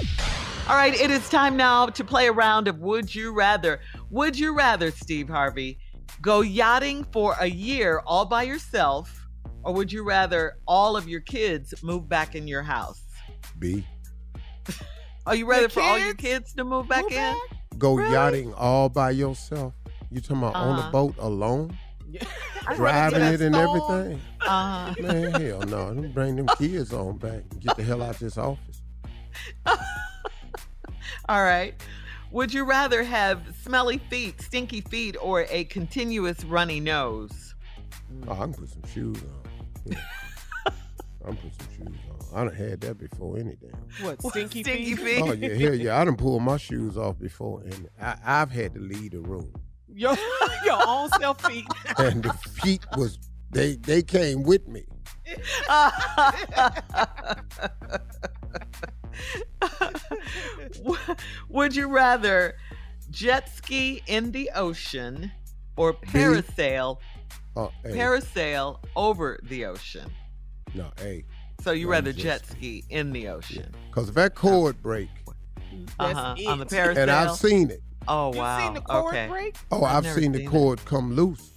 All 0.68 0.76
right, 0.76 0.94
it 0.94 1.10
is 1.11 1.28
time 1.30 1.56
now 1.56 1.88
to 1.88 2.03
play 2.03 2.28
a 2.28 2.32
round 2.32 2.68
of 2.68 2.80
Would 2.80 3.14
You 3.14 3.34
Rather. 3.34 3.80
Would 4.10 4.38
you 4.38 4.56
rather, 4.56 4.91
Steve 4.91 5.30
Harvey, 5.30 5.80
go 6.22 6.41
yachting 6.41 7.06
for 7.11 7.36
a 7.40 7.48
year 7.48 8.02
all 8.06 8.26
by 8.26 8.44
yourself, 8.44 9.28
or 9.64 9.74
would 9.74 9.91
you 9.91 10.03
rather 10.03 10.57
all 10.68 10.98
of 10.98 11.07
your 11.07 11.22
kids 11.22 11.74
move 11.84 12.10
back 12.10 12.36
in 12.36 12.48
your 12.48 12.64
house? 12.64 13.02
B. 13.60 13.86
Are 15.26 15.36
you 15.36 15.45
ready 15.45 15.68
for 15.68 15.82
all 15.82 15.99
your 15.99 16.15
kids 16.15 16.53
to 16.53 16.64
move 16.64 16.88
back 16.88 17.11
in? 17.11 17.36
Go 17.78 17.99
yachting 17.99 18.53
all 18.56 18.90
by 18.90 19.11
yourself. 19.11 19.74
You 20.10 20.22
talking 20.22 20.38
about 20.38 20.56
on 20.56 20.80
Uh-huh. 20.80 20.88
a 20.88 20.91
boat 20.91 21.15
alone? 21.19 21.78
I'd 22.68 22.78
rather 22.80 23.18
Driving 23.20 23.34
it 23.34 23.42
and 23.42 23.56
storm. 23.56 24.00
everything? 24.00 24.22
Uh-huh. 24.42 24.96
Man, 25.02 25.42
hell 25.42 25.60
no. 25.62 25.94
Don't 25.94 26.14
bring 26.14 26.36
them 26.38 26.48
kids 26.58 26.94
on 26.94 27.18
back 27.18 27.44
and 27.52 27.62
get 27.62 27.76
the 27.78 27.84
hell 27.84 28.02
out 28.02 28.12
of 28.16 28.20
this 28.20 28.38
office. 28.38 28.82
All 31.30 31.44
right. 31.44 31.74
Would 32.32 32.54
you 32.54 32.64
rather 32.66 33.04
have 33.04 33.42
smelly 33.64 33.98
feet, 34.10 34.42
stinky 34.42 34.82
feet, 34.82 35.16
or 35.22 35.46
a 35.50 35.64
continuous 35.66 36.44
runny 36.44 36.80
nose? 36.80 37.56
Oh, 38.28 38.34
I 38.34 38.38
can 38.38 38.54
put 38.54 38.70
some 38.70 38.84
shoes 38.94 39.18
on. 39.22 39.54
Yeah. 39.86 40.00
I 40.68 40.72
can 41.28 41.38
put 41.38 41.52
some 41.62 41.68
shoes 41.76 41.98
on. 42.10 42.18
I 42.38 42.44
done 42.46 42.54
had 42.56 42.82
that 42.82 42.98
before 42.98 43.38
any 43.38 43.56
day. 43.56 43.72
What, 44.02 44.22
stinky, 44.22 44.62
Stinky 44.64 44.96
feet? 44.96 45.06
feet? 45.06 45.22
Oh 45.24 45.32
yeah, 45.32 45.54
hell 45.56 45.74
yeah. 45.76 46.02
I 46.02 46.04
done 46.06 46.18
pulled 46.18 46.44
my 46.44 46.58
shoes 46.58 46.98
off 46.98 47.18
before 47.18 47.62
and 47.62 47.88
I, 48.02 48.18
I've 48.24 48.52
had 48.52 48.74
to 48.74 48.80
leave 48.82 49.12
the 49.12 49.20
room. 49.22 49.52
Your, 49.98 50.15
your 50.65 50.80
own 50.86 51.10
self 51.19 51.41
feet. 51.41 51.65
And 51.98 52.22
the 52.24 52.34
feet 52.34 52.86
was 52.95 53.18
they 53.52 53.76
they 53.78 54.03
came 54.03 54.44
with 54.44 54.68
me. 54.68 54.84
Would 61.49 61.76
you 61.76 61.88
rather 61.90 62.56
jet 63.10 63.49
ski 63.56 64.02
in 64.07 64.32
the 64.32 64.49
ocean 64.56 65.32
or 65.76 65.94
parasail 65.94 66.98
Oh, 67.56 67.72
hey, 67.84 67.90
parasail 67.91 68.80
over 68.95 69.40
the 69.44 69.65
ocean? 69.65 70.11
no, 70.76 70.91
hey. 70.99 71.26
So 71.61 71.72
you 71.72 71.86
No, 71.86 71.91
rather 71.91 72.14
jet 72.14 72.44
jet 72.44 72.45
ski 72.45 72.84
in 72.90 73.11
the 73.11 73.30
ocean? 73.30 73.74
Cause 73.91 74.10
if 74.10 74.15
that 74.15 74.36
cord 74.36 74.82
break, 74.84 75.10
Uh-huh. 75.99 76.36
On 76.48 76.60
the 76.60 76.65
parasail. 76.68 76.98
and 76.98 77.10
I've 77.11 77.36
seen 77.36 77.72
it. 77.72 77.82
Oh 78.08 78.34
You 78.34 78.40
wow. 78.40 78.60
seen 78.66 78.74
the 78.74 78.82
cord 78.82 79.14
okay. 79.16 79.28
break? 79.28 79.56
Oh, 79.72 79.84
I've 79.84 79.98
I've, 79.98 80.04
never 80.04 80.22
seen 80.22 80.32
the 80.32 80.40
seen 80.40 80.48
it. 80.48 80.52
cord 80.52 80.86
come 80.86 81.14
loose. 81.14 81.52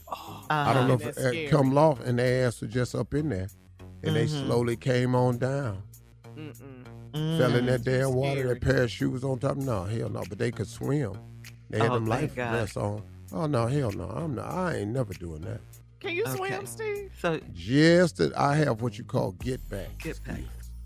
I 0.51 0.73
don't 0.75 0.89
know 0.89 0.95
Uh-huh. 0.95 1.09
if 1.09 1.15
That's 1.17 1.27
it 1.37 1.51
come 1.51 1.77
off 1.79 2.01
and 2.01 2.19
their 2.19 2.47
ass 2.47 2.61
was 2.61 2.73
just 2.73 2.95
up 2.95 3.15
in 3.15 3.29
there. 3.29 3.49
And 4.03 4.17
they 4.17 4.27
Mhm. 4.27 4.47
slowly 4.47 4.77
came 4.77 5.15
on 5.15 5.39
down. 5.39 5.83
Mm-mm. 6.37 6.85
Fell 7.39 7.55
in 7.57 7.65
Mm. 7.65 7.67
that 7.67 7.85
damn 7.85 8.15
water, 8.15 8.41
scary. 8.41 8.55
that 8.55 8.61
pair 8.63 8.83
of 8.85 8.91
shoes 8.91 9.25
on 9.25 9.39
top. 9.39 9.57
No, 9.57 9.85
hell 9.85 10.09
no. 10.09 10.23
But 10.29 10.39
they 10.39 10.51
could 10.51 10.69
swim. 10.69 11.13
They 11.69 11.79
had 11.79 11.91
Oh, 11.91 11.95
them 11.95 12.07
life 12.07 12.35
God. 12.35 12.53
vests 12.53 12.77
on. 12.77 13.03
Oh 13.33 13.47
no, 13.47 13.67
hell 13.67 13.91
no. 13.93 14.09
I'm 14.09 14.35
not 14.35 14.51
I 14.51 14.77
ain't 14.79 14.91
never 14.91 15.13
doing 15.15 15.43
that. 15.43 15.61
Can 16.01 16.15
you 16.15 16.25
Okay. 16.25 16.37
swim, 16.37 16.67
Steve? 16.67 17.13
So 17.21 17.39
Just 17.53 18.17
that 18.17 18.37
I 18.37 18.57
have 18.57 18.81
what 18.81 18.97
you 18.99 19.05
call 19.05 19.33
get 19.33 19.69
back. 19.69 19.99
get 19.99 20.23
back. 20.25 20.41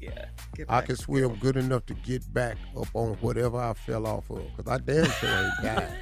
Yeah. 0.05 0.65
I 0.69 0.81
can 0.83 0.97
swim 0.97 1.35
good 1.37 1.57
enough 1.57 1.87
to 1.87 1.95
get 1.95 2.33
back 2.33 2.57
up 2.77 2.89
on 2.95 3.15
whatever 3.15 3.59
I 3.59 3.73
fell 3.75 4.07
off 4.07 4.31
of. 4.31 4.43
Cause 4.57 4.67
I 4.69 4.79
damn 4.79 5.07
sure 5.11 5.29
ain't 5.31 5.53
died. 5.63 5.93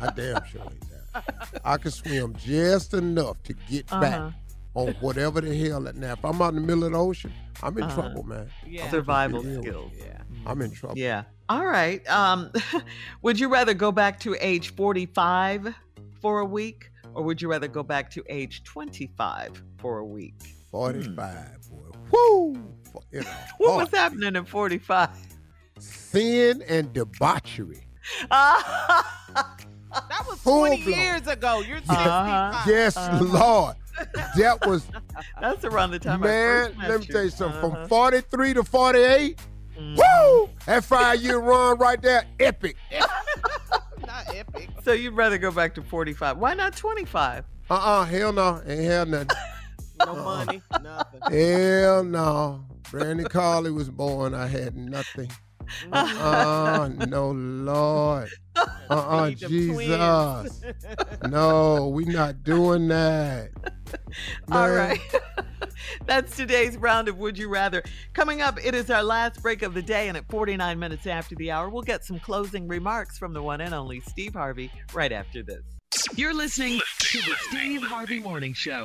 I 0.00 0.10
damn 0.14 0.44
sure 0.44 0.62
ain't 0.62 0.80
died. 0.80 1.22
I 1.64 1.76
can 1.76 1.90
swim 1.90 2.34
just 2.38 2.94
enough 2.94 3.42
to 3.44 3.52
get 3.68 3.90
Uh-huh. 3.92 4.00
back 4.00 4.32
on 4.74 4.88
whatever 5.00 5.40
the 5.40 5.54
hell. 5.56 5.80
That, 5.82 5.96
now, 5.96 6.12
if 6.12 6.24
I'm 6.24 6.40
out 6.40 6.54
in 6.54 6.56
the 6.56 6.60
middle 6.66 6.84
of 6.84 6.92
the 6.92 6.98
ocean, 6.98 7.32
I'm 7.62 7.76
in 7.78 7.84
Uh-huh. 7.84 8.00
trouble, 8.02 8.22
man. 8.24 8.48
Yeah. 8.66 8.90
Survival 8.90 9.42
skills. 9.42 9.92
Yeah. 9.98 10.22
I'm 10.46 10.60
in 10.62 10.70
trouble. 10.72 10.98
Yeah. 10.98 11.24
All 11.48 11.66
right. 11.66 12.06
Um, 12.08 12.50
would 13.22 13.38
you 13.38 13.48
rather 13.48 13.74
go 13.74 13.92
back 13.92 14.18
to 14.20 14.34
age 14.40 14.74
45 14.74 15.74
for 16.20 16.40
a 16.40 16.44
week 16.46 16.90
or 17.14 17.22
would 17.24 17.42
you 17.42 17.48
rather 17.50 17.68
go 17.68 17.82
back 17.82 18.10
to 18.12 18.24
age 18.28 18.64
25 18.64 19.62
for 19.78 19.98
a 19.98 20.04
week? 20.06 20.34
45, 20.70 21.58
boy. 21.70 21.91
Woo! 22.12 22.54
You 23.10 23.20
know, 23.22 23.30
What 23.58 23.70
hard. 23.72 23.90
was 23.90 23.98
happening 23.98 24.36
in 24.36 24.44
45? 24.44 25.10
sin 25.78 26.62
and 26.68 26.92
debauchery. 26.92 27.84
That 30.08 30.26
was 30.26 30.38
Full 30.38 30.66
20 30.68 30.84
blown. 30.84 30.98
years 30.98 31.26
ago. 31.26 31.60
You're 31.60 31.76
65. 31.78 31.98
Uh-huh. 31.98 32.64
Yes, 32.70 32.96
Lord. 33.20 33.76
That 34.36 34.66
was 34.66 34.86
That's 35.38 35.64
around 35.66 35.90
the 35.90 35.98
time 35.98 36.22
I 36.22 36.26
man. 36.26 36.74
Let 36.88 37.00
me 37.00 37.06
tell 37.06 37.18
you 37.20 37.24
you. 37.24 37.30
something. 37.30 37.60
Uh-huh. 37.62 37.76
From 37.80 37.88
43 37.88 38.54
to 38.54 38.64
48, 38.64 39.38
Mhm. 39.78 39.96
woo! 39.98 40.48
That 40.66 40.82
five 40.84 41.20
year 41.20 41.38
run 41.38 41.76
right 41.78 42.00
there, 42.00 42.24
epic. 42.40 42.76
Not 44.06 44.34
epic. 44.34 44.70
So 44.82 44.92
you'd 44.92 45.12
rather 45.14 45.36
go 45.36 45.50
back 45.50 45.74
to 45.74 45.82
45. 45.82 46.38
Why 46.38 46.54
not 46.54 46.74
25? 46.74 47.44
Uh 47.70 47.74
uh 47.74 48.04
hell 48.04 48.32
no, 48.32 48.62
ain't 48.66 48.80
had 48.84 49.08
nothing. 49.08 49.28
No 50.06 50.14
money, 50.24 50.62
nothing. 50.82 51.20
hell 51.30 52.04
no. 52.04 52.64
Brandi 52.84 53.28
Karli 53.28 53.70
was 53.70 53.88
born. 53.88 54.34
I 54.34 54.46
had 54.46 54.76
nothing. 54.76 55.30
Uh 55.90 56.88
uh 56.98 57.06
no 57.06 57.30
Lord. 57.30 58.28
Uh 58.56 58.94
uh 58.94 59.30
Jesus. 59.30 60.60
No, 61.26 61.88
we 61.88 62.04
not 62.04 62.42
doing 62.44 62.88
that. 62.88 63.48
All 64.52 64.68
Man. 64.68 64.76
right. 64.76 65.00
That's 66.04 66.36
today's 66.36 66.76
round 66.76 67.08
of 67.08 67.16
Would 67.16 67.38
You 67.38 67.48
Rather. 67.48 67.82
Coming 68.12 68.42
up, 68.42 68.58
it 68.62 68.74
is 68.74 68.90
our 68.90 69.02
last 69.02 69.40
break 69.40 69.62
of 69.62 69.72
the 69.72 69.80
day, 69.80 70.08
and 70.08 70.16
at 70.18 70.28
49 70.28 70.78
minutes 70.78 71.06
after 71.06 71.34
the 71.36 71.50
hour, 71.50 71.70
we'll 71.70 71.82
get 71.82 72.04
some 72.04 72.20
closing 72.20 72.68
remarks 72.68 73.16
from 73.16 73.32
the 73.32 73.42
one 73.42 73.62
and 73.62 73.72
only 73.72 74.00
Steve 74.00 74.34
Harvey 74.34 74.70
right 74.92 75.12
after 75.12 75.42
this. 75.42 75.62
You're 76.14 76.34
listening 76.34 76.80
to 76.98 77.18
the 77.22 77.34
Steve 77.48 77.82
Harvey 77.82 78.20
Morning 78.20 78.52
Show. 78.52 78.84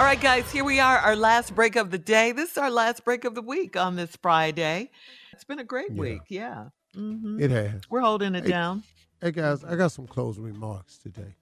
All 0.00 0.06
right, 0.06 0.18
guys, 0.18 0.50
here 0.50 0.64
we 0.64 0.80
are, 0.80 0.96
our 0.96 1.14
last 1.14 1.54
break 1.54 1.76
of 1.76 1.90
the 1.90 1.98
day. 1.98 2.32
This 2.32 2.52
is 2.52 2.56
our 2.56 2.70
last 2.70 3.04
break 3.04 3.26
of 3.26 3.34
the 3.34 3.42
week 3.42 3.76
on 3.76 3.96
this 3.96 4.16
Friday. 4.22 4.90
It's 5.34 5.44
been 5.44 5.58
a 5.58 5.64
great 5.64 5.90
Yeah. 5.90 6.00
week. 6.00 6.22
Yeah. 6.28 6.68
hmm 6.94 7.38
It 7.38 7.50
has. 7.50 7.82
We're 7.90 8.00
holding 8.00 8.34
it 8.34 8.44
Hey, 8.44 8.48
down. 8.50 8.82
Hey 9.20 9.30
guys, 9.30 9.62
I 9.62 9.76
got 9.76 9.92
some 9.92 10.06
closing 10.06 10.42
remarks 10.42 10.96
today. 10.96 11.36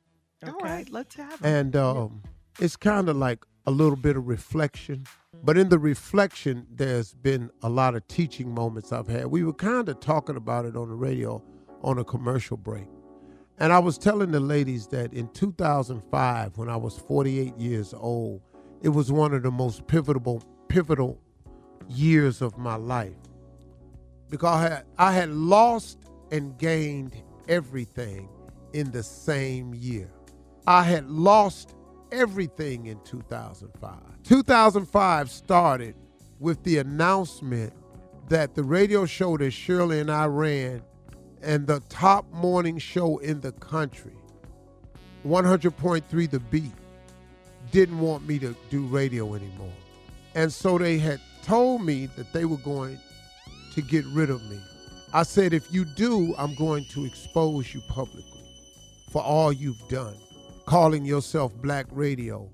All 0.44 0.58
right, 0.60 0.90
let's 0.90 1.14
have 1.14 1.34
it. 1.34 1.46
And 1.46 1.76
um, 1.76 2.20
it's 2.58 2.74
kind 2.74 3.08
of 3.08 3.16
like 3.16 3.44
a 3.64 3.70
little 3.70 3.94
bit 3.94 4.16
of 4.16 4.26
reflection. 4.26 5.06
But 5.44 5.56
in 5.56 5.68
the 5.68 5.78
reflection, 5.78 6.66
there's 6.68 7.14
been 7.14 7.52
a 7.62 7.68
lot 7.68 7.94
of 7.94 8.08
teaching 8.08 8.52
moments 8.52 8.90
I've 8.90 9.06
had. 9.06 9.26
We 9.26 9.44
were 9.44 9.52
kind 9.52 9.88
of 9.88 10.00
talking 10.00 10.34
about 10.34 10.64
it 10.64 10.74
on 10.74 10.88
the 10.88 10.96
radio 10.96 11.40
on 11.84 11.98
a 11.98 12.04
commercial 12.04 12.56
break. 12.56 12.88
And 13.60 13.72
I 13.72 13.78
was 13.80 13.98
telling 13.98 14.30
the 14.30 14.38
ladies 14.40 14.86
that 14.88 15.12
in 15.12 15.28
2005, 15.28 16.58
when 16.58 16.68
I 16.68 16.76
was 16.76 16.96
48 16.98 17.56
years 17.56 17.92
old, 17.92 18.40
it 18.82 18.90
was 18.90 19.10
one 19.10 19.34
of 19.34 19.42
the 19.42 19.50
most 19.50 19.86
pivotal, 19.86 20.42
pivotal 20.68 21.20
years 21.88 22.42
of 22.42 22.58
my 22.58 22.76
life 22.76 23.14
because 24.30 24.54
I 24.54 24.62
had, 24.62 24.84
I 24.98 25.12
had 25.12 25.30
lost 25.30 25.98
and 26.30 26.56
gained 26.58 27.16
everything 27.48 28.28
in 28.72 28.90
the 28.90 29.02
same 29.02 29.74
year. 29.74 30.10
I 30.66 30.82
had 30.82 31.08
lost 31.08 31.74
everything 32.12 32.86
in 32.86 33.00
2005. 33.04 33.94
2005 34.24 35.30
started 35.30 35.94
with 36.38 36.62
the 36.62 36.78
announcement 36.78 37.72
that 38.28 38.54
the 38.54 38.62
radio 38.62 39.06
show 39.06 39.36
that 39.38 39.50
Shirley 39.50 40.00
and 40.00 40.10
I 40.10 40.26
ran 40.26 40.82
and 41.40 41.66
the 41.66 41.80
top 41.88 42.30
morning 42.32 42.78
show 42.78 43.18
in 43.18 43.40
the 43.40 43.52
country, 43.52 44.16
100.3 45.24 46.30
The 46.30 46.40
Beat, 46.40 46.72
didn't 47.70 47.98
want 47.98 48.26
me 48.26 48.38
to 48.40 48.56
do 48.70 48.86
radio 48.86 49.34
anymore. 49.34 49.72
And 50.34 50.52
so 50.52 50.78
they 50.78 50.98
had 50.98 51.20
told 51.42 51.82
me 51.82 52.06
that 52.16 52.32
they 52.32 52.44
were 52.44 52.58
going 52.58 52.98
to 53.74 53.82
get 53.82 54.04
rid 54.06 54.30
of 54.30 54.42
me. 54.50 54.60
I 55.12 55.22
said, 55.22 55.54
if 55.54 55.72
you 55.72 55.84
do, 55.84 56.34
I'm 56.36 56.54
going 56.54 56.84
to 56.90 57.04
expose 57.04 57.72
you 57.72 57.80
publicly 57.88 58.44
for 59.10 59.22
all 59.22 59.52
you've 59.52 59.88
done, 59.88 60.16
calling 60.66 61.04
yourself 61.04 61.54
black 61.56 61.86
radio, 61.90 62.50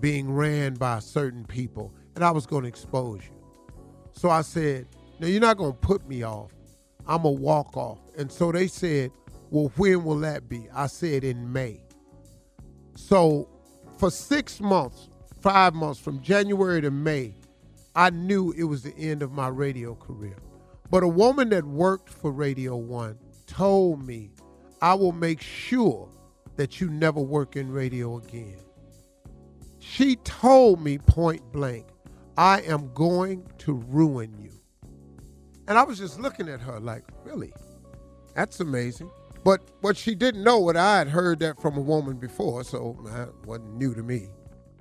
being 0.00 0.32
ran 0.32 0.74
by 0.74 0.98
certain 0.98 1.44
people, 1.44 1.94
and 2.14 2.24
I 2.24 2.30
was 2.32 2.46
going 2.46 2.62
to 2.62 2.68
expose 2.68 3.22
you. 3.24 3.36
So 4.12 4.30
I 4.30 4.42
said, 4.42 4.86
No, 5.20 5.28
you're 5.28 5.40
not 5.40 5.58
going 5.58 5.72
to 5.72 5.78
put 5.78 6.08
me 6.08 6.24
off. 6.24 6.50
I'm 7.06 7.22
to 7.22 7.28
walk 7.28 7.76
off. 7.76 7.98
And 8.18 8.30
so 8.32 8.50
they 8.50 8.66
said, 8.66 9.12
Well, 9.50 9.70
when 9.76 10.04
will 10.04 10.18
that 10.20 10.48
be? 10.48 10.68
I 10.74 10.88
said, 10.88 11.22
In 11.22 11.52
May. 11.52 11.80
So 12.96 13.48
for 13.96 14.10
six 14.10 14.60
months, 14.60 15.08
five 15.40 15.74
months, 15.74 16.00
from 16.00 16.22
January 16.22 16.80
to 16.82 16.90
May, 16.90 17.34
I 17.94 18.10
knew 18.10 18.52
it 18.52 18.64
was 18.64 18.82
the 18.82 18.96
end 18.96 19.22
of 19.22 19.32
my 19.32 19.48
radio 19.48 19.94
career. 19.94 20.36
But 20.90 21.02
a 21.02 21.08
woman 21.08 21.48
that 21.50 21.64
worked 21.64 22.10
for 22.10 22.30
Radio 22.30 22.76
One 22.76 23.18
told 23.46 24.06
me, 24.06 24.30
I 24.82 24.94
will 24.94 25.12
make 25.12 25.40
sure 25.40 26.08
that 26.56 26.80
you 26.80 26.90
never 26.90 27.20
work 27.20 27.56
in 27.56 27.70
radio 27.70 28.18
again. 28.18 28.58
She 29.78 30.16
told 30.16 30.82
me 30.82 30.98
point 30.98 31.42
blank, 31.52 31.86
I 32.36 32.60
am 32.62 32.92
going 32.92 33.46
to 33.58 33.74
ruin 33.88 34.34
you. 34.38 34.52
And 35.68 35.78
I 35.78 35.84
was 35.84 35.98
just 35.98 36.20
looking 36.20 36.48
at 36.48 36.60
her 36.60 36.78
like, 36.78 37.04
really? 37.24 37.52
That's 38.34 38.60
amazing. 38.60 39.10
But 39.46 39.60
what 39.80 39.96
she 39.96 40.16
didn't 40.16 40.42
know, 40.42 40.58
what 40.58 40.76
I 40.76 40.98
had 40.98 41.06
heard 41.06 41.38
that 41.38 41.62
from 41.62 41.76
a 41.78 41.80
woman 41.80 42.16
before, 42.16 42.64
so 42.64 42.98
that 43.04 43.32
wasn't 43.46 43.76
new 43.76 43.94
to 43.94 44.02
me. 44.02 44.30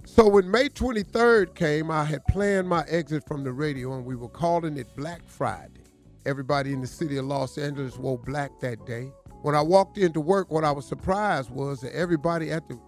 So 0.06 0.28
when 0.28 0.50
May 0.50 0.70
23rd 0.70 1.54
came, 1.54 1.92
I 1.92 2.04
had 2.04 2.26
planned 2.26 2.68
my 2.68 2.84
exit 2.88 3.28
from 3.28 3.44
the 3.44 3.54
radio 3.54 3.96
and 3.96 4.04
we 4.04 4.16
were 4.16 4.28
calling 4.28 4.76
it 4.78 4.88
Black 4.96 5.22
Friday. 5.28 5.84
Everybody 6.26 6.74
in 6.74 6.82
the 6.82 6.88
city 6.88 7.18
of 7.18 7.26
Los 7.26 7.60
Angeles 7.60 8.00
wore 8.00 8.18
black 8.18 8.60
that 8.62 8.84
day. 8.88 9.12
When 9.44 9.54
I 9.54 9.62
walked 9.62 10.00
into 10.00 10.20
work, 10.20 10.50
what 10.50 10.64
I 10.64 10.72
was 10.72 10.88
surprised 10.88 11.52
was 11.52 11.82
that 11.82 11.94
everybody 11.94 12.52
at 12.52 12.68
the 12.68 12.80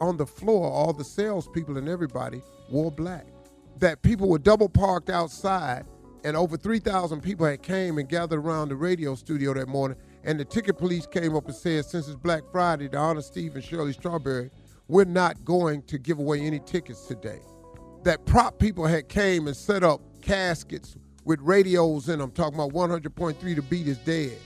on 0.00 0.16
the 0.16 0.26
floor, 0.26 0.68
all 0.68 0.92
the 0.92 1.04
salespeople 1.04 1.78
and 1.78 1.88
everybody 1.88 2.42
wore 2.68 2.90
black. 2.90 3.28
That 3.78 4.02
people 4.02 4.28
were 4.28 4.40
double 4.40 4.68
parked 4.68 5.10
outside, 5.10 5.84
and 6.24 6.36
over 6.36 6.56
3,000 6.56 7.20
people 7.20 7.46
had 7.46 7.62
came 7.62 7.98
and 7.98 8.08
gathered 8.08 8.40
around 8.40 8.70
the 8.70 8.76
radio 8.76 9.14
studio 9.14 9.54
that 9.54 9.68
morning. 9.68 9.96
And 10.24 10.38
the 10.38 10.44
ticket 10.44 10.76
police 10.76 11.06
came 11.06 11.34
up 11.34 11.46
and 11.46 11.54
said, 11.54 11.84
since 11.86 12.06
it's 12.06 12.16
Black 12.16 12.42
Friday, 12.52 12.88
to 12.90 12.96
honor 12.98 13.22
Steve 13.22 13.54
and 13.54 13.64
Shirley 13.64 13.92
Strawberry, 13.92 14.50
we're 14.88 15.04
not 15.04 15.44
going 15.44 15.82
to 15.84 15.98
give 15.98 16.18
away 16.18 16.40
any 16.40 16.58
tickets 16.60 17.06
today. 17.06 17.40
That 18.02 18.26
prop 18.26 18.58
people 18.58 18.86
had 18.86 19.08
came 19.08 19.46
and 19.46 19.56
set 19.56 19.82
up 19.82 20.00
caskets 20.20 20.96
with 21.24 21.40
radios 21.40 22.08
in 22.08 22.18
them, 22.18 22.30
talking 22.32 22.54
about 22.54 22.72
100.3 22.72 23.38
The 23.40 23.62
Beat 23.62 23.88
is 23.88 23.98
dead. 23.98 24.36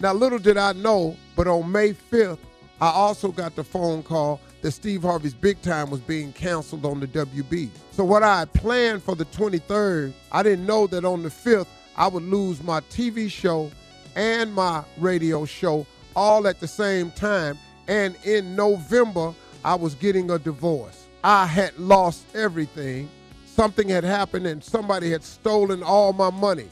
Now, 0.00 0.12
little 0.14 0.38
did 0.38 0.56
I 0.56 0.72
know, 0.72 1.16
but 1.36 1.46
on 1.46 1.70
May 1.70 1.92
5th, 1.92 2.38
I 2.80 2.88
also 2.88 3.30
got 3.30 3.54
the 3.54 3.64
phone 3.64 4.02
call 4.02 4.40
that 4.62 4.72
Steve 4.72 5.02
Harvey's 5.02 5.34
Big 5.34 5.60
Time 5.60 5.90
was 5.90 6.00
being 6.00 6.32
canceled 6.32 6.86
on 6.86 6.98
the 6.98 7.06
WB. 7.06 7.68
So 7.92 8.04
what 8.04 8.22
I 8.22 8.40
had 8.40 8.52
planned 8.54 9.02
for 9.02 9.14
the 9.14 9.26
23rd, 9.26 10.14
I 10.32 10.42
didn't 10.42 10.66
know 10.66 10.86
that 10.86 11.04
on 11.04 11.22
the 11.22 11.28
5th, 11.28 11.66
I 11.96 12.08
would 12.08 12.22
lose 12.22 12.62
my 12.62 12.80
TV 12.82 13.30
show 13.30 13.70
and 14.16 14.52
my 14.54 14.84
radio 14.98 15.44
show 15.44 15.86
all 16.16 16.46
at 16.46 16.60
the 16.60 16.68
same 16.68 17.10
time. 17.12 17.58
And 17.88 18.16
in 18.24 18.54
November, 18.54 19.34
I 19.64 19.74
was 19.74 19.94
getting 19.94 20.30
a 20.30 20.38
divorce. 20.38 21.06
I 21.22 21.46
had 21.46 21.78
lost 21.78 22.24
everything. 22.34 23.08
Something 23.46 23.88
had 23.88 24.04
happened 24.04 24.46
and 24.46 24.62
somebody 24.62 25.10
had 25.10 25.22
stolen 25.22 25.82
all 25.82 26.12
my 26.12 26.30
money. 26.30 26.68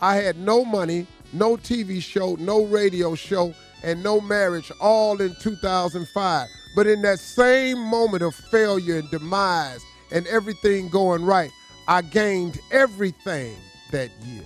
I 0.00 0.16
had 0.16 0.38
no 0.38 0.64
money, 0.64 1.06
no 1.32 1.56
TV 1.56 2.02
show, 2.02 2.34
no 2.36 2.64
radio 2.64 3.14
show, 3.14 3.54
and 3.84 4.02
no 4.02 4.20
marriage 4.20 4.72
all 4.80 5.20
in 5.20 5.34
2005. 5.40 6.48
But 6.74 6.86
in 6.86 7.02
that 7.02 7.18
same 7.18 7.78
moment 7.78 8.22
of 8.22 8.34
failure 8.34 8.98
and 8.98 9.10
demise 9.10 9.80
and 10.10 10.26
everything 10.26 10.88
going 10.88 11.24
right, 11.24 11.50
I 11.86 12.02
gained 12.02 12.58
everything 12.70 13.56
that 13.90 14.10
year. 14.22 14.44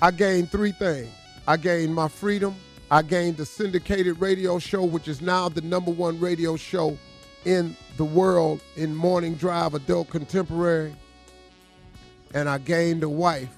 I 0.00 0.10
gained 0.10 0.50
three 0.50 0.72
things. 0.72 1.12
I 1.46 1.56
gained 1.58 1.94
my 1.94 2.08
freedom. 2.08 2.56
I 2.90 3.02
gained 3.02 3.36
the 3.36 3.44
syndicated 3.46 4.20
radio 4.20 4.58
show, 4.58 4.84
which 4.84 5.08
is 5.08 5.20
now 5.20 5.48
the 5.48 5.60
number 5.60 5.90
one 5.90 6.18
radio 6.18 6.56
show 6.56 6.96
in 7.44 7.76
the 7.96 8.04
world 8.04 8.60
in 8.76 8.94
morning 8.94 9.34
drive 9.34 9.74
adult 9.74 10.08
contemporary. 10.08 10.94
And 12.32 12.48
I 12.48 12.58
gained 12.58 13.02
a 13.02 13.08
wife 13.08 13.54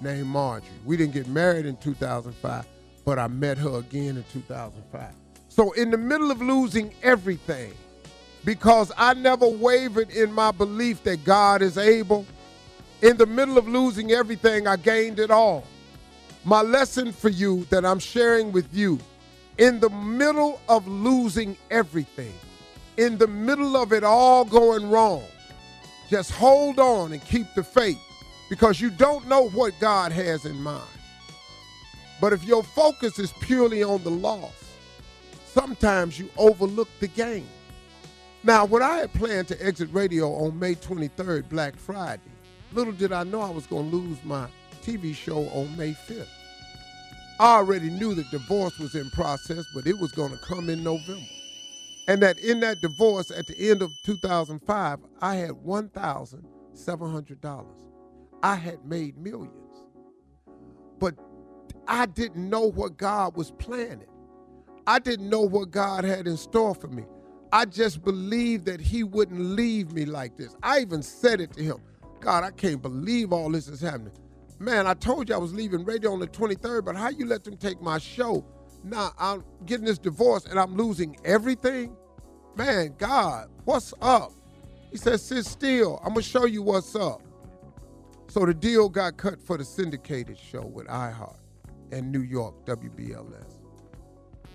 named 0.00 0.26
Marjorie. 0.26 0.68
We 0.84 0.96
didn't 0.96 1.14
get 1.14 1.28
married 1.28 1.66
in 1.66 1.76
2005, 1.76 2.66
but 3.04 3.18
I 3.18 3.28
met 3.28 3.58
her 3.58 3.78
again 3.78 4.16
in 4.16 4.24
2005. 4.32 5.14
So, 5.48 5.72
in 5.72 5.90
the 5.90 5.98
middle 5.98 6.30
of 6.30 6.40
losing 6.42 6.92
everything, 7.02 7.72
because 8.44 8.92
I 8.96 9.14
never 9.14 9.46
wavered 9.46 10.10
in 10.10 10.32
my 10.32 10.50
belief 10.50 11.02
that 11.04 11.24
God 11.24 11.62
is 11.62 11.76
able, 11.76 12.26
in 13.02 13.16
the 13.16 13.26
middle 13.26 13.58
of 13.58 13.68
losing 13.68 14.12
everything, 14.12 14.66
I 14.66 14.76
gained 14.76 15.18
it 15.18 15.30
all. 15.30 15.64
My 16.44 16.62
lesson 16.62 17.12
for 17.12 17.28
you 17.28 17.66
that 17.70 17.84
I'm 17.84 17.98
sharing 17.98 18.50
with 18.50 18.74
you 18.74 18.98
in 19.58 19.78
the 19.78 19.90
middle 19.90 20.58
of 20.68 20.88
losing 20.88 21.56
everything, 21.70 22.32
in 22.96 23.18
the 23.18 23.26
middle 23.26 23.76
of 23.76 23.92
it 23.92 24.02
all 24.02 24.46
going 24.46 24.88
wrong, 24.90 25.24
just 26.08 26.30
hold 26.30 26.78
on 26.78 27.12
and 27.12 27.22
keep 27.24 27.46
the 27.54 27.62
faith 27.62 28.00
because 28.48 28.80
you 28.80 28.88
don't 28.88 29.28
know 29.28 29.50
what 29.50 29.74
God 29.80 30.12
has 30.12 30.46
in 30.46 30.60
mind. 30.62 30.82
But 32.22 32.32
if 32.32 32.42
your 32.44 32.62
focus 32.62 33.18
is 33.18 33.32
purely 33.40 33.82
on 33.82 34.02
the 34.02 34.10
loss, 34.10 34.74
sometimes 35.46 36.18
you 36.18 36.30
overlook 36.38 36.88
the 37.00 37.08
gain. 37.08 37.46
Now, 38.42 38.64
when 38.64 38.82
I 38.82 38.96
had 38.96 39.12
planned 39.12 39.48
to 39.48 39.64
exit 39.66 39.90
radio 39.92 40.32
on 40.32 40.58
May 40.58 40.74
23rd, 40.74 41.50
Black 41.50 41.76
Friday, 41.76 42.22
little 42.72 42.94
did 42.94 43.12
I 43.12 43.24
know 43.24 43.42
I 43.42 43.50
was 43.50 43.66
going 43.66 43.90
to 43.90 43.96
lose 43.96 44.18
my 44.24 44.48
TV 44.82 45.14
show 45.14 45.46
on 45.48 45.76
May 45.76 45.92
5th. 45.92 46.26
I 47.38 47.56
already 47.56 47.90
knew 47.90 48.14
that 48.14 48.30
divorce 48.30 48.78
was 48.78 48.94
in 48.94 49.10
process, 49.10 49.64
but 49.74 49.86
it 49.86 49.98
was 49.98 50.12
going 50.12 50.32
to 50.32 50.38
come 50.38 50.68
in 50.68 50.84
November. 50.84 51.26
And 52.08 52.22
that 52.22 52.38
in 52.38 52.60
that 52.60 52.80
divorce 52.80 53.30
at 53.30 53.46
the 53.46 53.70
end 53.70 53.82
of 53.82 53.90
2005, 54.04 54.98
I 55.20 55.34
had 55.36 55.50
$1,700. 55.50 57.66
I 58.42 58.54
had 58.56 58.84
made 58.84 59.16
millions. 59.16 59.54
But 60.98 61.14
I 61.86 62.06
didn't 62.06 62.48
know 62.48 62.70
what 62.70 62.96
God 62.96 63.36
was 63.36 63.52
planning. 63.52 64.08
I 64.86 64.98
didn't 64.98 65.28
know 65.30 65.42
what 65.42 65.70
God 65.70 66.04
had 66.04 66.26
in 66.26 66.36
store 66.36 66.74
for 66.74 66.88
me. 66.88 67.04
I 67.52 67.64
just 67.64 68.02
believed 68.02 68.64
that 68.66 68.80
He 68.80 69.04
wouldn't 69.04 69.40
leave 69.40 69.92
me 69.92 70.04
like 70.04 70.36
this. 70.36 70.54
I 70.62 70.80
even 70.80 71.02
said 71.02 71.40
it 71.40 71.52
to 71.54 71.62
Him 71.62 71.80
God, 72.20 72.44
I 72.44 72.50
can't 72.50 72.82
believe 72.82 73.32
all 73.32 73.50
this 73.50 73.66
is 73.66 73.80
happening. 73.80 74.12
Man, 74.60 74.86
I 74.86 74.92
told 74.92 75.30
you 75.30 75.34
I 75.34 75.38
was 75.38 75.54
leaving 75.54 75.86
radio 75.86 76.12
on 76.12 76.20
the 76.20 76.26
23rd, 76.26 76.84
but 76.84 76.94
how 76.94 77.08
you 77.08 77.24
let 77.24 77.44
them 77.44 77.56
take 77.56 77.80
my 77.80 77.96
show? 77.96 78.44
Now 78.84 79.12
I'm 79.18 79.42
getting 79.64 79.86
this 79.86 79.98
divorce 79.98 80.44
and 80.44 80.60
I'm 80.60 80.76
losing 80.76 81.16
everything? 81.24 81.96
Man, 82.56 82.94
God, 82.98 83.48
what's 83.64 83.94
up? 84.02 84.32
He 84.90 84.98
said, 84.98 85.18
sit 85.18 85.46
still. 85.46 85.96
I'm 86.04 86.12
going 86.12 86.22
to 86.22 86.28
show 86.28 86.44
you 86.44 86.62
what's 86.62 86.94
up. 86.94 87.22
So 88.28 88.44
the 88.44 88.52
deal 88.52 88.90
got 88.90 89.16
cut 89.16 89.40
for 89.40 89.56
the 89.56 89.64
syndicated 89.64 90.38
show 90.38 90.66
with 90.66 90.86
iHeart 90.88 91.38
and 91.90 92.12
New 92.12 92.20
York, 92.20 92.66
WBLS. 92.66 93.54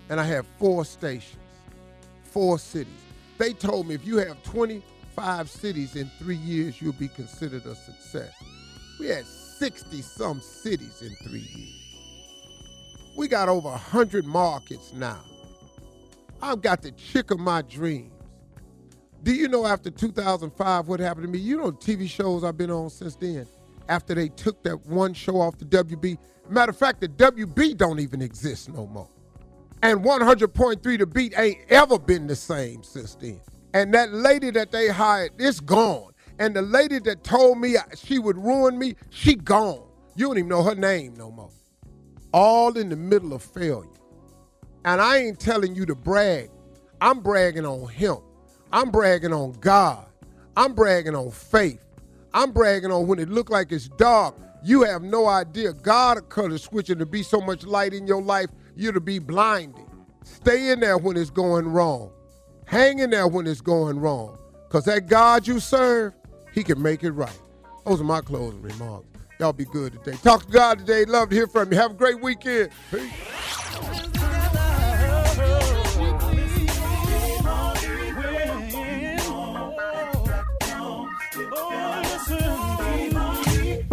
And 0.09 0.19
I 0.19 0.23
have 0.25 0.45
four 0.59 0.85
stations, 0.85 1.41
four 2.21 2.59
cities. 2.59 2.93
They 3.39 3.53
told 3.53 3.87
me 3.87 3.95
if 3.95 4.05
you 4.05 4.17
have 4.17 4.41
25 4.43 5.49
cities 5.49 5.95
in 5.95 6.11
three 6.19 6.37
years, 6.37 6.79
you'll 6.79 6.93
be 6.93 7.07
considered 7.07 7.65
a 7.65 7.73
success. 7.73 8.33
We 8.99 9.07
had 9.07 9.25
60 9.59 10.01
some 10.01 10.41
cities 10.41 11.01
in 11.01 11.15
three 11.27 11.47
years. 11.55 11.85
We 13.17 13.27
got 13.27 13.47
over 13.47 13.69
100 13.69 14.25
markets 14.25 14.91
now. 14.93 15.21
I've 16.41 16.61
got 16.61 16.81
the 16.81 16.91
chick 16.91 17.31
of 17.31 17.39
my 17.39 17.61
dreams. 17.61 18.11
Do 19.23 19.33
you 19.33 19.47
know 19.47 19.65
after 19.65 19.89
2005 19.89 20.87
what 20.87 20.99
happened 20.99 21.25
to 21.25 21.31
me? 21.31 21.39
You 21.39 21.57
know 21.57 21.71
TV 21.71 22.07
shows 22.09 22.43
I've 22.43 22.57
been 22.57 22.69
on 22.69 22.89
since 22.89 23.15
then. 23.15 23.47
After 23.87 24.13
they 24.13 24.29
took 24.29 24.61
that 24.63 24.85
one 24.85 25.13
show 25.13 25.39
off 25.41 25.57
the 25.57 25.65
WB. 25.65 26.17
Matter 26.49 26.71
of 26.71 26.77
fact, 26.77 27.01
the 27.01 27.07
WB 27.07 27.77
don't 27.77 27.99
even 27.99 28.21
exist 28.21 28.69
no 28.71 28.85
more. 28.87 29.09
And 29.81 30.03
100.3 30.03 30.99
The 30.99 31.05
Beat 31.05 31.33
ain't 31.37 31.59
ever 31.69 31.97
been 31.97 32.27
the 32.27 32.35
same 32.35 32.83
since 32.83 33.15
then. 33.15 33.39
And 33.73 33.93
that 33.93 34.11
lady 34.13 34.51
that 34.51 34.71
they 34.71 34.89
hired, 34.89 35.31
it's 35.39 35.59
gone. 35.59 36.11
And 36.39 36.55
the 36.55 36.61
lady 36.61 36.99
that 36.99 37.23
told 37.23 37.59
me 37.59 37.75
she 37.95 38.19
would 38.19 38.37
ruin 38.37 38.77
me, 38.77 38.95
she 39.09 39.35
gone. 39.35 39.83
You 40.15 40.27
don't 40.27 40.37
even 40.37 40.49
know 40.49 40.63
her 40.63 40.75
name 40.75 41.13
no 41.15 41.31
more. 41.31 41.49
All 42.33 42.77
in 42.77 42.89
the 42.89 42.95
middle 42.95 43.33
of 43.33 43.41
failure. 43.41 43.89
And 44.83 45.01
I 45.01 45.17
ain't 45.17 45.39
telling 45.39 45.75
you 45.75 45.85
to 45.85 45.95
brag. 45.95 46.49
I'm 47.01 47.21
bragging 47.21 47.65
on 47.65 47.87
him. 47.89 48.17
I'm 48.71 48.91
bragging 48.91 49.33
on 49.33 49.53
God. 49.53 50.05
I'm 50.57 50.73
bragging 50.73 51.15
on 51.15 51.31
faith. 51.31 51.83
I'm 52.33 52.51
bragging 52.51 52.91
on 52.91 53.07
when 53.07 53.19
it 53.19 53.29
look 53.29 53.49
like 53.49 53.71
it's 53.71 53.87
dark. 53.87 54.35
You 54.63 54.83
have 54.83 55.03
no 55.03 55.27
idea. 55.27 55.73
God 55.73 56.27
cut 56.29 56.51
a 56.51 56.57
switch 56.57 56.89
and 56.89 56.99
to 56.99 57.05
be 57.05 57.23
so 57.23 57.39
much 57.39 57.63
light 57.63 57.93
in 57.93 58.07
your 58.07 58.21
life, 58.21 58.49
you 58.75 58.91
to 58.91 58.99
be 58.99 59.19
blinded. 59.19 59.85
Stay 60.23 60.69
in 60.71 60.79
there 60.79 60.97
when 60.97 61.17
it's 61.17 61.29
going 61.29 61.67
wrong. 61.67 62.11
Hang 62.65 62.99
in 62.99 63.11
there 63.11 63.27
when 63.27 63.47
it's 63.47 63.61
going 63.61 63.99
wrong. 63.99 64.37
Because 64.67 64.85
that 64.85 65.07
God 65.07 65.47
you 65.47 65.59
serve, 65.59 66.13
he 66.55 66.63
can 66.63 66.81
make 66.81 67.03
it 67.03 67.11
right. 67.11 67.37
Those 67.85 68.01
are 68.01 68.05
my 68.05 68.21
closing 68.21 68.61
remarks. 68.61 69.05
Y'all 69.39 69.53
be 69.53 69.65
good 69.65 69.93
today. 69.93 70.17
Talk 70.23 70.45
to 70.45 70.51
God 70.51 70.79
today. 70.79 71.03
Love 71.03 71.29
to 71.29 71.35
hear 71.35 71.47
from 71.47 71.71
you. 71.71 71.77
Have 71.77 71.91
a 71.91 71.95
great 71.95 72.21
weekend. 72.21 72.71
Peace. 72.89 73.11